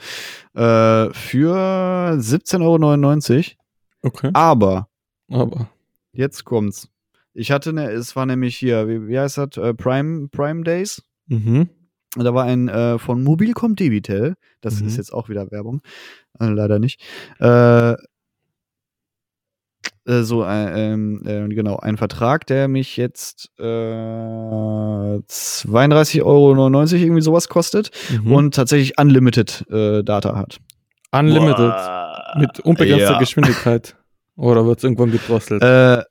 Äh, 0.55 1.12
für 1.12 2.16
17,99 2.18 3.57
Euro. 4.03 4.09
Okay. 4.14 4.31
Aber 4.35 4.89
Aber. 5.31 5.68
Jetzt 6.12 6.45
kommt's. 6.45 6.89
Ich 7.35 7.51
hatte 7.51 7.72
ne, 7.72 7.91
es 7.91 8.16
war 8.16 8.24
nämlich 8.24 8.57
hier, 8.57 8.89
wie, 8.89 9.09
wie 9.09 9.18
heißt 9.18 9.39
das? 9.39 9.57
Äh, 9.59 9.74
Prime, 9.74 10.29
Prime 10.29 10.62
Days. 10.62 11.03
Mhm. 11.26 11.68
Und 12.16 12.24
Da 12.24 12.33
war 12.33 12.45
ein 12.45 12.68
äh, 12.68 12.99
von 12.99 13.22
Mobilcom 13.22 13.76
Debitel. 13.76 14.35
Das 14.62 14.81
Mhm. 14.81 14.87
ist 14.89 14.97
jetzt 14.97 15.12
auch 15.12 15.29
wieder 15.29 15.51
Werbung. 15.51 15.83
Äh, 16.41 16.47
leider 16.47 16.79
nicht. 16.79 17.03
Äh, 17.41 17.95
äh, 20.09 20.23
so 20.23 20.45
äh, 20.45 20.93
ähm, 20.93 21.23
äh, 21.25 21.47
genau 21.55 21.77
ein 21.77 21.97
Vertrag, 21.97 22.47
der 22.47 22.69
mich 22.69 22.97
jetzt 22.97 23.51
äh, 23.59 23.63
32,99 23.63 26.23
Euro 26.25 26.55
irgendwie 26.95 27.23
sowas 27.23 27.49
kostet 27.49 27.91
Mhm. 28.23 28.33
und 28.33 28.55
tatsächlich 28.55 28.99
Unlimited 28.99 29.65
äh, 29.71 30.03
Data 30.03 30.37
hat. 30.37 30.59
Unlimited. 31.13 31.57
Boah. 31.57 32.35
Mit 32.39 32.61
unbegrenzter 32.61 33.13
Ja. 33.13 33.19
Geschwindigkeit. 33.19 33.97
Oder 34.37 34.67
wird 34.67 34.79
es 34.79 34.85
irgendwann 34.85 35.11
gedrosselt? 35.11 35.63
Äh, 35.63 36.03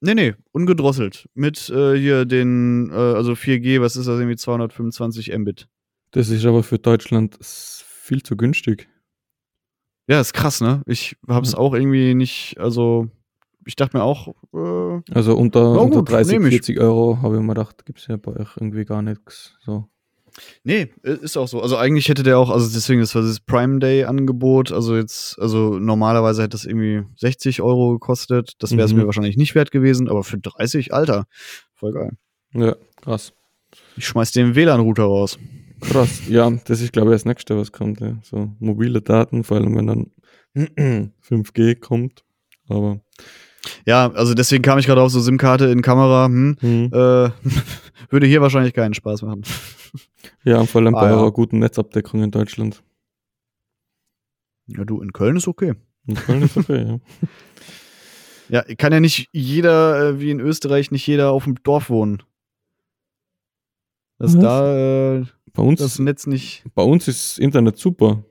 nee, 0.00 0.14
nee, 0.14 0.34
ungedrosselt. 0.52 1.28
Mit 1.34 1.68
äh, 1.70 1.96
hier 1.96 2.24
den, 2.26 2.90
äh, 2.90 2.94
also 2.94 3.32
4G, 3.32 3.80
was 3.80 3.96
ist 3.96 4.06
das, 4.06 4.18
irgendwie 4.18 4.36
225 4.36 5.36
Mbit. 5.36 5.66
Das 6.12 6.28
ist 6.28 6.44
aber 6.46 6.62
für 6.62 6.78
Deutschland 6.78 7.36
viel 7.40 8.22
zu 8.22 8.36
günstig. 8.36 8.86
Ja, 10.06 10.20
ist 10.20 10.34
krass, 10.34 10.60
ne? 10.60 10.82
Ich 10.86 11.16
hab's 11.28 11.52
Ja. 11.52 11.58
auch 11.58 11.74
irgendwie 11.74 12.14
nicht, 12.14 12.56
also 12.58 13.08
ich 13.66 13.76
dachte 13.76 13.96
mir 13.96 14.02
auch, 14.02 14.28
äh, 14.52 15.00
Also 15.12 15.34
unter, 15.36 15.80
unter 15.80 15.98
gut, 16.00 16.10
30, 16.10 16.32
nehm 16.34 16.46
ich. 16.46 16.54
40 16.54 16.80
Euro 16.80 17.18
habe 17.22 17.36
ich 17.36 17.40
mir 17.42 17.48
gedacht, 17.54 17.86
gibt 17.86 18.00
es 18.00 18.06
ja 18.08 18.16
bei 18.16 18.32
euch 18.32 18.56
irgendwie 18.56 18.84
gar 18.84 19.00
nichts. 19.02 19.54
So. 19.64 19.88
nee, 20.64 20.90
ist 21.02 21.36
auch 21.38 21.46
so. 21.48 21.62
Also 21.62 21.76
eigentlich 21.76 22.08
hätte 22.08 22.22
der 22.24 22.38
auch, 22.38 22.50
also 22.50 22.68
deswegen, 22.74 23.00
das 23.00 23.14
war 23.14 23.22
das 23.22 23.40
Prime 23.40 23.78
Day 23.78 24.04
Angebot, 24.04 24.72
also 24.72 24.96
jetzt, 24.96 25.38
also 25.38 25.78
normalerweise 25.78 26.42
hätte 26.42 26.50
das 26.56 26.64
irgendwie 26.66 27.04
60 27.16 27.62
Euro 27.62 27.92
gekostet. 27.92 28.52
Das 28.58 28.72
wäre 28.72 28.82
es 28.84 28.92
Mhm. 28.92 29.00
mir 29.00 29.06
wahrscheinlich 29.06 29.36
nicht 29.38 29.54
wert 29.54 29.70
gewesen, 29.70 30.08
aber 30.10 30.24
für 30.24 30.36
30, 30.38 30.92
Alter, 30.92 31.26
voll 31.74 31.92
geil. 31.92 32.10
Ja, 32.52 32.74
krass. 33.00 33.32
Ich 33.96 34.06
schmeiß 34.06 34.32
den 34.32 34.54
WLAN-Router 34.54 35.04
raus. 35.04 35.38
Krass. 35.84 36.28
Ja, 36.28 36.50
das 36.50 36.80
ist, 36.80 36.92
glaube 36.92 37.10
ich, 37.10 37.14
das 37.14 37.24
nächste, 37.24 37.56
was 37.56 37.72
kommt. 37.72 38.00
Ja. 38.00 38.16
So 38.22 38.50
mobile 38.58 39.00
Daten, 39.02 39.44
vor 39.44 39.56
allem 39.58 39.76
wenn 39.76 39.86
dann 39.86 40.10
5G 41.28 41.78
kommt. 41.80 42.24
Aber 42.68 43.00
Ja, 43.86 44.10
also 44.12 44.34
deswegen 44.34 44.62
kam 44.62 44.78
ich 44.78 44.86
gerade 44.86 45.02
auf 45.02 45.10
so 45.10 45.20
SIM-Karte 45.20 45.66
in 45.66 45.82
Kamera, 45.82 46.26
hm, 46.26 46.56
hm. 46.60 46.84
äh, 46.92 47.30
würde 48.10 48.26
hier 48.26 48.40
wahrscheinlich 48.40 48.72
keinen 48.74 48.94
Spaß 48.94 49.22
machen. 49.22 49.42
ja, 50.44 50.64
vor 50.64 50.80
allem 50.82 50.94
Ah, 50.94 51.00
bei 51.02 51.06
ja. 51.08 51.16
eurer 51.16 51.32
guten 51.32 51.58
Netzabdeckung 51.58 52.22
in 52.22 52.30
Deutschland. 52.30 52.82
Ja, 54.66 54.84
du, 54.84 55.00
in 55.02 55.12
Köln 55.12 55.36
ist 55.36 55.46
okay. 55.48 55.74
In 56.06 56.14
Köln 56.14 56.42
ist 56.42 56.56
okay, 56.56 56.86
ja. 56.86 56.98
Ja, 58.50 58.62
kann 58.76 58.92
ja 58.92 59.00
nicht 59.00 59.30
jeder, 59.32 60.10
äh, 60.10 60.20
wie 60.20 60.30
in 60.30 60.38
Österreich, 60.38 60.90
nicht 60.90 61.06
jeder 61.06 61.30
auf 61.30 61.44
dem 61.44 61.62
Dorf 61.62 61.88
wohnen. 61.88 62.22
Dass 64.18 64.36
Was? 64.36 64.42
da 64.42 65.16
äh, 65.16 65.24
Bei 65.54 65.62
uns, 65.62 65.78
das 65.80 65.98
Netz 66.00 66.26
nicht. 66.26 66.64
bei 66.74 66.82
uns 66.82 67.06
ist 67.06 67.38
Internet 67.38 67.78
super. 67.78 68.24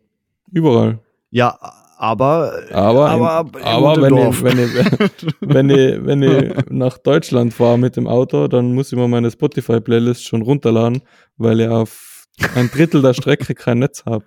Überall. 0.52 1.00
Ja, 1.32 1.58
aber. 1.98 2.54
Aber, 2.72 3.10
aber, 3.10 3.60
im, 3.60 3.66
aber 3.66 4.02
wenn, 4.02 4.18
ich, 4.18 4.44
wenn, 4.44 4.60
ich, 4.60 5.36
wenn, 5.40 5.70
ich, 5.70 6.06
wenn 6.06 6.22
ich 6.22 6.70
nach 6.70 6.98
Deutschland 6.98 7.54
fahre 7.54 7.80
mit 7.80 7.96
dem 7.96 8.08
Auto, 8.08 8.50
dann 8.50 8.76
muss 8.76 8.92
ich 8.92 8.98
mir 8.98 9.08
meine 9.08 9.32
Spotify-Playlist 9.32 10.26
schon 10.26 10.42
runterladen, 10.42 11.02
weil 11.38 11.62
ich 11.62 11.70
auf 11.70 12.28
ein 12.56 12.70
Drittel 12.70 13.02
der 13.02 13.14
Strecke 13.14 13.56
kein 13.56 13.80
Netz 13.80 14.04
habe. 14.06 14.26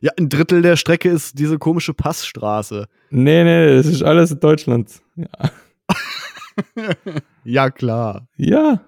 ja, 0.00 0.12
ein 0.18 0.28
Drittel 0.28 0.60
der 0.60 0.76
Strecke 0.76 1.08
ist 1.08 1.38
diese 1.38 1.58
komische 1.58 1.94
Passstraße. 1.94 2.88
Nee, 3.08 3.42
nee, 3.42 3.76
das 3.76 3.86
ist 3.86 4.02
alles 4.02 4.32
in 4.32 4.40
Deutschland. 4.40 5.00
Ja. 5.16 5.26
Ja, 7.42 7.68
klar. 7.68 8.28
ja 8.36 8.80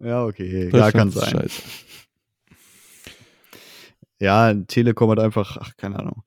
Ja, 0.00 0.24
okay. 0.24 0.70
Ja, 0.72 0.90
kann 0.92 1.10
sein. 1.10 1.30
Scheiße. 1.30 1.62
Ja, 4.20 4.54
Telekom 4.54 5.10
hat 5.10 5.18
einfach, 5.18 5.56
ach, 5.60 5.76
keine 5.76 5.98
Ahnung. 5.98 6.22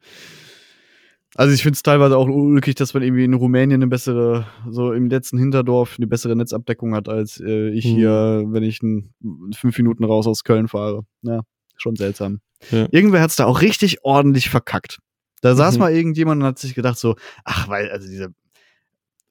Also 1.36 1.54
ich 1.54 1.62
finde 1.62 1.76
es 1.76 1.84
teilweise 1.84 2.18
auch 2.18 2.28
ulkig, 2.28 2.76
dass 2.76 2.94
man 2.94 3.04
irgendwie 3.04 3.24
in 3.24 3.34
Rumänien 3.34 3.82
eine 3.82 3.88
bessere, 3.88 4.48
so 4.70 4.92
im 4.92 5.08
letzten 5.08 5.38
Hinterdorf 5.38 5.96
eine 5.98 6.08
bessere 6.08 6.36
Netzabdeckung 6.36 6.96
hat, 6.96 7.10
als 7.10 7.40
äh, 7.40 7.70
ich 7.70 7.86
Hm. 7.86 7.96
hier, 7.96 8.44
wenn 8.48 8.64
ich 8.64 8.82
n, 8.82 9.14
fünf 9.56 9.78
Minuten 9.78 10.04
raus 10.04 10.26
aus 10.26 10.44
Köln 10.44 10.68
fahre. 10.68 11.06
Ja, 11.22 11.42
schon 11.76 11.96
seltsam. 11.96 12.40
Ja. 12.72 12.88
Irgendwer 12.92 13.22
hat 13.22 13.30
es 13.30 13.36
da 13.36 13.46
auch 13.46 13.62
richtig 13.62 14.04
ordentlich 14.04 14.50
verkackt. 14.50 14.98
Da 15.42 15.54
saß 15.56 15.76
Mhm. 15.76 15.80
mal 15.80 15.94
irgendjemand 15.94 16.42
und 16.42 16.48
hat 16.48 16.58
sich 16.60 16.74
gedacht 16.74 16.98
so, 16.98 17.16
ach, 17.44 17.68
weil, 17.70 17.92
also 17.92 18.08
diese, 18.08 18.30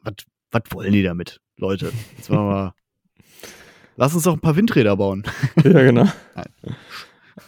was 0.00 0.14
was 0.52 0.62
wollen 0.70 0.92
die 0.92 1.02
damit, 1.02 1.40
Leute? 1.56 1.92
Jetzt 2.16 2.30
machen 2.30 2.46
wir 2.46 2.50
mal, 2.52 2.74
lass 3.96 4.14
uns 4.14 4.24
doch 4.24 4.34
ein 4.34 4.40
paar 4.40 4.56
Windräder 4.56 4.96
bauen. 4.96 5.24
Ja, 5.64 5.82
genau. 5.82 6.06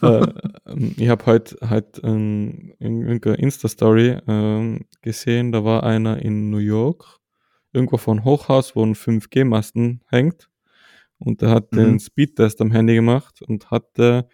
Äh, 0.03 0.27
ähm, 0.67 0.95
ich 0.99 1.09
habe 1.09 1.25
heute 1.27 1.57
halt 1.69 2.01
ähm, 2.05 2.75
in 2.79 3.03
irgendeiner 3.03 3.39
Insta-Story 3.39 4.19
ähm, 4.29 4.85
gesehen, 5.03 5.51
da 5.53 5.65
war 5.65 5.83
einer 5.85 6.21
in 6.21 6.51
New 6.51 6.59
York, 6.59 7.19
irgendwo 7.73 7.97
von 7.97 8.23
Hochhaus, 8.25 8.77
wo 8.77 8.85
ein 8.85 8.95
5G-Masten 8.95 10.03
hängt. 10.09 10.51
Und 11.19 11.41
der 11.43 11.51
hat 11.51 11.73
Mhm. 11.73 11.77
den 11.77 12.01
Speedtest 12.01 12.61
am 12.61 12.71
Handy 12.71 12.95
gemacht 12.95 13.41
und 13.43 13.71
hatte, 13.71 14.29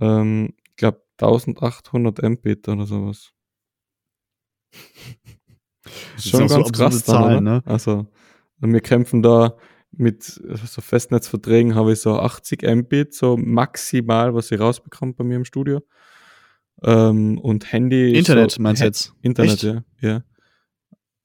ähm, 0.00 0.54
ich 0.64 0.76
glaube, 0.76 1.02
1800 1.18 2.22
Mbit 2.22 2.66
oder 2.68 2.86
sowas. 2.86 3.32
Das 4.72 6.24
Ist 6.24 6.30
schon 6.30 6.42
auch 6.44 6.48
so 6.48 6.56
ganz 6.56 6.72
krass 6.72 7.04
Zahlen, 7.04 7.44
ne? 7.44 7.62
Also, 7.64 8.06
wir 8.58 8.80
kämpfen 8.80 9.22
da 9.22 9.56
mit 9.98 10.22
so 10.22 10.80
Festnetzverträgen 10.80 11.74
habe 11.74 11.92
ich 11.92 12.00
so 12.00 12.18
80 12.18 12.62
Mbit, 12.62 13.14
so 13.14 13.36
maximal, 13.36 14.34
was 14.34 14.50
ich 14.50 14.60
rausbekomme 14.60 15.14
bei 15.14 15.24
mir 15.24 15.36
im 15.36 15.44
Studio. 15.44 15.82
Ähm, 16.82 17.38
und 17.38 17.72
Handy. 17.72 18.12
Internet 18.14 18.52
so, 18.52 18.62
meinst 18.62 18.82
du 18.82 18.86
jetzt? 18.86 19.14
Internet, 19.22 19.54
Echt? 19.54 19.62
ja. 19.62 19.82
ja. 20.00 20.22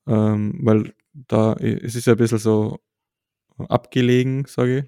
Ähm, 0.08 0.60
weil 0.64 0.94
da, 1.14 1.54
es 1.54 1.96
ist 1.96 2.08
ja 2.08 2.14
ein 2.14 2.18
bisschen 2.18 2.38
so 2.38 2.80
abgelegen, 3.58 4.46
sage 4.48 4.80
ich, 4.80 4.86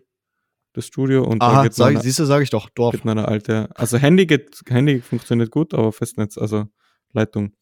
das 0.73 0.87
Studio. 0.87 1.23
Und 1.23 1.41
Aha, 1.41 1.67
sag, 1.71 1.93
meine, 1.93 2.01
siehst 2.01 2.19
du, 2.19 2.25
sage 2.25 2.43
ich 2.43 2.49
doch, 2.49 2.69
Dorf. 2.69 2.93
geht 2.93 3.05
meine 3.05 3.27
alte, 3.27 3.69
also 3.75 3.97
Handy 3.97 4.25
geht, 4.25 4.61
Handy 4.67 5.01
funktioniert 5.01 5.51
gut, 5.51 5.73
aber 5.73 5.91
Festnetz, 5.91 6.37
also 6.37 6.65
Leitung. 7.11 7.53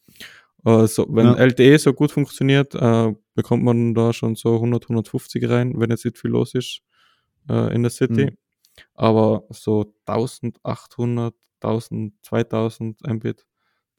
Äh, 0.63 0.88
so, 0.88 1.07
wenn 1.09 1.26
Ja. 1.26 1.36
LTE 1.36 1.78
so 1.80 1.93
gut 1.93 2.11
funktioniert, 2.11 2.76
äh, 2.76 3.13
bekommt 3.34 3.64
man 3.64 3.94
da 3.94 4.14
schon 4.14 4.36
so 4.36 4.56
100, 4.56 4.84
150 4.86 5.48
rein, 5.50 5.74
wenn 5.78 5.90
jetzt 5.90 6.06
nicht 6.06 6.18
viel 6.18 6.32
los 6.32 6.54
ist 6.56 6.82
äh, 7.50 7.74
in 7.74 7.82
der 7.84 7.90
City. 7.92 8.26
Mhm. 8.26 8.38
Aber 8.96 9.44
so 9.50 9.94
1800, 10.06 11.34
1000, 11.62 12.14
2000 12.24 13.08
Mbit, 13.08 13.46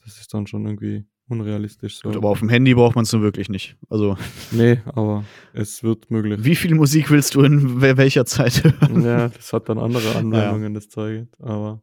das 0.04 0.18
ist 0.18 0.32
dann 0.34 0.46
schon 0.46 0.64
irgendwie 0.66 1.04
unrealistisch. 1.28 1.98
So. 1.98 2.08
Gut, 2.08 2.16
aber 2.16 2.28
auf 2.30 2.40
dem 2.40 2.48
Handy 2.48 2.74
braucht 2.74 2.94
man 2.96 3.04
es 3.04 3.12
nur 3.12 3.22
wirklich 3.22 3.48
nicht. 3.48 3.76
Also, 3.88 4.16
nee, 4.50 4.80
aber 4.86 5.24
es 5.52 5.82
wird 5.82 6.10
möglich. 6.10 6.40
wie 6.42 6.56
viel 6.56 6.74
Musik 6.74 7.10
willst 7.10 7.34
du 7.34 7.42
in 7.42 7.80
wel- 7.80 7.96
welcher 7.96 8.24
Zeit 8.26 8.64
hören? 8.64 9.02
ja, 9.04 9.28
das 9.28 9.52
hat 9.52 9.68
dann 9.68 9.78
andere 9.78 10.14
Anwendungen, 10.16 10.74
das 10.74 10.88
Zeug. 10.88 11.28
Aber 11.38 11.82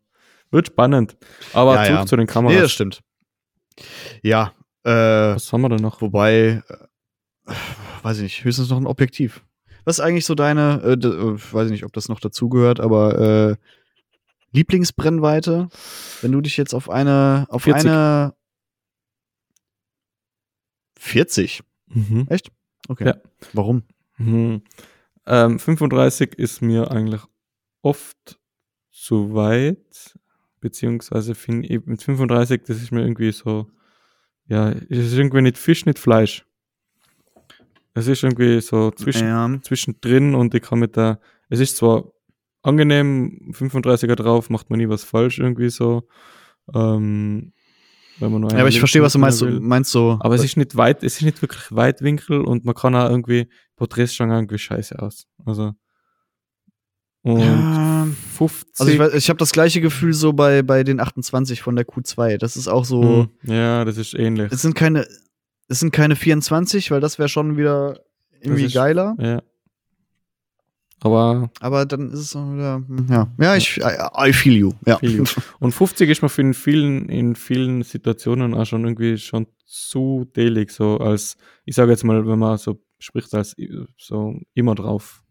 wird 0.51 0.67
spannend. 0.67 1.15
Aber 1.53 1.75
Ja, 1.75 1.83
zurück 1.85 1.99
ja. 1.99 2.05
zu 2.05 2.15
den 2.17 2.27
Kameras. 2.27 2.55
Nee, 2.55 2.61
das 2.61 2.71
stimmt. 2.71 3.01
Ja, 4.23 4.53
äh, 4.83 4.91
Was 4.91 5.51
haben 5.53 5.61
wir 5.61 5.69
denn 5.69 5.81
noch? 5.81 6.01
wobei, 6.01 6.63
äh, 6.67 6.77
weiß 8.03 8.17
ich 8.17 8.23
nicht, 8.23 8.43
höchstens 8.43 8.69
noch 8.69 8.77
ein 8.77 8.87
Objektiv. 8.87 9.43
Was 9.85 9.97
ist 9.99 10.05
eigentlich 10.05 10.25
so 10.25 10.35
deine, 10.35 10.81
äh, 10.83 10.93
äh, 10.93 11.53
weiß 11.53 11.65
ich 11.65 11.71
nicht, 11.71 11.85
ob 11.85 11.93
das 11.93 12.09
noch 12.09 12.19
dazugehört, 12.19 12.79
aber 12.79 13.19
äh, 13.51 13.55
Lieblingsbrennweite, 14.51 15.69
wenn 16.21 16.31
du 16.31 16.41
dich 16.41 16.57
jetzt 16.57 16.73
auf 16.73 16.89
eine, 16.89 17.45
auf 17.49 17.63
40. 17.63 17.89
eine 17.89 18.33
40. 20.99 21.61
Mhm. 21.87 22.27
Echt? 22.29 22.51
Okay. 22.87 23.07
Ja. 23.07 23.15
Warum? 23.53 23.83
Mhm. 24.17 24.63
Ähm, 25.25 25.59
35 25.59 26.35
ist 26.35 26.61
mir 26.61 26.91
eigentlich 26.91 27.21
oft 27.81 28.39
zu 28.91 29.33
weit, 29.33 30.17
beziehungsweise 30.59 31.35
finde 31.35 31.67
ich 31.67 31.85
mit 31.85 32.03
35, 32.03 32.63
das 32.65 32.77
ist 32.77 32.91
mir 32.91 33.01
irgendwie 33.01 33.31
so, 33.31 33.69
ja, 34.47 34.71
es 34.71 34.97
ist 34.97 35.13
irgendwie 35.13 35.41
nicht 35.41 35.57
Fisch, 35.57 35.85
nicht 35.85 35.99
Fleisch. 35.99 36.45
Es 37.99 38.07
ist 38.07 38.23
irgendwie 38.23 38.61
so 38.61 38.91
zwischen, 38.91 39.27
Ja. 39.27 39.49
zwischendrin 39.61 40.35
und 40.35 40.53
ich 40.55 40.61
kann 40.63 40.79
mit 40.79 40.95
der, 40.95 41.19
es 41.49 41.59
ist 41.59 41.77
zwar 41.77 42.05
angenehm, 42.61 43.51
35er 43.53 44.15
drauf, 44.15 44.49
macht 44.49 44.69
man 44.69 44.79
nie 44.79 44.89
was 44.89 45.03
falsch 45.03 45.39
irgendwie 45.39 45.69
so, 45.69 46.07
ähm, 46.73 47.53
wenn 48.19 48.31
man 48.31 48.41
nur 48.41 48.51
ja, 48.51 48.59
aber 48.59 48.67
ich 48.67 48.79
verstehe, 48.79 49.01
was 49.01 49.13
du 49.13 49.19
meinst. 49.19 49.41
Meinst 49.41 49.91
so. 49.91 50.17
aber 50.19 50.35
es 50.35 50.43
ist 50.43 50.57
nicht 50.57 50.75
weit, 50.75 51.03
es 51.03 51.15
ist 51.17 51.21
nicht 51.23 51.41
wirklich 51.41 51.73
Weitwinkel 51.73 52.41
und 52.41 52.65
man 52.65 52.75
kann 52.75 52.95
auch 52.95 53.09
irgendwie, 53.09 53.47
Porträts 53.77 54.13
schauen 54.13 54.29
irgendwie 54.31 54.57
scheiße 54.57 54.99
aus. 54.99 55.25
Also. 55.45 55.73
Und 57.21 57.39
Ja, 57.41 58.07
50. 58.37 58.79
Also 58.79 58.91
ich, 58.91 59.13
ich 59.15 59.29
habe 59.29 59.37
das 59.37 59.51
gleiche 59.51 59.81
Gefühl 59.81 60.13
so 60.13 60.33
bei, 60.33 60.61
bei 60.63 60.83
den 60.83 60.99
28 60.99 61.61
von 61.61 61.75
der 61.75 61.85
Q2. 61.85 62.37
Das 62.37 62.55
ist 62.57 62.67
auch 62.67 62.85
so. 62.85 63.27
Hm, 63.43 63.53
ja, 63.53 63.83
das 63.85 63.97
ist 63.97 64.13
ähnlich. 64.13 64.51
Es 64.51 64.61
sind 64.61 64.75
keine, 64.75 65.05
es 65.69 65.79
sind 65.79 65.93
keine 65.93 66.15
24, 66.17 66.91
weil 66.91 66.99
das 66.99 67.17
wäre 67.19 67.29
schon 67.29 67.55
wieder 67.57 67.99
irgendwie 68.41 68.65
ist- 68.65 68.73
geiler. 68.73 69.15
ja. 69.19 69.41
Aber 71.01 71.49
Aber 71.61 71.85
dann 71.85 72.09
ist 72.11 72.19
es 72.19 72.35
auch 72.35 72.51
wieder, 72.53 72.83
ja, 73.09 73.27
ja, 73.39 73.55
ich, 73.55 73.77
I, 73.77 74.29
I 74.29 74.33
feel 74.33 74.57
you, 74.57 74.73
ja. 74.85 74.97
viel. 74.97 75.23
Und 75.59 75.71
50 75.71 76.09
ist 76.09 76.21
mir 76.21 76.27
für 76.27 76.41
in 76.41 76.53
vielen, 76.53 77.07
in 77.07 77.35
vielen 77.37 77.83
Situationen 77.83 78.53
auch 78.53 78.65
schon 78.65 78.83
irgendwie 78.83 79.17
schon 79.17 79.47
zu 79.65 80.25
delig, 80.35 80.71
so 80.71 80.97
als, 80.97 81.37
ich 81.63 81.75
sage 81.75 81.91
jetzt 81.91 82.03
mal, 82.03 82.27
wenn 82.27 82.37
man 82.39 82.57
so 82.57 82.81
spricht, 82.99 83.33
als 83.33 83.57
i- 83.57 83.85
so 83.97 84.35
immer 84.53 84.75
drauf 84.75 85.23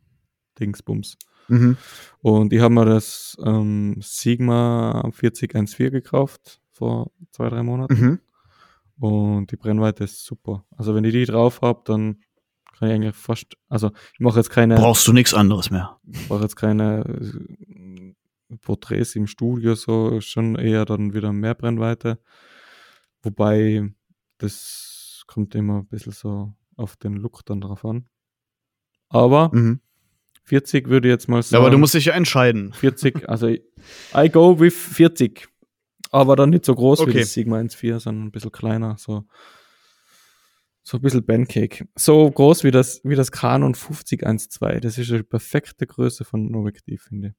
Dingsbums. 0.58 1.18
Mhm. 1.48 1.76
Und 2.22 2.52
ich 2.54 2.60
habe 2.60 2.72
mir 2.72 2.86
das 2.86 3.36
ähm, 3.44 3.96
Sigma 4.00 5.02
4014 5.12 5.90
gekauft 5.90 6.60
vor 6.70 7.10
zwei, 7.30 7.50
drei 7.50 7.62
Monaten. 7.62 7.94
Mhm. 8.00 8.18
Und 9.00 9.50
die 9.52 9.56
Brennweite 9.56 10.04
ist 10.04 10.24
super. 10.24 10.64
Also 10.76 10.94
wenn 10.94 11.04
ich 11.04 11.12
die 11.12 11.24
drauf 11.24 11.60
habe, 11.62 11.82
dann 11.84 12.20
kann 12.76 12.88
ich 12.88 12.94
eigentlich 12.94 13.14
fast, 13.16 13.56
also 13.68 13.90
ich 14.14 14.20
mache 14.20 14.38
jetzt 14.38 14.50
keine, 14.50 14.76
Brauchst 14.76 15.06
du 15.06 15.12
nichts 15.12 15.34
anderes 15.34 15.70
mehr. 15.70 15.98
mache 16.28 16.42
jetzt 16.42 16.56
keine 16.56 17.04
äh, 17.04 18.14
Porträts 18.62 19.14
im 19.16 19.26
Studio, 19.26 19.74
so 19.74 20.20
schon 20.20 20.56
eher 20.56 20.84
dann 20.84 21.12
wieder 21.14 21.32
mehr 21.32 21.54
Brennweite. 21.54 22.18
Wobei 23.22 23.88
das 24.38 25.22
kommt 25.26 25.54
immer 25.54 25.78
ein 25.80 25.86
bisschen 25.86 26.12
so 26.12 26.52
auf 26.76 26.96
den 26.96 27.14
Look 27.14 27.44
dann 27.44 27.60
drauf 27.60 27.84
an. 27.84 28.08
Aber 29.08 29.50
Mhm. 29.52 29.80
40 30.44 30.88
würde 30.88 31.08
ich 31.08 31.12
jetzt 31.12 31.28
mal 31.28 31.38
Ja, 31.38 31.42
sagen. 31.42 31.62
aber 31.62 31.70
du 31.70 31.78
musst 31.78 31.94
dich 31.94 32.06
ja 32.06 32.14
entscheiden. 32.14 32.72
40, 32.72 33.28
also 33.28 33.48
I 33.48 34.28
go 34.32 34.58
with 34.58 34.74
40. 34.74 35.46
Aber 36.10 36.36
dann 36.36 36.50
nicht 36.50 36.64
so 36.64 36.74
groß 36.74 37.00
wie 37.00 37.10
Okay. 37.10 37.20
das 37.20 37.32
Sigma 37.32 37.58
1.4, 37.58 38.00
sondern 38.00 38.26
ein 38.26 38.30
bisschen 38.30 38.52
kleiner, 38.52 38.96
so, 38.98 39.24
so 40.82 40.96
ein 40.98 41.02
bisschen 41.02 41.24
Pancake. 41.26 41.86
So 41.96 42.30
groß 42.30 42.64
wie 42.64 42.70
das, 42.70 43.00
wie 43.04 43.14
das 43.14 43.30
Canon 43.30 43.74
50 43.74 44.26
1.2. 44.26 44.80
Das 44.80 44.96
ist 44.98 45.10
eine 45.10 45.22
perfekte 45.24 45.86
Größe 45.86 46.24
von 46.24 46.46
einem 46.46 46.56
Objektiv, 46.56 47.02
finde 47.02 47.28
ich. 47.28 47.34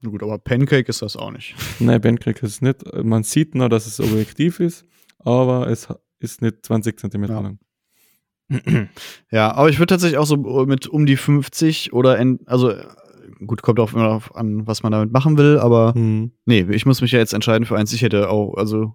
Na 0.00 0.10
gut, 0.10 0.22
aber 0.22 0.38
Pancake 0.38 0.88
ist 0.88 1.00
das 1.02 1.16
auch 1.16 1.30
nicht. 1.30 1.54
Nein, 1.80 2.00
Pancake 2.00 2.44
ist 2.44 2.52
es 2.54 2.60
nicht. 2.60 2.84
Man 3.04 3.22
sieht 3.22 3.54
nur, 3.54 3.68
dass 3.68 3.86
es 3.86 4.00
Objektiv 4.00 4.60
ist, 4.60 4.84
aber 5.20 5.68
es 5.68 5.88
ist 6.18 6.42
nicht 6.42 6.66
20 6.66 6.98
Zentimeter 7.00 7.34
Ja. 7.34 7.40
lang. 7.40 7.58
Ja, 9.30 9.52
aber 9.54 9.70
ich 9.70 9.78
würde 9.78 9.94
tatsächlich 9.94 10.18
auch 10.18 10.26
so 10.26 10.36
mit 10.36 10.86
um 10.86 11.06
die 11.06 11.16
50 11.16 11.92
oder, 11.94 12.18
en, 12.18 12.40
also, 12.46 12.74
gut, 13.46 13.62
kommt 13.62 13.78
auch 13.80 13.92
immer 13.92 14.04
darauf 14.04 14.34
an, 14.34 14.66
was 14.66 14.82
man 14.82 14.92
damit 14.92 15.12
machen 15.12 15.36
will, 15.38 15.58
aber 15.58 15.94
Hm. 15.94 16.32
nee, 16.46 16.66
ich 16.70 16.86
muss 16.86 17.00
mich 17.00 17.12
ja 17.12 17.18
jetzt 17.18 17.34
entscheiden 17.34 17.66
für 17.66 17.76
eins. 17.76 17.92
Ich 17.92 18.02
hätte 18.02 18.28
auch, 18.30 18.54
also, 18.54 18.94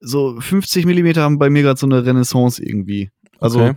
so 0.00 0.40
50 0.40 0.86
Millimeter 0.86 1.22
haben 1.22 1.38
bei 1.38 1.50
mir 1.50 1.62
gerade 1.62 1.78
so 1.78 1.86
eine 1.86 2.04
Renaissance 2.04 2.62
irgendwie. 2.62 3.10
Also, 3.38 3.60
Okay. 3.60 3.74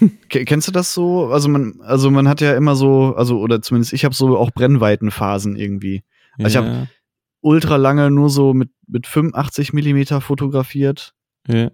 Ke- 0.28 0.44
Kennst 0.44 0.68
du 0.68 0.72
das 0.72 0.92
so? 0.92 1.26
Also 1.28 1.48
man, 1.48 1.80
also 1.80 2.10
man 2.10 2.28
hat 2.28 2.40
ja 2.42 2.54
immer 2.54 2.76
so, 2.76 3.14
also 3.16 3.40
oder 3.40 3.62
zumindest 3.62 3.92
ich 3.94 4.04
habe 4.04 4.14
so 4.14 4.36
auch 4.36 4.50
Brennweitenphasen 4.50 5.56
irgendwie. 5.56 6.02
Also 6.38 6.48
ich 6.48 6.56
hab- 6.56 6.64
ja, 6.66 6.86
Ultra 7.40 7.76
lange 7.76 8.10
nur 8.10 8.28
so 8.30 8.52
mit 8.52 8.70
mit 8.86 9.06
85 9.06 9.72
Millimeter 9.72 10.20
fotografiert. 10.20 11.14
ja, 11.48 11.70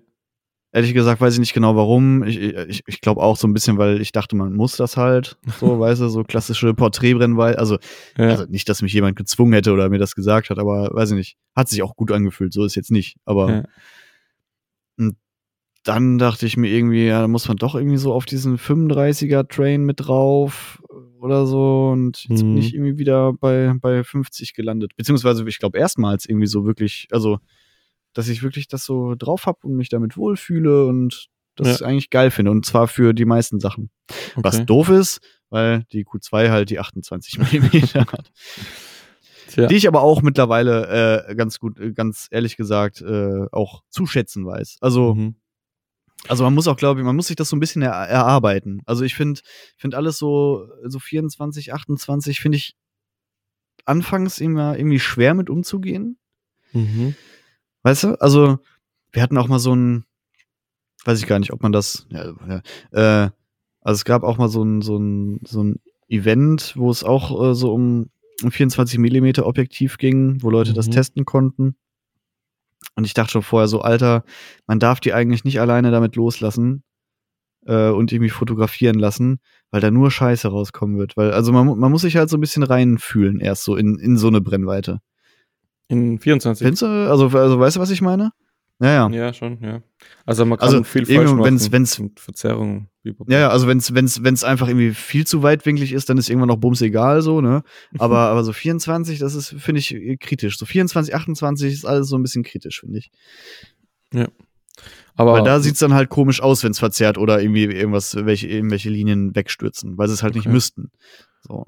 Ehrlich 0.74 0.92
gesagt 0.92 1.20
weiß 1.20 1.34
ich 1.34 1.38
nicht 1.38 1.54
genau 1.54 1.76
warum. 1.76 2.24
Ich, 2.24 2.36
ich, 2.36 2.82
ich 2.86 3.00
glaube 3.00 3.22
auch 3.22 3.36
so 3.36 3.46
ein 3.46 3.52
bisschen, 3.54 3.78
weil 3.78 4.00
ich 4.00 4.10
dachte, 4.10 4.34
man 4.34 4.54
muss 4.54 4.76
das 4.76 4.96
halt. 4.96 5.38
So, 5.60 5.78
weißt 5.78 6.00
du, 6.00 6.08
so 6.08 6.24
klassische 6.24 6.74
Porträtbrennweite. 6.74 7.60
Also, 7.60 7.78
ja, 8.18 8.30
also 8.30 8.46
nicht, 8.46 8.68
dass 8.68 8.82
mich 8.82 8.92
jemand 8.92 9.14
gezwungen 9.16 9.52
hätte 9.52 9.72
oder 9.72 9.88
mir 9.88 9.98
das 10.00 10.16
gesagt 10.16 10.50
hat, 10.50 10.58
aber 10.58 10.90
weiß 10.92 11.12
ich 11.12 11.16
nicht. 11.16 11.36
Hat 11.54 11.68
sich 11.68 11.80
auch 11.84 11.94
gut 11.94 12.10
angefühlt. 12.10 12.52
So 12.52 12.64
ist 12.64 12.74
jetzt 12.74 12.90
nicht. 12.90 13.16
Aber 13.24 13.64
ja. 14.98 15.10
dann 15.84 16.18
dachte 16.18 16.46
ich 16.46 16.56
mir 16.56 16.68
irgendwie, 16.68 17.06
ja, 17.06 17.20
da 17.20 17.28
muss 17.28 17.46
man 17.46 17.56
doch 17.56 17.74
irgendwie 17.74 17.98
so 17.98 18.12
auf 18.12 18.24
diesen 18.24 18.58
35er 18.58 19.46
Train 19.48 19.84
mit 19.84 20.00
drauf 20.00 20.82
oder 21.20 21.46
so 21.46 21.90
und 21.92 22.24
jetzt 22.28 22.40
bin 22.40 22.52
Mhm. 22.52 22.58
ich 22.58 22.74
irgendwie 22.74 22.98
wieder 22.98 23.32
bei, 23.34 23.72
bei 23.80 24.02
50 24.02 24.54
gelandet. 24.54 24.92
Beziehungsweise, 24.96 25.46
ich 25.46 25.58
glaube, 25.58 25.78
erstmals 25.78 26.26
irgendwie 26.26 26.46
so 26.46 26.64
wirklich, 26.66 27.06
also, 27.12 27.38
dass 28.14 28.28
ich 28.28 28.42
wirklich 28.42 28.68
das 28.68 28.84
so 28.84 29.14
drauf 29.16 29.46
habe 29.46 29.58
und 29.64 29.76
mich 29.76 29.88
damit 29.90 30.16
wohlfühle 30.16 30.86
und 30.86 31.28
das 31.56 31.68
Ja. 31.68 31.74
ich 31.74 31.84
eigentlich 31.84 32.10
geil 32.10 32.30
finde 32.30 32.50
und 32.50 32.64
zwar 32.66 32.88
für 32.88 33.12
die 33.12 33.24
meisten 33.26 33.60
Sachen. 33.60 33.90
Was 34.36 34.56
Okay. 34.56 34.64
doof 34.66 34.88
ist, 34.88 35.20
weil 35.50 35.84
die 35.92 36.04
Q2 36.04 36.50
halt 36.50 36.70
die 36.70 36.78
28 36.80 37.38
mm 37.38 37.44
hat. 38.12 38.32
Tja. 39.48 39.66
Die 39.68 39.76
ich 39.76 39.86
aber 39.86 40.02
auch 40.02 40.22
mittlerweile 40.22 41.26
äh, 41.28 41.34
ganz 41.36 41.60
gut, 41.60 41.78
äh, 41.78 41.92
ganz 41.92 42.26
ehrlich 42.30 42.56
gesagt, 42.56 43.02
äh, 43.02 43.46
auch 43.52 43.82
zu 43.88 44.06
schätzen 44.06 44.44
weiß. 44.46 44.78
Also, 44.80 45.14
Mhm. 45.14 45.36
also 46.26 46.42
man 46.42 46.54
muss 46.54 46.66
auch, 46.66 46.76
glaube 46.76 46.98
ich, 47.00 47.06
man 47.06 47.14
muss 47.14 47.28
sich 47.28 47.36
das 47.36 47.50
so 47.50 47.56
ein 47.56 47.60
bisschen 47.60 47.82
er 47.82 47.92
erarbeiten. 47.92 48.80
Also 48.86 49.04
ich 49.04 49.14
finde, 49.14 49.40
finde 49.76 49.96
alles 49.96 50.18
so, 50.18 50.66
so 50.84 50.98
24, 50.98 51.72
28 51.72 52.40
finde 52.40 52.56
ich 52.56 52.74
anfangs 53.84 54.40
immer 54.40 54.76
irgendwie 54.76 54.98
schwer 55.00 55.34
mit 55.34 55.50
umzugehen. 55.50 56.18
Mhm. 56.72 57.14
Weißt 57.84 58.02
du? 58.02 58.20
Also 58.20 58.58
wir 59.12 59.22
hatten 59.22 59.38
auch 59.38 59.46
mal 59.46 59.60
so 59.60 59.74
ein, 59.74 60.04
weiß 61.04 61.20
ich 61.20 61.26
gar 61.26 61.38
nicht, 61.38 61.52
ob 61.52 61.62
man 61.62 61.70
das, 61.70 62.06
ja, 62.10 62.32
ja, 62.92 63.24
äh, 63.26 63.30
also 63.80 63.98
es 63.98 64.04
gab 64.04 64.24
auch 64.24 64.38
mal 64.38 64.48
so 64.48 64.62
ein, 64.64 64.80
so 64.82 64.96
ein, 64.96 65.40
so 65.46 65.62
ein 65.62 65.80
Event, 66.08 66.74
wo 66.76 66.90
es 66.90 67.04
auch 67.04 67.50
äh, 67.50 67.54
so 67.54 67.72
um 67.72 68.10
ein 68.42 68.50
24 68.50 68.98
Millimeter 68.98 69.46
Objektiv 69.46 69.98
ging, 69.98 70.42
wo 70.42 70.50
Leute 70.50 70.72
das 70.72 70.88
Mhm. 70.88 70.92
testen 70.92 71.24
konnten. 71.24 71.76
Und 72.96 73.04
ich 73.04 73.14
dachte 73.14 73.32
schon 73.32 73.42
vorher 73.42 73.68
so, 73.68 73.80
Alter, 73.82 74.24
man 74.66 74.78
darf 74.80 75.00
die 75.00 75.12
eigentlich 75.12 75.44
nicht 75.44 75.60
alleine 75.60 75.90
damit 75.90 76.16
loslassen 76.16 76.82
äh, 77.66 77.90
und 77.90 78.12
irgendwie 78.12 78.30
fotografieren 78.30 78.98
lassen, 78.98 79.40
weil 79.70 79.80
da 79.80 79.90
nur 79.90 80.10
Scheiße 80.10 80.48
rauskommen 80.48 80.98
wird. 80.98 81.16
Weil, 81.16 81.32
also 81.32 81.52
man, 81.52 81.78
man 81.78 81.90
muss 81.90 82.02
sich 82.02 82.16
halt 82.16 82.30
so 82.30 82.36
ein 82.36 82.40
bisschen 82.40 82.62
reinfühlen 82.62 83.40
erst 83.40 83.64
so 83.64 83.76
in, 83.76 83.98
in 83.98 84.16
so 84.16 84.28
eine 84.28 84.40
Brennweite. 84.40 85.00
In 85.88 86.18
24. 86.18 86.64
Kennst 86.64 86.82
du, 86.82 86.86
also, 86.86 87.26
also 87.28 87.58
weißt 87.58 87.76
du, 87.76 87.80
was 87.80 87.90
ich 87.90 88.00
meine? 88.02 88.30
Ja, 88.80 89.08
ja. 89.08 89.10
Ja, 89.10 89.32
schon, 89.32 89.58
ja. 89.62 89.82
Also 90.26 90.44
man 90.44 90.58
kann 90.58 90.66
Also, 90.66 90.82
viel 90.82 91.06
falsch 91.06 91.30
machen. 91.30 91.44
wenn's- 91.44 91.70
wenn's- 91.70 91.98
und 92.00 92.18
Verzerrung. 92.18 92.88
überhaupt. 93.04 93.30
Ja, 93.30 93.38
ja, 93.38 93.48
also 93.50 93.66
wenn's, 93.68 93.92
wenn's 93.94 94.42
einfach 94.44 94.66
irgendwie 94.66 94.92
viel 94.94 95.26
zu 95.26 95.42
weitwinklig 95.44 95.92
ist, 95.92 96.08
dann 96.08 96.18
ist 96.18 96.28
irgendwann 96.28 96.48
noch 96.48 96.56
bums 96.56 96.80
egal, 96.82 97.22
so, 97.22 97.40
ne? 97.40 97.62
Aber, 97.98 98.18
aber 98.30 98.42
so 98.42 98.52
24, 98.52 99.18
das 99.20 99.34
ist, 99.34 99.50
finde 99.58 99.78
ich, 99.78 99.94
äh, 99.94 100.16
kritisch. 100.16 100.58
So 100.58 100.66
24, 100.66 101.14
28 101.14 101.72
ist 101.72 101.84
alles 101.84 102.08
so 102.08 102.16
ein 102.16 102.22
bisschen 102.22 102.42
kritisch, 102.42 102.80
finde 102.80 102.98
ich. 102.98 103.10
Aber 105.16 105.34
Weil 105.34 105.44
da 105.44 105.60
sieht's 105.60 105.78
dann 105.78 105.94
halt 105.94 106.08
komisch 106.08 106.42
aus, 106.42 106.64
wenn's 106.64 106.78
verzerrt 106.80 107.16
oder 107.18 107.40
irgendwie 107.40 107.64
irgendwas, 107.64 108.16
welche, 108.16 108.48
irgendwelche 108.48 108.90
Linien 108.90 109.34
wegstürzen, 109.36 109.96
weil 109.96 110.08
sie 110.08 110.14
es 110.14 110.22
halt 110.24 110.34
nicht 110.34 110.46
Okay. 110.46 110.52
müssten. 110.54 110.90
So. 111.42 111.66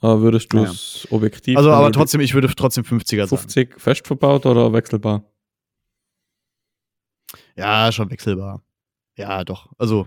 Aber 0.00 0.20
würdest 0.20 0.52
du 0.52 0.58
Ja. 0.58 0.64
das 0.64 1.06
Objektiv 1.10 1.56
Also, 1.56 1.70
aber 1.72 1.92
trotzdem, 1.92 2.20
ich 2.20 2.34
würde 2.34 2.48
trotzdem 2.54 2.84
50er 2.84 3.26
sagen. 3.26 3.40
50 3.42 3.80
fest 3.80 4.06
verbaut 4.06 4.46
oder 4.46 4.72
wechselbar? 4.72 5.24
Ja, 7.56 7.92
schon 7.92 8.10
wechselbar. 8.10 8.62
Ja, 9.16 9.44
doch. 9.44 9.70
Also, 9.78 10.06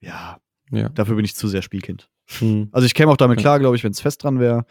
ja, 0.00 0.40
Ja. 0.70 0.88
dafür 0.90 1.16
bin 1.16 1.24
ich 1.24 1.34
zu 1.34 1.48
sehr 1.48 1.62
Spielkind. 1.62 2.10
Hm. 2.38 2.68
Also 2.72 2.86
ich 2.86 2.94
käme 2.94 3.10
auch 3.12 3.16
damit 3.16 3.38
Ja. 3.38 3.42
klar, 3.42 3.58
glaube 3.60 3.76
ich, 3.76 3.84
wenn 3.84 3.92
es 3.92 4.00
fest 4.00 4.22
dran 4.24 4.40
wäre. 4.40 4.66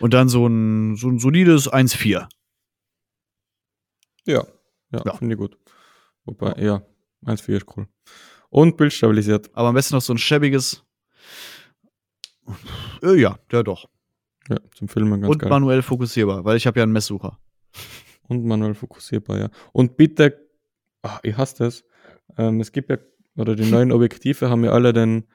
Und 0.00 0.14
dann 0.14 0.28
so 0.28 0.46
ein, 0.46 0.96
so 0.96 1.08
ein 1.08 1.18
solides 1.18 1.68
1,4. 1.68 2.28
Ja, 4.26 4.46
ja, 4.92 5.02
Ja. 5.04 5.14
finde 5.16 5.34
ich 5.34 5.38
gut. 5.40 5.58
Wobei, 6.24 6.54
ja, 6.62 6.82
1,4 7.24 7.56
ist 7.56 7.66
cool. 7.76 7.88
Und 8.48 8.76
bildstabilisiert. 8.76 9.50
Aber 9.54 9.68
am 9.68 9.74
besten 9.74 9.94
noch 9.96 10.02
so 10.02 10.12
ein 10.14 10.18
schäbiges. 10.18 10.84
Äh, 13.02 13.20
ja, 13.20 13.38
ja 13.50 13.62
doch. 13.62 13.88
Ja, 14.48 14.56
zum 14.74 14.88
Filmen 14.88 15.20
ganz 15.20 15.32
Und 15.32 15.38
geil. 15.38 15.50
manuell 15.50 15.82
fokussierbar, 15.82 16.44
weil 16.44 16.56
ich 16.56 16.66
habe 16.66 16.78
ja 16.80 16.82
einen 16.82 16.92
Messsucher. 16.92 17.38
Und 18.28 18.44
manuell 18.44 18.74
fokussierbar, 18.74 19.38
ja. 19.38 19.50
Und 19.72 19.96
bitte, 19.96 20.48
ach, 21.02 21.20
ich 21.22 21.36
hasse 21.36 21.64
das. 21.64 21.84
Ähm, 22.38 22.60
es 22.60 22.72
gibt 22.72 22.90
ja, 22.90 22.98
oder 23.36 23.54
die 23.54 23.70
neuen 23.70 23.92
Objektive 23.92 24.50
haben 24.50 24.64
ja 24.64 24.72
alle 24.72 24.92
den 24.92 25.28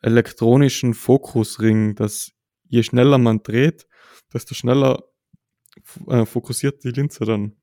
elektronischen 0.00 0.94
Fokusring, 0.94 1.94
dass 1.94 2.32
je 2.68 2.82
schneller 2.82 3.18
man 3.18 3.42
dreht, 3.42 3.86
desto 4.32 4.54
schneller 4.54 5.04
äh, 6.08 6.24
fokussiert 6.26 6.82
die 6.84 6.90
Linse 6.90 7.24
dann. 7.24 7.56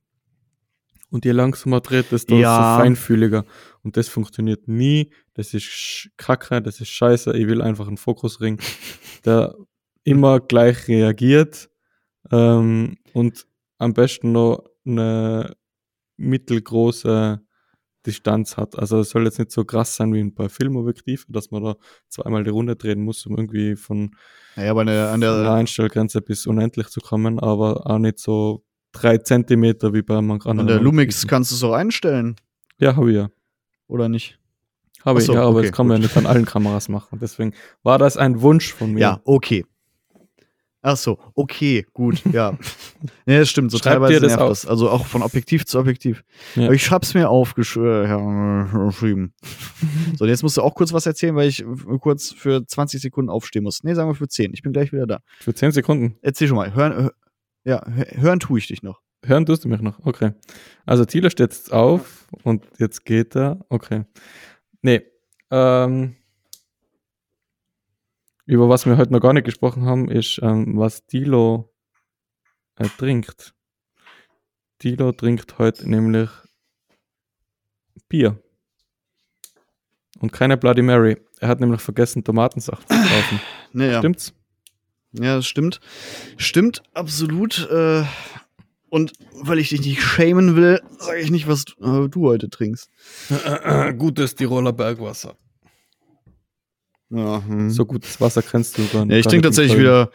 Und 1.10 1.26
je 1.26 1.32
langsamer 1.32 1.82
dreht, 1.82 2.12
desto 2.12 2.36
Ja. 2.36 2.76
so 2.76 2.82
feinfühliger. 2.84 3.44
Und 3.84 3.98
das 3.98 4.08
funktioniert 4.08 4.68
nie. 4.68 5.12
Das 5.40 5.54
ist 5.54 6.10
kacke, 6.18 6.62
das 6.62 6.82
ist 6.82 6.90
scheiße. 6.90 7.32
Ich 7.38 7.48
will 7.48 7.62
einfach 7.62 7.88
einen 7.88 7.96
Fokusring, 7.96 8.60
der 9.26 9.56
immer 10.04 10.42
gleich 10.42 10.90
reagiert 10.90 11.70
ähm, 12.30 12.98
und 13.14 13.48
am 13.78 13.94
besten 13.94 14.34
noch 14.34 14.66
eine 14.86 15.56
mittelgroße 16.18 17.40
Distanz 18.06 18.58
hat. 18.58 18.78
Also 18.78 19.00
es 19.00 19.12
soll 19.12 19.24
jetzt 19.24 19.40
nicht 19.40 19.52
so 19.52 19.64
krass 19.64 19.96
sein 19.96 20.14
wie 20.14 20.24
bei 20.26 20.50
Filmobjektiven, 20.50 21.32
dass 21.32 21.52
man 21.52 21.64
da 21.64 21.76
zweimal 22.10 22.44
die 22.44 22.50
Runde 22.50 22.76
drehen 22.76 23.02
muss, 23.02 23.26
um 23.26 23.38
irgendwie 23.38 23.78
von, 23.78 24.12
aber 24.58 24.82
eine, 24.82 25.08
an 25.08 25.22
von 25.22 25.22
der 25.22 25.54
Einstellgrenze 25.54 26.22
bis 26.22 26.48
unendlich 26.48 26.88
zu 26.88 27.00
kommen, 27.00 27.40
aber 27.40 27.88
auch 27.90 27.98
nicht 27.98 28.20
so 28.20 28.66
drei 28.92 29.20
Zentimeter 29.20 29.94
wie 29.94 30.02
bei 30.02 30.22
manch 30.22 30.46
an 30.46 30.60
anderen. 30.60 30.68
der 30.68 30.80
Lumix 30.82 31.26
kannst 31.28 31.52
du 31.52 31.56
es 31.56 31.64
auch 31.64 31.72
einstellen, 31.74 32.36
Ja, 32.78 32.98
habe 32.98 33.10
ich 33.10 33.16
ja. 33.16 33.30
oder 33.88 34.10
nicht? 34.10 34.38
Habe 35.06 35.20
ich, 35.20 35.26
so, 35.26 35.34
ja, 35.34 35.42
aber 35.44 35.60
okay, 35.60 35.68
das 35.68 35.76
kann 35.76 35.88
man 35.88 36.02
ja 36.02 36.08
nicht 36.08 36.18
an 36.18 36.26
allen 36.26 36.46
Kameras 36.46 36.90
machen. 36.90 37.20
Deswegen 37.22 37.54
war 37.84 37.98
das 37.98 38.18
ein 38.18 38.42
Wunsch 38.42 38.74
von 38.74 38.94
mir. 38.94 39.00
Ja, 39.00 39.22
okay. 39.24 39.66
Ach 40.82 40.96
so, 40.96 41.20
okay, 41.36 41.86
gut, 41.92 42.22
ja. 42.32 42.58
ja, 43.26 43.40
das 43.40 43.50
stimmt, 43.50 43.70
so 43.70 43.78
Schreib 43.78 43.94
teilweise 43.96 44.22
das 44.22 44.30
nervt 44.30 44.42
auf. 44.44 44.50
das. 44.50 44.66
Also 44.66 44.90
auch 44.90 45.06
von 45.08 45.24
Objektiv 45.24 45.66
zu 45.66 45.78
Objektiv. 45.78 46.24
Ja. 46.56 46.66
Aber 46.66 46.74
ich 46.74 46.90
hab's 46.90 47.14
mir 47.14 47.30
aufgeschrieben. 47.30 49.34
so, 50.18 50.24
und 50.24 50.30
jetzt 50.30 50.42
musst 50.42 50.56
du 50.56 50.62
auch 50.62 50.76
kurz 50.76 50.94
was 50.94 51.06
erzählen, 51.06 51.36
weil 51.36 51.50
ich 51.50 51.66
kurz 52.00 52.32
für 52.32 52.66
20 52.66 53.02
Sekunden 53.02 53.30
aufstehen 53.30 53.64
muss. 53.64 53.84
Nee, 53.84 53.94
sagen 53.94 54.10
wir 54.10 54.16
für 54.16 54.30
10. 54.30 54.54
Ich 54.54 54.62
bin 54.62 54.72
gleich 54.72 54.94
wieder 54.94 55.06
da. 55.06 55.20
Für 55.42 55.54
10 55.54 55.72
Sekunden. 55.72 56.16
Erzähl 56.22 56.48
schon 56.48 56.56
mal. 56.58 56.74
Hören, 56.74 56.94
hör, 56.94 57.14
ja, 57.66 57.84
hö- 57.86 58.18
hören 58.18 58.40
tue 58.40 58.60
ich 58.60 58.68
dich 58.68 58.82
noch. 58.82 59.02
Hören 59.26 59.46
tust 59.46 59.66
du 59.66 59.68
mich 59.68 59.82
noch? 59.82 60.00
Okay. 60.06 60.32
Also 60.86 61.04
Thilo 61.04 61.30
steht 61.30 61.52
jetzt 61.52 61.74
auf 61.74 62.30
und 62.44 62.64
jetzt 62.78 63.04
geht 63.04 63.36
er. 63.36 63.60
Okay. 63.68 64.06
Nee. 64.82 65.02
Ähm, 65.52 66.16
über 68.46 68.70
was 68.70 68.86
wir 68.86 68.98
heute 68.98 69.12
noch 69.12 69.22
gar 69.22 69.34
nicht 69.34 69.46
gesprochen 69.46 69.86
haben, 69.86 70.10
ist, 70.10 70.40
ähm, 70.42 70.78
was 70.78 71.06
Thilo 71.06 71.74
äh, 72.76 72.88
trinkt. 72.98 73.54
Thilo 74.80 75.12
trinkt 75.12 75.58
heute 75.60 75.90
nämlich 75.90 76.30
Bier. 78.08 78.42
Und 80.20 80.32
keine 80.32 80.58
Bloody 80.58 80.82
Mary. 80.82 81.18
Er 81.40 81.48
hat 81.48 81.60
nämlich 81.60 81.82
vergessen, 81.82 82.24
Tomatensaft 82.24 82.88
zu 82.90 82.96
kaufen. 82.96 83.40
Naja. 83.72 84.00
Stimmt's? 84.00 84.34
Ja, 85.12 85.36
das 85.36 85.46
stimmt. 85.46 85.80
Stimmt, 86.38 86.82
absolut. 86.94 87.70
Äh, 87.70 88.04
und 88.90 89.14
weil 89.34 89.60
ich 89.60 89.70
dich 89.70 89.82
nicht 89.82 90.02
schämen 90.02 90.56
will, 90.56 90.82
sage 91.00 91.20
ich 91.20 91.32
nicht, 91.32 91.48
was 91.48 91.66
du, 91.66 92.06
äh, 92.06 92.10
du 92.10 92.28
heute 92.28 92.50
trinkst. 92.50 92.90
Gutes 93.98 94.36
Tiroler 94.36 94.74
Bergwasser. 94.74 95.36
Ja, 97.10 97.44
hm. 97.44 97.70
So 97.72 97.86
gutes 97.86 98.22
Wasser 98.22 98.42
kennst 98.42 98.78
du 98.78 98.88
gar 98.88 99.06
nicht. 99.06 99.14
Ja, 99.14 99.20
ich 99.20 99.26
trinke 99.26 99.48
tatsächlich 99.48 99.74
Köln. 99.78 99.84
wieder. 99.84 100.12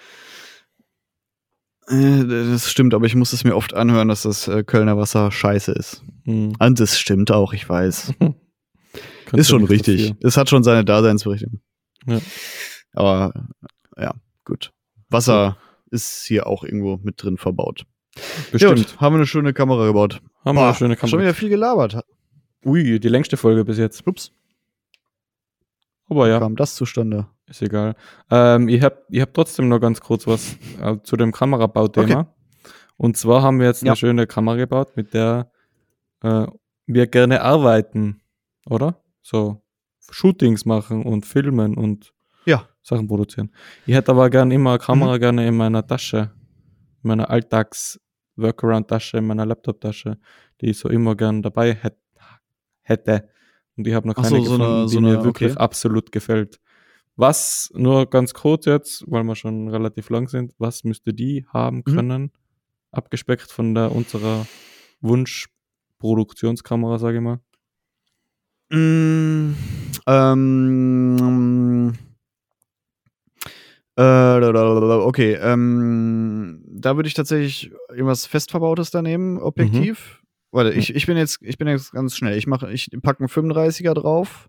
Äh, 1.89 2.51
das 2.53 2.71
stimmt, 2.71 2.95
aber 2.95 3.07
ich 3.07 3.15
muss 3.15 3.33
es 3.33 3.45
mir 3.45 3.57
oft 3.57 3.75
anhören, 3.75 4.09
dass 4.09 4.23
das 4.23 4.49
äh, 4.49 4.63
Kölner 4.65 4.97
Wasser 4.97 5.31
scheiße 5.31 5.73
ist. 5.73 6.03
Hm. 6.25 6.55
Und 6.59 6.81
das 6.81 6.99
stimmt 6.99 7.31
auch, 7.31 7.53
ich 7.53 7.69
weiß. 7.69 8.15
Ist 9.33 9.49
schon 9.49 9.65
richtig. 9.65 10.11
dafür. 10.11 10.17
Es 10.29 10.37
hat 10.37 10.49
schon 10.49 10.63
seine 10.63 10.85
Daseinsberechtigung. 10.85 11.61
Ja. 12.07 12.21
Aber 12.93 13.49
ja, 13.99 14.15
gut. 14.45 14.73
Wasser 15.09 15.59
ist 15.91 16.25
hier 16.25 16.47
auch 16.47 16.63
irgendwo 16.63 16.99
mit 17.03 17.21
drin 17.23 17.37
verbaut. 17.37 17.85
Bestimmt. 18.53 18.77
Gut, 18.77 19.01
haben 19.01 19.15
wir 19.15 19.19
eine 19.19 19.27
schöne 19.27 19.53
Kamera 19.53 19.87
gebaut. 19.87 20.21
Haben 20.45 20.57
wir 20.57 20.65
eine 20.67 20.75
schöne 20.75 20.97
Schon 20.97 21.11
Kamera. 21.11 21.23
wieder 21.23 21.35
viel 21.35 21.49
gelabert. 21.49 22.01
Ui, 22.65 22.99
die 23.01 23.09
längste 23.09 23.37
Folge 23.37 23.65
bis 23.65 23.79
jetzt. 23.79 24.07
Ups, 24.07 24.33
Aber 26.09 26.29
ja, 26.29 26.39
kam 26.39 26.57
das 26.57 26.75
zustande. 26.77 27.27
ist 27.47 27.63
egal. 27.63 27.95
Ähm, 28.31 28.69
ich 28.69 28.83
habe 28.83 29.03
ich 29.11 29.21
hab 29.21 29.35
trotzdem 29.35 29.69
noch 29.69 29.81
ganz 29.81 30.01
kurz 30.01 30.27
was 30.27 30.57
äh, 30.81 30.97
zu 31.03 31.17
dem 31.17 31.33
Kamerabauthema. 31.33 32.33
Und 32.97 33.17
zwar 33.17 33.43
haben 33.43 33.59
wir 33.59 33.67
jetzt 33.67 33.83
Ja. 33.83 33.93
eine 33.93 33.97
schöne 33.97 34.27
Kamera 34.27 34.57
gebaut, 34.57 34.97
mit 34.97 35.13
der 35.15 35.51
äh, 36.23 36.47
wir 36.87 37.07
gerne 37.07 37.43
arbeiten, 37.43 38.21
oder? 38.67 39.01
So 39.23 39.63
Shootings 40.11 40.65
machen 40.65 41.03
und 41.05 41.27
filmen 41.27 41.77
und 41.77 42.13
Ja. 42.45 42.69
Sachen 42.83 43.09
produzieren. 43.09 43.51
Ich 43.87 43.95
hätte 43.95 44.13
aber 44.13 44.29
gern 44.31 44.51
immer 44.51 44.71
eine 44.71 44.79
Mhm. 44.79 44.83
Kamera 44.83 45.19
gerne 45.19 45.47
in 45.49 45.57
meiner 45.57 45.87
Tasche, 45.87 46.31
in 47.03 47.09
meiner 47.09 47.31
Alltags-Workaround-Tasche, 48.37 49.19
in 49.19 49.27
meiner 49.27 49.47
Laptop-Tasche, 49.47 50.19
die 50.61 50.71
ich 50.71 50.79
so 50.79 50.89
immer 50.89 51.15
gern 51.17 51.43
dabei 51.43 51.75
hätt, 51.75 51.97
hätte. 52.83 53.29
Und 53.77 53.87
ich 53.87 53.95
habe 53.95 54.07
noch 54.09 54.15
keine 54.15 54.29
so, 54.29 54.37
so 54.45 54.55
eine- 54.55 54.65
gefunden, 54.65 54.89
so 54.89 54.97
die 54.99 55.05
mir 55.05 55.15
eine- 55.15 55.25
wirklich 55.25 55.53
okay. 55.53 55.61
absolut 55.61 56.13
gefällt. 56.13 56.61
Was, 57.17 57.71
nur 57.75 58.07
ganz 58.11 58.35
kurz 58.35 58.67
jetzt, 58.67 59.05
weil 59.07 59.23
wir 59.25 59.37
schon 59.37 59.69
relativ 59.69 60.11
lang 60.11 60.29
sind, 60.29 60.53
was 60.59 60.83
müsste 60.85 61.13
die 61.15 61.47
haben 61.53 61.79
Mhm. 61.79 61.95
können, 61.95 62.33
abgespeckt 62.91 63.51
von 63.51 63.75
der 63.75 63.93
unserer 63.93 64.47
Wunsch-Produktionskamera, 65.01 66.99
sage 66.99 67.17
ich 67.19 67.23
mal? 67.23 67.39
Mm, 68.71 69.55
ähm, 70.07 71.17
äh, 73.97 75.03
okay, 75.03 75.35
ähm, 75.35 76.65
da 76.69 76.97
würde 76.97 77.07
ich 77.07 77.15
tatsächlich 77.15 77.71
irgendwas 77.91 78.27
festverbautes 78.27 78.91
da 78.91 79.03
nehmen, 79.03 79.39
Objektiv. 79.39 80.21
Warte, 80.51 80.73
ich, 80.73 80.95
ich 80.95 81.07
bin 81.07 81.17
jetzt, 81.17 81.39
ich 81.43 81.59
bin 81.59 81.67
jetzt 81.67 81.93
ganz 81.93 82.17
schnell. 82.17 82.39
Ich 82.39 82.47
mache, 82.47 82.71
ich 82.73 82.89
packe 83.03 83.21
einen 83.21 83.29
35er 83.29 83.93
drauf. 83.95 84.49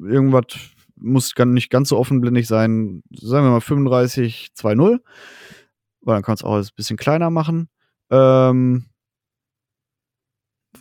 Irgendwas 0.00 0.46
muss 0.96 1.34
nicht 1.36 1.70
ganz 1.70 1.90
so 1.90 1.98
offenblendig 1.98 2.46
sein. 2.46 3.02
Sagen 3.10 3.46
wir 3.46 3.50
mal 3.50 3.60
35 3.60 4.52
2.0. 4.56 5.00
Weil 6.00 6.14
dann 6.14 6.22
kannst 6.22 6.42
du 6.42 6.46
auch 6.46 6.56
ein 6.56 6.66
bisschen 6.74 6.96
kleiner 6.96 7.28
machen. 7.28 7.68
Ähm, 8.10 8.86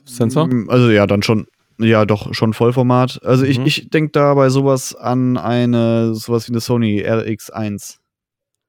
Sensor? 0.06 0.50
Also 0.68 0.90
ja, 0.92 1.06
dann 1.08 1.24
schon, 1.24 1.48
ja, 1.78 2.06
doch 2.06 2.34
schon 2.34 2.54
Vollformat. 2.54 3.22
Also 3.24 3.44
ich, 3.46 3.60
Mhm. 3.60 3.66
ich 3.66 3.90
denke 3.90 4.12
da 4.12 4.34
bei 4.34 4.50
sowas 4.50 4.96
an 4.96 5.38
eine, 5.38 6.14
sowas 6.16 6.48
wie 6.48 6.54
eine 6.54 6.62
Sony 6.62 7.02
RX1. 7.06 7.98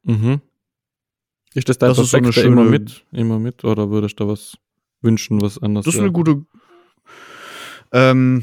Mhm. 0.04 0.40
Ist 1.54 1.68
das 1.68 1.78
dein 1.78 1.88
Das 1.90 1.98
ist 1.98 2.10
so 2.10 2.16
eine 2.16 2.24
Perfekter 2.28 2.48
immer 2.50 2.62
schöne- 2.64 2.70
mit? 2.78 3.04
Immer 3.12 3.38
mit? 3.38 3.64
Oder 3.64 3.90
würdest 3.90 4.20
du 4.20 4.24
da 4.24 4.30
was 4.30 4.56
wünschen, 5.02 5.40
was 5.40 5.60
anders 5.62 5.84
Das 5.84 5.94
ist 5.94 5.98
wäre? 5.98 6.06
eine 6.06 6.12
gute. 6.12 6.44
Ähm, 7.92 8.42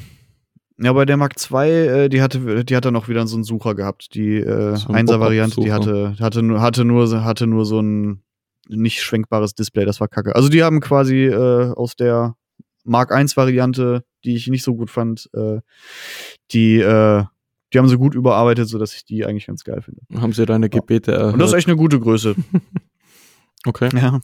ja, 0.80 0.92
bei 0.94 1.06
der 1.06 1.18
Mark 1.18 1.36
II, 1.52 1.68
äh, 1.70 2.10
die 2.10 2.22
hatte, 2.22 2.66
die 2.66 2.76
hat 2.76 2.86
dann 2.86 2.96
auch 2.96 3.08
wieder 3.08 3.26
so 3.28 3.36
einen 3.36 3.44
Sucher 3.44 3.76
gehabt. 3.76 4.16
Die 4.16 4.38
äh, 4.38 4.76
So 4.76 4.90
ein 4.92 5.08
1er-Variante, 5.08 5.62
die 5.62 5.72
hatte, 5.72 6.16
hatte, 6.20 6.42
nur, 6.42 6.62
hatte, 6.62 6.86
nur, 6.86 7.24
hatte 7.24 7.48
nur 7.48 7.66
so 7.66 7.80
ein 7.82 8.24
nicht 8.70 9.02
schwenkbares 9.02 9.54
Display, 9.56 9.86
das 9.86 10.00
war 10.00 10.08
kacke. 10.08 10.36
Also 10.36 10.48
die 10.50 10.64
haben 10.64 10.80
quasi 10.80 11.26
äh, 11.26 11.72
aus 11.76 11.96
der 11.96 12.36
Mark 12.84 13.12
I-Variante, 13.12 14.04
die 14.24 14.36
ich 14.36 14.48
nicht 14.48 14.64
so 14.64 14.76
gut 14.76 14.90
fand, 14.90 15.30
äh, 15.34 15.60
die, 16.52 16.80
äh, 16.80 17.24
die 17.74 17.78
haben 17.80 17.88
sie 17.88 17.98
gut 17.98 18.14
überarbeitet, 18.16 18.68
sodass 18.70 18.94
ich 18.96 19.06
die 19.06 19.26
eigentlich 19.26 19.48
ganz 19.48 19.64
geil 19.64 19.82
finde. 19.82 20.02
Haben 20.22 20.34
sie 20.34 20.46
deine 20.46 20.70
Gebete 20.70 21.12
erhört? 21.14 21.34
Und 21.34 21.40
das 21.40 21.50
ist 21.52 21.56
echt 21.58 21.68
eine 21.68 21.78
gute 21.78 22.00
Größe. 22.00 22.36
okay. 23.66 23.90
ja. 23.96 24.20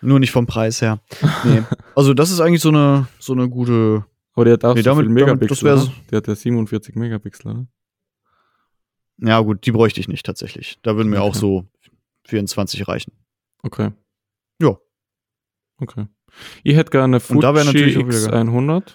Nur 0.00 0.20
nicht 0.20 0.30
vom 0.32 0.46
Preis 0.46 0.80
her. 0.82 1.00
Nee. 1.44 1.62
Also 1.96 2.14
das 2.14 2.30
ist 2.30 2.38
eigentlich 2.40 2.60
so 2.60 2.68
eine, 2.68 3.08
so 3.18 3.32
eine 3.32 3.48
gute. 3.48 4.04
Aber 4.34 4.48
hat 4.52 4.64
auch 4.64 4.74
Nee, 4.76 4.82
so 4.82 4.90
damit- 4.90 5.06
damit- 5.06 5.14
Megapixel, 5.14 5.48
das 5.48 5.62
wär's- 5.64 5.84
oder? 5.88 5.94
Die 6.12 6.16
hat 6.16 6.28
ja 6.28 6.34
47 6.36 6.94
Megapixel, 6.94 7.50
oder? 7.50 7.66
Ja, 9.20 9.40
gut, 9.40 9.66
die 9.66 9.72
bräuchte 9.72 9.98
ich 9.98 10.06
nicht 10.06 10.24
tatsächlich. 10.24 10.78
Da 10.82 10.94
würden 10.94 11.08
mir 11.08 11.22
auch 11.22 11.30
Okay. 11.30 11.38
so 11.38 11.64
24 12.26 12.86
reichen. 12.86 13.12
Okay. 13.64 13.90
Ja. 14.60 14.76
Okay. 15.78 16.06
Ich 16.62 16.76
hätte 16.76 16.90
gerne 16.90 17.04
eine 17.16 17.20
Fuji 17.20 17.40
natürlich 17.40 17.96
auch 17.98 18.06
wieder 18.08 18.30
geil. 18.30 18.48
X100. 18.48 18.94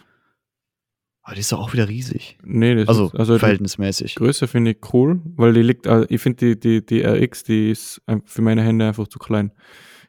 Aber 1.25 1.35
die 1.35 1.39
ist 1.41 1.51
doch 1.53 1.59
auch 1.59 1.71
wieder 1.73 1.87
riesig. 1.87 2.37
Nee, 2.43 2.75
das 2.75 2.89
Also, 2.89 3.05
ist, 3.05 3.15
also 3.15 3.33
die 3.35 3.39
verhältnismäßig. 3.39 4.15
Größe 4.15 4.47
finde 4.47 4.71
ich 4.71 4.93
cool, 4.93 5.21
weil 5.37 5.53
die 5.53 5.61
liegt, 5.61 5.87
also 5.87 6.05
ich 6.09 6.21
finde 6.21 6.55
die, 6.55 6.59
die, 6.59 6.85
die 6.85 7.01
RX, 7.01 7.43
die 7.45 7.71
ist 7.71 8.01
für 8.25 8.41
meine 8.41 8.61
Hände 8.61 8.85
einfach 8.87 9.07
zu 9.07 9.19
klein. 9.19 9.53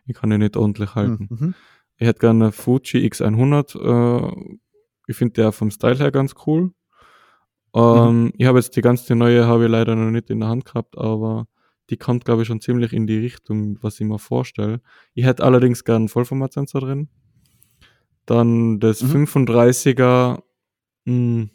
Ich 0.06 0.16
kann 0.16 0.30
die 0.30 0.38
nicht 0.38 0.56
ordentlich 0.56 0.94
halten. 0.96 1.28
Mhm. 1.30 1.54
Ich 1.98 2.06
hätte 2.08 2.18
gerne 2.18 2.44
eine 2.46 2.52
Fuji 2.52 3.06
X100. 3.08 3.78
Äh, 3.78 4.56
ich 5.06 5.16
finde 5.16 5.34
der 5.34 5.52
vom 5.52 5.70
Style 5.70 5.96
her 5.98 6.10
ganz 6.10 6.34
cool. 6.46 6.72
Ähm, 7.76 8.32
Ich 8.36 8.46
habe 8.46 8.58
jetzt 8.58 8.74
die 8.76 8.80
ganze 8.82 9.14
neue, 9.14 9.46
habe 9.46 9.64
ich 9.64 9.70
leider 9.70 9.94
noch 9.94 10.10
nicht 10.10 10.30
in 10.30 10.40
der 10.40 10.48
Hand 10.48 10.64
gehabt, 10.64 10.98
aber 10.98 11.46
die 11.90 11.96
kommt, 11.96 12.24
glaube 12.24 12.42
ich, 12.42 12.48
schon 12.48 12.60
ziemlich 12.60 12.92
in 12.92 13.06
die 13.06 13.18
Richtung, 13.18 13.78
was 13.82 14.00
ich 14.00 14.06
mir 14.06 14.18
vorstelle. 14.18 14.80
Ich 15.14 15.24
hätte 15.24 15.44
allerdings 15.44 15.84
gern 15.84 15.96
einen 16.02 16.08
Vollformatsensor 16.08 16.80
drin. 16.80 17.08
Dann 18.26 18.80
das 18.80 19.02
Mhm. 19.02 19.10
35er 19.26 20.42
mh, 21.04 21.48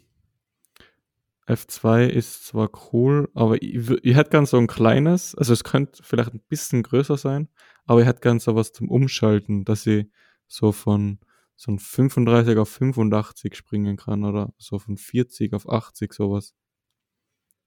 F2 1.46 2.06
ist 2.06 2.46
zwar 2.46 2.70
cool, 2.92 3.28
aber 3.34 3.60
ich, 3.60 3.74
ich 4.04 4.14
hätte 4.14 4.30
gern 4.30 4.46
so 4.46 4.56
ein 4.56 4.68
kleines, 4.68 5.34
also 5.34 5.52
es 5.52 5.64
könnte 5.64 6.02
vielleicht 6.02 6.32
ein 6.32 6.42
bisschen 6.48 6.82
größer 6.82 7.16
sein, 7.16 7.48
aber 7.86 8.00
ich 8.02 8.06
hätte 8.06 8.20
gern 8.20 8.38
so 8.38 8.54
was 8.54 8.72
zum 8.72 8.88
Umschalten, 8.88 9.64
dass 9.64 9.86
ich 9.86 10.06
so 10.46 10.70
von 10.72 11.18
so 11.56 11.72
ein 11.72 11.78
35 11.78 12.56
auf 12.56 12.68
85 12.68 13.54
springen 13.56 13.96
kann 13.96 14.24
oder 14.24 14.54
so 14.58 14.78
von 14.78 14.96
40 14.96 15.52
auf 15.52 15.68
80 15.68 16.12
sowas. 16.12 16.54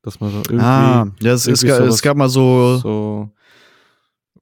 Dass 0.03 0.19
man 0.19 0.31
da 0.31 0.37
irgendwie 0.39 0.59
Ah, 0.63 1.07
ja, 1.21 1.31
es, 1.33 1.47
es, 1.47 1.63
irgendwie 1.63 1.67
ga- 1.67 1.77
sowas- 1.77 1.95
es 1.95 2.01
gab 2.01 2.17
mal 2.17 2.29
so. 2.29 2.77
so 2.77 3.29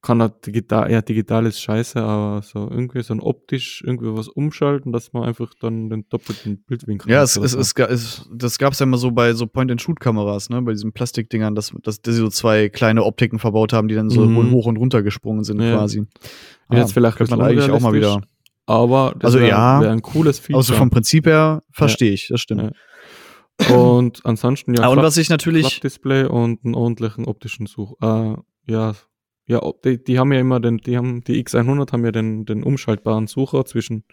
kann 0.03 0.19
er 0.19 0.29
digital, 0.29 0.91
ja, 0.91 0.99
digital 1.03 1.45
ist 1.45 1.61
scheiße, 1.61 2.01
aber 2.01 2.41
so 2.41 2.67
irgendwie 2.71 3.03
so 3.03 3.13
ein 3.13 3.19
optisch 3.19 3.83
irgendwie 3.85 4.11
was 4.11 4.27
umschalten, 4.27 4.91
dass 4.91 5.13
man 5.13 5.25
einfach 5.25 5.53
dann 5.61 5.91
den 5.91 6.09
doppelten 6.09 6.63
Bildwinkel 6.63 7.11
Ja, 7.11 7.19
hat 7.19 7.25
es, 7.25 7.38
es, 7.38 7.51
so. 7.51 7.59
es, 7.59 7.73
es, 7.77 8.29
das 8.33 8.57
gab 8.57 8.73
es 8.73 8.79
ja 8.79 8.85
immer 8.85 8.97
so 8.97 9.11
bei 9.11 9.33
so 9.33 9.45
Point-and-Shoot-Kameras, 9.45 10.49
ne? 10.49 10.59
Bei 10.63 10.71
diesen 10.71 10.91
Plastikdingern, 10.91 11.53
dass, 11.53 11.71
dass, 11.83 12.01
dass 12.01 12.15
sie 12.15 12.19
so 12.21 12.29
zwei 12.29 12.69
kleine 12.69 13.03
Optiken 13.03 13.38
verbaut 13.38 13.73
haben, 13.73 13.88
die 13.89 13.93
dann 13.93 14.09
so 14.09 14.25
Mhm. 14.25 14.49
hoch 14.51 14.65
und 14.65 14.77
runter 14.77 15.03
gesprungen 15.03 15.43
sind, 15.43 15.61
Ja. 15.61 15.75
quasi. 15.75 16.03
Ja, 16.71 16.79
jetzt 16.79 16.93
vielleicht 16.93 17.17
könnte 17.17 17.35
man 17.38 17.45
eigentlich 17.45 17.69
auch 17.69 17.79
mal 17.79 17.93
wieder. 17.93 18.21
Aber 18.65 19.13
das 19.19 19.25
Also 19.25 19.39
wäre 19.39 19.49
ja, 19.49 19.81
wär 19.81 19.91
ein 19.91 20.01
cooles 20.01 20.39
Feature. 20.39 20.57
Also 20.57 20.73
vom 20.73 20.89
Prinzip 20.89 21.27
her 21.27 21.61
verstehe 21.71 22.11
ich, 22.13 22.27
das 22.29 22.41
stimmt. 22.41 22.61
Ja. 22.63 22.71
Und 23.69 24.25
ansonsten 24.25 24.73
ja. 24.73 24.83
Ah, 24.83 24.88
und 24.89 24.97
was 24.97 25.17
ich 25.17 25.29
natürlich. 25.29 25.67
Klappdisplay 25.67 26.25
und 26.25 26.63
einen 26.65 26.75
ordentlichen 26.75 27.25
optischen 27.25 27.65
Such. 27.67 27.93
Äh, 28.01 28.35
ja, 28.71 28.93
ja, 29.47 29.61
die, 29.83 30.03
die 30.03 30.19
haben 30.19 30.31
ja 30.31 30.39
immer 30.39 30.59
den, 30.59 30.77
die 30.77 30.97
haben, 30.97 31.23
die 31.23 31.43
X100 31.43 31.91
haben 31.91 32.05
ja 32.05 32.11
den, 32.11 32.45
den 32.45 32.63
umschaltbaren 32.63 33.27
Sucher 33.27 33.65
zwischen 33.65 34.05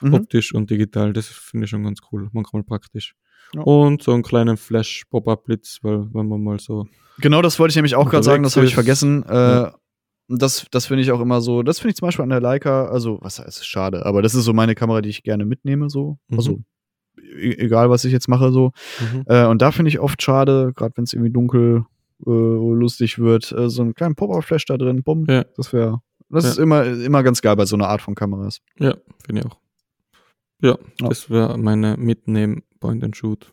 Mhm. 0.00 0.14
optisch 0.14 0.54
und 0.54 0.70
digital. 0.70 1.12
Das 1.12 1.26
finde 1.26 1.64
ich 1.64 1.70
schon 1.70 1.82
ganz 1.82 1.98
cool, 2.12 2.28
manchmal 2.32 2.62
praktisch. 2.62 3.14
Ja. 3.52 3.62
Und 3.62 4.00
so 4.02 4.12
einen 4.12 4.22
kleinen 4.22 4.56
Flash-Pop-Up-Blitz, 4.56 5.78
weil 5.82 6.06
wenn 6.14 6.28
man 6.28 6.40
mal 6.42 6.60
so. 6.60 6.86
Genau, 7.18 7.42
das 7.42 7.58
wollte 7.58 7.72
ich 7.72 7.76
nämlich 7.76 7.96
auch 7.96 8.08
gerade 8.08 8.22
sagen, 8.22 8.42
das 8.44 8.54
habe 8.56 8.66
ich 8.66 8.74
vergessen. 8.74 9.24
Äh, 9.24 9.34
Ja. 9.34 9.74
Das, 10.30 10.66
das 10.70 10.84
finde 10.86 11.02
ich 11.02 11.10
auch 11.10 11.20
immer 11.20 11.40
so, 11.40 11.62
das 11.62 11.78
finde 11.80 11.90
ich 11.92 11.96
zum 11.96 12.06
Beispiel 12.06 12.22
an 12.22 12.28
der 12.28 12.40
Leica, 12.42 12.84
also, 12.88 13.18
was 13.22 13.38
heißt 13.38 13.66
schade, 13.66 14.04
aber 14.04 14.20
das 14.20 14.34
ist 14.34 14.44
so 14.44 14.52
meine 14.52 14.74
Kamera, 14.74 15.00
die 15.00 15.08
ich 15.08 15.22
gerne 15.22 15.46
mitnehme, 15.46 15.88
so. 15.88 16.18
Mhm. 16.28 16.36
Also, 16.38 16.58
egal 17.38 17.90
was 17.90 18.04
ich 18.04 18.12
jetzt 18.12 18.28
mache, 18.28 18.52
so. 18.52 18.72
Mhm. 19.12 19.24
Äh, 19.26 19.46
und 19.46 19.62
da 19.62 19.70
finde 19.72 19.88
ich 19.90 20.00
oft 20.00 20.20
schade, 20.22 20.72
gerade 20.74 20.96
wenn 20.96 21.04
es 21.04 21.12
irgendwie 21.12 21.30
dunkel 21.32 21.84
äh, 22.26 22.30
lustig 22.30 23.18
wird, 23.18 23.52
äh, 23.52 23.68
so 23.70 23.82
einen 23.82 23.94
kleinen 23.94 24.14
Pop-Up-Flash 24.16 24.64
da 24.66 24.76
drin, 24.76 25.02
bumm. 25.02 25.24
Ja. 25.28 25.44
Das 25.56 25.72
wäre, 25.72 26.00
das 26.30 26.44
Ja. 26.44 26.50
ist 26.50 26.58
immer, 26.58 26.84
immer 26.84 27.22
ganz 27.22 27.40
geil 27.42 27.54
bei 27.56 27.64
so 27.66 27.76
einer 27.76 27.88
Art 27.88 28.02
von 28.02 28.14
Kameras. 28.14 28.58
Ja, 28.78 28.96
finde 29.24 29.42
ich 29.42 29.46
auch. 29.46 29.58
Ja, 30.60 30.76
Ja. 31.00 31.08
das 31.08 31.30
wäre 31.30 31.56
meine 31.58 31.96
Mitnehmen 31.96 32.62
Point 32.80 33.04
and 33.04 33.16
Shoot. 33.16 33.52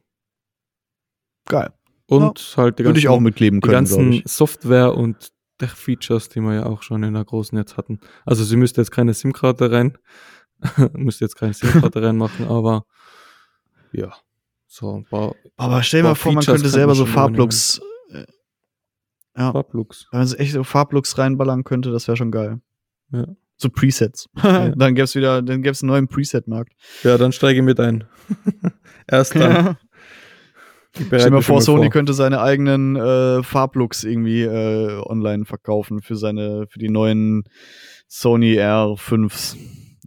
Geil. 1.47 1.71
Und 2.07 2.53
halt 2.57 2.79
die 2.79 2.85
Würde 2.85 2.99
ich 2.99 3.05
ganzen- 3.05 3.15
auch 3.17 3.19
mitkleben 3.19 3.61
die 3.61 3.67
können, 3.67 3.85
glaube 3.85 4.03
ganzen 4.03 4.13
ich. 4.13 4.23
Software 4.27 4.95
und 4.95 5.31
Tech-Features, 5.59 6.29
die 6.29 6.41
wir 6.41 6.53
ja 6.55 6.65
auch 6.65 6.81
schon 6.83 7.03
in 7.03 7.13
der 7.13 7.23
großen 7.23 7.57
jetzt 7.57 7.77
hatten. 7.77 7.99
Also 8.25 8.43
sie 8.43 8.57
müsste 8.57 8.81
jetzt 8.81 8.91
keine 8.91 9.13
SIM-Karte 9.13 9.71
rein, 9.71 9.97
müsste 10.93 11.25
jetzt 11.25 11.35
keine 11.35 11.53
SIM-Karte 11.53 12.01
reinmachen, 12.03 12.47
aber 12.47 12.85
ja, 13.95 14.13
so 14.67 14.97
ein 14.97 15.05
paar 15.05 15.35
Aber 15.57 15.84
stell 15.84 16.01
dir 16.01 16.09
mal 16.09 16.15
vor, 16.15 16.34
man 16.34 16.43
Features 16.43 16.61
könnte 16.61 16.61
könnte 16.63 16.76
selber 16.76 16.88
man 16.88 16.95
so 16.95 17.05
Farblooks, 17.05 17.81
äh, 18.11 18.26
ja, 19.38 19.51
Farblooks. 19.51 20.07
wenn 20.11 20.19
man 20.19 20.27
so 20.27 20.35
echt 20.38 20.53
so 20.53 20.63
Farblooks 20.63 21.17
reinballern 21.17 21.63
könnte, 21.63 21.91
das 21.91 22.07
wäre 22.07 22.17
schon 22.17 22.31
geil. 22.31 22.61
Ja. 23.11 23.26
So 23.57 23.69
Presets. 23.69 24.27
Ja. 24.43 24.69
dann 24.69 24.95
gäbe 24.95 25.05
es 25.05 25.15
wieder, 25.15 25.41
dann 25.41 25.61
gäbe 25.61 25.72
es 25.72 25.81
einen 25.81 25.89
neuen 25.91 26.07
Preset-Markt. 26.07 26.73
Ja, 27.03 27.17
dann 27.17 27.31
steige 27.31 27.59
ich 27.59 27.65
mit 27.65 27.80
ein. 27.80 28.05
Erst 29.07 29.35
dann. 29.35 29.77
Stell 30.95 31.05
dir 31.07 31.30
mal 31.30 31.38
mich 31.38 31.45
schon 31.45 31.55
vor, 31.55 31.61
Sony 31.61 31.89
könnte 31.89 32.13
seine 32.13 32.39
eigenen 32.41 32.95
äh, 32.95 33.43
Farblooks 33.43 34.05
irgendwie 34.05 34.43
äh, 34.43 35.01
online 35.05 35.43
verkaufen 35.45 36.01
für 36.01 36.15
seine, 36.15 36.67
für 36.69 36.80
die 36.80 36.89
neuen 36.89 37.43
Sony 38.07 38.57
R5s, 38.59 39.57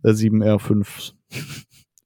äh, 0.03 0.13
7 0.15 0.43
R5. 0.43 1.13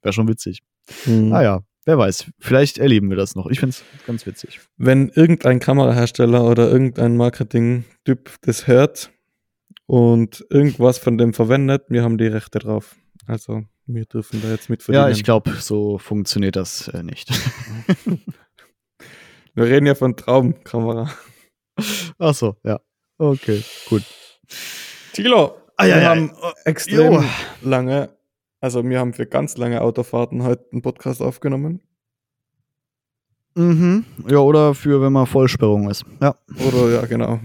Wäre 0.03 0.13
schon 0.13 0.27
witzig. 0.27 0.63
Mhm. 1.07 1.29
Naja, 1.29 1.61
wer 1.85 1.99
weiß. 1.99 2.27
Vielleicht 2.39 2.79
erleben 2.79 3.11
wir 3.11 3.17
das 3.17 3.35
noch. 3.35 3.47
Ich 3.49 3.61
finde 3.61 3.75
es 3.77 4.07
ganz 4.07 4.27
witzig. 4.27 4.61
wenn 4.77 5.09
irgendein 5.11 5.61
Kamerahersteller 5.61 6.45
oder 6.45 6.71
irgendein 6.71 7.17
Marketing-Typ 7.17 8.31
das 8.43 8.67
hört 8.67 9.11
und 9.87 10.45
irgendwas 10.51 10.99
von 10.99 11.19
dem 11.19 11.35
verwendet, 11.35 11.85
wir 11.89 12.03
haben 12.03 12.19
die 12.19 12.27
Rechte 12.27 12.59
drauf. 12.59 12.97
Also 13.27 13.63
wir 13.87 14.05
dürfen 14.05 14.41
da 14.43 14.51
jetzt 14.51 14.71
mitverdienen. 14.71 15.07
Ja, 15.09 15.11
ich 15.13 15.25
glaube, 15.25 15.53
so 15.61 15.99
funktioniert 15.99 16.57
das 16.57 16.89
äh, 16.89 17.03
nicht. 17.03 17.31
Wir 19.55 19.65
reden 19.65 19.85
ja 19.87 19.95
von 19.95 20.17
Traumkamera. 20.17 21.11
Ach 22.19 22.35
so, 22.35 22.57
ja. 22.65 22.81
Okay, 23.19 23.63
gut. 23.89 24.03
Tilo, 25.13 25.59
Ah, 25.77 25.87
ja, 25.87 25.97
wir 25.97 26.03
ja. 26.03 26.09
haben 26.11 26.33
extrem 26.65 27.13
Jo. 27.13 27.25
lange, 27.63 28.11
also 28.63 28.89
wir 28.89 29.01
haben 29.01 29.13
für 29.13 29.27
ganz 29.27 29.57
lange 29.57 29.83
Autofahrten 29.83 30.45
heute 30.45 30.65
einen 30.73 30.83
Podcast 30.83 31.21
aufgenommen. 31.21 31.81
Mhm. 33.57 34.05
Ja, 34.29 34.39
oder 34.39 34.75
für, 34.75 35.03
wenn 35.03 35.13
mal 35.13 35.27
Vollsperrung 35.27 35.91
ist. 35.91 36.05
Ja. 36.23 36.37
Oder 36.69 36.91
ja, 36.91 37.07
genau. 37.07 37.41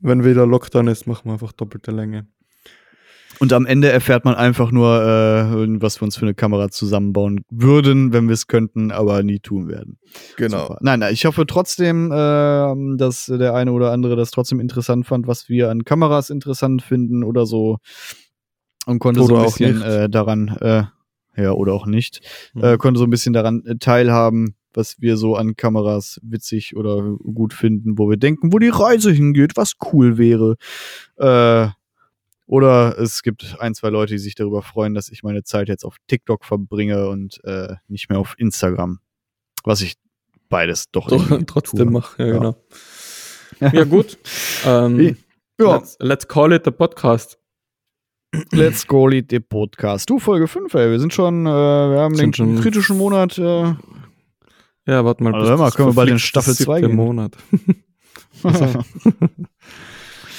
Wenn 0.00 0.24
wieder 0.24 0.46
Lockdown 0.46 0.88
ist, 0.88 1.06
machen 1.06 1.26
wir 1.26 1.34
einfach 1.34 1.52
doppelte 1.52 1.92
Länge. 1.92 2.26
Und 3.38 3.52
am 3.52 3.66
Ende 3.66 3.92
erfährt 3.92 4.24
man 4.24 4.34
einfach 4.34 4.72
nur, 4.72 5.02
äh, 5.02 5.82
was 5.82 6.00
wir 6.00 6.04
uns 6.04 6.16
für 6.16 6.24
eine 6.24 6.34
Kamera 6.34 6.70
zusammenbauen 6.70 7.44
würden, 7.50 8.14
wenn 8.14 8.28
wir 8.28 8.32
es 8.32 8.46
könnten, 8.46 8.90
aber 8.90 9.22
nie 9.22 9.40
tun 9.40 9.68
werden. 9.68 9.98
Super. 10.38 10.78
Nein, 10.80 11.00
nein, 11.00 11.12
ich 11.12 11.26
hoffe 11.26 11.44
trotzdem, 11.46 12.10
äh, 12.10 12.96
dass 12.96 13.26
der 13.26 13.54
eine 13.54 13.72
oder 13.72 13.92
andere 13.92 14.16
das 14.16 14.30
trotzdem 14.30 14.60
interessant 14.60 15.06
fand, 15.06 15.26
was 15.26 15.50
wir 15.50 15.68
an 15.68 15.84
Kameras 15.84 16.30
interessant 16.30 16.80
finden 16.80 17.22
oder 17.22 17.44
so. 17.44 17.76
Und 18.86 18.98
konnte 19.00 19.20
so 19.20 19.26
Oder 19.26 19.40
ein 19.42 19.46
auch 19.46 19.56
bisschen 19.58 19.82
äh, 19.82 20.08
daran, 20.08 20.48
äh, 20.60 20.84
ja, 21.36 21.52
oder 21.52 21.74
auch 21.74 21.84
nicht, 21.86 22.20
Mhm. 22.54 22.64
äh, 22.64 22.76
konnte 22.78 22.98
so 22.98 23.04
ein 23.04 23.10
bisschen 23.10 23.34
daran 23.34 23.62
äh, 23.66 23.76
teilhaben, 23.76 24.54
was 24.72 25.00
wir 25.00 25.16
so 25.16 25.36
an 25.36 25.56
Kameras 25.56 26.18
witzig 26.22 26.76
oder 26.76 27.02
gut 27.18 27.52
finden, 27.52 27.98
wo 27.98 28.08
wir 28.08 28.16
denken, 28.16 28.52
wo 28.52 28.58
die 28.58 28.68
Reise 28.68 29.10
hingeht, 29.10 29.56
was 29.56 29.72
cool 29.92 30.16
wäre. 30.18 30.56
Äh, 31.16 31.68
oder 32.46 32.96
es 32.98 33.22
gibt 33.22 33.56
ein, 33.58 33.74
zwei 33.74 33.88
Leute, 33.90 34.14
die 34.14 34.18
sich 34.18 34.34
darüber 34.36 34.62
freuen, 34.62 34.94
dass 34.94 35.08
ich 35.10 35.22
meine 35.24 35.42
Zeit 35.42 35.68
jetzt 35.68 35.84
auf 35.84 35.96
TikTok 36.06 36.44
verbringe 36.44 37.08
und 37.08 37.42
äh, 37.44 37.74
nicht 37.88 38.08
mehr 38.08 38.18
auf 38.20 38.34
Instagram. 38.38 39.00
Was 39.64 39.80
ich 39.80 39.94
beides 40.48 40.90
doch, 40.92 41.10
irgendwie 41.10 41.44
trotzdem 41.46 41.86
tue. 41.88 41.90
machen, 41.90 42.14
ja, 42.18 42.26
Ja. 42.26 42.32
genau. 42.34 42.56
Ja, 43.72 43.84
gut. 43.84 44.18
ähm, 44.64 45.16
Ja, 45.58 45.76
let's, 45.76 45.96
let's 46.00 46.28
call 46.28 46.52
it 46.52 46.62
the 46.64 46.70
podcast. 46.70 47.38
Let's 48.52 48.86
go 48.86 49.06
lead 49.06 49.26
the 49.30 49.40
Podcast. 49.40 50.08
Du, 50.10 50.18
Folge 50.18 50.48
5, 50.48 50.72
ey. 50.74 50.90
Wir 50.90 51.00
sind 51.00 51.12
schon, 51.14 51.46
äh, 51.46 51.50
wir 51.50 52.00
haben 52.00 52.14
Sind 52.14 52.26
den 52.26 52.34
schon- 52.34 52.60
kritischen 52.60 52.98
Monat. 52.98 53.38
Äh, 53.38 53.74
Ja, 54.86 55.04
warte 55.04 55.22
mal. 55.22 55.34
Also 55.34 55.50
bis 55.52 55.58
mal, 55.60 55.70
können 55.72 55.88
wir 55.88 55.90
in 55.90 55.94
verflixte 56.18 56.26
Staffel 56.28 56.54
zwei 56.54 56.76
siebte 56.76 56.88
gehen. 56.88 56.96
Monat. 56.96 57.36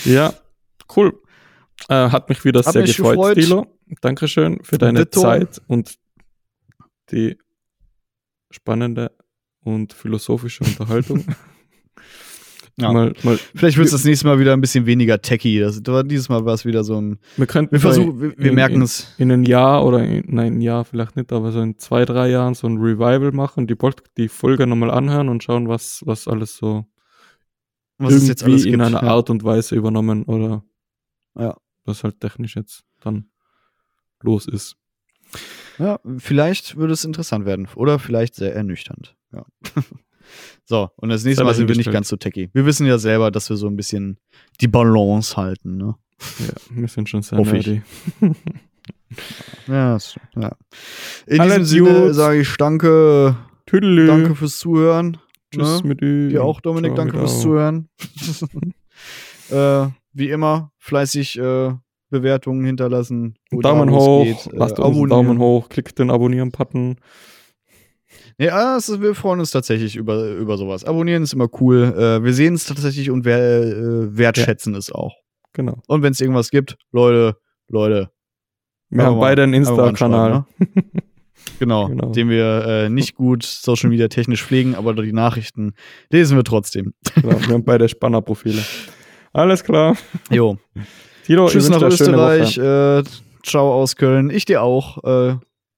ja, 0.06 0.34
cool. 0.96 1.20
Äh, 1.90 2.10
hat 2.10 2.30
mich 2.30 2.44
wieder 2.46 2.62
Hat 2.64 2.74
sehr 2.74 2.82
mich 2.84 2.98
gefreut, 2.98 3.16
gefreut. 3.18 3.38
Stilo. 3.38 3.68
Dankeschön 4.02 4.60
für 4.64 4.78
deine 4.78 5.00
Ditto. 5.06 5.22
Zeit 5.22 5.62
und 5.68 5.96
die 7.12 7.38
spannende 8.52 9.12
und 9.62 9.94
philosophische 9.94 10.64
Unterhaltung. 10.64 11.26
Ja. 12.80 12.92
mal, 12.94 13.14
mal, 13.24 13.38
Vielleicht 13.56 13.78
wird 13.78 13.86
es 13.88 13.92
das 13.92 14.04
nächste 14.06 14.28
Mal 14.28 14.40
wieder 14.40 14.54
ein 14.54 14.62
bisschen 14.62 14.86
weniger 14.86 15.20
techy. 15.20 15.60
Das, 15.60 15.82
dieses 16.06 16.30
Mal 16.30 16.46
war 16.46 16.54
es 16.54 16.64
wieder 16.64 16.84
so 16.84 17.02
ein. 17.02 17.18
wir 17.36 17.48
könnten 17.48 17.72
Wir 17.72 17.80
versuchen, 17.80 18.22
wir, 18.22 18.38
wir 18.38 18.50
in- 18.50 18.56
merken 18.56 18.76
in, 18.76 18.82
es. 18.84 19.16
in 19.18 19.32
einem 19.32 19.44
Jahr 19.44 19.84
oder 19.84 20.04
in, 20.04 20.24
nein, 20.28 20.58
ein 20.58 20.62
Jahr 20.62 20.86
vielleicht 20.86 21.16
nicht, 21.16 21.32
aber 21.34 21.52
so 21.52 21.60
in 21.62 21.80
zwei, 21.80 22.06
drei 22.06 22.30
Jahren 22.30 22.54
so 22.54 22.68
ein 22.68 22.78
Revival 22.78 23.32
machen, 23.32 23.66
die, 23.66 23.74
Pod- 23.74 24.04
die 24.18 24.28
Folge 24.28 24.68
nochmal 24.68 24.92
anhören 24.92 25.28
und 25.30 25.44
schauen, 25.44 25.68
was, 25.68 26.04
was 26.06 26.28
alles 26.28 26.56
so 26.56 26.86
Was 27.98 28.12
irgendwie 28.12 28.28
jetzt 28.28 28.44
alles 28.44 28.64
gibt. 28.64 28.76
in 28.76 28.82
einer 28.82 29.02
ja. 29.02 29.08
Art 29.08 29.32
und 29.32 29.44
Weise 29.44 29.76
übernommen 29.76 30.24
oder 30.26 30.64
Ja. 31.36 31.58
was 31.84 32.04
halt 32.04 32.20
technisch 32.20 32.56
jetzt 32.56 32.84
dann 33.02 33.32
los 34.22 34.48
ist. 34.48 34.76
Ja, 35.80 36.00
vielleicht 36.18 36.76
würde 36.78 36.94
es 36.94 37.04
interessant 37.06 37.46
werden. 37.46 37.68
Oder 37.76 37.98
vielleicht 37.98 38.36
sehr 38.36 38.56
ernüchternd. 38.56 39.16
Ja. 39.34 39.46
so, 40.66 40.90
und 40.98 41.10
das 41.10 41.24
nächste 41.24 41.44
Mal 41.44 41.54
sind 41.54 41.68
wir 41.68 41.76
nicht 41.76 41.92
ganz 41.92 42.08
so 42.10 42.16
techy. 42.16 42.50
Wir 42.54 42.66
wissen 42.66 42.86
ja 42.86 42.98
selber, 42.98 43.32
dass 43.32 43.50
wir 43.50 43.58
so 43.58 43.68
ein 43.68 43.76
bisschen 43.76 44.18
die 44.62 44.68
Balance 44.68 45.36
halten, 45.36 45.78
ne? 45.78 45.96
Ja, 46.40 46.54
wir 46.72 46.88
sind 46.88 47.10
schon 47.10 47.22
sehr 47.22 47.40
nerdy. 47.40 47.84
Ja, 49.68 49.96
ist, 49.96 50.18
ja. 50.36 50.52
In 51.26 51.40
Alles 51.40 51.70
diesem 51.70 51.86
Sinne 51.86 52.14
sage 52.14 52.42
ich 52.42 52.56
danke, 52.58 53.38
Tüdelü. 53.66 54.08
danke 54.08 54.36
fürs 54.36 54.58
Zuhören. 54.58 55.18
Tschüss 55.54 55.84
ne? 55.84 55.90
mit 55.90 56.02
Ü. 56.02 56.30
Dir 56.30 56.44
auch, 56.44 56.60
Dominik, 56.62 56.94
Ciao 56.94 57.06
danke 57.06 57.20
fürs. 57.20 57.42
Zuhören. 57.42 57.90
äh, 59.50 59.88
wie 60.14 60.30
immer, 60.30 60.72
fleißig 60.78 61.38
äh, 61.40 61.74
Bewertungen 62.10 62.66
hinterlassen. 62.66 63.36
Daumen 63.52 63.92
hoch, 63.92 64.24
geht. 64.24 64.48
Äh, 64.48 64.58
lasst 64.58 64.80
uns 64.80 64.98
einen. 64.98 65.10
Daumen 65.10 65.40
hoch, 65.40 65.70
klickt 65.70 66.00
den 66.00 66.10
Abonnieren-Button. 66.10 66.98
Ja, 68.40 68.78
ist, 68.78 69.02
wir 69.02 69.16
freuen 69.16 69.40
uns 69.40 69.52
tatsächlich 69.52 69.96
über, 69.96 70.32
über 70.34 70.58
sowas. 70.58 70.84
Abonnieren 70.86 71.24
ist 71.24 71.34
immer 71.34 71.48
cool. 71.60 71.94
Äh, 71.98 72.24
wir 72.24 72.34
sehen 72.34 72.54
es 72.54 72.66
tatsächlich 72.66 73.10
und 73.10 73.26
wer, 73.26 73.40
äh, 73.40 74.16
wertschätzen 74.18 74.76
es 74.76 74.92
auch. 74.92 75.16
Genau. 75.54 75.82
Und 75.88 76.04
wenn 76.04 76.12
es 76.12 76.22
irgendwas 76.22 76.52
gibt, 76.52 76.78
Leute, 76.92 77.38
Leute. 77.68 78.12
Wir 78.90 79.04
haben 79.04 79.20
beide 79.20 79.44
einen 79.44 79.54
Insta-Kanal. 79.54 80.32
ne? 80.32 80.46
Genau, 81.60 81.88
Genau. 81.88 82.12
den 82.12 82.30
wir 82.30 82.66
äh, 82.68 82.90
nicht 82.90 83.16
gut 83.16 83.44
Social 83.44 83.90
Media 83.90 84.10
technisch 84.10 84.44
pflegen, 84.44 84.76
aber 84.76 84.94
die 84.94 85.14
Nachrichten 85.14 85.74
lesen 86.12 86.36
wir 86.38 86.44
trotzdem. 86.44 86.94
Genau, 87.16 87.40
wir 87.40 87.54
haben 87.54 87.64
beide 87.64 87.88
Spannerprofile. 87.90 88.62
Alles 89.34 89.64
klar. 89.64 89.96
Jo. 90.30 90.58
Tilo, 91.26 91.48
Tschüss 91.48 91.70
nach 91.70 91.82
Österreich. 91.82 92.58
Äh, 92.58 93.04
ciao 93.44 93.74
aus 93.74 93.96
Köln. 93.96 94.30
Ich 94.30 94.46
dir 94.46 94.62
auch. 94.62 95.04
Äh, 95.04 95.36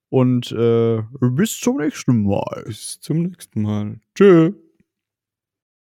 und 0.10 0.52
äh, 0.52 1.02
bis 1.20 1.60
zum 1.60 1.78
nächsten 1.78 2.24
Mal. 2.24 2.64
Bis 2.66 3.00
zum 3.00 3.24
nächsten 3.24 3.62
Mal. 3.62 4.00
Tschö. 4.16 4.54